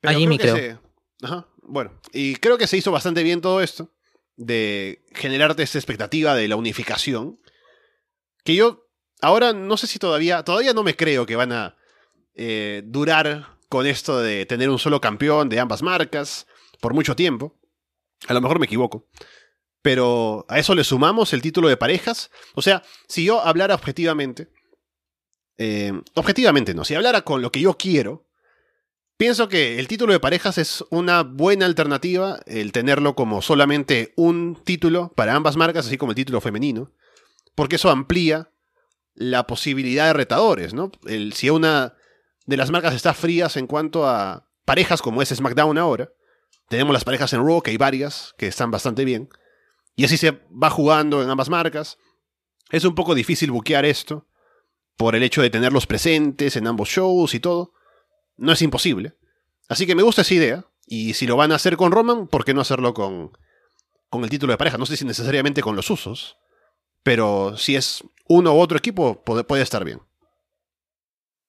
a 0.02 0.12
Jimmy, 0.12 0.38
creo. 0.38 0.80
Ajá. 1.22 1.46
Bueno, 1.62 1.98
y 2.12 2.36
creo 2.36 2.58
que 2.58 2.66
se 2.66 2.76
hizo 2.76 2.92
bastante 2.92 3.22
bien 3.22 3.40
todo 3.40 3.62
esto. 3.62 3.90
De 4.36 5.04
generarte 5.14 5.62
esta 5.62 5.78
expectativa 5.78 6.34
de 6.34 6.48
la 6.48 6.56
unificación. 6.56 7.38
Que 8.44 8.54
yo 8.54 8.86
ahora 9.20 9.52
no 9.52 9.76
sé 9.76 9.86
si 9.86 9.98
todavía. 9.98 10.42
Todavía 10.42 10.74
no 10.74 10.82
me 10.82 10.96
creo 10.96 11.24
que 11.24 11.36
van 11.36 11.52
a 11.52 11.76
eh, 12.34 12.82
durar 12.84 13.58
con 13.68 13.86
esto 13.86 14.20
de 14.20 14.44
tener 14.44 14.68
un 14.68 14.78
solo 14.78 15.00
campeón 15.00 15.48
de 15.48 15.60
ambas 15.60 15.82
marcas 15.82 16.46
por 16.80 16.92
mucho 16.92 17.16
tiempo. 17.16 17.58
A 18.28 18.34
lo 18.34 18.40
mejor 18.40 18.58
me 18.58 18.66
equivoco 18.66 19.08
pero 19.82 20.46
a 20.48 20.58
eso 20.58 20.74
le 20.74 20.84
sumamos 20.84 21.32
el 21.32 21.42
título 21.42 21.68
de 21.68 21.76
parejas. 21.76 22.30
O 22.54 22.62
sea, 22.62 22.82
si 23.08 23.24
yo 23.24 23.44
hablara 23.44 23.74
objetivamente, 23.74 24.48
eh, 25.58 25.92
objetivamente 26.14 26.72
no, 26.72 26.84
si 26.84 26.94
hablara 26.94 27.22
con 27.22 27.42
lo 27.42 27.50
que 27.50 27.60
yo 27.60 27.76
quiero, 27.76 28.28
pienso 29.16 29.48
que 29.48 29.78
el 29.80 29.88
título 29.88 30.12
de 30.12 30.20
parejas 30.20 30.56
es 30.56 30.84
una 30.90 31.24
buena 31.24 31.66
alternativa, 31.66 32.40
el 32.46 32.70
tenerlo 32.72 33.16
como 33.16 33.42
solamente 33.42 34.12
un 34.16 34.60
título 34.64 35.12
para 35.16 35.34
ambas 35.34 35.56
marcas, 35.56 35.86
así 35.86 35.98
como 35.98 36.12
el 36.12 36.16
título 36.16 36.40
femenino, 36.40 36.92
porque 37.56 37.76
eso 37.76 37.90
amplía 37.90 38.50
la 39.14 39.46
posibilidad 39.46 40.06
de 40.06 40.12
retadores, 40.14 40.74
¿no? 40.74 40.92
Si 41.34 41.50
una 41.50 41.96
de 42.46 42.56
las 42.56 42.70
marcas 42.70 42.94
está 42.94 43.14
frías 43.14 43.56
en 43.56 43.66
cuanto 43.66 44.08
a 44.08 44.48
parejas 44.64 45.02
como 45.02 45.20
es 45.22 45.28
SmackDown 45.28 45.76
ahora, 45.76 46.10
tenemos 46.68 46.94
las 46.94 47.04
parejas 47.04 47.32
en 47.34 47.44
Raw, 47.44 47.60
que 47.60 47.72
hay 47.72 47.76
varias 47.76 48.32
que 48.38 48.46
están 48.46 48.70
bastante 48.70 49.04
bien, 49.04 49.28
y 49.94 50.04
así 50.04 50.16
se 50.16 50.30
va 50.50 50.70
jugando 50.70 51.22
en 51.22 51.30
ambas 51.30 51.48
marcas. 51.48 51.98
Es 52.70 52.84
un 52.84 52.94
poco 52.94 53.14
difícil 53.14 53.50
buquear 53.50 53.84
esto, 53.84 54.26
por 54.96 55.16
el 55.16 55.22
hecho 55.22 55.42
de 55.42 55.50
tenerlos 55.50 55.86
presentes 55.86 56.56
en 56.56 56.66
ambos 56.66 56.88
shows 56.88 57.34
y 57.34 57.40
todo. 57.40 57.72
No 58.36 58.52
es 58.52 58.62
imposible. 58.62 59.16
Así 59.68 59.86
que 59.86 59.94
me 59.94 60.02
gusta 60.02 60.22
esa 60.22 60.34
idea, 60.34 60.66
y 60.86 61.14
si 61.14 61.26
lo 61.26 61.36
van 61.36 61.52
a 61.52 61.56
hacer 61.56 61.76
con 61.76 61.92
Roman, 61.92 62.26
¿por 62.26 62.44
qué 62.44 62.54
no 62.54 62.60
hacerlo 62.60 62.92
con, 62.94 63.32
con 64.12 64.24
el 64.24 64.30
título 64.30 64.52
de 64.52 64.58
pareja. 64.58 64.76
No 64.76 64.84
sé 64.84 64.98
si 64.98 65.06
necesariamente 65.06 65.62
con 65.62 65.74
los 65.74 65.88
usos, 65.88 66.36
pero 67.02 67.56
si 67.56 67.76
es 67.76 68.04
uno 68.28 68.54
u 68.54 68.60
otro 68.60 68.76
equipo, 68.76 69.22
puede, 69.24 69.42
puede 69.42 69.62
estar 69.62 69.86
bien. 69.86 70.02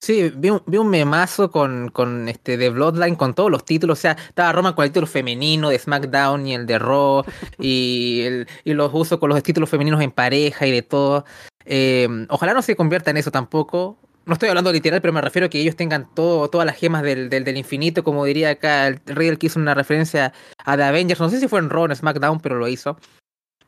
Sí, 0.03 0.33
vi 0.35 0.49
un, 0.49 0.61
vi 0.65 0.77
un 0.77 0.89
memazo 0.89 1.49
con, 1.49 1.87
con 1.87 2.27
este 2.27 2.57
de 2.57 2.69
Bloodline 2.69 3.15
con 3.15 3.33
todos 3.33 3.49
los 3.49 3.63
títulos. 3.63 3.99
O 3.99 4.01
sea, 4.01 4.11
estaba 4.11 4.51
Roma 4.51 4.75
con 4.75 4.83
el 4.83 4.91
título 4.91 5.07
femenino 5.07 5.69
de 5.69 5.79
SmackDown 5.79 6.45
y 6.45 6.55
el 6.55 6.65
de 6.65 6.77
Raw. 6.77 7.23
y, 7.57 8.19
el, 8.23 8.47
y 8.65 8.73
los 8.73 8.91
usos 8.93 9.17
con 9.17 9.29
los 9.29 9.41
títulos 9.41 9.69
femeninos 9.69 10.01
en 10.01 10.11
pareja 10.11 10.67
y 10.67 10.71
de 10.71 10.81
todo. 10.81 11.23
Eh, 11.63 12.09
ojalá 12.27 12.53
no 12.53 12.61
se 12.61 12.75
convierta 12.75 13.11
en 13.11 13.17
eso 13.17 13.31
tampoco. 13.31 13.97
No 14.25 14.33
estoy 14.33 14.49
hablando 14.49 14.73
literal, 14.73 14.99
pero 14.99 15.13
me 15.13 15.21
refiero 15.21 15.45
a 15.45 15.49
que 15.49 15.61
ellos 15.61 15.77
tengan 15.77 16.13
todo, 16.13 16.49
todas 16.49 16.67
las 16.67 16.75
gemas 16.75 17.03
del, 17.03 17.29
del, 17.29 17.45
del 17.45 17.55
infinito, 17.55 18.03
como 18.03 18.25
diría 18.25 18.49
acá 18.49 18.87
el 18.87 18.99
Riddle 19.05 19.37
que 19.37 19.45
hizo 19.45 19.57
una 19.57 19.73
referencia 19.73 20.33
a 20.65 20.75
The 20.75 20.83
Avengers. 20.83 21.21
No 21.21 21.29
sé 21.29 21.39
si 21.39 21.47
fue 21.47 21.59
en 21.59 21.69
Raw 21.69 21.83
o 21.83 21.85
en 21.85 21.95
SmackDown, 21.95 22.41
pero 22.41 22.57
lo 22.57 22.67
hizo. 22.67 22.97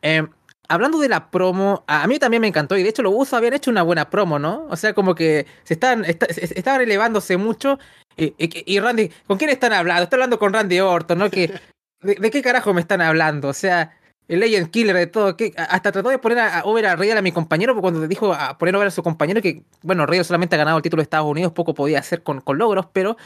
Eh, 0.02 0.26
hablando 0.68 0.98
de 0.98 1.08
la 1.08 1.30
promo, 1.30 1.84
a 1.86 2.06
mí 2.06 2.18
también 2.18 2.40
me 2.40 2.48
encantó 2.48 2.76
y 2.76 2.82
de 2.82 2.88
hecho 2.88 3.02
los 3.02 3.12
usos 3.14 3.34
habían 3.34 3.54
hecho 3.54 3.70
una 3.70 3.82
buena 3.82 4.10
promo, 4.10 4.38
¿no? 4.38 4.66
O 4.68 4.76
sea, 4.76 4.94
como 4.94 5.14
que 5.14 5.46
se 5.64 5.74
están, 5.74 6.04
está, 6.04 6.26
se 6.32 6.44
estaban 6.44 6.80
elevándose 6.80 7.36
mucho 7.36 7.78
y, 8.16 8.34
y, 8.38 8.74
y, 8.74 8.80
Randy, 8.80 9.10
¿con 9.26 9.38
quién 9.38 9.50
están 9.50 9.72
hablando? 9.72 10.04
Estoy 10.04 10.16
hablando 10.16 10.38
con 10.38 10.52
Randy 10.52 10.80
Orton, 10.80 11.18
¿no? 11.18 11.30
Que, 11.30 11.52
de, 12.02 12.14
de, 12.14 12.30
qué 12.30 12.42
carajo 12.42 12.72
me 12.72 12.80
están 12.80 13.00
hablando? 13.00 13.48
O 13.48 13.52
sea, 13.52 13.96
el 14.28 14.40
Legend 14.40 14.70
Killer 14.70 14.96
de 14.96 15.06
todo, 15.06 15.36
que 15.36 15.52
hasta 15.56 15.92
trató 15.92 16.08
de 16.08 16.18
poner 16.18 16.38
a, 16.38 16.60
a 16.60 16.64
over 16.64 16.86
a 16.86 16.96
Riddle 16.96 17.18
a 17.18 17.22
mi 17.22 17.32
compañero 17.32 17.80
cuando 17.80 18.06
dijo 18.08 18.32
a 18.32 18.58
poner 18.58 18.74
over 18.74 18.88
a 18.88 18.90
su 18.90 19.02
compañero 19.02 19.42
que, 19.42 19.62
bueno, 19.82 20.06
Riddle 20.06 20.24
solamente 20.24 20.56
ha 20.56 20.58
ganado 20.58 20.78
el 20.78 20.82
título 20.82 21.00
de 21.00 21.04
Estados 21.04 21.30
Unidos, 21.30 21.52
poco 21.52 21.74
podía 21.74 21.98
hacer 21.98 22.22
con, 22.22 22.40
con 22.40 22.58
logros, 22.58 22.86
pero, 22.92 23.16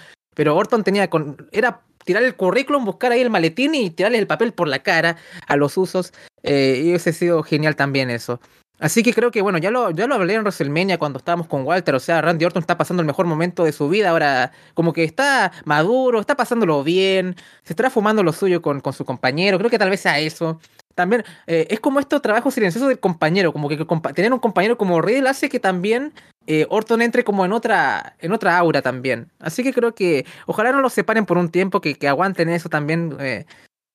pero 0.41 0.57
Orton 0.57 0.83
tenía, 0.85 1.11
con, 1.11 1.51
era 1.53 1.83
tirar 2.03 2.23
el 2.23 2.35
currículum, 2.35 2.87
buscar 2.87 3.13
ahí 3.13 3.21
el 3.21 3.29
maletín 3.29 3.75
y 3.75 3.91
tirarle 3.91 4.17
el 4.17 4.27
papel 4.27 4.55
por 4.55 4.69
la 4.69 4.79
cara 4.79 5.19
a 5.47 5.55
los 5.57 5.77
usos. 5.77 6.15
Eh, 6.43 6.81
y 6.83 6.89
hubiese 6.89 7.13
sido 7.13 7.43
genial 7.43 7.77
también 7.77 8.09
eso. 8.09 8.41
Así 8.79 9.03
que 9.03 9.13
creo 9.13 9.31
que, 9.31 9.43
bueno, 9.43 9.59
ya 9.59 9.71
lo, 9.71 9.91
ya 9.91 10.07
lo 10.07 10.15
hablé 10.15 10.33
en 10.33 10.41
WrestleMania 10.41 10.97
cuando 10.97 11.19
estábamos 11.19 11.47
con 11.47 11.67
Walter. 11.67 11.95
O 11.95 12.01
sea, 12.01 12.23
Randy 12.23 12.47
Orton 12.47 12.63
está 12.63 12.79
pasando 12.79 13.03
el 13.03 13.07
mejor 13.07 13.27
momento 13.27 13.65
de 13.65 13.73
su 13.73 13.91
vida. 13.91 14.09
Ahora, 14.09 14.53
como 14.73 14.95
que 14.95 15.05
está 15.05 15.53
maduro, 15.67 16.21
está 16.21 16.39
pasándolo 16.39 16.83
bien, 16.83 17.37
se 17.63 17.75
está 17.75 17.91
fumando 17.91 18.23
lo 18.23 18.33
suyo 18.33 18.63
con, 18.63 18.81
con 18.81 18.95
su 18.95 19.05
compañero. 19.05 19.59
Creo 19.59 19.69
que 19.69 19.79
tal 19.79 19.91
vez 19.91 20.01
sea 20.01 20.21
eso. 20.21 20.59
También 20.95 21.23
eh, 21.47 21.67
es 21.71 21.81
como 21.81 22.01
estos 22.01 22.21
trabajos 22.23 22.55
silenciosos 22.55 22.89
del 22.89 22.99
compañero, 22.99 23.53
como 23.53 23.69
que, 23.69 23.77
tener 24.15 24.33
un 24.33 24.39
compañero 24.39 24.77
como 24.77 25.01
Riddle 25.01 25.29
hace 25.29 25.49
que 25.49 25.61
también 25.61 26.15
eh, 26.47 26.67
Orton 26.69 27.03
entre 27.03 27.25
como 27.25 27.45
en 27.45 27.53
otra, 27.53 28.17
en 28.19 28.33
otra 28.33 28.59
aura 28.59 28.83
también. 28.83 29.31
Así 29.39 29.63
que 29.63 29.73
creo 29.73 29.95
que 29.95 30.27
ojalá 30.47 30.73
no 30.73 30.81
los 30.81 30.93
separen 30.93 31.27
por 31.27 31.39
un 31.39 31.51
tiempo, 31.51 31.81
que, 31.81 31.95
que 31.95 32.09
aguanten 32.09 32.49
eso 32.49 32.69
también, 32.69 33.17
eh, 33.21 33.47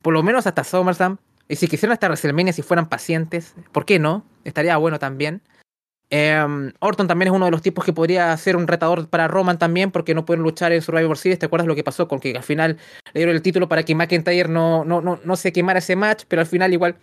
por 0.02 0.14
lo 0.14 0.24
menos 0.24 0.48
hasta 0.48 0.64
SummerSlam. 0.64 1.18
Y 1.48 1.58
si 1.58 1.68
quisieran 1.68 1.94
hasta 1.94 2.08
WrestleMania, 2.08 2.54
si 2.54 2.62
fueran 2.62 2.90
pacientes, 2.90 3.54
¿por 3.72 3.86
qué 3.86 4.00
no? 4.00 4.26
Estaría 4.44 4.78
bueno 4.78 5.00
también. 5.00 5.42
Eh, 6.10 6.72
Orton 6.80 7.08
también 7.08 7.28
es 7.32 7.36
uno 7.36 7.46
de 7.46 7.52
los 7.52 7.62
tipos 7.62 7.84
que 7.84 7.94
podría 7.94 8.36
ser 8.38 8.56
un 8.56 8.68
retador 8.68 9.10
para 9.10 9.28
Roman 9.28 9.58
también, 9.58 9.92
porque 9.92 10.14
no 10.14 10.26
pueden 10.26 10.44
luchar 10.44 10.72
en 10.72 10.82
Survivor 10.82 11.18
Series. 11.18 11.40
¿Te 11.40 11.48
acuerdas 11.48 11.68
lo 11.68 11.76
que 11.76 11.84
pasó 11.84 12.08
con 12.08 12.20
que 12.20 12.36
al 12.36 12.44
final 12.44 12.78
le 13.14 13.20
dieron 13.20 13.36
el 13.36 13.42
título 13.42 13.68
para 13.68 13.84
que 13.84 13.96
McIntyre 13.96 14.50
no, 14.50 14.86
no, 14.86 15.02
no, 15.02 15.20
no 15.24 15.36
se 15.36 15.52
quemara 15.52 15.80
ese 15.80 15.96
match, 15.96 16.24
pero 16.28 16.42
al 16.42 16.48
final 16.48 16.74
igual 16.74 16.96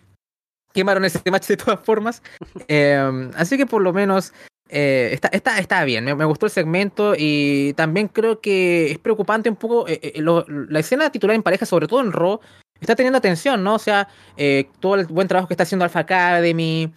quemaron 0.73 1.05
ese 1.05 1.20
match 1.31 1.48
de 1.48 1.56
todas 1.56 1.81
formas? 1.81 2.23
eh, 2.69 3.31
así 3.36 3.56
que 3.56 3.66
por 3.66 3.82
lo 3.82 3.93
menos 3.93 4.32
eh, 4.74 5.11
está, 5.12 5.28
está, 5.28 5.59
está 5.59 5.85
bien, 5.85 6.03
me, 6.03 6.15
me, 6.15 6.24
gustó 6.24 6.47
el 6.47 6.53
segmento 6.53 7.12
y 7.15 7.74
también 7.74 8.09
creo 8.09 8.40
que 8.40 8.90
es 8.90 8.99
preocupante 8.99 9.51
un 9.51 9.57
poco 9.57 9.86
eh, 9.86 10.01
eh, 10.03 10.23
la 10.23 10.81
escena 10.81 11.12
titular 11.12 11.36
en 11.36 11.43
pareja, 11.43 11.66
sobre 11.66 11.86
todo 11.86 12.01
en 12.01 12.11
Raw, 12.11 12.40
está 12.81 12.97
teniendo 12.97 13.19
atención, 13.19 13.62
¿no? 13.62 13.74
O 13.74 13.78
sea, 13.78 14.09
eh, 14.39 14.70
todo 14.81 14.94
el 14.94 15.07
buen 15.07 15.28
trabajo 15.28 15.47
que 15.47 15.53
está 15.53 15.65
haciendo 15.65 15.85
Alpha 15.85 16.01
Academy. 16.01 16.90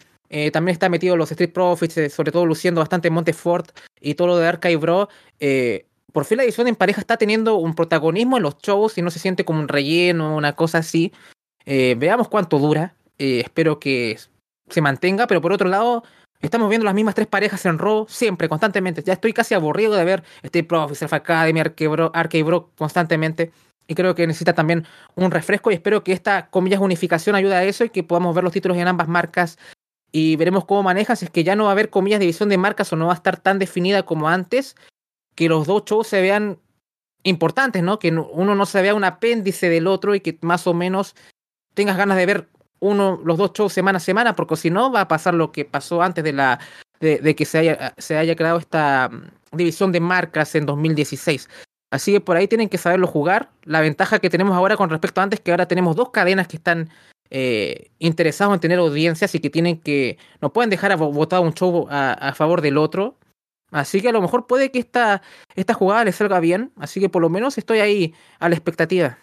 También 0.51 0.73
está 0.73 0.89
metido 0.89 1.15
los 1.15 1.31
Street 1.31 1.53
Profits, 1.53 2.13
sobre 2.13 2.29
todo 2.29 2.45
luciendo 2.45 2.81
bastante 2.81 3.09
Montefort 3.09 3.71
y 4.01 4.15
todo 4.15 4.27
lo 4.27 4.37
de 4.37 4.47
Archive 4.47 4.75
Bro. 4.75 5.07
Eh, 5.39 5.85
por 6.11 6.25
fin 6.25 6.37
la 6.37 6.43
edición 6.43 6.67
en 6.67 6.75
pareja 6.75 6.99
está 6.99 7.15
teniendo 7.15 7.55
un 7.55 7.73
protagonismo 7.73 8.35
en 8.35 8.43
los 8.43 8.57
shows 8.57 8.97
y 8.97 9.01
no 9.01 9.11
se 9.11 9.19
siente 9.19 9.45
como 9.45 9.61
un 9.61 9.69
relleno, 9.69 10.35
una 10.35 10.53
cosa 10.53 10.79
así. 10.79 11.13
veamos 11.65 12.27
cuánto 12.27 12.59
dura. 12.59 12.95
espero 13.17 13.79
que 13.79 14.17
se 14.67 14.81
mantenga, 14.81 15.25
pero 15.27 15.39
por 15.39 15.53
otro 15.53 15.69
lado, 15.69 16.03
estamos 16.45 16.69
viendo 16.69 16.85
las 16.85 16.93
mismas 16.93 17.15
tres 17.15 17.27
parejas 17.27 17.65
en 17.65 17.77
Raw 17.77 18.05
siempre, 18.09 18.49
constantemente. 18.49 19.03
Ya 19.03 19.13
estoy 19.13 19.33
casi 19.33 19.53
aburrido 19.53 19.93
de 19.93 20.05
ver 20.05 20.23
Street 20.43 20.67
Profits, 20.67 21.03
Alpha 21.03 21.17
Academy, 21.17 21.59
Archive 21.59 22.43
Bro, 22.43 22.71
constantemente. 22.77 23.51
Y 23.87 23.95
creo 23.95 24.15
que 24.15 24.25
necesita 24.25 24.53
también 24.53 24.85
un 25.15 25.29
refresco 25.31 25.69
y 25.69 25.75
espero 25.75 26.03
que 26.03 26.11
esta, 26.11 26.49
comillas, 26.49 26.79
unificación 26.79 27.35
ayude 27.35 27.55
a 27.55 27.63
eso 27.63 27.83
y 27.83 27.89
que 27.89 28.03
podamos 28.03 28.33
ver 28.33 28.43
los 28.43 28.53
títulos 28.53 28.77
en 28.77 28.87
ambas 28.87 29.07
marcas 29.07 29.59
y 30.11 30.37
veremos 30.37 30.65
cómo 30.65 30.81
maneja, 30.81 31.15
si 31.15 31.25
es 31.25 31.31
que 31.31 31.43
ya 31.43 31.55
no 31.55 31.65
va 31.65 31.71
a 31.71 31.73
haber 31.73 31.89
comillas 31.89 32.19
división 32.19 32.49
de 32.49 32.57
marcas 32.57 32.91
o 32.93 32.95
no 32.95 33.07
va 33.07 33.11
a 33.11 33.15
estar 33.15 33.37
tan 33.37 33.59
definida 33.59 34.03
como 34.03 34.29
antes, 34.29 34.75
que 35.35 35.49
los 35.49 35.67
dos 35.67 35.83
shows 35.85 36.07
se 36.07 36.21
vean 36.21 36.57
importantes, 37.23 37.83
¿no? 37.83 37.99
Que 37.99 38.11
uno 38.11 38.55
no 38.55 38.65
se 38.65 38.81
vea 38.81 38.95
un 38.95 39.03
apéndice 39.03 39.69
del 39.69 39.87
otro 39.87 40.15
y 40.15 40.21
que 40.21 40.37
más 40.41 40.67
o 40.67 40.73
menos 40.73 41.15
tengas 41.73 41.97
ganas 41.97 42.17
de 42.17 42.25
ver 42.25 42.49
uno, 42.85 43.19
los 43.23 43.37
dos 43.37 43.51
shows 43.53 43.73
semana 43.73 43.97
a 43.97 43.99
semana, 43.99 44.35
porque 44.35 44.55
si 44.55 44.69
no 44.69 44.91
va 44.91 45.01
a 45.01 45.07
pasar 45.07 45.33
lo 45.33 45.51
que 45.51 45.65
pasó 45.65 46.01
antes 46.01 46.23
de 46.23 46.33
la 46.33 46.59
de, 46.99 47.17
de 47.19 47.35
que 47.35 47.45
se 47.45 47.57
haya, 47.57 47.93
se 47.97 48.17
haya 48.17 48.35
creado 48.35 48.57
esta 48.57 49.09
división 49.51 49.91
de 49.91 49.99
marcas 49.99 50.55
en 50.55 50.65
2016. 50.65 51.49
Así 51.91 52.11
que 52.11 52.21
por 52.21 52.35
ahí 52.35 52.47
tienen 52.47 52.69
que 52.69 52.77
saberlo 52.77 53.07
jugar. 53.07 53.49
La 53.63 53.81
ventaja 53.81 54.19
que 54.19 54.29
tenemos 54.29 54.55
ahora 54.55 54.75
con 54.77 54.89
respecto 54.89 55.21
a 55.21 55.23
antes 55.23 55.39
es 55.39 55.43
que 55.43 55.51
ahora 55.51 55.67
tenemos 55.67 55.95
dos 55.95 56.09
cadenas 56.09 56.47
que 56.47 56.57
están 56.57 56.89
eh, 57.29 57.91
interesados 57.99 58.53
en 58.53 58.59
tener 58.59 58.79
audiencias 58.79 59.33
y 59.33 59.39
que 59.39 59.49
tienen 59.49 59.79
que 59.79 60.17
no 60.41 60.53
pueden 60.53 60.69
dejar 60.69 60.95
votar 60.97 61.39
un 61.41 61.53
show 61.53 61.87
a, 61.89 62.13
a, 62.13 62.33
favor 62.33 62.61
del 62.61 62.77
otro. 62.77 63.17
Así 63.71 64.01
que 64.01 64.09
a 64.09 64.11
lo 64.11 64.21
mejor 64.21 64.45
puede 64.45 64.71
que 64.71 64.79
esta, 64.79 65.21
esta 65.55 65.73
jugada 65.73 66.05
les 66.05 66.15
salga 66.15 66.39
bien. 66.39 66.71
Así 66.77 66.99
que 66.99 67.09
por 67.09 67.21
lo 67.21 67.29
menos 67.29 67.57
estoy 67.57 67.79
ahí 67.79 68.13
a 68.39 68.49
la 68.49 68.55
expectativa. 68.55 69.17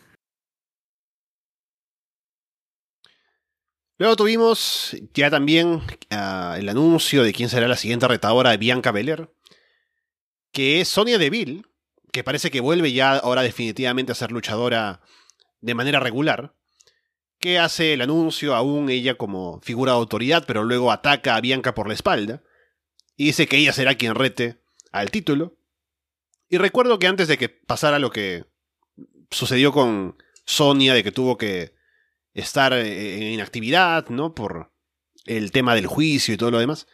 Luego 4.02 4.16
tuvimos 4.16 4.96
ya 5.14 5.30
también 5.30 5.74
uh, 5.74 6.54
el 6.56 6.68
anuncio 6.68 7.22
de 7.22 7.32
quién 7.32 7.48
será 7.48 7.68
la 7.68 7.76
siguiente 7.76 8.08
retadora 8.08 8.50
de 8.50 8.56
Bianca 8.56 8.90
Belair, 8.90 9.30
que 10.50 10.80
es 10.80 10.88
Sonia 10.88 11.18
Deville, 11.18 11.62
que 12.10 12.24
parece 12.24 12.50
que 12.50 12.58
vuelve 12.58 12.92
ya 12.92 13.12
ahora 13.12 13.42
definitivamente 13.42 14.10
a 14.10 14.16
ser 14.16 14.32
luchadora 14.32 15.02
de 15.60 15.74
manera 15.74 16.00
regular, 16.00 16.52
que 17.38 17.60
hace 17.60 17.92
el 17.92 18.02
anuncio 18.02 18.56
aún 18.56 18.90
ella 18.90 19.14
como 19.14 19.60
figura 19.60 19.92
de 19.92 19.98
autoridad, 19.98 20.46
pero 20.48 20.64
luego 20.64 20.90
ataca 20.90 21.36
a 21.36 21.40
Bianca 21.40 21.72
por 21.72 21.86
la 21.86 21.94
espalda, 21.94 22.42
y 23.16 23.26
dice 23.26 23.46
que 23.46 23.58
ella 23.58 23.72
será 23.72 23.94
quien 23.94 24.16
rete 24.16 24.64
al 24.90 25.12
título. 25.12 25.56
Y 26.48 26.58
recuerdo 26.58 26.98
que 26.98 27.06
antes 27.06 27.28
de 27.28 27.38
que 27.38 27.48
pasara 27.48 28.00
lo 28.00 28.10
que 28.10 28.46
sucedió 29.30 29.70
con 29.70 30.16
Sonia, 30.44 30.92
de 30.92 31.04
que 31.04 31.12
tuvo 31.12 31.38
que 31.38 31.80
estar 32.34 32.72
en 32.72 33.22
inactividad, 33.22 34.08
¿no? 34.08 34.34
Por 34.34 34.72
el 35.26 35.52
tema 35.52 35.74
del 35.74 35.86
juicio 35.86 36.34
y 36.34 36.36
todo 36.36 36.50
lo 36.50 36.58
demás. 36.58 36.86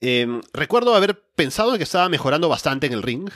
Eh, 0.00 0.40
recuerdo 0.52 0.94
haber 0.94 1.28
pensado 1.34 1.76
que 1.76 1.82
estaba 1.82 2.08
mejorando 2.08 2.48
bastante 2.48 2.86
en 2.86 2.92
el 2.92 3.02
ring, 3.02 3.30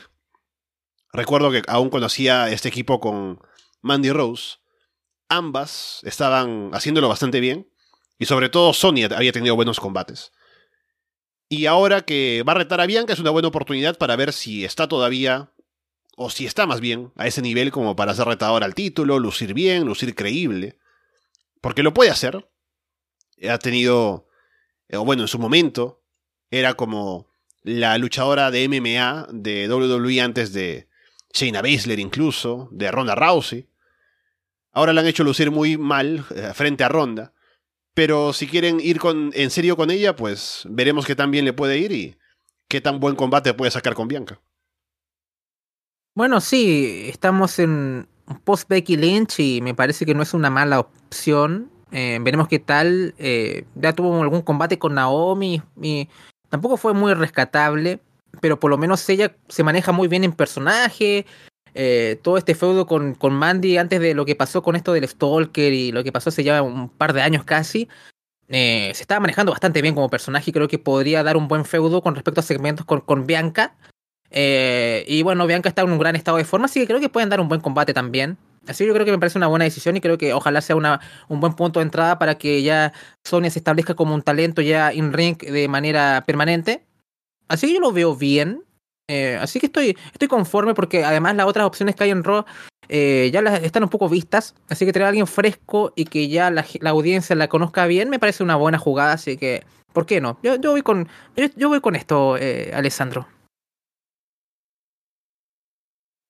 Recuerdo 1.13 1.51
que 1.51 1.63
aún 1.69 1.91
conocía 1.91 2.51
este 2.51 2.69
equipo 2.69 2.99
con 2.99 3.39
Mandy 3.83 4.11
Rose. 4.11 4.57
Ambas 5.29 6.01
estaban 6.05 6.71
haciéndolo 6.73 7.09
bastante 7.09 7.41
bien. 7.41 7.71
Y 8.19 8.25
sobre 8.25 8.49
todo 8.49 8.73
Sonia 8.73 9.11
había 9.15 9.33
tenido 9.33 9.55
buenos 9.55 9.79
combates. 9.79 10.33
Y 11.51 11.67
ahora 11.67 12.03
que 12.03 12.43
va 12.49 12.53
a 12.53 12.57
retar 12.57 12.81
a 12.81 12.87
Bianca 12.87 13.13
es 13.13 13.19
una 13.19 13.31
buena 13.31 13.49
oportunidad 13.49 13.99
para 13.99 14.17
ver 14.17 14.33
si 14.33 14.65
está 14.65 14.89
todavía, 14.89 15.53
o 16.17 16.31
si 16.31 16.47
está 16.47 16.67
más 16.67 16.81
bien, 16.81 17.13
a 17.17 17.27
ese 17.27 17.43
nivel 17.43 17.73
como 17.73 17.95
para 17.95 18.15
ser 18.15 18.27
retador 18.27 18.65
al 18.65 18.75
título, 18.75 19.19
lucir 19.19 19.53
bien, 19.53 19.85
lucir 19.85 20.15
creíble. 20.15 20.79
Porque 21.63 21.83
lo 21.83 21.95
puede 21.95 22.11
hacer. 22.11 22.47
Ha 23.49 23.59
tenido, 23.59 24.29
o 24.93 25.05
bueno, 25.07 25.23
en 25.23 25.29
su 25.29 25.39
momento, 25.39 26.03
era 26.51 26.75
como 26.75 27.29
la 27.63 27.97
luchadora 27.97 28.51
de 28.51 28.69
MMA 28.69 29.29
de 29.33 29.73
WWE 29.73 30.21
antes 30.21 30.53
de 30.53 30.89
Shayna 31.33 31.63
Baszler 31.63 31.99
incluso, 31.99 32.69
de 32.73 32.91
Ronda 32.91 33.15
Rousey. 33.15 33.69
Ahora 34.73 34.93
la 34.93 35.01
han 35.01 35.07
hecho 35.07 35.25
lucir 35.25 35.51
muy 35.51 35.79
mal 35.79 36.27
eh, 36.35 36.51
frente 36.55 36.85
a 36.85 36.89
Ronda. 36.89 37.33
Pero 37.95 38.33
si 38.33 38.47
quieren 38.47 38.81
ir 38.81 38.99
con, 38.99 39.31
en 39.35 39.51
serio 39.51 39.77
con 39.77 39.91
ella, 39.91 40.17
pues 40.17 40.65
veremos 40.69 41.07
qué 41.07 41.15
tan 41.15 41.31
bien 41.31 41.45
le 41.45 41.53
puede 41.53 41.79
ir 41.79 41.93
y 41.93 42.17
qué 42.69 42.81
tan 42.81 43.01
buen 43.01 43.15
combate 43.17 43.55
puede 43.55 43.71
sacar 43.71 43.95
con 43.95 44.09
Bianca. 44.09 44.41
Bueno, 46.15 46.41
sí, 46.41 47.07
estamos 47.09 47.59
en 47.59 48.09
post 48.45 48.69
Becky 48.69 48.97
Lynch 48.97 49.41
y 49.41 49.61
me 49.61 49.75
parece 49.75 50.07
que 50.07 50.15
no 50.15 50.23
es 50.23 50.35
una 50.35 50.51
mala 50.51 50.81
opción. 50.81 51.71
Eh, 51.91 52.19
veremos 52.23 52.49
qué 52.49 52.59
tal. 52.59 53.15
Eh, 53.19 53.65
ya 53.75 53.93
tuvo 53.93 54.21
algún 54.23 54.43
combate 54.43 54.79
con 54.79 54.95
Naomi 54.95 55.63
y 55.81 56.09
tampoco 56.49 56.77
fue 56.77 56.95
muy 56.95 57.15
rescatable 57.15 58.01
pero 58.41 58.59
por 58.59 58.71
lo 58.71 58.79
menos 58.79 59.07
ella 59.11 59.37
se 59.49 59.63
maneja 59.63 59.93
muy 59.93 60.09
bien 60.09 60.25
en 60.25 60.33
personaje. 60.33 61.27
eh, 61.75 62.19
todo 62.23 62.39
este 62.39 62.55
feudo 62.55 62.87
con, 62.87 63.15
con 63.15 63.35
Mandy 63.35 63.77
antes 63.79 64.01
de 64.01 64.15
lo 64.15 64.25
que 64.25 64.37
pasó 64.37 64.63
con 64.63 64.77
esto 64.77 64.93
del 64.93 65.07
Stalker 65.09 65.73
y 65.73 65.93
lo 65.93 66.03
que 66.05 66.13
pasó 66.13 66.31
hace 66.31 66.45
ya 66.45 66.63
un 66.63 66.89
par 66.89 67.13
de 67.13 67.23
años 67.23 67.45
casi. 67.45 67.89
Se 68.49 68.91
estaba 68.91 69.21
manejando 69.21 69.53
bastante 69.53 69.81
bien 69.81 69.95
como 69.95 70.11
personaje 70.11 70.51
y 70.51 70.53
creo 70.53 70.69
que 70.69 70.79
podría 70.79 71.23
dar 71.23 71.37
un 71.37 71.49
buen 71.49 71.65
feudo 71.65 72.03
con 72.03 72.15
respecto 72.15 72.41
a 72.41 72.43
segmentos 72.43 72.85
con, 72.85 73.01
con 73.01 73.27
Bianca. 73.27 73.75
Eh, 74.33 75.05
y 75.07 75.23
bueno, 75.23 75.47
Bianca 75.47 75.69
está 75.69 75.83
en 75.83 75.93
un 75.93 75.99
gran 75.99 76.17
estado 76.17 76.39
de 76.39 76.45
forma, 76.45 76.65
así 76.65 76.81
que 76.81 76.87
creo 76.87 77.01
que 77.01 77.11
pueden 77.11 77.29
dar 77.29 77.41
un 77.41 77.49
buen 77.49 77.61
combate 77.61 77.93
también. 77.93 78.39
Así 78.67 78.85
que 78.85 78.89
yo 78.89 78.95
creo 78.95 79.05
que 79.05 79.13
me 79.13 79.19
parece 79.19 79.39
una 79.39 79.49
buena 79.49 79.65
decisión 79.65 79.97
y 79.97 80.01
creo 80.01 80.19
que 80.19 80.33
ojalá 80.33 80.61
sea 80.61 80.77
una, 80.77 81.01
un 81.29 81.41
buen 81.41 81.55
punto 81.55 81.81
de 81.81 81.85
entrada 81.85 82.19
para 82.19 82.37
que 82.37 82.63
ya 82.63 82.93
Sonya 83.25 83.51
se 83.51 83.59
establezca 83.59 83.95
como 83.95 84.15
un 84.15 84.23
talento 84.23 84.63
ya 84.63 84.93
in 84.93 85.13
ring 85.13 85.37
de 85.39 85.69
manera 85.69 86.23
permanente. 86.27 86.85
Así 87.49 87.67
que 87.67 87.75
yo 87.75 87.81
lo 87.81 87.93
veo 87.93 88.17
bien. 88.17 88.65
Eh, 89.09 89.37
así 89.41 89.59
que 89.59 89.67
estoy, 89.67 89.97
estoy 90.13 90.29
conforme 90.29 90.75
porque 90.75 91.05
además 91.05 91.35
las 91.35 91.47
otras 91.47 91.67
opciones 91.67 91.97
que 91.97 92.05
hay 92.05 92.11
en 92.11 92.23
Raw 92.23 92.45
eh, 92.89 93.31
ya 93.33 93.41
están 93.57 93.83
un 93.83 93.89
poco 93.89 94.09
vistas. 94.09 94.55
Así 94.69 94.87
que 94.87 94.93
tener 94.93 95.07
a 95.07 95.09
alguien 95.09 95.27
fresco 95.27 95.93
y 95.97 96.05
que 96.05 96.29
ya 96.29 96.51
la, 96.51 96.65
audiencia 96.87 97.35
la 97.35 97.49
conozca 97.49 97.87
bien 97.87 98.11
me 98.11 98.21
parece 98.21 98.45
una 98.45 98.57
buena 98.57 98.79
jugada. 98.79 99.15
Así 99.15 99.37
que, 99.37 99.65
¿por 99.93 100.07
qué 100.07 100.21
no? 100.21 100.39
Yo, 100.43 100.55
yo 100.55 100.71
voy 100.71 100.83
con 100.83 101.09
yo, 101.37 101.47
yo, 101.57 101.69
voy 101.69 101.81
con 101.81 101.97
esto, 101.97 102.37
eh, 102.39 102.71
Alessandro. 102.73 103.27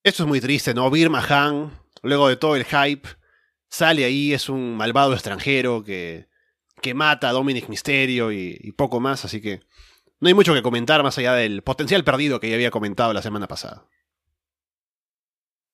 Esto 0.05 0.25
es 0.25 0.29
muy 0.29 0.41
triste, 0.41 0.75
¿no? 0.75 0.91
Bir 0.91 1.11
Mahan, 1.11 1.71
luego 2.03 2.29
de 2.29 2.35
todo 2.35 2.57
el 2.57 2.65
hype, 2.65 3.09
sale 3.69 4.05
ahí, 4.05 4.33
es 4.33 4.49
un 4.49 4.77
malvado 4.77 5.13
extranjero 5.13 5.85
que, 5.85 6.27
que 6.81 6.93
mata 6.93 7.29
a 7.29 7.33
Dominic 7.33 7.69
Mysterio 7.69 8.33
y, 8.33 8.73
poco 8.77 8.99
más, 8.99 9.25
así 9.25 9.41
que 9.41 9.61
no 10.19 10.27
hay 10.27 10.35
mucho 10.35 10.55
que 10.55 10.63
comentar 10.63 11.05
más 11.05 11.19
allá 11.19 11.35
del 11.35 11.63
potencial 11.63 12.03
perdido 12.03 12.41
que 12.41 12.49
ya 12.49 12.57
había 12.57 12.73
comentado 12.73 13.13
la 13.13 13.23
semana 13.23 13.47
pasada. 13.47 13.87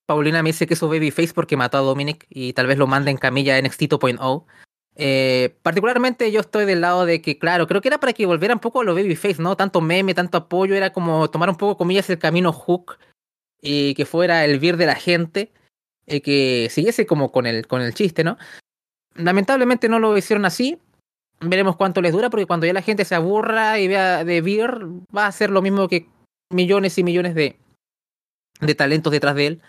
Paulina 0.05 0.43
me 0.43 0.51
dice 0.51 0.67
que 0.67 0.75
es 0.75 0.81
su 0.81 0.89
babyface 0.89 1.33
porque 1.33 1.57
mató 1.57 1.79
a 1.79 1.83
Dominic 1.83 2.27
y 2.29 2.53
tal 2.53 2.67
vez 2.67 2.77
lo 2.77 2.87
manda 2.87 3.11
en 3.11 3.17
camilla 3.17 3.57
en 3.57 3.65
NXT 3.65 3.83
2.0. 3.83 4.45
Eh, 4.97 5.57
particularmente 5.63 6.31
yo 6.33 6.41
estoy 6.41 6.67
del 6.67 6.83
lado 6.83 7.07
de 7.07 7.23
que, 7.23 7.39
claro, 7.39 7.67
creo 7.67 7.81
que 7.81 7.89
era 7.89 8.01
para 8.01 8.13
que 8.13 8.27
volviera 8.27 8.53
un 8.53 8.61
poco 8.61 8.83
a 8.83 8.85
los 8.85 8.95
babyface, 8.95 9.41
¿no? 9.41 9.57
Tanto 9.57 9.81
meme, 9.81 10.13
tanto 10.13 10.37
apoyo, 10.37 10.75
era 10.75 10.93
como 10.93 11.31
tomar 11.31 11.49
un 11.49 11.57
poco, 11.57 11.79
comillas, 11.79 12.11
el 12.11 12.19
camino 12.19 12.53
Hook 12.53 12.99
y 13.61 13.95
que 13.95 14.07
fuera 14.07 14.45
el 14.45 14.59
vir 14.59 14.77
de 14.77 14.87
la 14.87 14.95
gente, 14.95 15.53
eh, 16.07 16.21
que 16.21 16.69
siguiese 16.71 17.07
como 17.07 17.33
con 17.33 17.47
el, 17.47 17.67
con 17.67 17.83
el 17.83 17.95
chiste, 17.95 18.25
¿no? 18.25 18.39
Lamentablemente 19.15 19.89
no 19.89 19.99
lo 19.99 20.17
hicieron 20.17 20.45
así. 20.45 20.79
Veremos 21.41 21.77
cuánto 21.77 22.01
les 22.01 22.13
dura, 22.13 22.31
porque 22.31 22.47
cuando 22.47 22.67
ya 22.67 22.73
la 22.73 22.83
gente 22.83 23.05
se 23.05 23.15
aburra 23.15 23.79
y 23.79 23.89
vea 23.89 24.25
de 24.25 24.41
Vir, 24.41 24.87
va 25.17 25.27
a 25.27 25.33
ser 25.33 25.51
lo 25.51 25.63
mismo 25.63 25.87
que 25.89 26.09
millones 26.51 26.99
y 26.99 27.05
millones 27.05 27.35
de, 27.35 27.59
de 28.61 28.75
talentos 28.75 29.13
detrás 29.13 29.35
de 29.37 29.47
él. 29.47 29.63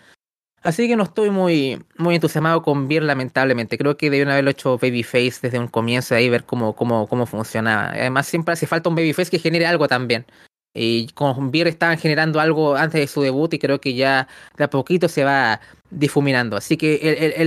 Así 0.62 0.88
que 0.88 0.96
no 0.96 1.04
estoy 1.04 1.30
muy, 1.30 1.82
muy 1.96 2.16
entusiasmado 2.16 2.62
con 2.62 2.86
Vir, 2.86 3.02
lamentablemente. 3.02 3.78
Creo 3.78 3.96
que 3.96 4.10
debieron 4.10 4.32
haberlo 4.32 4.50
hecho 4.50 4.78
Babyface 4.78 5.38
desde 5.42 5.58
un 5.58 5.68
comienzo 5.68 6.14
ahí, 6.14 6.28
ver 6.28 6.44
cómo, 6.44 6.74
cómo, 6.74 7.06
cómo 7.08 7.24
funcionaba. 7.24 7.90
Además, 7.90 8.26
siempre 8.26 8.52
hace 8.52 8.66
falta 8.66 8.88
un 8.88 8.94
Babyface 8.96 9.30
que 9.30 9.38
genere 9.38 9.66
algo 9.66 9.88
también. 9.88 10.26
Y 10.72 11.08
con 11.08 11.50
Beer 11.50 11.66
estaban 11.66 11.98
generando 11.98 12.38
algo 12.40 12.76
antes 12.76 13.00
de 13.00 13.06
su 13.08 13.22
debut 13.22 13.52
y 13.54 13.58
creo 13.58 13.80
que 13.80 13.94
ya 13.94 14.28
de 14.56 14.64
a 14.64 14.70
poquito 14.70 15.08
se 15.08 15.24
va 15.24 15.60
difuminando. 15.90 16.56
Así 16.56 16.76
que 16.76 16.96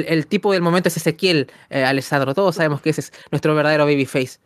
el, 0.07 0.27
tipo 0.27 0.51
del 0.51 0.61
momento 0.61 0.89
es 0.89 0.97
Ezequiel 0.97 1.49
eh, 1.69 1.83
Alessandro. 1.85 2.33
Todos 2.33 2.55
sabemos 2.55 2.81
que 2.81 2.89
ese 2.89 3.01
es 3.01 3.13
nuestro 3.31 3.55
verdadero 3.55 3.85
babyface. 3.85 4.39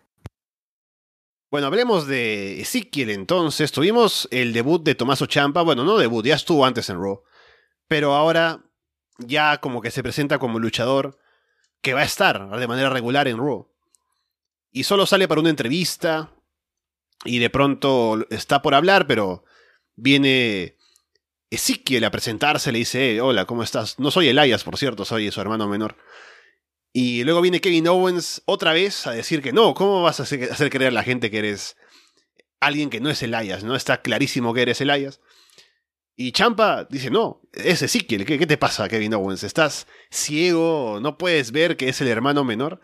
Bueno, 1.49 1.67
hablemos 1.67 2.07
de 2.07 2.61
Ezequiel 2.61 3.09
entonces. 3.09 3.71
Tuvimos 3.71 4.27
el 4.31 4.53
debut 4.53 4.83
de 4.83 4.95
Tomaso 4.95 5.25
Champa. 5.25 5.61
Bueno, 5.63 5.83
no 5.83 5.97
debut, 5.97 6.25
ya 6.25 6.35
estuvo 6.35 6.65
antes 6.65 6.89
en 6.89 7.01
Raw. 7.01 7.23
Pero 7.87 8.13
ahora 8.13 8.63
ya 9.17 9.57
como 9.57 9.81
que 9.81 9.89
se 9.89 10.03
presenta 10.03 10.37
como 10.37 10.59
luchador 10.59 11.17
que 11.81 11.93
va 11.93 12.01
a 12.01 12.05
estar 12.05 12.49
de 12.59 12.67
manera 12.67 12.89
regular 12.89 13.27
en 13.27 13.37
Raw. 13.37 13.71
Y 14.71 14.83
solo 14.83 15.05
sale 15.05 15.27
para 15.27 15.41
una 15.41 15.49
entrevista, 15.49 16.31
y 17.27 17.39
de 17.39 17.49
pronto 17.49 18.25
está 18.29 18.61
por 18.61 18.73
hablar, 18.73 19.05
pero 19.05 19.43
viene 19.95 20.77
Ezequiel 21.49 22.05
a 22.05 22.11
presentarse, 22.11 22.71
le 22.71 22.79
dice, 22.79 23.21
hola, 23.21 23.45
¿cómo 23.45 23.63
estás? 23.63 23.99
No 23.99 24.11
soy 24.11 24.29
Elias, 24.29 24.63
por 24.63 24.77
cierto, 24.77 25.05
soy 25.05 25.29
su 25.31 25.41
hermano 25.41 25.67
menor. 25.67 25.97
Y 26.93 27.23
luego 27.25 27.41
viene 27.41 27.61
Kevin 27.61 27.89
Owens 27.89 28.41
otra 28.45 28.73
vez 28.73 29.05
a 29.07 29.11
decir 29.11 29.41
que 29.41 29.51
no, 29.51 29.73
¿cómo 29.73 30.01
vas 30.01 30.19
a 30.19 30.23
hacer, 30.23 30.51
hacer 30.51 30.69
creer 30.69 30.91
a 30.91 30.93
la 30.93 31.03
gente 31.03 31.29
que 31.29 31.39
eres 31.39 31.75
alguien 32.59 32.89
que 32.89 33.01
no 33.01 33.09
es 33.09 33.21
Elias? 33.21 33.63
¿No? 33.63 33.75
Está 33.75 34.01
clarísimo 34.01 34.53
que 34.53 34.61
eres 34.61 34.81
Elias. 34.81 35.19
Y 36.15 36.31
Champa 36.31 36.87
dice, 36.89 37.11
no, 37.11 37.41
es 37.53 37.81
Ezequiel, 37.81 38.25
¿qué, 38.25 38.39
¿qué 38.39 38.47
te 38.47 38.57
pasa, 38.57 38.87
Kevin 38.87 39.13
Owens? 39.13 39.43
¿Estás 39.43 39.85
ciego? 40.09 40.99
¿No 41.01 41.17
puedes 41.17 41.51
ver 41.51 41.77
que 41.77 41.89
es 41.89 42.01
el 42.01 42.07
hermano 42.07 42.43
menor? 42.43 42.81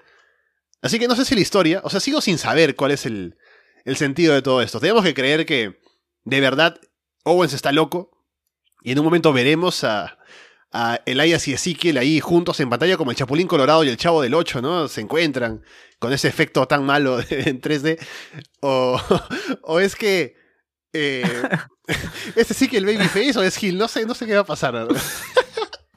Así 0.82 1.00
que 1.00 1.08
no 1.08 1.16
sé 1.16 1.26
si 1.26 1.34
la 1.34 1.42
historia, 1.42 1.82
o 1.84 1.90
sea, 1.90 2.02
sigo 2.02 2.20
sin 2.20 2.38
saber 2.38 2.76
cuál 2.76 2.92
es 2.92 3.06
el, 3.06 3.38
el 3.86 3.96
sentido 3.96 4.34
de 4.34 4.42
todo 4.42 4.62
esto. 4.62 4.80
Tenemos 4.80 5.04
que 5.04 5.14
creer 5.14 5.46
que 5.46 5.80
de 6.24 6.42
verdad 6.42 6.80
Owens 7.24 7.54
está 7.54 7.72
loco 7.72 8.12
y 8.82 8.92
en 8.92 9.00
un 9.00 9.06
momento 9.06 9.34
veremos 9.34 9.84
a, 9.84 10.18
a 10.72 11.00
Elias 11.06 11.48
y 11.48 11.54
Ezekiel 11.54 11.98
ahí 11.98 12.20
juntos 12.20 12.60
en 12.60 12.70
pantalla 12.70 12.98
como 12.98 13.12
el 13.12 13.18
Chapulín 13.18 13.48
Colorado 13.48 13.84
y 13.84 13.90
el 13.90 13.98
Chavo 13.98 14.22
del 14.22 14.34
8, 14.34 14.62
¿no? 14.62 14.88
Se 14.88 15.02
encuentran 15.02 15.64
con 16.00 16.12
ese 16.12 16.28
efecto 16.28 16.68
tan 16.68 16.84
malo 16.84 17.20
en 17.30 17.62
3D. 17.62 18.00
O, 18.62 19.00
o 19.62 19.80
es 19.80 19.96
que... 19.96 20.36
Eh, 20.92 21.24
¿Es 22.36 22.52
Ezekiel 22.52 22.86
Babyface 22.86 23.38
o 23.38 23.44
es 23.44 23.58
Gil? 23.58 23.78
No 23.78 23.88
sé, 23.88 24.06
no 24.06 24.14
sé 24.16 24.26
qué 24.26 24.36
va 24.36 24.42
a 24.42 24.46
pasar. 24.46 24.88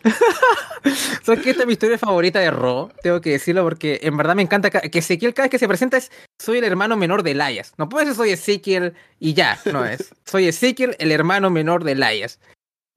¿Sabes 1.23 1.43
que 1.43 1.51
esta 1.51 1.62
es 1.62 1.66
mi 1.66 1.73
historia 1.73 1.99
favorita 1.99 2.39
de 2.41 2.51
Ro? 2.51 2.91
Tengo 3.03 3.20
que 3.20 3.31
decirlo 3.31 3.62
porque 3.65 4.01
en 4.03 4.16
verdad 4.16 4.37
me 4.37 4.43
encanta 4.43 4.70
que 4.70 4.99
Ezequiel 4.99 5.35
cada 5.35 5.47
vez 5.47 5.51
que 5.51 5.59
se 5.59 5.69
presenta 5.69 5.97
es 5.97 6.11
soy 6.39 6.59
el 6.59 6.65
hermano 6.65 6.97
menor 6.97 7.23
de 7.23 7.33
Elias. 7.33 7.73
No 7.78 7.89
puede 7.89 8.07
ser 8.07 8.15
soy 8.15 8.31
Ezequiel 8.31 8.95
y 9.19 9.35
ya, 9.35 9.59
no 9.73 9.85
es. 9.85 10.15
Soy 10.24 10.47
Ezequiel, 10.47 10.97
el 10.99 11.12
hermano 11.12 11.51
menor 11.51 11.85
de 11.85 11.93
Elias. 11.93 12.39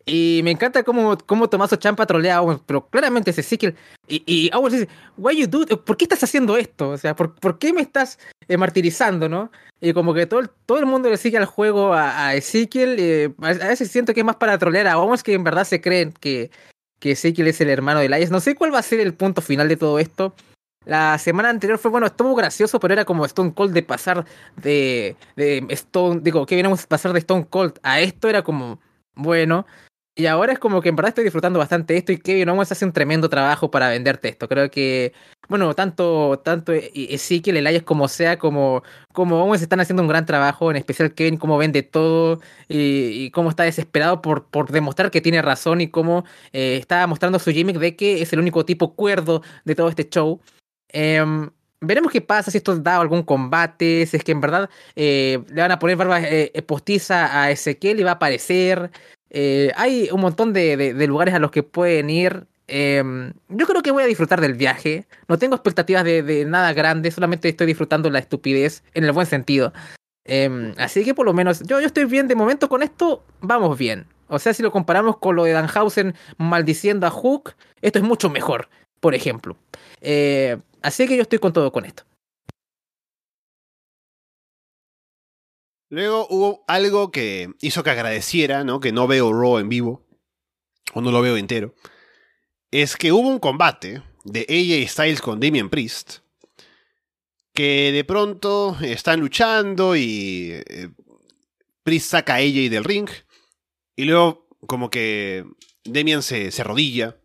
Y 0.05 0.41
me 0.43 0.49
encanta 0.49 0.83
cómo, 0.83 1.17
cómo 1.19 1.49
Tomaso 1.49 1.75
Champa 1.75 2.07
trolea 2.07 2.37
a 2.37 2.41
Owens, 2.41 2.61
pero 2.65 2.87
claramente 2.87 3.29
es 3.29 3.37
Ezequiel. 3.37 3.75
Y, 4.07 4.23
y 4.25 4.49
Owens 4.55 4.73
dice, 4.73 4.89
Why 5.17 5.45
you 5.45 5.65
¿por 5.85 5.97
qué 5.97 6.05
estás 6.05 6.23
haciendo 6.23 6.57
esto? 6.57 6.89
O 6.89 6.97
sea, 6.97 7.15
¿por, 7.15 7.35
¿por 7.35 7.59
qué 7.59 7.73
me 7.73 7.81
estás 7.81 8.17
eh, 8.47 8.57
martirizando, 8.57 9.29
no? 9.29 9.51
Y 9.81 9.93
como 9.93 10.15
que 10.15 10.25
todo 10.25 10.39
el, 10.39 10.49
todo 10.65 10.79
el 10.79 10.87
mundo 10.87 11.09
le 11.09 11.17
sigue 11.17 11.37
al 11.37 11.45
juego 11.45 11.93
a, 11.93 12.27
a 12.27 12.35
Ezequiel. 12.35 12.95
Eh, 12.97 13.33
a 13.39 13.67
veces 13.67 13.91
siento 13.91 14.13
que 14.13 14.21
es 14.21 14.25
más 14.25 14.37
para 14.37 14.57
trolear 14.57 14.87
a 14.87 14.97
Owens 14.97 15.21
que 15.21 15.33
en 15.33 15.43
verdad 15.43 15.63
se 15.63 15.79
creen 15.79 16.11
que, 16.11 16.49
que 16.99 17.11
Ezequiel 17.11 17.47
es 17.47 17.61
el 17.61 17.69
hermano 17.69 17.99
de 17.99 18.07
Elias. 18.07 18.31
No 18.31 18.39
sé 18.39 18.55
cuál 18.55 18.73
va 18.73 18.79
a 18.79 18.83
ser 18.83 18.99
el 18.99 19.13
punto 19.13 19.41
final 19.41 19.67
de 19.67 19.77
todo 19.77 19.99
esto. 19.99 20.35
La 20.85 21.17
semana 21.17 21.49
anterior 21.49 21.77
fue, 21.77 21.91
bueno, 21.91 22.07
estuvo 22.07 22.33
gracioso, 22.35 22.79
pero 22.79 22.93
era 22.93 23.05
como 23.05 23.25
Stone 23.25 23.53
Cold 23.53 23.73
de 23.73 23.83
pasar 23.83 24.25
de, 24.55 25.15
de 25.35 25.65
Stone, 25.69 26.21
digo, 26.23 26.45
que 26.45 26.55
viene 26.55 26.71
a 26.71 26.75
pasar 26.87 27.13
de 27.13 27.19
Stone 27.19 27.47
Cold 27.49 27.79
a 27.83 27.99
esto, 27.99 28.29
era 28.29 28.43
como, 28.43 28.79
bueno. 29.13 29.65
Y 30.19 30.25
ahora 30.25 30.51
es 30.51 30.59
como 30.59 30.81
que 30.81 30.89
en 30.89 30.97
verdad 30.97 31.09
estoy 31.09 31.23
disfrutando 31.23 31.59
bastante 31.59 31.95
esto 31.95 32.11
y 32.11 32.17
Kevin 32.17 32.49
Owens 32.49 32.73
hace 32.73 32.83
un 32.83 32.91
tremendo 32.91 33.29
trabajo 33.29 33.71
para 33.71 33.87
venderte 33.87 34.27
esto. 34.27 34.49
Creo 34.49 34.69
que, 34.69 35.13
bueno, 35.47 35.73
tanto, 35.75 36.39
tanto 36.43 36.73
Ezequiel, 36.73 37.55
Elias 37.55 37.83
como 37.83 38.09
sea, 38.09 38.37
como, 38.37 38.83
como 39.13 39.41
Owens 39.41 39.61
están 39.61 39.79
haciendo 39.79 40.03
un 40.03 40.09
gran 40.09 40.25
trabajo, 40.25 40.71
en 40.71 40.75
especial 40.75 41.13
Kevin, 41.13 41.37
cómo 41.37 41.57
vende 41.57 41.83
todo 41.83 42.41
y, 42.67 43.31
cómo 43.31 43.49
está 43.49 43.63
desesperado 43.63 44.21
por, 44.21 44.47
por 44.47 44.71
demostrar 44.71 45.09
que 45.09 45.21
tiene 45.21 45.41
razón 45.41 45.79
y 45.79 45.89
cómo 45.89 46.25
eh, 46.51 46.75
está 46.75 47.07
mostrando 47.07 47.39
su 47.39 47.51
gimmick 47.51 47.77
de 47.77 47.95
que 47.95 48.21
es 48.21 48.33
el 48.33 48.39
único 48.39 48.65
tipo 48.65 48.95
cuerdo 48.95 49.41
de 49.63 49.75
todo 49.75 49.87
este 49.87 50.09
show. 50.09 50.41
Eh, 50.91 51.23
veremos 51.81 52.11
qué 52.11 52.21
pasa, 52.21 52.51
si 52.51 52.57
esto 52.57 52.75
da 52.77 52.97
algún 52.99 53.23
combate, 53.23 54.05
si 54.05 54.17
es 54.17 54.23
que 54.23 54.31
en 54.31 54.41
verdad 54.41 54.69
eh, 54.95 55.43
le 55.49 55.61
van 55.61 55.71
a 55.71 55.79
poner 55.79 55.95
barba 55.95 56.19
eh, 56.21 56.61
postiza 56.63 57.41
a 57.41 57.51
Ezequiel 57.51 57.99
y 57.99 58.03
va 58.03 58.11
a 58.11 58.13
aparecer. 58.15 58.91
Eh, 59.29 59.71
hay 59.75 60.09
un 60.11 60.21
montón 60.21 60.53
de, 60.53 60.75
de, 60.77 61.07
lugares 61.07 61.33
a 61.33 61.39
los 61.39 61.51
que 61.51 61.63
pueden 61.63 62.09
ir. 62.09 62.47
yo 62.67 63.67
creo 63.67 63.81
que 63.83 63.91
voy 63.91 64.03
a 64.03 64.07
disfrutar 64.07 64.41
del 64.41 64.53
viaje. 64.53 65.05
No 65.27 65.37
tengo 65.37 65.55
expectativas 65.55 66.03
de, 66.03 66.23
de 66.23 66.45
nada 66.45 66.73
grande, 66.73 67.11
solamente 67.11 67.49
estoy 67.49 67.67
disfrutando 67.67 68.09
la 68.09 68.19
estupidez 68.19 68.83
en 68.93 69.03
el 69.03 69.11
buen 69.11 69.27
sentido. 69.27 69.73
así 70.77 71.03
que 71.03 71.13
por 71.13 71.25
lo 71.25 71.33
menos 71.33 71.61
yo, 71.61 71.79
yo 71.79 71.87
estoy 71.87 72.05
bien 72.05 72.27
de 72.27 72.35
momento 72.35 72.69
con 72.69 72.83
esto, 72.83 73.23
vamos 73.41 73.77
bien. 73.77 74.07
O 74.29 74.37
sea, 74.37 74.53
si 74.53 74.63
lo 74.63 74.71
comparamos 74.71 75.17
con 75.17 75.35
lo 75.35 75.43
de 75.43 75.51
Danhausen 75.51 76.13
maldiciendo 76.37 77.07
a 77.07 77.09
Hook, 77.09 77.55
esto 77.81 77.99
es 77.99 78.05
mucho 78.05 78.29
mejor, 78.29 78.69
por 78.99 79.15
ejemplo. 79.15 79.57
Eh, 80.01 80.57
así 80.81 81.07
que 81.07 81.15
yo 81.15 81.23
estoy 81.23 81.39
con 81.39 81.51
todo 81.51 81.71
con 81.71 81.85
esto. 81.85 82.03
Luego 85.89 86.27
hubo 86.29 86.63
algo 86.67 87.11
que 87.11 87.49
hizo 87.61 87.83
que 87.83 87.89
agradeciera, 87.89 88.63
¿no? 88.63 88.79
Que 88.79 88.91
no 88.91 89.07
veo 89.07 89.33
Raw 89.33 89.57
en 89.57 89.69
vivo, 89.69 90.05
o 90.93 91.01
no 91.01 91.11
lo 91.11 91.21
veo 91.21 91.35
entero. 91.35 91.73
Es 92.71 92.95
que 92.95 93.11
hubo 93.11 93.27
un 93.27 93.39
combate 93.39 94.03
de 94.23 94.41
AJ 94.41 94.89
Styles 94.89 95.21
con 95.21 95.39
Damian 95.39 95.69
Priest, 95.69 96.19
que 97.53 97.91
de 97.91 98.03
pronto 98.03 98.77
están 98.81 99.19
luchando 99.19 99.95
y 99.95 100.51
eh, 100.51 100.89
Priest 101.83 102.11
saca 102.11 102.35
a 102.35 102.37
AJ 102.37 102.69
del 102.69 102.83
ring, 102.83 103.09
y 103.95 104.05
luego 104.05 104.47
como 104.67 104.91
que 104.91 105.45
Demian 105.83 106.21
se, 106.21 106.51
se 106.51 106.61
arrodilla, 106.61 107.17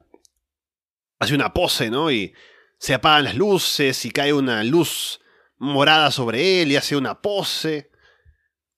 hace 1.18 1.34
una 1.34 1.52
pose, 1.52 1.90
¿no? 1.90 2.10
Y 2.10 2.34
se 2.78 2.94
apagan 2.94 3.24
las 3.24 3.36
luces 3.36 4.04
y 4.04 4.10
cae 4.10 4.32
una 4.32 4.64
luz 4.64 5.20
morada 5.58 6.10
sobre 6.10 6.62
él 6.62 6.72
y 6.72 6.76
hace 6.76 6.96
una 6.96 7.20
pose. 7.20 7.90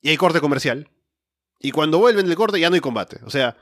Y 0.07 0.11
hay 0.11 0.17
corte 0.17 0.41
comercial. 0.41 0.89
Y 1.59 1.73
cuando 1.73 1.99
vuelven 1.99 2.27
del 2.27 2.37
corte 2.37 2.61
ya 2.61 2.71
no 2.71 2.77
hay 2.77 2.81
combate. 2.81 3.19
O 3.25 3.31
sea, 3.31 3.57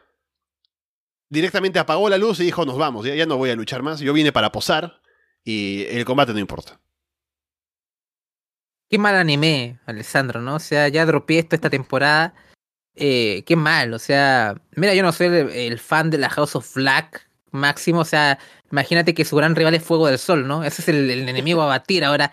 directamente 1.31 1.79
apagó 1.79 2.11
la 2.11 2.19
luz 2.19 2.39
y 2.39 2.45
dijo, 2.45 2.67
nos 2.67 2.77
vamos, 2.77 3.07
ya, 3.07 3.25
no 3.25 3.39
voy 3.39 3.49
a 3.49 3.57
luchar 3.57 3.83
más. 3.83 4.01
Yo 4.01 4.13
vine 4.13 4.31
para 4.31 4.53
posar 4.53 5.01
y 5.43 5.87
el 5.87 6.05
combate 6.05 6.35
no 6.35 6.39
importa. 6.39 6.79
Qué 8.91 8.99
mal 8.99 9.15
anime, 9.15 9.81
Alessandro, 9.87 10.43
¿no? 10.43 10.57
O 10.57 10.59
sea, 10.59 10.89
ya 10.89 11.07
dropeé 11.07 11.39
esto 11.39 11.57
esta 11.57 11.71
temporada. 11.71 12.35
Eh, 12.95 13.43
qué 13.47 13.57
mal, 13.57 13.95
o 13.95 13.99
sea, 13.99 14.61
mira, 14.77 14.93
yo 14.93 15.03
no 15.03 15.13
soy 15.13 15.29
el, 15.29 15.79
fan 15.79 16.11
de 16.11 16.19
la 16.19 16.29
House 16.29 16.57
of 16.57 16.75
Black 16.75 17.27
máximo, 17.53 18.01
o 18.01 18.05
sea, 18.05 18.39
imagínate 18.71 19.15
que 19.15 19.25
su 19.25 19.35
gran 19.35 19.57
rival 19.57 19.75
es 19.75 19.83
Fuego 19.83 20.09
del 20.09 20.19
Sol, 20.19 20.47
¿no? 20.47 20.63
Ese 20.63 20.83
es 20.83 20.89
el, 20.91 21.11
el 21.11 21.27
enemigo 21.27 21.63
a 21.63 21.67
batir 21.67 22.05
ahora 22.05 22.31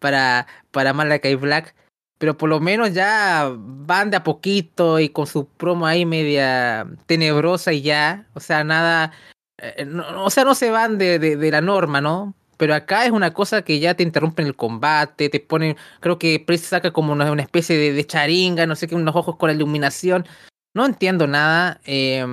para, 0.00 0.46
para 0.70 0.92
Malakai 0.92 1.34
Black. 1.36 1.74
Pero 2.18 2.36
por 2.36 2.48
lo 2.48 2.60
menos 2.60 2.92
ya 2.94 3.50
van 3.56 4.10
de 4.10 4.16
a 4.18 4.22
poquito 4.24 5.00
y 5.00 5.08
con 5.08 5.26
su 5.26 5.46
promo 5.46 5.86
ahí 5.86 6.06
media 6.06 6.86
tenebrosa 7.06 7.72
y 7.72 7.82
ya. 7.82 8.26
O 8.34 8.40
sea, 8.40 8.64
nada. 8.64 9.12
eh, 9.58 9.84
no- 9.86 10.24
o 10.24 10.30
sea, 10.30 10.44
no 10.44 10.54
se 10.54 10.70
van 10.70 10.98
de, 10.98 11.18
de, 11.18 11.50
la 11.50 11.60
norma, 11.60 12.00
¿no? 12.00 12.34
Pero 12.56 12.74
acá 12.74 13.04
es 13.04 13.10
una 13.12 13.32
cosa 13.34 13.62
que 13.62 13.78
ya 13.80 13.94
te 13.94 14.02
interrumpen 14.02 14.46
el 14.46 14.56
combate, 14.56 15.28
te 15.28 15.40
ponen. 15.40 15.76
Creo 16.00 16.18
que 16.18 16.40
Priest 16.40 16.66
saca 16.66 16.92
como 16.92 17.12
una, 17.12 17.40
especie 17.42 17.76
de, 17.76 17.92
de 17.92 18.06
charinga, 18.06 18.66
no 18.66 18.76
sé 18.76 18.88
qué, 18.88 18.94
unos 18.94 19.14
ojos 19.16 19.36
con 19.36 19.48
la 19.48 19.54
iluminación. 19.54 20.26
No 20.74 20.86
entiendo 20.86 21.26
nada. 21.26 21.80
eh, 21.84 22.24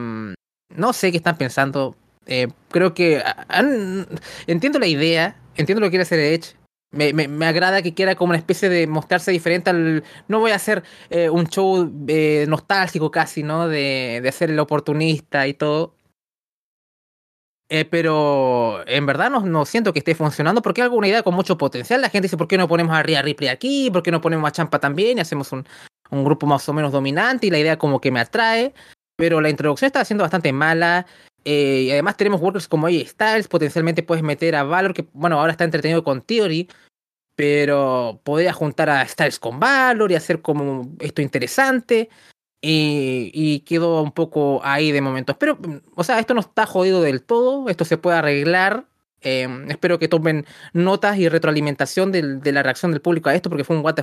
no 0.76 0.94
sé 0.94 1.12
qué 1.12 1.18
están 1.18 1.38
pensando. 1.38 1.96
Eh, 2.26 2.48
creo 2.70 2.94
que 2.94 3.22
entiendo 4.48 4.80
la 4.80 4.88
idea, 4.88 5.36
entiendo 5.56 5.82
lo 5.82 5.88
que 5.88 5.92
quiere 5.92 6.04
hacer 6.04 6.20
Edge. 6.20 6.56
Me, 6.94 7.14
me, 7.14 7.30
me 7.30 7.46
agrada 7.46 7.82
que 7.82 7.94
quiera 7.94 8.16
como 8.16 8.32
una 8.32 8.38
especie 8.38 8.68
de 8.68 8.86
mostrarse 8.86 9.32
diferente 9.32 9.70
al... 9.70 10.04
No 10.28 10.40
voy 10.40 10.52
a 10.52 10.56
hacer 10.56 10.84
eh, 11.10 11.30
un 11.30 11.48
show 11.48 11.90
eh, 12.08 12.46
nostálgico 12.50 13.12
casi, 13.12 13.44
¿no? 13.44 13.70
De, 13.70 14.20
de 14.22 14.30
hacer 14.30 14.52
el 14.52 14.60
oportunista 14.60 15.48
y 15.48 15.54
todo. 15.54 15.96
Eh, 17.70 17.86
pero 17.86 18.86
en 18.86 19.06
verdad 19.06 19.32
no, 19.32 19.40
no 19.46 19.64
siento 19.66 19.94
que 19.94 20.00
esté 20.00 20.14
funcionando 20.14 20.62
porque 20.62 20.82
es 20.82 20.84
alguna 20.84 21.08
idea 21.08 21.24
con 21.24 21.34
mucho 21.34 21.58
potencial. 21.58 22.02
La 22.02 22.10
gente 22.10 22.26
dice, 22.26 22.36
¿por 22.36 22.50
qué 22.50 22.58
no 22.58 22.68
ponemos 22.68 22.94
a 22.94 23.02
Rhea 23.04 23.22
Ripley 23.22 23.48
aquí? 23.48 23.90
¿Por 23.90 24.04
qué 24.04 24.12
no 24.12 24.20
ponemos 24.20 24.46
a 24.50 24.52
Champa 24.52 24.80
también? 24.80 25.18
Y 25.18 25.22
hacemos 25.22 25.54
un, 25.54 25.66
un 26.10 26.26
grupo 26.26 26.46
más 26.46 26.68
o 26.68 26.74
menos 26.74 26.92
dominante 26.92 27.48
y 27.48 27.52
la 27.52 27.60
idea 27.60 27.78
como 27.78 28.02
que 28.02 28.12
me 28.12 28.20
atrae. 28.20 28.74
Pero 29.16 29.40
la 29.40 29.50
introducción 29.50 29.88
está 29.88 30.04
siendo 30.04 30.26
bastante 30.26 30.52
mala. 30.52 31.06
Eh, 31.46 31.86
y 31.88 31.92
además 31.92 32.18
tenemos 32.18 32.40
workers 32.42 32.68
como 32.68 32.88
AJ 32.88 33.08
Styles, 33.08 33.48
potencialmente 33.48 34.04
puedes 34.04 34.24
meter 34.24 34.56
a 34.56 34.64
Valor, 34.64 34.94
que 34.94 35.08
bueno, 35.14 35.40
ahora 35.40 35.52
está 35.52 35.64
entretenido 35.64 36.04
con 36.04 36.22
Theory, 36.22 36.70
pero 37.36 38.20
podría 38.24 38.54
juntar 38.54 38.90
a 38.90 39.08
Styles 39.08 39.40
con 39.40 39.60
Valor 39.60 40.12
y 40.12 40.16
hacer 40.16 40.42
como 40.42 40.90
esto 41.00 41.22
interesante. 41.22 42.10
Y, 42.64 43.64
quedó 43.66 44.04
un 44.04 44.12
poco 44.12 44.62
ahí 44.64 44.92
de 44.92 45.02
momento. 45.02 45.36
Pero, 45.40 45.58
o 45.96 46.04
sea, 46.04 46.20
esto 46.20 46.36
no 46.36 46.42
está 46.42 46.68
jodido 46.68 47.02
del 47.02 47.24
todo, 47.24 47.68
esto 47.70 47.86
se 47.86 47.98
puede 47.98 48.18
arreglar. 48.18 48.86
Eh, 49.22 49.48
espero 49.68 49.98
que 49.98 50.08
tomen 50.08 50.46
notas 50.74 51.18
y 51.18 51.28
retroalimentación 51.28 52.12
del- 52.12 52.40
de 52.42 52.52
la 52.52 52.62
reacción 52.62 52.92
del 52.92 53.02
público 53.02 53.30
a 53.30 53.36
esto, 53.36 53.50
porque 53.50 53.64
fue 53.64 53.76
un 53.76 53.84
what 53.84 53.96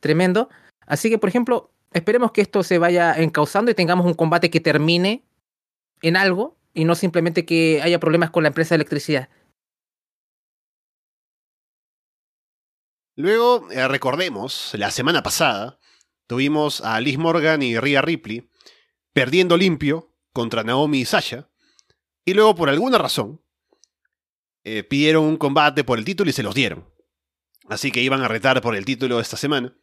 tremendo. 0.00 0.48
Así 0.86 1.10
que, 1.10 1.18
por 1.18 1.28
ejemplo, 1.28 1.70
esperemos 1.92 2.32
que 2.32 2.40
esto 2.40 2.64
se 2.64 2.78
vaya 2.78 3.14
encauzando 3.14 3.70
y 3.70 3.74
tengamos 3.74 4.06
un 4.06 4.14
combate 4.14 4.50
que 4.50 4.60
termine 4.60 5.22
en 6.02 6.16
algo 6.16 6.58
y 6.74 6.84
no 6.84 6.94
simplemente 6.94 7.44
que 7.44 7.80
haya 7.82 8.00
problemas 8.00 8.30
con 8.30 8.42
la 8.42 8.48
empresa 8.48 8.70
de 8.70 8.76
electricidad. 8.76 9.28
Luego, 13.16 13.70
eh, 13.70 13.88
recordemos, 13.88 14.72
la 14.74 14.90
semana 14.90 15.22
pasada 15.22 15.80
tuvimos 16.26 16.82
a 16.82 17.00
Liz 17.00 17.16
Morgan 17.16 17.62
y 17.62 17.78
Rhea 17.78 18.02
Ripley 18.02 18.50
perdiendo 19.14 19.56
limpio 19.56 20.14
contra 20.34 20.62
Naomi 20.62 21.00
y 21.00 21.04
Sasha. 21.06 21.48
Y 22.26 22.34
luego, 22.34 22.54
por 22.54 22.68
alguna 22.68 22.98
razón, 22.98 23.42
eh, 24.64 24.82
pidieron 24.82 25.24
un 25.24 25.38
combate 25.38 25.82
por 25.82 25.98
el 25.98 26.04
título 26.04 26.28
y 26.28 26.34
se 26.34 26.42
los 26.42 26.54
dieron. 26.54 26.92
Así 27.68 27.90
que 27.90 28.02
iban 28.02 28.20
a 28.22 28.28
retar 28.28 28.60
por 28.60 28.76
el 28.76 28.84
título 28.84 29.18
esta 29.18 29.38
semana. 29.38 29.74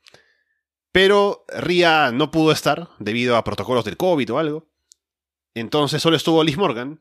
Pero 0.91 1.45
Rhea 1.48 2.11
no 2.11 2.30
pudo 2.30 2.52
estar 2.52 2.90
debido 2.99 3.35
a 3.35 3.44
protocolos 3.44 3.84
del 3.84 3.98
COVID 3.98 4.34
o 4.34 4.38
algo. 4.38 4.73
Entonces 5.56 6.02
solo 6.02 6.16
estuvo 6.16 6.44
Liz 6.44 6.58
Morgan. 6.58 7.00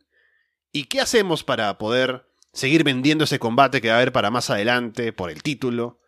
¿Y 0.73 0.85
qué 0.85 1.01
hacemos 1.01 1.45
para 1.45 1.79
poder 1.79 2.27
seguir 2.53 2.85
vendiendo 2.85 3.25
ese 3.25 3.39
combate 3.39 3.81
que 3.81 3.89
va 3.89 3.95
a 3.95 3.97
haber 3.99 4.13
para 4.13 4.31
más 4.31 4.51
adelante 4.51 5.13
por 5.13 5.31
el 5.31 5.43
título? 5.43 6.01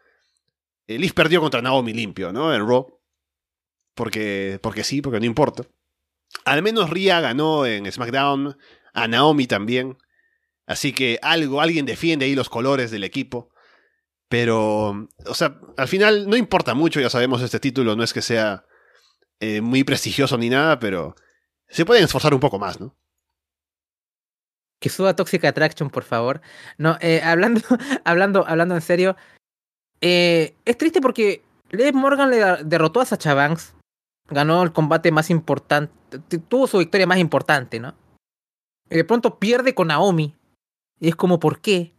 Eh, 0.86 0.98
Liz 0.98 1.12
perdió 1.12 1.40
contra 1.40 1.62
Naomi 1.62 1.92
limpio, 1.92 2.32
¿no? 2.32 2.54
En 2.54 2.66
Raw. 2.66 3.00
Porque, 3.94 4.58
porque 4.62 4.84
sí, 4.84 5.00
porque 5.00 5.20
no 5.20 5.26
importa. 5.26 5.64
Al 6.44 6.62
menos 6.62 6.90
Rhea 6.90 7.20
ganó 7.20 7.64
en 7.64 7.90
SmackDown, 7.90 8.56
a 8.92 9.08
Naomi 9.08 9.46
también. 9.46 9.96
Así 10.66 10.92
que 10.92 11.18
algo, 11.22 11.60
alguien 11.60 11.86
defiende 11.86 12.24
ahí 12.24 12.34
los 12.34 12.48
colores 12.48 12.90
del 12.90 13.04
equipo. 13.04 13.50
Pero, 14.28 15.08
o 15.26 15.34
sea, 15.34 15.60
al 15.76 15.88
final 15.88 16.28
no 16.28 16.36
importa 16.36 16.74
mucho, 16.74 17.00
ya 17.00 17.10
sabemos, 17.10 17.42
este 17.42 17.60
título 17.60 17.94
no 17.94 18.02
es 18.02 18.12
que 18.12 18.22
sea 18.22 18.64
eh, 19.40 19.60
muy 19.60 19.84
prestigioso 19.84 20.38
ni 20.38 20.48
nada, 20.48 20.80
pero 20.80 21.14
se 21.74 21.84
pueden 21.84 22.04
esforzar 22.04 22.32
un 22.32 22.40
poco 22.40 22.58
más, 22.58 22.80
¿no? 22.80 22.94
Que 24.80 24.88
suba 24.88 25.16
Toxic 25.16 25.44
Attraction, 25.44 25.90
por 25.90 26.04
favor. 26.04 26.40
No, 26.78 26.96
eh, 27.00 27.20
hablando, 27.22 27.60
hablando, 28.04 28.46
hablando 28.46 28.74
en 28.74 28.80
serio. 28.80 29.16
eh, 30.00 30.54
es 30.64 30.78
triste 30.78 31.00
porque 31.00 31.42
Liv 31.70 31.94
Morgan 31.94 32.30
le 32.30 32.64
derrotó 32.64 33.00
a 33.00 33.06
Sacha 33.06 33.34
Banks. 33.34 33.74
Ganó 34.28 34.62
el 34.62 34.72
combate 34.72 35.10
más 35.10 35.30
importante. 35.30 35.92
Tuvo 36.48 36.66
su 36.66 36.78
victoria 36.78 37.06
más 37.06 37.18
importante, 37.18 37.80
¿no? 37.80 37.94
Y 38.88 38.96
de 38.96 39.04
pronto 39.04 39.38
pierde 39.38 39.74
con 39.74 39.88
Naomi. 39.88 40.34
Y 41.00 41.08
es 41.08 41.16
como, 41.16 41.40
¿por 41.40 41.60
qué? 41.60 41.92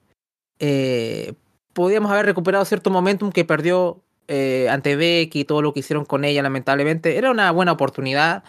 Eh, 0.59 1.33
podíamos 1.73 2.11
haber 2.11 2.25
recuperado 2.25 2.63
cierto 2.63 2.89
momentum 2.89 3.31
que 3.31 3.43
perdió 3.43 4.01
eh, 4.27 4.69
ante 4.69 4.95
Becky 4.95 5.41
y 5.41 5.45
todo 5.45 5.61
lo 5.61 5.73
que 5.73 5.81
hicieron 5.81 6.05
con 6.05 6.23
ella, 6.23 6.41
lamentablemente. 6.41 7.17
Era 7.17 7.29
una 7.29 7.51
buena 7.51 7.73
oportunidad. 7.73 8.43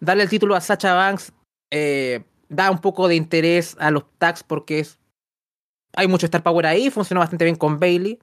Darle 0.00 0.24
el 0.24 0.28
título 0.28 0.54
a 0.54 0.60
Sacha 0.60 0.94
Banks 0.94 1.32
eh, 1.70 2.24
da 2.48 2.70
un 2.70 2.78
poco 2.78 3.08
de 3.08 3.16
interés 3.16 3.76
a 3.78 3.90
los 3.90 4.04
tags 4.18 4.42
porque 4.42 4.80
es, 4.80 4.98
hay 5.94 6.08
mucho 6.08 6.26
Star 6.26 6.42
Power 6.42 6.66
ahí. 6.66 6.90
Funcionó 6.90 7.20
bastante 7.20 7.44
bien 7.44 7.56
con 7.56 7.78
Bailey. 7.78 8.18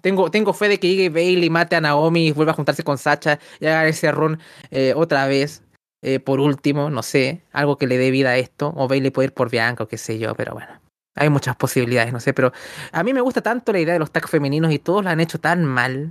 Tengo, 0.00 0.30
tengo 0.30 0.52
fe 0.52 0.68
de 0.68 0.80
que 0.80 0.88
llegue 0.88 1.10
Bailey, 1.10 1.48
mate 1.48 1.76
a 1.76 1.80
Naomi 1.80 2.28
y 2.28 2.32
vuelva 2.32 2.52
a 2.52 2.56
juntarse 2.56 2.82
con 2.82 2.98
Sacha 2.98 3.38
y 3.60 3.66
haga 3.66 3.86
ese 3.86 4.10
run 4.10 4.38
eh, 4.70 4.94
otra 4.96 5.26
vez. 5.26 5.62
Eh, 6.04 6.18
por 6.18 6.40
último, 6.40 6.90
no 6.90 7.04
sé, 7.04 7.42
algo 7.52 7.78
que 7.78 7.86
le 7.86 7.96
dé 7.96 8.10
vida 8.10 8.30
a 8.30 8.36
esto. 8.36 8.72
O 8.76 8.88
Bailey 8.88 9.10
puede 9.10 9.26
ir 9.26 9.34
por 9.34 9.50
Bianca 9.50 9.84
o 9.84 9.88
qué 9.88 9.98
sé 9.98 10.18
yo, 10.18 10.34
pero 10.34 10.54
bueno. 10.54 10.80
Hay 11.14 11.28
muchas 11.28 11.56
posibilidades, 11.56 12.12
no 12.12 12.20
sé, 12.20 12.32
pero 12.32 12.52
a 12.90 13.02
mí 13.02 13.12
me 13.12 13.20
gusta 13.20 13.42
tanto 13.42 13.70
la 13.72 13.80
idea 13.80 13.92
de 13.92 14.00
los 14.00 14.10
tags 14.10 14.30
femeninos 14.30 14.72
y 14.72 14.78
todos 14.78 15.04
la 15.04 15.10
han 15.10 15.20
hecho 15.20 15.38
tan 15.38 15.64
mal 15.64 16.10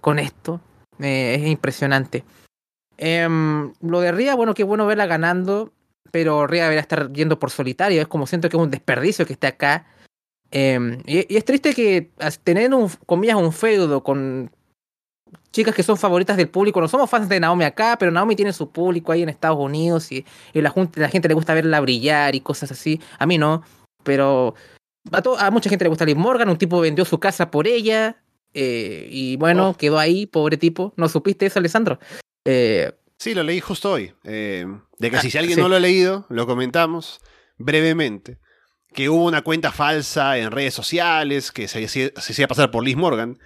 con 0.00 0.18
esto. 0.18 0.60
Es 0.98 1.46
impresionante. 1.46 2.24
Em, 2.98 3.72
lo 3.80 4.00
de 4.00 4.12
Ria, 4.12 4.34
bueno, 4.34 4.54
qué 4.54 4.64
bueno 4.64 4.86
verla 4.86 5.06
ganando, 5.06 5.72
pero 6.10 6.46
Ria 6.46 6.64
debería 6.64 6.80
estar 6.82 7.12
yendo 7.12 7.38
por 7.38 7.50
solitario. 7.50 8.00
Es 8.00 8.08
como 8.08 8.26
siento 8.26 8.48
que 8.48 8.56
es 8.56 8.62
un 8.62 8.70
desperdicio 8.70 9.26
que 9.26 9.32
esté 9.32 9.46
acá. 9.48 9.86
Em, 10.50 11.00
y, 11.06 11.32
y 11.32 11.36
es 11.36 11.44
triste 11.44 11.74
que 11.74 12.10
tener 12.44 12.72
un, 12.74 12.88
comillas, 13.06 13.36
un 13.36 13.52
feudo 13.52 14.02
con 14.02 14.50
chicas 15.50 15.74
que 15.74 15.82
son 15.82 15.96
favoritas 15.96 16.36
del 16.36 16.48
público. 16.48 16.80
No 16.80 16.88
somos 16.88 17.08
fans 17.10 17.28
de 17.28 17.40
Naomi 17.40 17.64
acá, 17.64 17.96
pero 17.98 18.10
Naomi 18.12 18.36
tiene 18.36 18.52
su 18.52 18.70
público 18.70 19.12
ahí 19.12 19.22
en 19.22 19.28
Estados 19.30 19.58
Unidos 19.58 20.12
y, 20.12 20.24
y 20.52 20.60
la, 20.60 20.70
gente 21.10 21.28
le 21.28 21.34
gusta 21.34 21.54
verla 21.54 21.80
brillar 21.80 22.34
y 22.34 22.40
cosas 22.40 22.70
así. 22.70 23.00
A 23.18 23.26
mí 23.26 23.38
no, 23.38 23.62
pero 24.04 24.54
a, 25.10 25.22
to- 25.22 25.38
a 25.38 25.50
mucha 25.50 25.68
gente 25.70 25.84
le 25.84 25.88
gusta 25.88 26.04
Liv 26.04 26.16
Morgan. 26.16 26.48
Un 26.48 26.58
tipo 26.58 26.80
vendió 26.80 27.04
su 27.04 27.18
casa 27.18 27.50
por 27.50 27.66
ella 27.66 28.16
eh, 28.54 29.08
y 29.10 29.36
bueno, 29.36 29.70
Oh. 29.70 29.74
quedó 29.76 29.98
ahí, 29.98 30.26
pobre 30.26 30.56
tipo. 30.58 30.92
¿No 30.96 31.08
supiste 31.08 31.46
eso, 31.46 31.58
Alessandro? 31.58 31.98
Eh, 32.44 32.92
Sí, 33.18 33.34
lo 33.34 33.44
leí 33.44 33.60
justo 33.60 33.92
hoy. 33.92 34.12
eh, 34.24 34.66
de 34.98 35.10
que 35.10 35.16
Ah, 35.16 35.20
si, 35.22 35.38
alguien 35.38 35.54
sí. 35.56 35.60
no 35.60 35.68
lo 35.68 35.76
ha 35.76 35.80
leído, 35.80 36.26
lo 36.28 36.44
comentamos 36.46 37.20
brevemente. 37.56 38.38
Que 38.94 39.08
hubo 39.08 39.24
una 39.26 39.42
cuenta 39.42 39.70
falsa 39.70 40.38
en 40.38 40.50
redes 40.50 40.74
sociales 40.74 41.52
que 41.52 41.68
se, 41.68 41.84
hacía- 41.84 42.10
se 42.16 42.32
hacía 42.32 42.48
pasar 42.48 42.70
por 42.72 42.82
Liz 42.84 42.96
Morgan. 42.96 43.38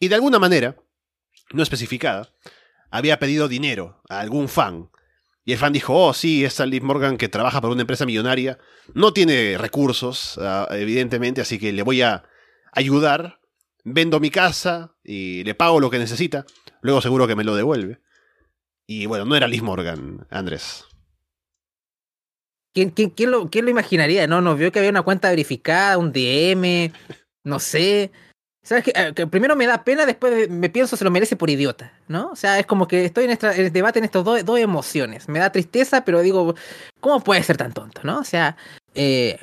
Y 0.00 0.08
de 0.08 0.16
alguna 0.16 0.40
manera, 0.40 0.74
no 1.52 1.62
especificada, 1.62 2.32
había 2.90 3.20
pedido 3.20 3.46
dinero 3.46 4.02
a 4.08 4.18
algún 4.20 4.48
fan. 4.48 4.90
Y 5.44 5.52
el 5.52 5.58
fan 5.58 5.72
dijo, 5.72 5.94
oh, 5.94 6.14
sí, 6.14 6.44
esta 6.44 6.66
Liz 6.66 6.82
Morgan 6.82 7.16
que 7.16 7.28
trabaja 7.28 7.60
para 7.60 7.72
una 7.72 7.82
empresa 7.82 8.04
millonaria 8.06 8.58
no 8.92 9.12
tiene 9.12 9.56
recursos, 9.56 10.36
ah, 10.42 10.66
evidentemente, 10.72 11.40
así 11.40 11.58
que 11.60 11.72
le 11.72 11.82
voy 11.82 12.02
a 12.02 12.24
ayudar. 12.72 13.38
Vendo 13.84 14.18
mi 14.20 14.30
casa 14.30 14.94
y 15.04 15.42
le 15.44 15.54
pago 15.54 15.78
lo 15.80 15.90
que 15.90 15.98
necesita. 15.98 16.44
Luego 16.82 17.00
seguro 17.02 17.26
que 17.28 17.34
me 17.36 17.42
lo 17.44 17.54
devuelve. 17.56 18.00
Y 18.86 19.06
bueno, 19.06 19.24
no 19.24 19.36
era 19.36 19.46
Liz 19.46 19.62
Morgan, 19.62 20.26
Andrés. 20.30 20.84
¿quién, 22.72 22.90
quién, 22.90 23.10
quién, 23.10 23.30
lo, 23.30 23.50
¿quién 23.50 23.64
lo 23.64 23.70
imaginaría? 23.70 24.26
No, 24.26 24.40
nos 24.40 24.58
vio 24.58 24.72
que 24.72 24.78
había 24.78 24.90
una 24.90 25.02
cuenta 25.02 25.30
verificada, 25.30 25.98
un 25.98 26.12
DM, 26.12 26.92
no 27.44 27.58
sé. 27.58 28.10
¿Sabes 28.64 28.84
qué? 28.84 28.92
Eh, 28.94 29.12
que 29.14 29.26
primero 29.26 29.56
me 29.56 29.66
da 29.66 29.82
pena, 29.82 30.06
después 30.06 30.48
me 30.48 30.70
pienso 30.70 30.96
se 30.96 31.04
lo 31.04 31.10
merece 31.10 31.34
por 31.34 31.50
idiota, 31.50 31.92
¿no? 32.06 32.30
O 32.30 32.36
sea, 32.36 32.60
es 32.60 32.66
como 32.66 32.86
que 32.86 33.04
estoy 33.04 33.24
en, 33.24 33.30
esta, 33.30 33.54
en 33.54 33.66
el 33.66 33.72
debate 33.72 33.98
en 33.98 34.04
estas 34.04 34.24
dos, 34.24 34.44
dos 34.44 34.58
emociones. 34.58 35.28
Me 35.28 35.40
da 35.40 35.50
tristeza, 35.50 36.04
pero 36.04 36.20
digo, 36.20 36.54
¿cómo 37.00 37.20
puede 37.20 37.42
ser 37.42 37.56
tan 37.56 37.72
tonto, 37.72 38.02
no? 38.04 38.20
O 38.20 38.24
sea, 38.24 38.56
eh, 38.94 39.40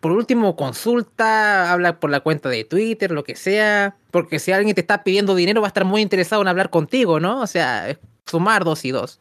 por 0.00 0.10
último, 0.10 0.56
consulta, 0.56 1.72
habla 1.72 2.00
por 2.00 2.10
la 2.10 2.20
cuenta 2.20 2.48
de 2.48 2.64
Twitter, 2.64 3.12
lo 3.12 3.22
que 3.22 3.36
sea, 3.36 3.96
porque 4.10 4.40
si 4.40 4.50
alguien 4.50 4.74
te 4.74 4.80
está 4.80 5.04
pidiendo 5.04 5.36
dinero 5.36 5.60
va 5.60 5.68
a 5.68 5.74
estar 5.74 5.84
muy 5.84 6.02
interesado 6.02 6.42
en 6.42 6.48
hablar 6.48 6.70
contigo, 6.70 7.20
¿no? 7.20 7.40
O 7.40 7.46
sea, 7.46 7.96
sumar 8.28 8.64
dos 8.64 8.84
y 8.84 8.90
dos. 8.90 9.20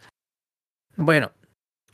Bueno, 0.96 1.32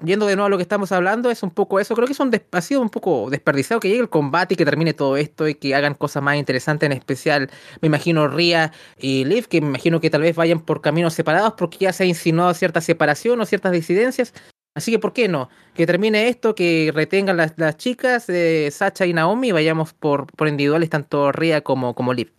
yendo 0.04 0.26
de 0.26 0.36
nuevo 0.36 0.48
a 0.48 0.50
lo 0.50 0.58
que 0.58 0.64
estamos 0.64 0.92
hablando, 0.92 1.30
es 1.30 1.44
un 1.44 1.52
poco 1.52 1.80
eso. 1.80 1.96
Creo 1.96 2.08
que 2.08 2.14
es 2.14 2.20
un 2.20 2.32
ha 2.52 2.62
sido 2.62 2.82
un 2.82 2.90
poco 2.90 3.30
desperdiciado 3.30 3.80
que 3.80 3.90
llegue 3.90 4.02
el 4.02 4.10
combate 4.10 4.54
y 4.54 4.58
que 4.58 4.66
termine 4.66 4.94
todo 4.94 5.18
esto 5.18 5.48
y 5.48 5.56
que 5.56 5.76
hagan 5.76 5.94
cosas 5.94 6.24
más 6.24 6.38
interesantes, 6.38 6.88
en 6.88 6.94
especial, 6.94 7.50
me 7.82 7.88
imagino, 7.88 8.28
Ria 8.28 8.72
y 8.98 9.26
Liv, 9.26 9.48
que 9.48 9.62
me 9.62 9.68
imagino 9.68 10.00
que 10.00 10.10
tal 10.10 10.22
vez 10.22 10.36
vayan 10.36 10.60
por 10.60 10.82
caminos 10.82 11.14
separados 11.14 11.54
porque 11.58 11.80
ya 11.80 11.94
se 11.94 12.04
ha 12.04 12.06
insinuado 12.06 12.54
cierta 12.54 12.82
separación 12.82 13.40
o 13.42 13.46
ciertas 13.46 13.72
disidencias. 13.72 14.34
Así 14.76 14.92
que, 14.92 15.00
¿por 15.00 15.14
qué 15.14 15.28
no? 15.28 15.50
Que 15.76 15.86
termine 15.86 16.30
esto, 16.30 16.56
que 16.56 16.92
retengan 16.94 17.38
las, 17.38 17.54
las 17.58 17.78
chicas, 17.78 18.26
de 18.26 18.70
Sacha 18.72 19.06
y 19.06 19.14
Naomi, 19.14 19.50
y 19.50 19.52
vayamos 19.52 19.94
por, 19.94 20.26
por 20.36 20.48
individuales, 20.48 20.90
tanto 20.90 21.32
Ria 21.32 21.62
como, 21.62 21.94
como 21.94 22.14
Liv. 22.14 22.34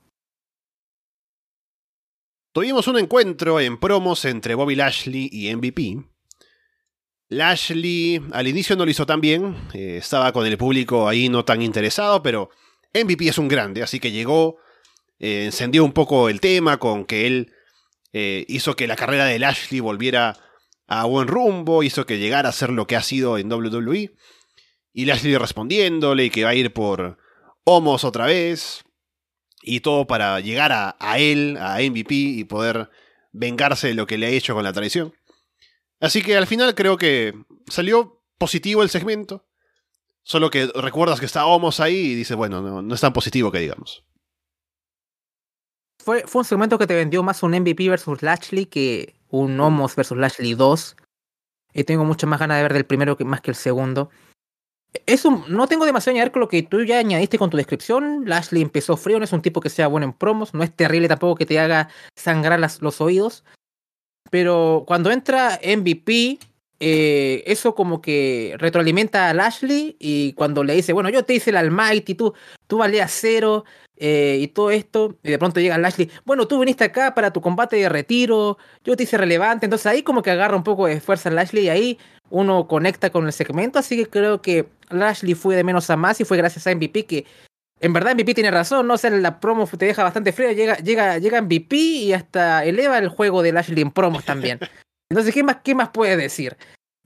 Tuvimos 2.55 2.86
un 2.86 2.97
encuentro 2.97 3.59
en 3.59 3.78
promos 3.78 4.24
entre 4.24 4.55
Bobby 4.55 4.76
Lashley 4.76 5.28
y 5.32 5.52
MVP, 5.52 6.05
Lashley 7.28 8.22
al 8.31 8.47
inicio 8.47 8.76
no 8.76 8.85
lo 8.85 8.93
hizo 8.93 9.06
tan 9.06 9.20
bien, 9.20 9.56
eh, 9.72 9.97
estaba 9.97 10.31
con 10.31 10.47
el 10.47 10.56
público 10.56 11.09
ahí 11.09 11.28
no 11.28 11.44
tan 11.44 11.62
interesado, 11.62 12.22
pero 12.22 12.51
MVP 12.94 13.26
es 13.26 13.39
un 13.39 13.48
grande, 13.48 13.82
así 13.82 13.98
que 13.98 14.12
llegó, 14.12 14.59
eh, 15.18 15.47
encendió 15.47 15.85
un 15.85 15.90
poco 15.90 16.28
el 16.28 16.39
tema 16.40 16.76
con 16.78 17.06
que 17.06 17.26
él 17.26 17.52
eh, 18.12 18.44
hizo 18.47 18.76
que 18.76 18.86
la 18.86 18.94
carrera 18.94 19.24
de 19.24 19.40
Lashley 19.40 19.81
volviera 19.81 20.39
a 20.86 21.06
buen 21.06 21.26
rumbo, 21.26 21.82
hizo 21.82 22.06
que 22.06 22.20
llegara 22.20 22.51
a 22.51 22.52
ser 22.52 22.70
lo 22.70 22.86
que 22.86 22.94
ha 22.94 23.02
sido 23.02 23.36
en 23.36 23.52
WWE, 23.52 24.14
y 24.93 25.05
Lashley 25.06 25.36
respondiéndole 25.36 26.31
que 26.31 26.44
va 26.44 26.51
a 26.51 26.55
ir 26.55 26.72
por 26.72 27.18
Homos 27.64 28.05
otra 28.05 28.26
vez, 28.26 28.85
y 29.65 29.81
todo 29.81 30.07
para 30.07 30.41
llegar 30.41 30.73
a, 30.73 30.97
a 31.01 31.19
él, 31.19 31.57
a 31.59 31.78
MVP, 31.78 32.15
y 32.15 32.45
poder 32.45 32.91
vengarse 33.32 33.89
de 33.89 33.95
lo 33.95 34.07
que 34.07 34.19
le 34.19 34.27
ha 34.27 34.31
hecho 34.31 34.55
con 34.55 34.65
la 34.65 34.73
traición. 34.73 35.15
Así 36.01 36.23
que 36.23 36.36
al 36.36 36.47
final 36.47 36.74
creo 36.74 36.97
que 36.97 37.35
salió 37.66 38.23
positivo 38.39 38.82
el 38.82 38.91
segmento. 38.91 39.47
Solo 40.23 40.51
que 40.51 40.66
recuerdas 40.74 41.20
que 41.20 41.27
está 41.27 41.47
Homos 41.47 41.81
ahí 41.81 41.97
y 41.97 42.15
dices, 42.15 42.36
bueno, 42.36 42.82
no, 42.82 42.95
es 42.95 43.01
tan 43.01 43.12
positivo 43.12 43.53
que 43.53 43.61
digamos. 43.61 44.05
Fue, 45.99 46.24
fue 46.27 46.41
un 46.41 46.45
segmento 46.45 46.78
que 46.78 46.86
te 46.86 46.95
vendió 46.95 47.23
más 47.23 47.43
un 47.43 47.53
MVP 47.53 47.89
versus 47.89 48.23
Lashley 48.23 48.66
que 48.66 49.16
un 49.28 49.59
Homos 49.61 49.97
versus 49.97 50.16
Lashley 50.16 50.55
2. 50.55 50.97
Y 51.74 51.85
tengo 51.85 52.05
muchas 52.05 52.28
más 52.28 52.39
ganas 52.39 52.59
de 52.59 52.62
ver 52.62 52.73
del 52.73 52.86
primero 52.86 53.16
que, 53.16 53.24
más 53.24 53.41
que 53.41 53.51
el 53.51 53.57
segundo. 53.57 54.11
Eso, 55.07 55.45
no 55.49 55.66
tengo 55.66 55.87
demasiado 55.87 56.16
añadir 56.16 56.33
con 56.33 56.41
lo 56.41 56.49
que 56.49 56.62
tú 56.62 56.83
ya 56.83 56.99
añadiste 56.99 57.39
con 57.39 57.51
tu 57.51 57.57
descripción. 57.57 58.25
Lashley 58.27 58.62
empezó 58.62 58.97
frío, 58.97 59.19
no 59.19 59.25
es 59.25 59.33
un 59.33 59.43
tipo 59.43 59.61
que 59.61 59.71
sea 59.71 59.89
bueno 59.89 60.07
en 60.07 60.12
promos, 60.12 60.55
no 60.55 60.62
es 60.62 60.75
terrible 60.75 61.09
tampoco 61.09 61.35
que 61.35 61.47
te 61.47 61.59
haga 61.59 61.89
sangrar 62.16 62.61
las, 62.61 62.81
los 62.81 63.01
oídos. 63.01 63.45
Pero 64.31 64.85
cuando 64.87 65.11
entra 65.11 65.61
MVP, 65.62 66.39
eh, 66.81 67.43
eso 67.47 67.75
como 67.75 68.01
que 68.03 68.57
retroalimenta 68.59 69.31
a 69.31 69.35
Lashley 69.35 69.97
y 69.99 70.33
cuando 70.35 70.65
le 70.65 70.75
dice, 70.75 70.93
bueno, 70.93 71.09
yo 71.09 71.25
te 71.25 71.35
hice 71.35 71.51
el 71.51 71.57
Almighty, 71.57 72.15
tú, 72.15 72.35
tú 72.66 72.79
valías 72.79 73.12
cero 73.12 73.65
eh, 73.97 74.39
y 74.41 74.49
todo 74.49 74.71
esto, 74.71 75.16
y 75.23 75.31
de 75.31 75.39
pronto 75.39 75.61
llega 75.61 75.79
Lashley, 75.79 76.11
bueno, 76.25 76.49
tú 76.49 76.59
viniste 76.59 76.85
acá 76.85 77.15
para 77.15 77.33
tu 77.33 77.41
combate 77.41 77.77
de 77.77 77.89
retiro, 77.89 78.59
yo 78.85 78.97
te 78.97 79.05
hice 79.05 79.16
relevante, 79.16 79.66
entonces 79.66 79.87
ahí 79.87 80.03
como 80.03 80.23
que 80.23 80.33
agarra 80.33 80.57
un 80.57 80.65
poco 80.65 80.87
de 80.87 81.01
fuerza 81.01 81.31
Lashley 81.31 81.66
y 81.66 81.69
ahí 81.69 81.99
uno 82.31 82.67
conecta 82.67 83.11
con 83.11 83.27
el 83.27 83.33
segmento, 83.33 83.79
así 83.79 83.97
que 83.97 84.09
creo 84.09 84.43
que 84.43 84.69
Lashley 84.91 85.35
fue 85.35 85.57
de 85.57 85.65
menos 85.65 85.91
a 85.91 85.97
más 85.97 86.21
y 86.21 86.25
fue 86.25 86.37
gracias 86.37 86.67
a 86.67 86.75
MVP 86.75 87.07
que 87.07 87.27
en 87.81 87.93
verdad 87.93 88.15
MVP 88.15 88.35
tiene 88.35 88.51
razón, 88.51 88.87
¿no? 88.87 88.95
O 88.95 88.99
sea, 88.99 89.11
la 89.11 89.41
promo 89.41 89.67
te 89.67 89.87
deja 89.87 90.03
bastante 90.03 90.33
frío, 90.33 90.53
llega, 90.53 90.77
llega, 90.77 91.19
llega 91.19 91.43
MVP 91.43 91.77
y 91.77 92.13
hasta 92.13 92.65
eleva 92.65 92.99
el 92.99 93.09
juego 93.09 93.43
de 93.43 93.53
Lashley 93.53 93.83
en 93.83 93.91
promos 93.91 94.25
también. 94.25 94.59
Entonces, 95.11 95.35
¿qué 95.35 95.43
más, 95.43 95.59
qué 95.63 95.75
más 95.75 95.91
puede 95.91 96.17
decir? 96.17 96.57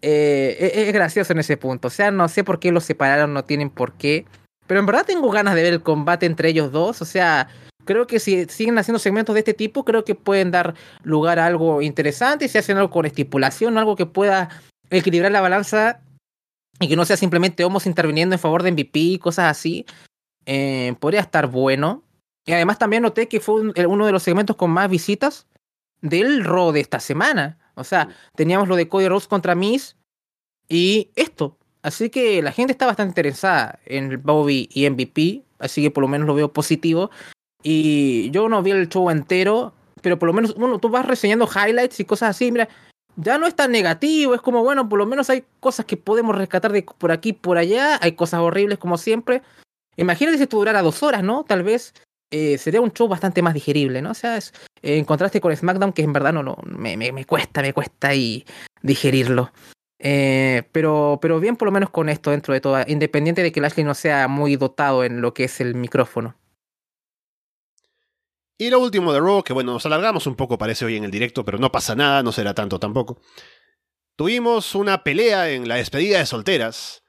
Eh, 0.00 0.56
e, 0.60 0.88
es, 0.88 0.92
gracioso 0.92 1.32
en 1.32 1.40
ese 1.40 1.56
punto. 1.56 1.88
O 1.88 1.90
sea, 1.90 2.10
no 2.10 2.28
sé 2.28 2.44
por 2.44 2.60
qué 2.60 2.70
los 2.70 2.84
separaron, 2.84 3.34
no 3.34 3.44
tienen 3.44 3.70
por 3.70 3.94
qué. 3.94 4.26
Pero 4.66 4.80
en 4.80 4.86
verdad 4.86 5.04
tengo 5.06 5.30
ganas 5.30 5.54
de 5.54 5.62
ver 5.62 5.72
el 5.72 5.82
combate 5.82 6.26
entre 6.26 6.50
ellos 6.50 6.70
dos. 6.70 7.02
O 7.02 7.04
sea, 7.04 7.48
creo 7.84 8.06
que 8.06 8.20
si 8.20 8.44
siguen 8.46 8.78
haciendo 8.78 8.98
segmentos 8.98 9.34
de 9.34 9.40
este 9.40 9.54
tipo, 9.54 9.84
creo 9.84 10.04
que 10.04 10.14
pueden 10.14 10.50
dar 10.50 10.74
lugar 11.02 11.38
a 11.38 11.46
algo 11.46 11.82
interesante. 11.82 12.44
Y 12.44 12.48
si 12.48 12.58
hacen 12.58 12.76
algo 12.76 12.90
con 12.90 13.06
estipulación, 13.06 13.78
algo 13.78 13.96
que 13.96 14.06
pueda 14.06 14.50
equilibrar 14.90 15.32
la 15.32 15.40
balanza 15.40 16.00
y 16.80 16.88
que 16.88 16.96
no 16.96 17.04
sea 17.04 17.16
simplemente 17.16 17.64
homos 17.64 17.86
interviniendo 17.86 18.34
en 18.34 18.40
favor 18.40 18.62
de 18.62 18.72
MVP 18.72 18.98
y 18.98 19.18
cosas 19.18 19.50
así. 19.50 19.86
Eh, 20.46 20.94
podría 21.00 21.20
estar 21.20 21.46
bueno. 21.48 22.04
Y 22.46 22.52
además 22.52 22.78
también 22.78 23.02
noté 23.02 23.28
que 23.28 23.40
fue 23.40 23.72
uno 23.86 24.06
de 24.06 24.12
los 24.12 24.22
segmentos 24.22 24.56
con 24.56 24.70
más 24.70 24.88
visitas 24.88 25.46
del 26.00 26.44
Raw 26.44 26.72
de 26.72 26.80
esta 26.80 27.00
semana. 27.00 27.58
O 27.74 27.84
sea, 27.84 28.08
teníamos 28.34 28.68
lo 28.68 28.76
de 28.76 28.88
Cody 28.88 29.08
Rhodes 29.08 29.28
contra 29.28 29.54
Miz 29.54 29.96
y 30.68 31.10
esto. 31.14 31.58
Así 31.82 32.10
que 32.10 32.42
la 32.42 32.52
gente 32.52 32.72
está 32.72 32.86
bastante 32.86 33.10
interesada 33.10 33.78
en 33.84 34.20
Bobby 34.22 34.68
y 34.72 34.88
MVP, 34.88 35.44
así 35.58 35.82
que 35.82 35.90
por 35.90 36.02
lo 36.02 36.08
menos 36.08 36.26
lo 36.26 36.34
veo 36.34 36.52
positivo. 36.52 37.10
Y 37.62 38.30
yo 38.30 38.48
no 38.48 38.62
vi 38.62 38.72
el 38.72 38.88
show 38.88 39.10
entero, 39.10 39.74
pero 40.02 40.18
por 40.18 40.28
lo 40.28 40.32
menos, 40.32 40.54
bueno, 40.54 40.78
tú 40.78 40.88
vas 40.88 41.06
reseñando 41.06 41.48
highlights 41.48 42.00
y 42.00 42.04
cosas 42.04 42.30
así, 42.30 42.50
mira, 42.50 42.68
ya 43.18 43.36
no 43.38 43.46
es 43.46 43.54
tan 43.54 43.70
negativo, 43.70 44.34
es 44.34 44.40
como, 44.40 44.64
bueno, 44.64 44.88
por 44.88 44.98
lo 44.98 45.06
menos 45.06 45.28
hay 45.28 45.44
cosas 45.60 45.84
que 45.84 45.96
podemos 45.96 46.36
rescatar 46.36 46.72
de 46.72 46.82
por 46.82 47.12
aquí, 47.12 47.32
por 47.32 47.58
allá, 47.58 47.98
hay 48.00 48.12
cosas 48.12 48.40
horribles 48.40 48.78
como 48.78 48.96
siempre, 48.96 49.42
Imagínate 49.98 50.36
si 50.36 50.44
esto 50.44 50.56
durara 50.56 50.80
dos 50.80 51.02
horas, 51.02 51.24
¿no? 51.24 51.44
Tal 51.44 51.64
vez 51.64 51.92
eh, 52.30 52.56
sería 52.56 52.80
un 52.80 52.92
show 52.92 53.08
bastante 53.08 53.42
más 53.42 53.52
digerible, 53.52 54.00
¿no? 54.00 54.12
O 54.12 54.14
sea, 54.14 54.36
es, 54.36 54.54
eh, 54.80 54.96
en 54.96 55.04
contraste 55.04 55.40
con 55.40 55.54
SmackDown, 55.54 55.92
que 55.92 56.02
en 56.02 56.12
verdad 56.12 56.32
no, 56.32 56.44
no 56.44 56.56
me, 56.64 56.96
me, 56.96 57.24
cuesta, 57.24 57.62
me 57.62 57.72
cuesta 57.72 58.14
y 58.14 58.46
digerirlo. 58.80 59.50
Eh, 59.98 60.62
pero, 60.70 61.18
pero 61.20 61.40
bien 61.40 61.56
por 61.56 61.66
lo 61.66 61.72
menos 61.72 61.90
con 61.90 62.08
esto 62.08 62.30
dentro 62.30 62.54
de 62.54 62.60
todo, 62.60 62.78
independiente 62.86 63.42
de 63.42 63.50
que 63.50 63.60
Lashley 63.60 63.84
no 63.84 63.94
sea 63.94 64.28
muy 64.28 64.54
dotado 64.54 65.02
en 65.02 65.20
lo 65.20 65.34
que 65.34 65.44
es 65.44 65.60
el 65.60 65.74
micrófono. 65.74 66.36
Y 68.58 68.70
lo 68.70 68.80
último 68.80 69.12
de 69.12 69.20
Raw, 69.20 69.44
que 69.44 69.52
bueno, 69.52 69.72
nos 69.72 69.86
alargamos 69.86 70.26
un 70.26 70.34
poco, 70.34 70.58
parece 70.58 70.84
hoy 70.84 70.96
en 70.96 71.04
el 71.04 71.12
directo, 71.12 71.44
pero 71.44 71.58
no 71.58 71.70
pasa 71.70 71.94
nada, 71.94 72.24
no 72.24 72.32
será 72.32 72.54
tanto 72.54 72.80
tampoco. 72.80 73.20
Tuvimos 74.16 74.74
una 74.74 75.04
pelea 75.04 75.50
en 75.50 75.68
la 75.68 75.76
despedida 75.76 76.18
de 76.18 76.26
solteras 76.26 77.04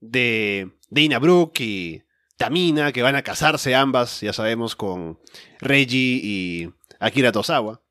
de 0.00 0.76
Dana 0.90 1.18
Brooke 1.18 1.60
y 1.60 2.02
Tamina, 2.36 2.92
que 2.92 3.00
van 3.00 3.16
a 3.16 3.22
casarse 3.22 3.74
ambas, 3.74 4.20
ya 4.20 4.34
sabemos, 4.34 4.76
con 4.76 5.18
Reggie 5.60 6.20
y 6.22 6.70
Akira 7.00 7.32
Tosawa. 7.32 7.82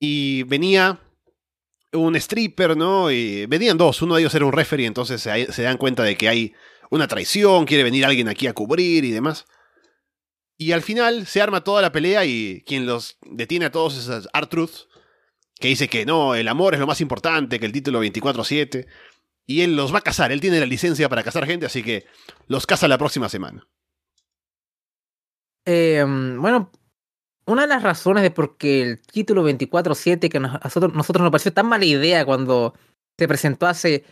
Y 0.00 0.42
venía 0.42 1.00
un 1.92 2.16
stripper, 2.16 2.76
¿no? 2.76 3.10
Y 3.10 3.46
venían 3.46 3.78
dos, 3.78 4.02
uno 4.02 4.16
de 4.16 4.22
ellos 4.22 4.34
era 4.34 4.44
un 4.44 4.52
referee, 4.52 4.86
entonces 4.86 5.22
se, 5.22 5.62
dan 5.62 5.78
cuenta 5.78 6.02
de 6.02 6.16
que 6.16 6.28
hay 6.28 6.52
una 6.90 7.06
traición, 7.06 7.64
quiere 7.64 7.84
venir 7.84 8.04
alguien 8.04 8.28
aquí 8.28 8.46
a 8.48 8.52
cubrir 8.52 9.04
y 9.04 9.12
demás. 9.12 9.46
Y 10.58 10.72
al 10.72 10.82
final 10.82 11.26
se 11.26 11.42
arma 11.42 11.62
toda 11.62 11.82
la 11.82 11.92
pelea 11.92 12.24
y 12.24 12.62
quien 12.66 12.86
los 12.86 13.18
detiene 13.22 13.66
a 13.66 13.70
todos 13.70 13.96
es 13.96 14.28
R-Truth, 14.32 14.88
que 15.58 15.68
dice 15.68 15.88
que 15.88 16.06
no, 16.06 16.34
el 16.34 16.48
amor 16.48 16.74
es 16.74 16.80
lo 16.80 16.86
más 16.86 17.00
importante, 17.00 17.60
que 17.60 17.66
el 17.66 17.72
título 17.72 18.02
24-7. 18.02 18.86
Y 19.46 19.60
él 19.60 19.76
los 19.76 19.94
va 19.94 19.98
a 19.98 20.02
casar, 20.02 20.32
él 20.32 20.40
tiene 20.40 20.58
la 20.58 20.66
licencia 20.66 21.08
para 21.08 21.22
casar 21.22 21.46
gente, 21.46 21.66
así 21.66 21.82
que 21.82 22.06
los 22.48 22.66
casa 22.66 22.88
la 22.88 22.98
próxima 22.98 23.28
semana. 23.28 23.66
Em, 25.64 26.40
bueno, 26.40 26.70
una 27.46 27.62
de 27.62 27.68
las 27.68 27.82
razones 27.82 28.22
de 28.22 28.30
por 28.30 28.56
qué 28.56 28.82
el 28.82 29.02
título 29.02 29.44
24-7 29.48 30.28
que 30.28 30.40
nosotros, 30.40 30.94
nosotros 30.94 31.22
nos 31.22 31.30
pareció 31.30 31.52
tan 31.52 31.66
mala 31.66 31.84
idea 31.84 32.24
cuando 32.24 32.74
se 33.18 33.28
presentó 33.28 33.66
hace 33.66 34.04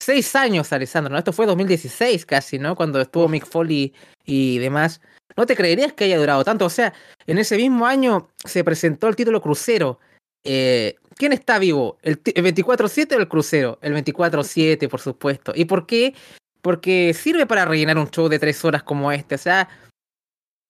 seis 0.00 0.34
años, 0.36 0.72
Alessandro, 0.72 1.12
¿no? 1.12 1.18
Esto 1.18 1.32
fue 1.32 1.46
2016 1.46 2.24
casi, 2.26 2.58
¿no? 2.58 2.76
Cuando 2.76 3.00
estuvo 3.00 3.28
Mick 3.28 3.46
Foley 3.46 3.92
y 4.24 4.58
demás. 4.58 5.00
No 5.36 5.46
te 5.46 5.56
creerías 5.56 5.92
que 5.92 6.04
haya 6.04 6.18
durado 6.18 6.44
tanto. 6.44 6.64
O 6.64 6.70
sea, 6.70 6.92
en 7.26 7.38
ese 7.38 7.56
mismo 7.56 7.86
año 7.86 8.28
se 8.44 8.64
presentó 8.64 9.08
el 9.08 9.16
título 9.16 9.40
crucero. 9.40 9.98
Eh, 10.44 10.96
¿Quién 11.14 11.32
está 11.32 11.58
vivo? 11.58 11.98
¿El, 12.02 12.22
24-7 12.22 13.16
o 13.16 13.18
el 13.18 13.28
crucero? 13.28 13.78
El 13.82 13.94
24-7, 13.94 14.88
por 14.88 15.00
supuesto. 15.00 15.52
¿Y 15.54 15.64
por 15.64 15.86
qué? 15.86 16.14
Porque 16.62 17.14
sirve 17.14 17.46
para 17.46 17.64
rellenar 17.64 17.98
un 17.98 18.10
show 18.10 18.28
de 18.28 18.38
tres 18.38 18.64
horas 18.64 18.82
como 18.82 19.12
este. 19.12 19.34
O 19.34 19.38
sea, 19.38 19.68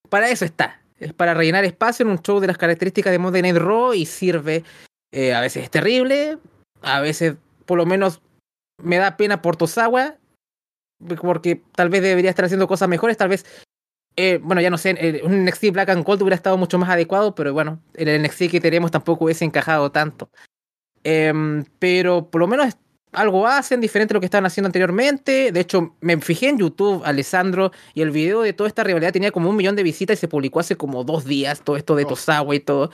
para 0.08 0.30
eso 0.30 0.44
está. 0.44 0.82
Es 0.98 1.12
para 1.12 1.34
rellenar 1.34 1.64
espacio 1.64 2.04
en 2.04 2.10
un 2.10 2.22
show 2.22 2.40
de 2.40 2.46
las 2.46 2.58
características 2.58 3.12
de 3.12 3.18
Monday 3.18 3.42
Night 3.42 3.56
Raw 3.56 3.94
y 3.94 4.04
sirve. 4.04 4.64
Eh, 5.12 5.32
a 5.32 5.40
veces 5.40 5.64
es 5.64 5.70
terrible, 5.70 6.38
a 6.82 7.00
veces 7.00 7.36
por 7.64 7.78
lo 7.78 7.86
menos 7.86 8.20
me 8.82 8.96
da 8.96 9.16
pena 9.16 9.42
por 9.42 9.56
Tosawa, 9.56 10.16
porque 11.20 11.62
tal 11.74 11.88
vez 11.88 12.02
debería 12.02 12.30
estar 12.30 12.44
haciendo 12.44 12.68
cosas 12.68 12.88
mejores, 12.88 13.16
tal 13.16 13.28
vez, 13.28 13.44
eh, 14.16 14.40
bueno, 14.42 14.60
ya 14.60 14.70
no 14.70 14.78
sé, 14.78 14.96
eh, 14.98 15.20
un 15.24 15.44
NXT 15.44 15.70
Black 15.72 15.90
and 15.90 16.04
Gold 16.04 16.22
hubiera 16.22 16.36
estado 16.36 16.56
mucho 16.56 16.78
más 16.78 16.90
adecuado, 16.90 17.34
pero 17.34 17.52
bueno, 17.52 17.80
el 17.94 18.22
NXT 18.22 18.50
que 18.50 18.60
tenemos 18.60 18.90
tampoco 18.90 19.24
hubiese 19.24 19.44
encajado 19.44 19.90
tanto. 19.92 20.30
Em, 21.04 21.64
pero 21.78 22.28
por 22.28 22.40
lo 22.40 22.48
menos 22.48 22.76
algo 23.12 23.46
hacen 23.46 23.80
diferente 23.80 24.12
a 24.12 24.16
lo 24.16 24.20
que 24.20 24.26
estaban 24.26 24.46
haciendo 24.46 24.66
anteriormente. 24.66 25.52
De 25.52 25.60
hecho, 25.60 25.96
me 26.00 26.20
fijé 26.20 26.48
en 26.48 26.58
YouTube, 26.58 27.02
Alessandro, 27.04 27.70
y 27.94 28.02
el 28.02 28.10
video 28.10 28.42
de 28.42 28.52
toda 28.52 28.68
esta 28.68 28.84
rivalidad 28.84 29.12
tenía 29.12 29.30
como 29.30 29.48
un 29.48 29.56
millón 29.56 29.76
de 29.76 29.82
visitas 29.82 30.18
y 30.18 30.20
se 30.20 30.28
publicó 30.28 30.60
hace 30.60 30.76
como 30.76 31.04
dos 31.04 31.24
días, 31.24 31.62
todo 31.62 31.76
esto 31.76 31.96
de 31.96 32.04
oh. 32.04 32.08
Tosawa 32.08 32.54
y 32.54 32.60
todo 32.60 32.90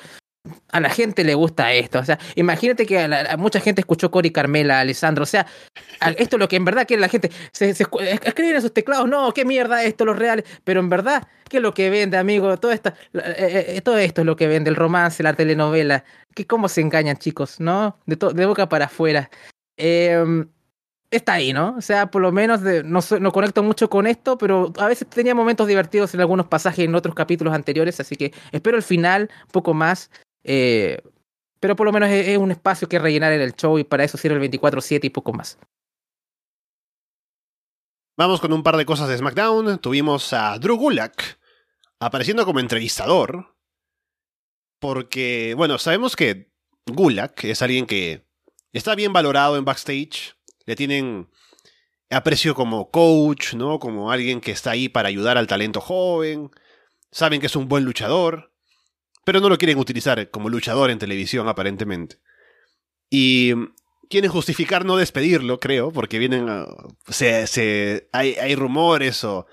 a 0.71 0.81
la 0.81 0.91
gente 0.91 1.25
le 1.25 1.35
gusta 1.35 1.73
esto. 1.73 1.99
O 1.99 2.05
sea, 2.05 2.19
imagínate 2.35 2.87
que 2.87 2.99
a, 2.99 3.37
mucha 3.37 3.61
gente 3.61 3.81
escuchó 3.81 4.11
Cory 4.11 4.31
Carmela, 4.31 4.81
Alessandro. 4.81 5.23
O 5.23 5.27
sea, 5.27 5.47
esto 6.17 6.37
es 6.37 6.41
lo 6.41 6.49
que 6.49 6.57
en 6.57 6.65
verdad 6.65 6.87
quiere 6.87 7.01
la 7.01 7.09
gente. 7.09 7.31
Se, 7.53 7.71
escriben 7.71 8.57
esos 8.57 8.73
teclados, 8.73 9.09
no, 9.09 9.33
qué 9.33 9.45
mierda 9.45 9.85
esto, 9.85 10.05
los 10.05 10.19
reales. 10.19 10.45
Pero 10.65 10.81
en 10.81 10.89
verdad, 10.89 11.27
¿qué 11.49 11.59
es 11.59 11.63
lo 11.63 11.73
que 11.75 11.91
vende, 11.91 12.17
amigo? 12.17 12.57
Todo 12.59 12.73
esto, 12.73 12.93
eh, 13.15 13.77
eh, 13.77 13.81
todo 13.83 13.99
esto 13.99 14.23
es 14.23 14.27
lo 14.27 14.37
que 14.37 14.47
vende, 14.47 14.71
el 14.71 14.77
romance, 14.77 15.23
la 15.23 15.35
telenovela. 15.35 16.05
Que 16.35 16.47
cómo 16.47 16.69
se 16.69 16.81
engañan, 16.81 17.17
chicos, 17.17 17.61
¿no? 17.61 17.99
De, 18.07 18.17
de 18.17 18.47
boca 18.47 18.69
para 18.69 18.87
afuera. 18.87 19.31
Em, 19.77 20.49
está 21.11 21.35
ahí, 21.35 21.53
¿no? 21.53 21.75
O 21.77 21.81
sea, 21.81 22.11
por 22.11 22.23
lo 22.23 22.33
menos 22.33 22.61
no, 22.61 23.01
no, 23.21 23.33
conecto 23.33 23.63
mucho 23.63 23.89
con 23.89 24.07
esto, 24.07 24.37
pero 24.39 24.73
a 24.79 24.89
veces 24.89 25.09
tenía 25.09 25.35
momentos 25.35 25.67
divertidos 25.67 26.15
en 26.15 26.21
algunos 26.21 26.47
pasajes 26.47 26.85
en 26.85 26.95
otros 26.95 27.15
capítulos 27.15 27.55
anteriores, 27.55 28.01
así 28.01 28.17
que 28.17 28.33
espero 28.53 28.77
el 28.77 28.83
final, 28.83 29.31
un 29.45 29.51
poco 29.51 29.75
más. 29.75 30.11
Eh, 30.45 31.03
pero 31.65 31.77
por 31.77 31.87
lo 31.87 31.93
menos 31.93 32.11
es, 32.11 32.37
un 32.37 32.51
espacio 32.51 32.89
que 32.89 32.99
rellenar 32.99 33.33
en 33.33 33.41
el 33.41 33.55
show 33.55 33.79
y 33.79 33.85
para 33.85 34.05
eso 34.05 34.19
sirve 34.19 34.37
el 34.37 34.51
24-7 34.51 35.05
y 35.05 35.11
poco 35.11 35.33
más. 35.33 35.59
Vamos 38.19 38.41
con 38.41 38.53
un 38.53 38.63
par 38.63 38.77
de 38.77 38.85
cosas 38.85 39.09
de 39.09 39.17
SmackDown. 39.17 39.79
Tuvimos 39.79 40.33
a 40.35 40.59
Drew 40.59 40.77
Gulak 40.77 41.39
apareciendo 41.99 42.45
como 42.45 42.61
entrevistador. 42.61 43.57
Porque, 44.79 45.55
bueno, 45.57 45.79
sabemos 45.79 46.15
que 46.15 46.53
Gulak 46.87 47.45
es 47.45 47.63
alguien 47.63 47.87
que 47.87 48.27
está 48.73 48.95
bien 48.95 49.15
valorado 49.15 49.57
en 49.57 49.65
backstage. 49.65 50.37
Le 50.67 50.77
tienen 50.77 51.31
aprecio 52.11 52.55
como 52.55 52.91
coach, 52.91 53.55
¿no? 53.55 53.79
Como 53.79 54.13
alguien 54.13 54.43
que 54.43 54.53
está 54.53 54.73
ahí 54.73 54.91
para 54.91 55.09
ayudar 55.09 55.39
al 55.39 55.47
talento 55.47 55.81
joven. 55.81 56.51
Saben 57.11 57.41
que 57.41 57.47
es 57.47 57.57
un 57.57 57.69
buen 57.69 57.85
luchador 57.85 58.54
pero 59.25 59.41
no 59.41 59.49
lo 59.49 59.59
quieren 59.59 59.79
utilizar 59.79 60.31
como 60.31 60.49
luchador 60.49 60.91
en 60.91 60.99
televisión 60.99 61.49
aparentemente. 61.49 62.17
Y 63.11 63.55
quieren 64.09 64.31
justificar 64.31 64.85
no 64.85 64.97
despedirlo, 64.97 65.61
creo, 65.61 65.93
porque 65.93 66.19
vienen... 66.19 66.47
se, 67.09 68.09
hay, 68.13 68.55
rumores 68.55 69.25
o 69.25 69.47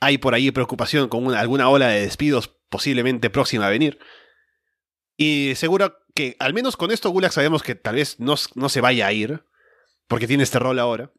hay 0.00 0.18
por 0.18 0.34
ahí 0.34 0.50
preocupación 0.50 1.08
con 1.08 1.34
alguna 1.34 1.68
ola 1.68 1.88
de 1.88 2.02
despidos 2.02 2.56
posiblemente 2.68 3.30
próxima 3.30 3.66
a 3.66 3.70
venir. 3.70 3.98
Y 5.16 5.54
seguro 5.56 5.96
que, 6.14 6.36
al 6.38 6.54
menos 6.54 6.76
con 6.76 6.90
esto, 6.90 7.10
Gulak 7.10 7.32
sabemos 7.32 7.62
que 7.62 7.74
tal 7.74 7.96
vez 7.96 8.20
no, 8.20 8.34
no 8.54 8.68
se 8.68 8.80
vaya 8.80 9.06
a 9.06 9.12
ir, 9.12 9.44
porque 10.08 10.26
tiene 10.26 10.42
este 10.42 10.58
rol 10.58 10.78
ahora. 10.78 11.12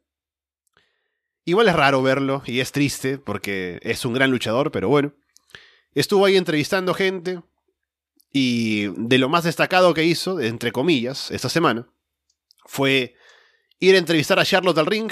Igual 1.45 1.69
es 1.69 1.75
raro 1.75 2.01
verlo 2.01 2.43
y 2.45 2.59
es 2.59 2.71
triste 2.71 3.17
porque 3.17 3.79
es 3.81 4.03
un 4.05 4.13
gran 4.13 4.31
luchador, 4.31 4.71
pero 4.71 4.89
bueno. 4.89 5.13
Estuvo 5.93 6.25
ahí 6.25 6.35
entrevistando 6.35 6.93
gente, 6.93 7.41
y 8.39 8.93
de 8.95 9.17
lo 9.17 9.29
más 9.29 9.45
destacado 9.45 9.95
que 9.95 10.03
hizo, 10.03 10.39
entre 10.39 10.71
comillas, 10.71 11.31
esta 11.31 11.49
semana, 11.49 11.87
fue 12.65 13.15
ir 13.79 13.95
a 13.95 13.97
entrevistar 13.97 14.37
a 14.37 14.45
Charlotte 14.45 14.77
al 14.77 14.85
ring 14.85 15.11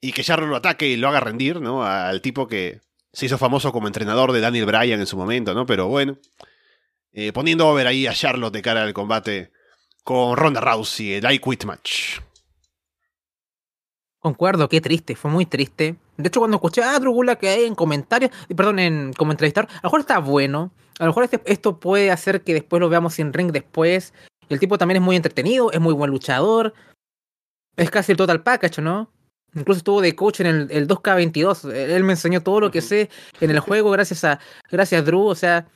y 0.00 0.12
que 0.12 0.22
Charlotte 0.22 0.50
lo 0.50 0.56
ataque 0.56 0.86
y 0.86 0.96
lo 0.96 1.08
haga 1.08 1.18
rendir, 1.18 1.60
¿no? 1.60 1.82
Al 1.84 2.20
tipo 2.20 2.46
que 2.46 2.80
se 3.12 3.26
hizo 3.26 3.38
famoso 3.38 3.72
como 3.72 3.88
entrenador 3.88 4.30
de 4.30 4.40
Daniel 4.40 4.66
Bryan 4.66 5.00
en 5.00 5.06
su 5.06 5.16
momento, 5.16 5.52
¿no? 5.52 5.66
Pero 5.66 5.88
bueno, 5.88 6.16
eh, 7.12 7.32
poniendo 7.32 7.66
over 7.66 7.88
ahí 7.88 8.06
a 8.06 8.14
Charlotte 8.14 8.54
de 8.54 8.62
cara 8.62 8.84
al 8.84 8.94
combate 8.94 9.50
con 10.04 10.36
Ronda 10.36 10.60
Rousey, 10.60 11.14
el 11.14 11.28
I 11.28 11.40
Quit 11.40 11.64
Match. 11.64 12.20
Concuerdo, 14.22 14.68
qué 14.68 14.80
triste, 14.80 15.16
fue 15.16 15.32
muy 15.32 15.46
triste. 15.46 15.96
De 16.16 16.28
hecho, 16.28 16.38
cuando 16.38 16.58
escuché 16.58 16.80
a 16.80 16.96
Drugula 17.00 17.34
que 17.34 17.48
hay 17.48 17.64
en 17.64 17.74
comentarios, 17.74 18.30
perdón, 18.56 18.78
en, 18.78 19.12
como 19.14 19.32
entrevistar, 19.32 19.66
a 19.68 19.80
lo 19.82 19.88
mejor 19.88 20.00
está 20.00 20.18
bueno. 20.20 20.70
A 21.00 21.04
lo 21.04 21.08
mejor 21.08 21.24
este, 21.24 21.42
esto 21.44 21.80
puede 21.80 22.12
hacer 22.12 22.42
que 22.42 22.54
después 22.54 22.78
lo 22.78 22.88
veamos 22.88 23.14
sin 23.14 23.32
ring 23.32 23.50
después. 23.50 24.14
El 24.48 24.60
tipo 24.60 24.78
también 24.78 24.98
es 24.98 25.02
muy 25.02 25.16
entretenido, 25.16 25.72
es 25.72 25.80
muy 25.80 25.92
buen 25.92 26.12
luchador. 26.12 26.72
Es 27.76 27.90
casi 27.90 28.12
el 28.12 28.18
total 28.18 28.44
package, 28.44 28.80
¿no? 28.80 29.10
Incluso 29.56 29.78
estuvo 29.78 30.00
de 30.00 30.14
coach 30.14 30.38
en 30.38 30.46
el, 30.46 30.86
2K22. 30.86 31.72
Él 31.72 32.04
me 32.04 32.12
enseñó 32.12 32.44
todo 32.44 32.60
lo 32.60 32.70
que 32.70 32.80
sé 32.80 33.10
en 33.40 33.50
el 33.50 33.58
juego 33.58 33.90
gracias 33.90 34.22
a, 34.22 34.38
gracias 34.70 35.02
a 35.02 35.04
Drew. 35.04 35.26
O 35.26 35.34
sea, 35.34 35.66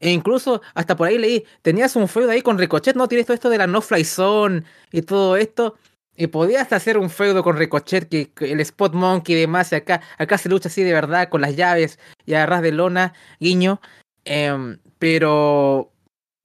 e 0.00 0.10
incluso 0.10 0.62
hasta 0.72 0.96
por 0.96 1.08
ahí 1.08 1.18
leí, 1.18 1.44
tenías 1.60 1.94
un 1.96 2.08
feudo 2.08 2.30
ahí 2.30 2.40
con 2.40 2.56
Ricochet, 2.56 2.96
¿no? 2.96 3.08
Tienes 3.08 3.26
todo 3.26 3.34
esto 3.34 3.50
de 3.50 3.58
la 3.58 3.66
no 3.66 3.82
fly 3.82 4.04
zone 4.04 4.64
y 4.90 5.02
todo 5.02 5.36
esto. 5.36 5.76
Y 6.20 6.26
podía 6.26 6.60
hasta 6.60 6.76
hacer 6.76 6.98
un 6.98 7.08
feudo 7.08 7.42
con 7.42 7.56
Ricochet, 7.56 8.06
que, 8.06 8.30
el 8.40 8.60
Spot 8.60 8.92
Monkey 8.92 9.34
y 9.36 9.40
demás, 9.40 9.72
y 9.72 9.76
acá, 9.76 10.02
acá 10.18 10.36
se 10.36 10.50
lucha 10.50 10.68
así 10.68 10.82
de 10.82 10.92
verdad 10.92 11.30
con 11.30 11.40
las 11.40 11.56
llaves 11.56 11.98
y 12.26 12.34
agarras 12.34 12.60
de 12.60 12.72
lona, 12.72 13.14
guiño. 13.40 13.80
Em, 14.26 14.78
pero 14.98 15.90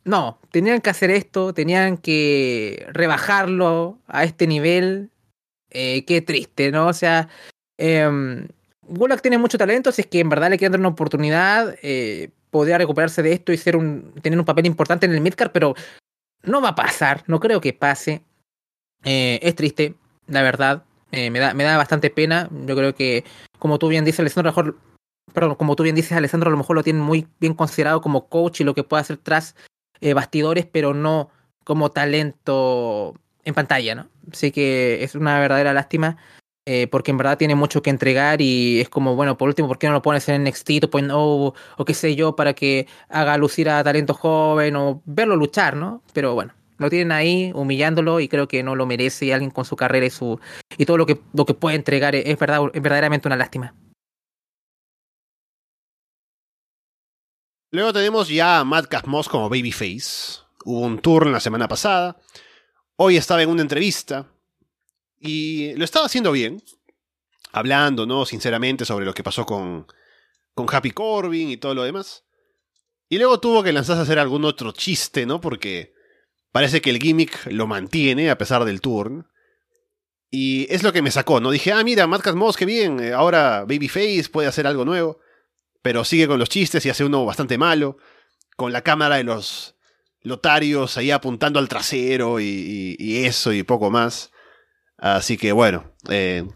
no, 0.05 0.39
tenían 0.51 0.79
que 0.79 0.91
hacer 0.91 1.11
esto, 1.11 1.53
tenían 1.53 1.97
que 1.97 2.87
rebajarlo 2.93 3.99
a 4.07 4.23
este 4.23 4.47
nivel. 4.47 5.11
Eh, 5.71 6.05
qué 6.05 6.21
triste, 6.21 6.71
¿no? 6.71 6.87
O 6.87 6.93
sea, 6.93 7.27
eh, 7.77 8.47
tiene 9.21 9.37
mucho 9.37 9.57
talento, 9.57 9.91
si 9.91 10.03
es 10.03 10.07
que 10.07 10.21
en 10.21 10.29
verdad 10.29 10.51
le 10.51 10.57
quieren 10.57 10.71
dar 10.71 10.79
una 10.79 10.89
oportunidad, 10.89 11.75
eh, 11.81 12.29
podría 12.49 12.77
recuperarse 12.77 13.21
de 13.21 13.33
esto 13.33 13.51
y 13.51 13.57
ser 13.57 13.75
un, 13.75 14.13
tener 14.21 14.39
un 14.39 14.45
papel 14.45 14.67
importante 14.67 15.05
en 15.05 15.11
el 15.11 15.19
midcard, 15.19 15.51
pero 15.51 15.75
no 16.43 16.61
va 16.61 16.69
a 16.69 16.75
pasar, 16.75 17.25
no 17.27 17.41
creo 17.41 17.59
que 17.59 17.73
pase. 17.73 18.21
Eh, 19.03 19.39
es 19.41 19.55
triste, 19.55 19.95
la 20.27 20.41
verdad. 20.41 20.83
Eh, 21.11 21.29
me, 21.29 21.39
da, 21.39 21.53
me 21.53 21.63
da 21.63 21.77
bastante 21.77 22.09
pena. 22.09 22.49
Yo 22.65 22.75
creo 22.75 22.95
que, 22.95 23.23
como 23.59 23.79
tú 23.79 23.87
bien 23.87 24.05
dices, 24.05 24.19
Alessandro, 24.19 24.49
a 24.49 24.53
lo 24.53 24.63
mejor, 24.63 24.79
perdón, 25.33 25.55
como 25.55 25.75
tú 25.75 25.83
bien 25.83 25.95
dices, 25.95 26.11
Alessandro 26.11 26.49
a 26.49 26.51
lo 26.51 26.57
mejor 26.57 26.75
lo 26.75 26.83
tiene 26.83 26.99
muy 26.99 27.27
bien 27.39 27.53
considerado 27.53 28.01
como 28.01 28.27
coach 28.27 28.61
y 28.61 28.63
lo 28.63 28.73
que 28.73 28.83
puede 28.83 29.01
hacer 29.01 29.17
tras 29.17 29.55
eh, 30.01 30.13
bastidores, 30.13 30.65
pero 30.65 30.93
no 30.93 31.29
como 31.63 31.91
talento 31.91 33.15
en 33.43 33.53
pantalla, 33.53 33.95
¿no? 33.95 34.09
Así 34.31 34.51
que 34.51 35.03
es 35.03 35.15
una 35.15 35.39
verdadera 35.39 35.73
lástima. 35.73 36.17
porque 36.89 37.11
en 37.11 37.17
verdad 37.17 37.37
tiene 37.37 37.53
mucho 37.53 37.83
que 37.83 37.91
entregar 37.91 38.41
y 38.41 38.81
es 38.81 38.89
como, 38.89 39.15
bueno, 39.15 39.37
por 39.37 39.47
último, 39.47 39.67
¿por 39.67 39.77
qué 39.77 39.87
no 39.87 39.93
lo 39.93 40.01
pones 40.01 40.27
en 40.29 40.43
NXT 40.43 40.85
o, 41.13 41.53
o 41.77 41.85
qué 41.85 41.93
sé 41.93 42.15
yo 42.15 42.35
para 42.35 42.53
que 42.53 42.87
haga 43.07 43.37
lucir 43.37 43.69
a 43.69 43.83
talento 43.83 44.15
joven 44.15 44.75
o 44.75 45.01
verlo 45.05 45.35
luchar, 45.35 45.75
¿no? 45.75 46.01
Pero 46.13 46.33
bueno, 46.33 46.53
lo 46.77 46.89
tienen 46.89 47.11
ahí 47.11 47.51
humillándolo 47.53 48.19
y 48.19 48.27
creo 48.27 48.47
que 48.47 48.63
no 48.63 48.75
lo 48.75 48.85
merece 48.85 49.33
alguien 49.33 49.51
con 49.51 49.65
su 49.65 49.75
carrera 49.75 50.05
y 50.05 50.09
su 50.09 50.39
y 50.77 50.85
todo 50.85 50.97
lo 50.97 51.05
que 51.05 51.19
lo 51.33 51.45
que 51.45 51.53
puede 51.53 51.75
entregar 51.75 52.15
es 52.15 52.39
verdad 52.39 52.61
es 52.73 52.81
verdaderamente 52.81 53.27
una 53.27 53.37
lástima. 53.37 53.75
Luego 57.71 57.93
tenemos 57.93 58.29
ya 58.29 58.59
a 58.59 58.63
Matt 58.63 58.87
Casmos 58.87 59.27
como 59.27 59.49
Babyface. 59.49 60.41
Hubo 60.63 60.79
un 60.81 60.99
tour 60.99 61.27
la 61.27 61.39
semana 61.39 61.67
pasada. 61.67 62.17
Hoy 62.95 63.17
estaba 63.17 63.43
en 63.43 63.49
una 63.49 63.61
entrevista 63.61 64.27
y 65.19 65.73
lo 65.75 65.83
estaba 65.83 66.05
haciendo 66.05 66.31
bien, 66.31 66.63
hablando, 67.51 68.05
¿no? 68.05 68.25
Sinceramente 68.25 68.85
sobre 68.85 69.05
lo 69.05 69.13
que 69.13 69.23
pasó 69.23 69.45
con 69.45 69.87
con 70.55 70.73
Happy 70.73 70.91
Corbin 70.91 71.49
y 71.49 71.57
todo 71.57 71.75
lo 71.75 71.83
demás. 71.83 72.23
Y 73.09 73.17
luego 73.19 73.39
tuvo 73.39 73.61
que 73.61 73.73
lanzarse 73.73 73.99
a 73.99 74.03
hacer 74.03 74.17
algún 74.17 74.45
otro 74.45 74.71
chiste, 74.71 75.25
¿no? 75.25 75.39
Porque 75.39 75.93
Parece 76.55 76.79
que 76.79 76.89
el 76.89 76.99
gimmick 76.99 77.47
lo 77.51 77.67
mantiene 77.67 78.29
a 78.29 78.37
pesar 78.37 78.63
del 78.63 78.79
turn. 78.79 79.27
Y 80.31 80.73
es 80.73 80.83
lo 80.83 80.93
que 80.93 81.01
me 81.01 81.11
sacó, 81.11 81.41
¿no? 81.41 81.51
Dije, 81.51 81.73
ah, 81.73 81.83
mira, 81.83 82.07
Matt 82.07 82.33
Moss, 82.33 82.55
qué 82.55 82.63
bien, 82.63 83.01
eh, 83.01 83.11
ahora 83.11 83.65
Babyface 83.67 84.29
puede 84.31 84.47
hacer 84.47 84.65
algo 84.65 84.85
nuevo. 84.85 85.19
Pero 85.81 86.05
sigue 86.05 86.29
con 86.29 86.39
los 86.39 86.47
chistes 86.47 86.85
y 86.85 86.89
hace 86.89 87.03
uno 87.03 87.25
bastante 87.25 87.57
malo. 87.57 87.97
Con 88.55 88.71
la 88.71 88.83
cámara 88.83 89.17
de 89.17 89.25
los 89.25 89.75
lotarios 90.21 90.97
ahí 90.97 91.11
apuntando 91.11 91.59
al 91.59 91.67
trasero 91.67 92.39
y, 92.39 92.95
eso 93.25 93.51
y 93.51 93.63
poco 93.63 93.91
más. 93.91 94.31
Así 94.97 95.35
que 95.35 95.51
bueno, 95.51 95.93
eh, 96.07 96.47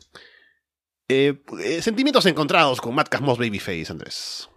eh, 1.09 1.41
sentimientos 1.81 2.25
encontrados 2.25 2.79
con 2.79 2.95
Matt 2.95 3.19
Moss 3.19 3.37
Babyface, 3.37 3.87
Andrés. 3.89 4.49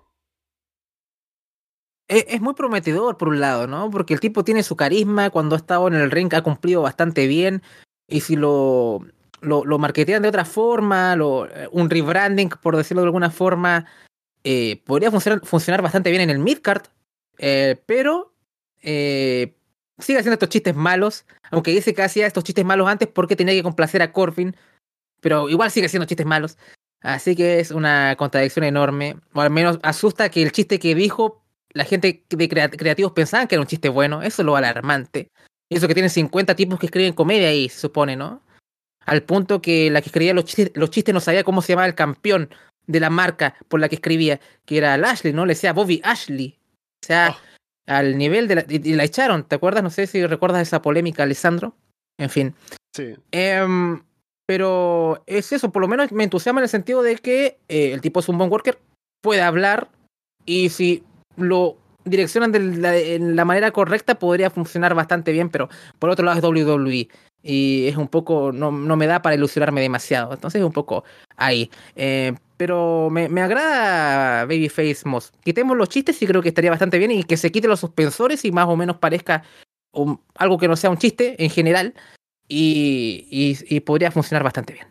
Es, 2.12 2.40
muy 2.42 2.52
prometedor 2.54 3.16
por 3.16 3.28
un 3.28 3.40
lado, 3.40 3.66
¿no? 3.66 3.90
Porque 3.90 4.12
el 4.12 4.20
tipo 4.20 4.44
tiene 4.44 4.62
su 4.62 4.76
carisma, 4.76 5.30
cuando 5.30 5.54
ha 5.54 5.58
estado 5.58 5.88
en 5.88 5.94
el 5.94 6.10
ring 6.10 6.32
ha 6.34 6.42
cumplido 6.42 6.82
bastante 6.82 7.26
bien, 7.26 7.62
y 8.06 8.20
si 8.20 8.36
lo, 8.36 9.00
lo, 9.40 9.78
marketean 9.78 10.22
de 10.22 10.28
otra 10.28 10.44
forma, 10.44 11.14
eh, 11.14 11.68
un 11.72 11.88
rebranding, 11.88 12.50
por 12.50 12.76
decirlo 12.76 13.02
de 13.02 13.06
alguna 13.06 13.30
forma, 13.30 13.86
eh, 14.44 14.82
podría 14.84 15.10
funcionar, 15.10 15.44
funcionar 15.44 15.80
bastante 15.80 16.10
bien 16.10 16.22
en 16.22 16.30
el 16.30 16.38
midcard, 16.38 16.82
eh, 17.38 17.80
pero 17.86 18.32
sigue 18.82 20.18
haciendo 20.18 20.32
estos 20.32 20.48
chistes 20.48 20.74
malos, 20.74 21.24
aunque 21.50 21.70
dice 21.70 21.94
que 21.94 22.02
hacía 22.02 22.26
estos 22.26 22.44
chistes 22.44 22.64
malos 22.64 22.88
antes 22.88 23.08
porque 23.08 23.36
tenía 23.36 23.54
que 23.54 23.62
complacer 23.62 24.02
a 24.02 24.12
Corbin, 24.12 24.54
pero 25.20 25.48
igual 25.48 25.70
sigue 25.70 25.86
haciendo 25.86 26.06
chistes 26.06 26.26
malos. 26.26 26.58
Así 27.00 27.34
que 27.34 27.58
es 27.60 27.70
una 27.70 28.16
contradicción 28.16 28.64
enorme, 28.64 29.16
o 29.32 29.40
al 29.40 29.50
menos 29.50 29.78
asusta 29.82 30.30
que 30.30 30.42
el 30.42 30.52
chiste 30.52 30.78
que 30.78 30.94
dijo, 30.94 31.41
la 31.74 31.84
gente 31.84 32.24
de 32.28 32.48
creativos 32.48 33.12
pensaban 33.12 33.48
que 33.48 33.54
era 33.54 33.62
un 33.62 33.68
chiste 33.68 33.88
bueno, 33.88 34.22
eso 34.22 34.42
es 34.42 34.46
lo 34.46 34.56
alarmante. 34.56 35.28
Y 35.68 35.76
eso 35.76 35.88
que 35.88 35.94
tienen 35.94 36.10
50 36.10 36.54
tipos 36.54 36.78
que 36.78 36.86
escriben 36.86 37.14
comedia 37.14 37.48
ahí, 37.48 37.68
se 37.68 37.80
supone, 37.80 38.16
¿no? 38.16 38.42
Al 39.04 39.22
punto 39.22 39.62
que 39.62 39.90
la 39.90 40.00
que 40.00 40.08
escribía 40.08 40.34
los 40.34 40.44
chistes, 40.44 40.70
los 40.74 40.90
chistes 40.90 41.14
no 41.14 41.20
sabía 41.20 41.44
cómo 41.44 41.62
se 41.62 41.72
llamaba 41.72 41.88
el 41.88 41.94
campeón 41.94 42.50
de 42.86 43.00
la 43.00 43.10
marca 43.10 43.54
por 43.68 43.80
la 43.80 43.88
que 43.88 43.96
escribía, 43.96 44.40
que 44.64 44.78
era 44.78 44.94
Ashley, 44.94 45.32
¿no? 45.32 45.46
Le 45.46 45.54
decía 45.54 45.72
Bobby 45.72 46.00
Ashley. 46.04 46.58
O 47.02 47.06
sea, 47.06 47.36
oh 47.36 47.52
al 47.86 48.16
nivel 48.16 48.48
de 48.48 48.54
la, 48.54 48.64
y, 48.68 48.94
la 48.94 49.04
echaron, 49.04 49.44
¿te 49.44 49.56
acuerdas? 49.56 49.82
No 49.82 49.90
sé 49.90 50.06
si 50.06 50.24
recuerdas 50.26 50.62
esa 50.62 50.82
polémica, 50.82 51.22
Alessandro. 51.22 51.74
En 52.18 52.30
fin. 52.30 52.54
Sí. 52.94 53.14
Em, 53.30 54.02
pero 54.46 55.22
es 55.26 55.52
eso, 55.52 55.72
por 55.72 55.82
lo 55.82 55.88
menos 55.88 56.12
me 56.12 56.24
entusiasma 56.24 56.60
en 56.60 56.64
el 56.64 56.68
sentido 56.68 57.02
de 57.02 57.16
que 57.16 57.58
eh, 57.68 57.92
el 57.92 58.00
tipo 58.00 58.20
es 58.20 58.28
un 58.28 58.38
buen 58.38 58.50
worker, 58.50 58.78
puede 59.20 59.42
hablar 59.42 59.88
y 60.44 60.68
si 60.68 61.02
lo 61.36 61.76
direccionan 62.04 62.52
de 62.52 62.60
la, 62.60 62.92
la, 63.18 63.44
manera 63.44 63.70
correcta 63.70 64.18
podría 64.18 64.50
funcionar 64.50 64.94
bastante 64.94 65.32
bien, 65.32 65.50
pero 65.50 65.68
por 65.98 66.10
otro 66.10 66.24
lado 66.24 66.38
es 66.38 66.44
WWE 66.44 67.08
y 67.42 67.86
es 67.88 67.96
un 67.96 68.08
poco, 68.08 68.52
no, 68.52 68.70
no 68.70 68.96
me 68.96 69.06
da 69.06 69.22
para 69.22 69.34
ilusionarme 69.34 69.80
demasiado, 69.80 70.32
entonces 70.32 70.60
es 70.60 70.66
un 70.66 70.72
poco 70.72 71.04
ahí. 71.36 71.70
Eh, 71.96 72.34
pero 72.56 73.08
me, 73.10 73.28
me, 73.28 73.42
agrada 73.42 74.44
Babyface 74.44 75.02
Moss. 75.04 75.32
Quitemos 75.42 75.76
los 75.76 75.88
chistes 75.88 76.20
y 76.22 76.26
creo 76.26 76.42
que 76.42 76.50
estaría 76.50 76.70
bastante 76.70 76.98
bien 76.98 77.10
y 77.10 77.24
que 77.24 77.36
se 77.36 77.50
quite 77.50 77.66
los 77.66 77.80
suspensores 77.80 78.44
y 78.44 78.52
más 78.52 78.68
o 78.68 78.76
menos 78.76 78.98
parezca 78.98 79.42
algo 80.36 80.58
que 80.58 80.68
no 80.68 80.76
sea 80.76 80.90
un 80.90 80.98
chiste 80.98 81.42
en 81.42 81.50
general 81.50 81.94
y, 82.48 83.56
y, 83.68 83.80
podría 83.80 84.10
funcionar 84.10 84.42
bastante 84.42 84.74
bien. 84.74 84.86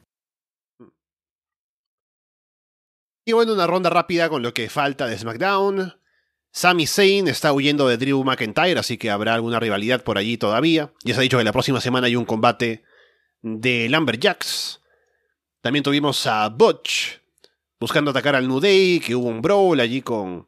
Y 3.26 3.34
bueno, 3.34 3.54
una 3.54 3.68
ronda 3.68 3.90
rápida 3.90 4.30
con 4.30 4.42
lo 4.42 4.54
que 4.54 4.70
falta 4.70 5.08
de 5.08 5.18
SmackDown. 5.18 5.94
Sami 6.52 6.86
Zayn 6.86 7.28
está 7.28 7.54
huyendo 7.54 7.88
de 7.88 7.98
Drew 7.98 8.24
McIntyre, 8.24 8.80
así 8.80 8.98
que 8.98 9.10
habrá 9.10 9.34
alguna 9.34 9.60
rivalidad 9.60 10.04
por 10.04 10.18
allí 10.18 10.38
todavía. 10.38 10.94
Ya 11.04 11.14
se 11.14 11.22
ha 11.22 11.24
dicho 11.24 11.38
que 11.38 11.44
la 11.44 11.54
próxima 11.54 11.80
semana 11.80 12.08
hay 12.08 12.16
un 12.16 12.26
combate 12.26 12.84
de 13.42 13.88
Lumberjacks. 13.90 14.82
También 15.62 15.84
tuvimos 15.84 16.28
a 16.28 16.50
Butch 16.50 17.20
buscando 17.80 18.12
atacar 18.12 18.36
al 18.36 18.48
New 18.48 18.60
Day, 18.60 19.00
que 19.00 19.16
hubo 19.16 19.28
un 19.28 19.42
brawl 19.42 19.80
allí 19.80 20.02
con 20.02 20.48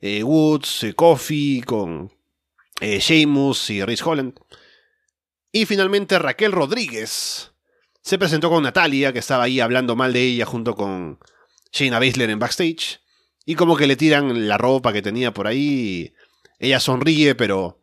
eh, 0.00 0.22
Woods, 0.22 0.84
eh, 0.84 0.94
Kofi, 0.94 1.62
con 1.62 2.10
eh, 2.80 2.98
Sheamus 2.98 3.70
y 3.70 3.84
Rhys 3.84 4.02
Holland. 4.02 4.34
Y 5.52 5.66
finalmente 5.66 6.18
Raquel 6.18 6.52
Rodríguez 6.52 7.52
se 8.00 8.18
presentó 8.18 8.50
con 8.50 8.62
Natalia, 8.62 9.12
que 9.12 9.18
estaba 9.18 9.44
ahí 9.44 9.60
hablando 9.60 9.94
mal 9.94 10.12
de 10.12 10.22
ella 10.22 10.46
junto 10.46 10.74
con 10.74 11.18
Shayna 11.72 11.98
Baszler 11.98 12.30
en 12.30 12.38
backstage. 12.38 13.00
Y 13.44 13.54
como 13.56 13.76
que 13.76 13.86
le 13.86 13.96
tiran 13.96 14.48
la 14.48 14.58
ropa 14.58 14.92
que 14.92 15.02
tenía 15.02 15.32
por 15.32 15.46
ahí. 15.46 16.14
ella 16.58 16.80
sonríe, 16.80 17.34
pero 17.34 17.82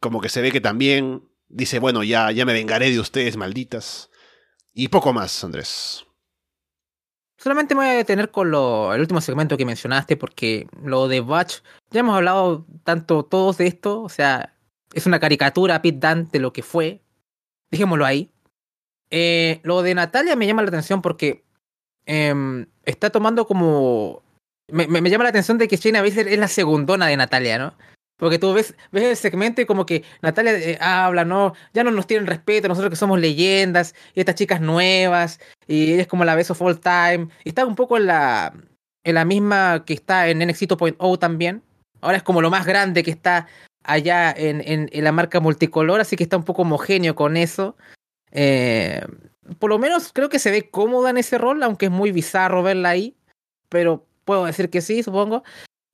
como 0.00 0.20
que 0.20 0.28
se 0.28 0.42
ve 0.42 0.52
que 0.52 0.60
también 0.60 1.22
dice, 1.48 1.78
bueno, 1.78 2.02
ya, 2.02 2.30
ya 2.30 2.44
me 2.44 2.52
vengaré 2.52 2.90
de 2.90 3.00
ustedes, 3.00 3.36
malditas. 3.36 4.10
Y 4.72 4.88
poco 4.88 5.12
más, 5.12 5.42
Andrés. 5.44 6.04
Solamente 7.38 7.74
me 7.74 7.84
voy 7.84 7.90
a 7.90 7.96
detener 7.96 8.30
con 8.30 8.50
lo, 8.50 8.92
el 8.94 9.00
último 9.00 9.20
segmento 9.20 9.56
que 9.56 9.64
mencionaste, 9.64 10.16
porque 10.16 10.66
lo 10.82 11.08
de 11.08 11.20
Batch, 11.20 11.58
ya 11.90 12.00
hemos 12.00 12.16
hablado 12.16 12.66
tanto 12.84 13.24
todos 13.24 13.58
de 13.58 13.66
esto, 13.66 14.02
o 14.02 14.08
sea, 14.08 14.54
es 14.94 15.06
una 15.06 15.20
caricatura 15.20 15.82
Pete 15.82 15.98
Dan 15.98 16.28
de 16.30 16.38
lo 16.38 16.52
que 16.52 16.62
fue. 16.62 17.02
Dejémoslo 17.70 18.06
ahí. 18.06 18.30
Eh, 19.10 19.60
lo 19.62 19.82
de 19.82 19.94
Natalia 19.94 20.36
me 20.36 20.46
llama 20.46 20.62
la 20.62 20.68
atención 20.68 21.02
porque 21.02 21.44
em, 22.06 22.66
está 22.84 23.10
tomando 23.10 23.46
como. 23.46 24.23
Me, 24.68 24.86
llama 25.10 25.24
la 25.24 25.30
atención 25.30 25.58
de 25.58 25.68
que 25.68 25.76
Shayna 25.76 26.02
Baszler 26.02 26.28
es 26.28 26.38
la 26.38 26.48
segundona 26.48 27.06
de 27.06 27.16
Natalia, 27.16 27.58
¿no? 27.58 27.74
Porque 28.16 28.38
tú 28.38 28.54
ves, 28.54 28.74
ves 28.92 29.04
el 29.04 29.16
segmento 29.16 29.60
y 29.60 29.66
como 29.66 29.84
que 29.84 30.04
Natalia 30.22 30.52
eh, 30.52 30.78
habla, 30.80 31.24
¿no? 31.24 31.54
Ya 31.74 31.84
no 31.84 31.90
nos 31.90 32.06
tienen 32.06 32.26
respeto, 32.26 32.68
nosotros 32.68 32.90
que 32.90 32.96
somos 32.96 33.20
leyendas, 33.20 33.94
y 34.14 34.20
estas 34.20 34.36
chicas 34.36 34.60
nuevas, 34.60 35.40
y 35.66 35.92
ella 35.92 36.02
es 36.02 36.08
como 36.08 36.24
la 36.24 36.34
best 36.34 36.50
of 36.50 36.62
all 36.62 36.78
time. 36.80 37.28
Está 37.44 37.66
un 37.66 37.74
poco 37.74 37.96
en 37.96 38.06
la, 38.06 38.54
en 39.02 39.14
la 39.14 39.24
misma 39.24 39.84
que 39.84 39.94
está 39.94 40.28
en 40.28 40.38
NXT 40.38 40.62
2.0 40.62 41.18
también. 41.18 41.62
Ahora 42.00 42.16
es 42.16 42.22
como 42.22 42.40
lo 42.40 42.50
más 42.50 42.64
grande 42.64 43.02
que 43.02 43.10
está 43.10 43.46
allá 43.82 44.32
en, 44.34 44.62
en, 44.90 45.04
la 45.04 45.12
marca 45.12 45.40
multicolor, 45.40 46.00
así 46.00 46.16
que 46.16 46.22
está 46.22 46.36
un 46.36 46.44
poco 46.44 46.62
homogéneo 46.62 47.14
con 47.14 47.36
eso. 47.36 47.76
Eh, 48.30 49.02
por 49.58 49.68
lo 49.68 49.78
menos 49.78 50.12
creo 50.12 50.28
que 50.28 50.38
se 50.38 50.50
ve 50.50 50.70
cómoda 50.70 51.10
en 51.10 51.18
ese 51.18 51.36
rol, 51.36 51.62
aunque 51.62 51.86
es 51.86 51.92
muy 51.92 52.12
bizarro 52.12 52.62
verla 52.62 52.90
ahí. 52.90 53.16
Pero 53.68 54.06
puedo 54.24 54.44
decir 54.44 54.70
que 54.70 54.80
sí, 54.80 55.02
supongo. 55.02 55.42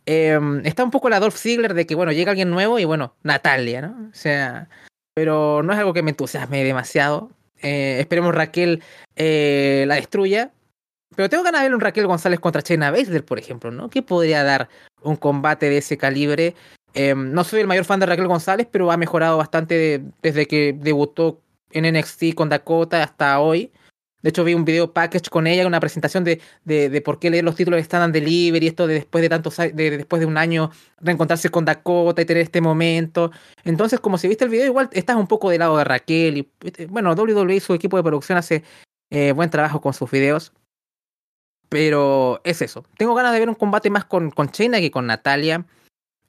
Em, 0.06 0.64
está 0.64 0.82
un 0.84 0.90
poco 0.90 1.08
la 1.08 1.20
Dolph 1.20 1.36
Ziggler 1.36 1.74
de 1.74 1.86
que, 1.86 1.94
bueno, 1.94 2.12
llega 2.12 2.30
alguien 2.30 2.50
nuevo 2.50 2.78
y, 2.78 2.84
bueno, 2.84 3.14
Natalia, 3.22 3.82
¿no? 3.82 4.08
O 4.10 4.14
sea, 4.14 4.68
pero 5.14 5.62
no 5.62 5.72
es 5.72 5.78
algo 5.78 5.92
que 5.92 6.02
me 6.02 6.10
entusiasme 6.10 6.64
demasiado. 6.64 7.30
Eh, 7.62 7.98
esperemos 8.00 8.34
Raquel 8.34 8.82
eh, 9.16 9.84
la 9.86 9.96
destruya. 9.96 10.52
Pero 11.16 11.28
tengo 11.28 11.42
ganas 11.42 11.60
de 11.60 11.68
ver 11.68 11.74
un 11.74 11.80
Raquel 11.80 12.06
González 12.06 12.40
contra 12.40 12.62
Chena 12.62 12.90
Baszler, 12.90 13.24
por 13.24 13.38
ejemplo, 13.38 13.70
¿no? 13.70 13.90
¿Qué 13.90 14.00
podría 14.02 14.44
dar 14.44 14.68
un 15.02 15.16
combate 15.16 15.68
de 15.68 15.78
ese 15.78 15.98
calibre? 15.98 16.54
Em, 16.94 17.32
no 17.32 17.44
soy 17.44 17.60
el 17.60 17.66
mayor 17.66 17.84
fan 17.84 18.00
de 18.00 18.06
Raquel 18.06 18.28
González, 18.28 18.66
pero 18.70 18.90
ha 18.90 18.96
mejorado 18.96 19.36
bastante 19.36 20.02
desde 20.22 20.46
que 20.46 20.72
debutó 20.72 21.40
en 21.72 21.92
NXT 21.92 22.34
con 22.34 22.48
Dakota 22.48 23.02
hasta 23.02 23.40
hoy. 23.40 23.72
De 24.22 24.30
hecho, 24.30 24.44
vi 24.44 24.54
un 24.54 24.64
video 24.64 24.92
package 24.92 25.30
con 25.30 25.46
ella, 25.46 25.66
una 25.66 25.80
presentación 25.80 26.24
de, 26.24 26.40
de, 26.64 27.00
por 27.00 27.18
qué 27.18 27.30
leer 27.30 27.44
los 27.44 27.56
títulos 27.56 27.78
de 27.78 27.82
Stand 27.82 28.04
and 28.04 28.14
Deliver 28.14 28.62
y 28.62 28.66
esto 28.66 28.86
de 28.86 28.94
después 28.94 29.22
de 29.22 29.28
tantos 29.28 29.56
de, 29.56 29.72
después 29.72 30.20
de 30.20 30.26
un 30.26 30.36
año 30.36 30.70
reencontrarse 30.98 31.48
con 31.48 31.64
Dakota 31.64 32.20
y 32.20 32.24
tener 32.26 32.42
este 32.42 32.60
momento. 32.60 33.30
Entonces, 33.64 34.00
como 34.00 34.18
si 34.18 34.28
viste 34.28 34.44
el 34.44 34.50
video, 34.50 34.66
igual 34.66 34.90
estás 34.92 35.16
un 35.16 35.26
poco 35.26 35.50
del 35.50 35.60
lado 35.60 35.76
de 35.78 35.84
Raquel. 35.84 36.38
Y, 36.38 36.48
bueno, 36.86 37.14
WWE, 37.14 37.60
su 37.60 37.74
equipo 37.74 37.96
de 37.96 38.02
producción, 38.02 38.36
hace 38.36 38.62
eh, 39.10 39.32
buen 39.32 39.50
trabajo 39.50 39.80
con 39.80 39.94
sus 39.94 40.10
videos. 40.10 40.52
Pero 41.68 42.40
es 42.44 42.62
eso. 42.62 42.84
Tengo 42.98 43.14
ganas 43.14 43.32
de 43.32 43.38
ver 43.38 43.48
un 43.48 43.54
combate 43.54 43.90
más 43.90 44.04
con, 44.04 44.30
con 44.30 44.48
Shayna 44.48 44.80
que 44.80 44.90
con 44.90 45.06
Natalia. 45.06 45.64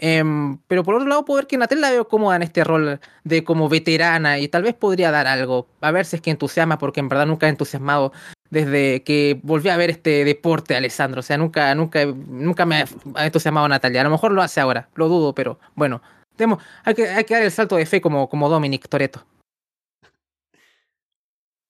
Em, 0.04 0.58
pero 0.68 0.84
por 0.84 0.96
otro 0.96 1.08
lado, 1.08 1.24
puedo 1.26 1.38
ver 1.38 1.48
que 1.48 1.58
Natel 1.58 1.80
la 1.80 1.92
veo 1.92 2.08
cómoda 2.08 2.36
en 2.36 2.42
este 2.42 2.64
rol 2.64 3.00
de 3.24 3.44
como 3.44 3.70
veterana 3.70 4.40
y 4.40 4.48
tal 4.48 4.64
vez 4.64 4.74
podría 4.74 5.12
dar 5.12 5.28
algo. 5.28 5.68
A 5.80 5.92
ver 5.92 6.08
si 6.08 6.16
es 6.16 6.24
que 6.24 6.32
entusiasma, 6.32 6.80
porque 6.80 7.00
en 7.00 7.08
verdad 7.08 7.28
nunca 7.28 7.46
he 7.46 7.50
entusiasmado 7.50 8.12
desde 8.50 9.04
que 9.04 9.40
volví 9.44 9.70
a 9.70 9.78
ver 9.78 9.92
este 9.92 10.26
deporte, 10.26 10.76
Alessandro. 10.76 11.20
O 11.20 11.24
sea, 11.24 11.38
nunca, 11.38 11.76
nunca, 11.76 12.04
nunca 12.06 12.66
me 12.66 12.84
ha 13.14 13.26
entusiasmado 13.28 13.68
Natalia. 13.68 14.02
A 14.02 14.06
lo 14.06 14.10
mejor 14.10 14.32
lo 14.32 14.42
hace 14.42 14.60
ahora, 14.60 14.90
lo 14.96 15.08
dudo, 15.08 15.36
pero 15.36 15.60
bueno. 15.76 16.02
Tenemos, 16.36 16.64
hay, 16.84 16.96
que, 16.96 17.08
hay 17.08 17.24
que 17.24 17.36
dar 17.36 17.44
el 17.44 17.52
salto 17.52 17.76
de 17.76 17.86
fe 17.86 18.02
como, 18.02 18.28
como 18.28 18.50
Dominic 18.50 18.90
Toreto. 18.90 19.24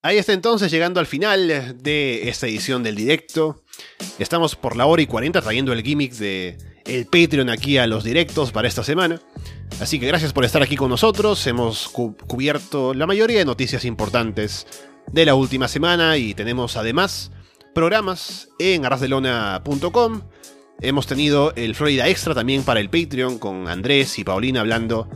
Ahí 0.04 0.18
está 0.18 0.32
entonces 0.32 0.72
llegando 0.72 1.02
al 1.02 1.06
final 1.06 1.84
de 1.84 2.30
esta 2.30 2.48
edición 2.48 2.82
del 2.82 2.96
directo. 2.96 3.62
Estamos 4.20 4.56
por 4.56 4.78
la 4.78 4.86
hora 4.86 5.02
y 5.02 5.08
40 5.08 5.42
trayendo 5.42 5.74
el 5.74 5.84
gimmick 5.84 6.14
de 6.14 6.71
el 6.86 7.06
Patreon 7.06 7.50
aquí 7.50 7.78
a 7.78 7.88
los 7.88 8.04
directos 8.04 8.52
para 8.52 8.68
esta 8.68 8.84
semana. 8.84 9.22
Así 9.80 10.00
que 10.00 10.08
gracias 10.08 10.34
por 10.34 10.46
estar 10.46 10.62
aquí 10.62 10.76
con 10.76 10.90
nosotros. 10.90 11.46
Hemos 11.48 11.90
cubierto 11.90 12.94
la 12.94 13.08
mayoría 13.08 13.40
de 13.40 13.46
noticias 13.46 13.86
importantes 13.86 14.68
de 15.12 15.26
la 15.26 15.36
última 15.36 15.68
semana 15.68 16.18
y 16.18 16.34
tenemos 16.34 16.78
además 16.78 17.32
programas 17.74 18.50
en 18.60 18.86
arrasdelona.com. 18.86 20.22
Hemos 20.82 21.08
tenido 21.08 21.54
el 21.56 21.76
Florida 21.76 22.08
Extra 22.08 22.34
también 22.34 22.64
para 22.64 22.80
el 22.80 22.90
Patreon 22.90 23.38
con 23.38 23.68
Andrés 23.68 24.18
y 24.20 24.24
Paulina 24.24 24.62
hablando 24.62 25.08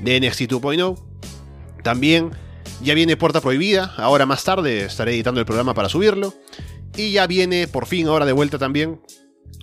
de 0.00 0.20
NXT 0.20 0.42
2.0. 0.42 0.98
También 1.82 2.30
ya 2.82 2.94
viene 2.94 3.16
Puerta 3.16 3.40
Prohibida, 3.40 3.94
ahora 3.96 4.26
más 4.26 4.44
tarde 4.44 4.84
estaré 4.84 5.14
editando 5.14 5.40
el 5.40 5.46
programa 5.46 5.74
para 5.74 5.88
subirlo. 5.88 6.34
Y 6.96 7.12
ya 7.12 7.26
viene 7.26 7.68
por 7.68 7.86
fin 7.86 8.08
ahora 8.08 8.26
de 8.26 8.32
vuelta 8.32 8.58
también 8.58 9.00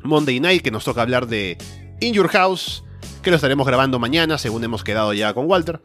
Monday 0.03 0.39
Night, 0.39 0.61
que 0.61 0.71
nos 0.71 0.83
toca 0.83 1.01
hablar 1.01 1.27
de 1.27 1.57
In 1.99 2.13
Your 2.13 2.27
House, 2.29 2.83
que 3.21 3.29
lo 3.29 3.35
estaremos 3.35 3.65
grabando 3.65 3.99
mañana, 3.99 4.37
según 4.37 4.63
hemos 4.63 4.83
quedado 4.83 5.13
ya 5.13 5.33
con 5.33 5.49
Walter. 5.49 5.81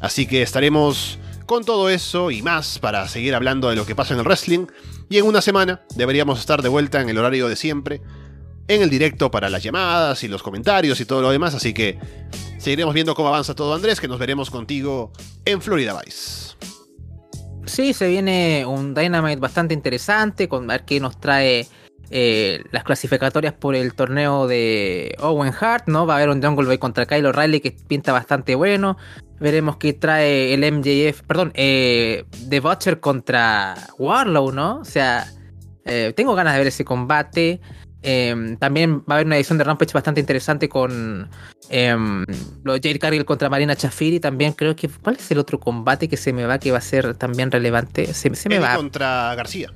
Así 0.00 0.26
que 0.26 0.42
estaremos 0.42 1.18
con 1.46 1.64
todo 1.64 1.88
eso 1.88 2.30
y 2.30 2.42
más 2.42 2.78
para 2.78 3.08
seguir 3.08 3.34
hablando 3.34 3.70
de 3.70 3.76
lo 3.76 3.86
que 3.86 3.94
pasa 3.94 4.14
en 4.14 4.20
el 4.20 4.26
wrestling. 4.26 4.66
Y 5.08 5.18
en 5.18 5.26
una 5.26 5.40
semana 5.40 5.82
deberíamos 5.94 6.40
estar 6.40 6.62
de 6.62 6.68
vuelta 6.68 7.00
en 7.00 7.08
el 7.08 7.18
horario 7.18 7.48
de 7.48 7.56
siempre, 7.56 8.02
en 8.68 8.82
el 8.82 8.90
directo 8.90 9.30
para 9.30 9.50
las 9.50 9.62
llamadas 9.62 10.22
y 10.24 10.28
los 10.28 10.42
comentarios 10.42 11.00
y 11.00 11.04
todo 11.04 11.22
lo 11.22 11.30
demás. 11.30 11.54
Así 11.54 11.72
que 11.72 11.98
seguiremos 12.58 12.94
viendo 12.94 13.14
cómo 13.14 13.28
avanza 13.28 13.54
todo, 13.54 13.74
Andrés, 13.74 14.00
que 14.00 14.08
nos 14.08 14.18
veremos 14.18 14.50
contigo 14.50 15.12
en 15.44 15.60
Florida 15.60 16.00
Vice. 16.04 16.54
Sí, 17.66 17.94
se 17.94 18.08
viene 18.08 18.64
un 18.66 18.94
Dynamite 18.94 19.40
bastante 19.40 19.74
interesante, 19.74 20.48
con 20.48 20.66
ver 20.66 20.84
qué 20.84 21.00
nos 21.00 21.18
trae 21.18 21.66
eh, 22.10 22.62
las 22.70 22.84
clasificatorias 22.84 23.54
por 23.54 23.74
el 23.74 23.94
torneo 23.94 24.46
de 24.46 25.16
Owen 25.20 25.52
Hart, 25.58 25.88
¿no? 25.88 26.06
Va 26.06 26.14
a 26.14 26.16
haber 26.18 26.28
un 26.28 26.42
Jungle 26.42 26.66
Boy 26.66 26.78
contra 26.78 27.06
Kyle 27.06 27.26
O'Reilly 27.26 27.60
que 27.60 27.72
pinta 27.72 28.12
bastante 28.12 28.54
bueno. 28.54 28.96
Veremos 29.40 29.76
qué 29.78 29.92
trae 29.92 30.54
el 30.54 30.60
MJF, 30.72 31.22
perdón, 31.22 31.52
eh, 31.54 32.24
The 32.48 32.60
Butcher 32.60 33.00
contra 33.00 33.74
Warlow, 33.98 34.52
¿no? 34.52 34.80
O 34.80 34.84
sea, 34.84 35.26
eh, 35.84 36.12
tengo 36.16 36.34
ganas 36.34 36.54
de 36.54 36.58
ver 36.58 36.68
ese 36.68 36.84
combate. 36.84 37.60
Em, 38.06 38.58
también 38.58 39.00
va 39.00 39.04
a 39.08 39.14
haber 39.14 39.26
una 39.26 39.36
edición 39.36 39.56
de 39.56 39.64
Rampage 39.64 39.94
bastante 39.94 40.20
interesante 40.20 40.68
con 40.68 41.30
eh, 41.70 41.96
Jade 42.64 42.98
Cargill 42.98 43.24
contra 43.24 43.48
Marina 43.48 43.74
Chafiri. 43.74 44.20
También 44.20 44.52
creo 44.52 44.76
que. 44.76 44.88
¿Cuál 44.88 45.16
es 45.16 45.30
el 45.30 45.38
otro 45.38 45.58
combate 45.58 46.06
que 46.06 46.18
se 46.18 46.32
me 46.32 46.44
va 46.44 46.58
que 46.58 46.70
va 46.70 46.78
a 46.78 46.82
ser 46.82 47.14
también 47.14 47.50
relevante? 47.50 48.12
Se, 48.12 48.34
se 48.34 48.48
me 48.50 48.58
va. 48.58 48.76
contra 48.76 49.34
García. 49.34 49.72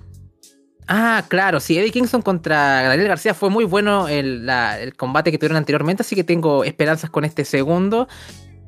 Ah, 0.90 1.24
claro, 1.28 1.60
sí, 1.60 1.78
Eddie 1.78 1.90
Kingston 1.90 2.23
contra 2.23 2.82
Daniel 2.89 3.09
García 3.09 3.35
fue 3.35 3.51
muy 3.51 3.65
bueno 3.65 4.09
el, 4.09 4.48
el, 4.48 4.97
combate 4.97 5.31
que 5.31 5.36
tuvieron 5.36 5.59
anteriormente, 5.59 6.01
así 6.01 6.16
que 6.16 6.24
tengo 6.24 6.65
esperanzas 6.65 7.10
con 7.10 7.27
este 7.27 7.44
segundo. 7.44 8.09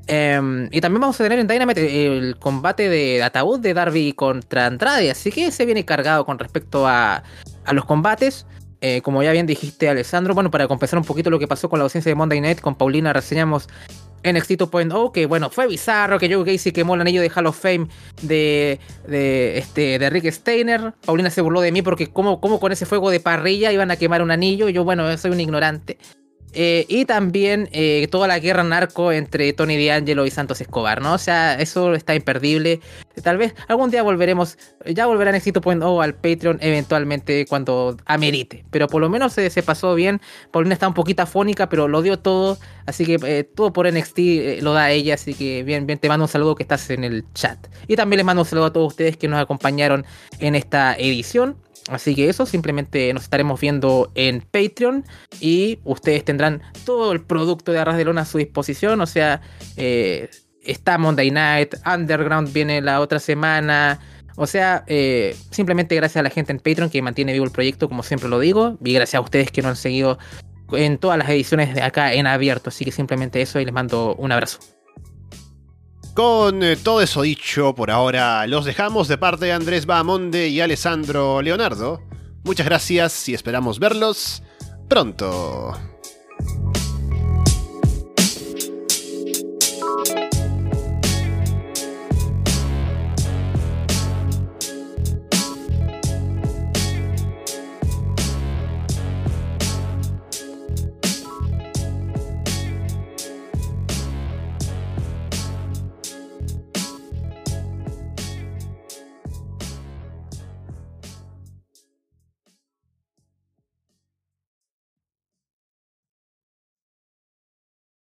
Eh, 0.06 0.68
y 0.70 0.80
también 0.82 1.00
vamos 1.00 1.18
a 1.18 1.24
tener 1.24 1.38
en 1.38 1.46
Dynamite 1.46 2.06
el 2.06 2.36
combate 2.38 2.90
de 2.90 3.22
ataúd 3.22 3.60
de 3.60 3.72
Darby 3.72 4.12
contra 4.12 4.66
Andrade, 4.66 5.10
así 5.10 5.30
que 5.30 5.50
se 5.50 5.64
viene 5.64 5.86
cargado 5.86 6.26
con 6.26 6.38
respecto 6.38 6.86
a, 6.86 7.22
a 7.64 7.72
los 7.72 7.86
combates. 7.86 8.46
Eh, 8.82 9.02
como 9.02 9.22
ya 9.22 9.32
bien 9.32 9.46
dijiste, 9.46 9.88
Alessandro, 9.88 10.34
bueno, 10.34 10.50
para 10.50 10.66
compensar 10.66 10.98
un 10.98 11.04
poquito 11.04 11.30
lo 11.30 11.38
que 11.38 11.46
pasó 11.46 11.68
con 11.68 11.78
la 11.78 11.84
ausencia 11.84 12.10
de 12.10 12.16
Monday 12.16 12.40
Night, 12.40 12.60
con 12.60 12.74
Paulina 12.74 13.12
reseñamos 13.12 13.68
NXT 14.24 14.52
2.0, 14.52 15.12
que 15.12 15.26
bueno, 15.26 15.50
fue 15.50 15.66
bizarro 15.66 16.18
que 16.18 16.32
Joe 16.32 16.44
Gacy 16.44 16.72
quemó 16.72 16.94
el 16.94 17.00
anillo 17.00 17.22
de 17.22 17.30
Hall 17.30 17.46
of 17.46 17.58
Fame 17.58 17.88
de, 18.22 18.78
de, 19.06 19.58
este, 19.58 19.98
de 19.98 20.10
Rick 20.10 20.30
Steiner. 20.30 20.94
Paulina 21.04 21.30
se 21.30 21.40
burló 21.40 21.60
de 21.60 21.72
mí 21.72 21.82
porque 21.82 22.08
como, 22.08 22.40
con 22.40 22.72
ese 22.72 22.86
fuego 22.86 23.10
de 23.10 23.20
parrilla 23.20 23.72
iban 23.72 23.90
a 23.90 23.96
quemar 23.96 24.22
un 24.22 24.30
anillo. 24.30 24.68
Y 24.68 24.72
yo, 24.72 24.84
bueno, 24.84 25.16
soy 25.16 25.30
un 25.30 25.40
ignorante. 25.40 25.98
Eh, 26.52 26.84
y 26.88 27.04
también 27.04 27.68
eh, 27.72 28.08
toda 28.10 28.26
la 28.28 28.38
guerra 28.38 28.64
narco 28.64 29.12
entre 29.12 29.52
Tony 29.52 29.84
D'Angelo 29.86 30.26
y 30.26 30.30
Santos 30.30 30.60
Escobar, 30.60 31.00
¿no? 31.00 31.14
O 31.14 31.18
sea, 31.18 31.54
eso 31.54 31.94
está 31.94 32.14
imperdible. 32.14 32.80
Tal 33.22 33.38
vez 33.38 33.54
algún 33.68 33.90
día 33.90 34.02
volveremos, 34.02 34.56
ya 34.86 35.06
volverán 35.06 35.34
Éxito 35.34 35.60
o 35.64 36.02
al 36.02 36.14
Patreon 36.14 36.58
eventualmente 36.60 37.46
cuando 37.46 37.96
amerite. 38.06 38.64
Pero 38.70 38.88
por 38.88 39.00
lo 39.00 39.08
menos 39.08 39.32
se, 39.32 39.62
pasó 39.62 39.94
bien. 39.94 40.20
Paulina 40.50 40.74
está 40.74 40.88
un 40.88 40.94
poquito 40.94 41.22
afónica, 41.22 41.68
pero 41.68 41.88
lo 41.88 42.02
dio 42.02 42.18
todo. 42.18 42.58
Así 42.86 43.04
que 43.04 43.18
eh, 43.24 43.44
todo 43.44 43.72
por 43.72 43.90
NXT 43.90 44.18
eh, 44.18 44.58
lo 44.62 44.72
da 44.72 44.90
ella. 44.90 45.14
Así 45.14 45.34
que 45.34 45.62
bien, 45.62 45.86
bien, 45.86 45.98
te 45.98 46.08
mando 46.08 46.24
un 46.24 46.28
saludo 46.28 46.54
que 46.54 46.62
estás 46.62 46.90
en 46.90 47.04
el 47.04 47.24
chat. 47.34 47.58
Y 47.86 47.96
también 47.96 48.18
les 48.18 48.26
mando 48.26 48.42
un 48.42 48.48
saludo 48.48 48.66
a 48.66 48.72
todos 48.72 48.88
ustedes 48.88 49.16
que 49.16 49.28
nos 49.28 49.40
acompañaron 49.40 50.04
en 50.38 50.54
esta 50.54 50.94
edición. 50.94 51.56
Así 51.88 52.14
que 52.14 52.28
eso, 52.28 52.46
simplemente 52.46 53.12
nos 53.12 53.24
estaremos 53.24 53.60
viendo 53.60 54.12
en 54.14 54.42
Patreon 54.42 55.04
y 55.40 55.80
ustedes 55.84 56.24
tendrán 56.24 56.62
todo 56.84 57.12
el 57.12 57.20
producto 57.20 57.72
de 57.72 57.78
Arras 57.78 57.96
de 57.96 58.04
Lona 58.04 58.22
a 58.22 58.24
su 58.24 58.38
disposición. 58.38 59.00
O 59.00 59.06
sea, 59.06 59.40
eh, 59.76 60.30
está 60.62 60.98
Monday 60.98 61.30
Night, 61.30 61.74
Underground 61.86 62.52
viene 62.52 62.80
la 62.80 63.00
otra 63.00 63.18
semana. 63.18 63.98
O 64.36 64.46
sea, 64.46 64.84
eh, 64.86 65.36
simplemente 65.50 65.94
gracias 65.96 66.18
a 66.18 66.22
la 66.22 66.30
gente 66.30 66.52
en 66.52 66.58
Patreon 66.58 66.90
que 66.90 67.02
mantiene 67.02 67.32
vivo 67.32 67.44
el 67.44 67.50
proyecto, 67.50 67.88
como 67.88 68.02
siempre 68.02 68.28
lo 68.28 68.38
digo, 68.38 68.78
y 68.82 68.92
gracias 68.92 69.18
a 69.18 69.20
ustedes 69.22 69.50
que 69.50 69.62
nos 69.62 69.70
han 69.70 69.76
seguido 69.76 70.18
en 70.72 70.98
todas 70.98 71.18
las 71.18 71.28
ediciones 71.28 71.74
de 71.74 71.82
acá 71.82 72.14
en 72.14 72.26
abierto. 72.26 72.70
Así 72.70 72.84
que 72.84 72.92
simplemente 72.92 73.42
eso 73.42 73.60
y 73.60 73.64
les 73.64 73.74
mando 73.74 74.14
un 74.16 74.32
abrazo. 74.32 74.60
Con 76.20 76.62
eh, 76.62 76.76
todo 76.76 77.00
eso 77.00 77.22
dicho, 77.22 77.74
por 77.74 77.90
ahora 77.90 78.46
los 78.46 78.66
dejamos 78.66 79.08
de 79.08 79.16
parte 79.16 79.46
de 79.46 79.52
Andrés 79.52 79.86
Bahamonde 79.86 80.48
y 80.48 80.60
Alessandro 80.60 81.40
Leonardo. 81.40 82.02
Muchas 82.44 82.66
gracias 82.66 83.26
y 83.30 83.32
esperamos 83.32 83.78
verlos 83.78 84.42
pronto. 84.86 85.72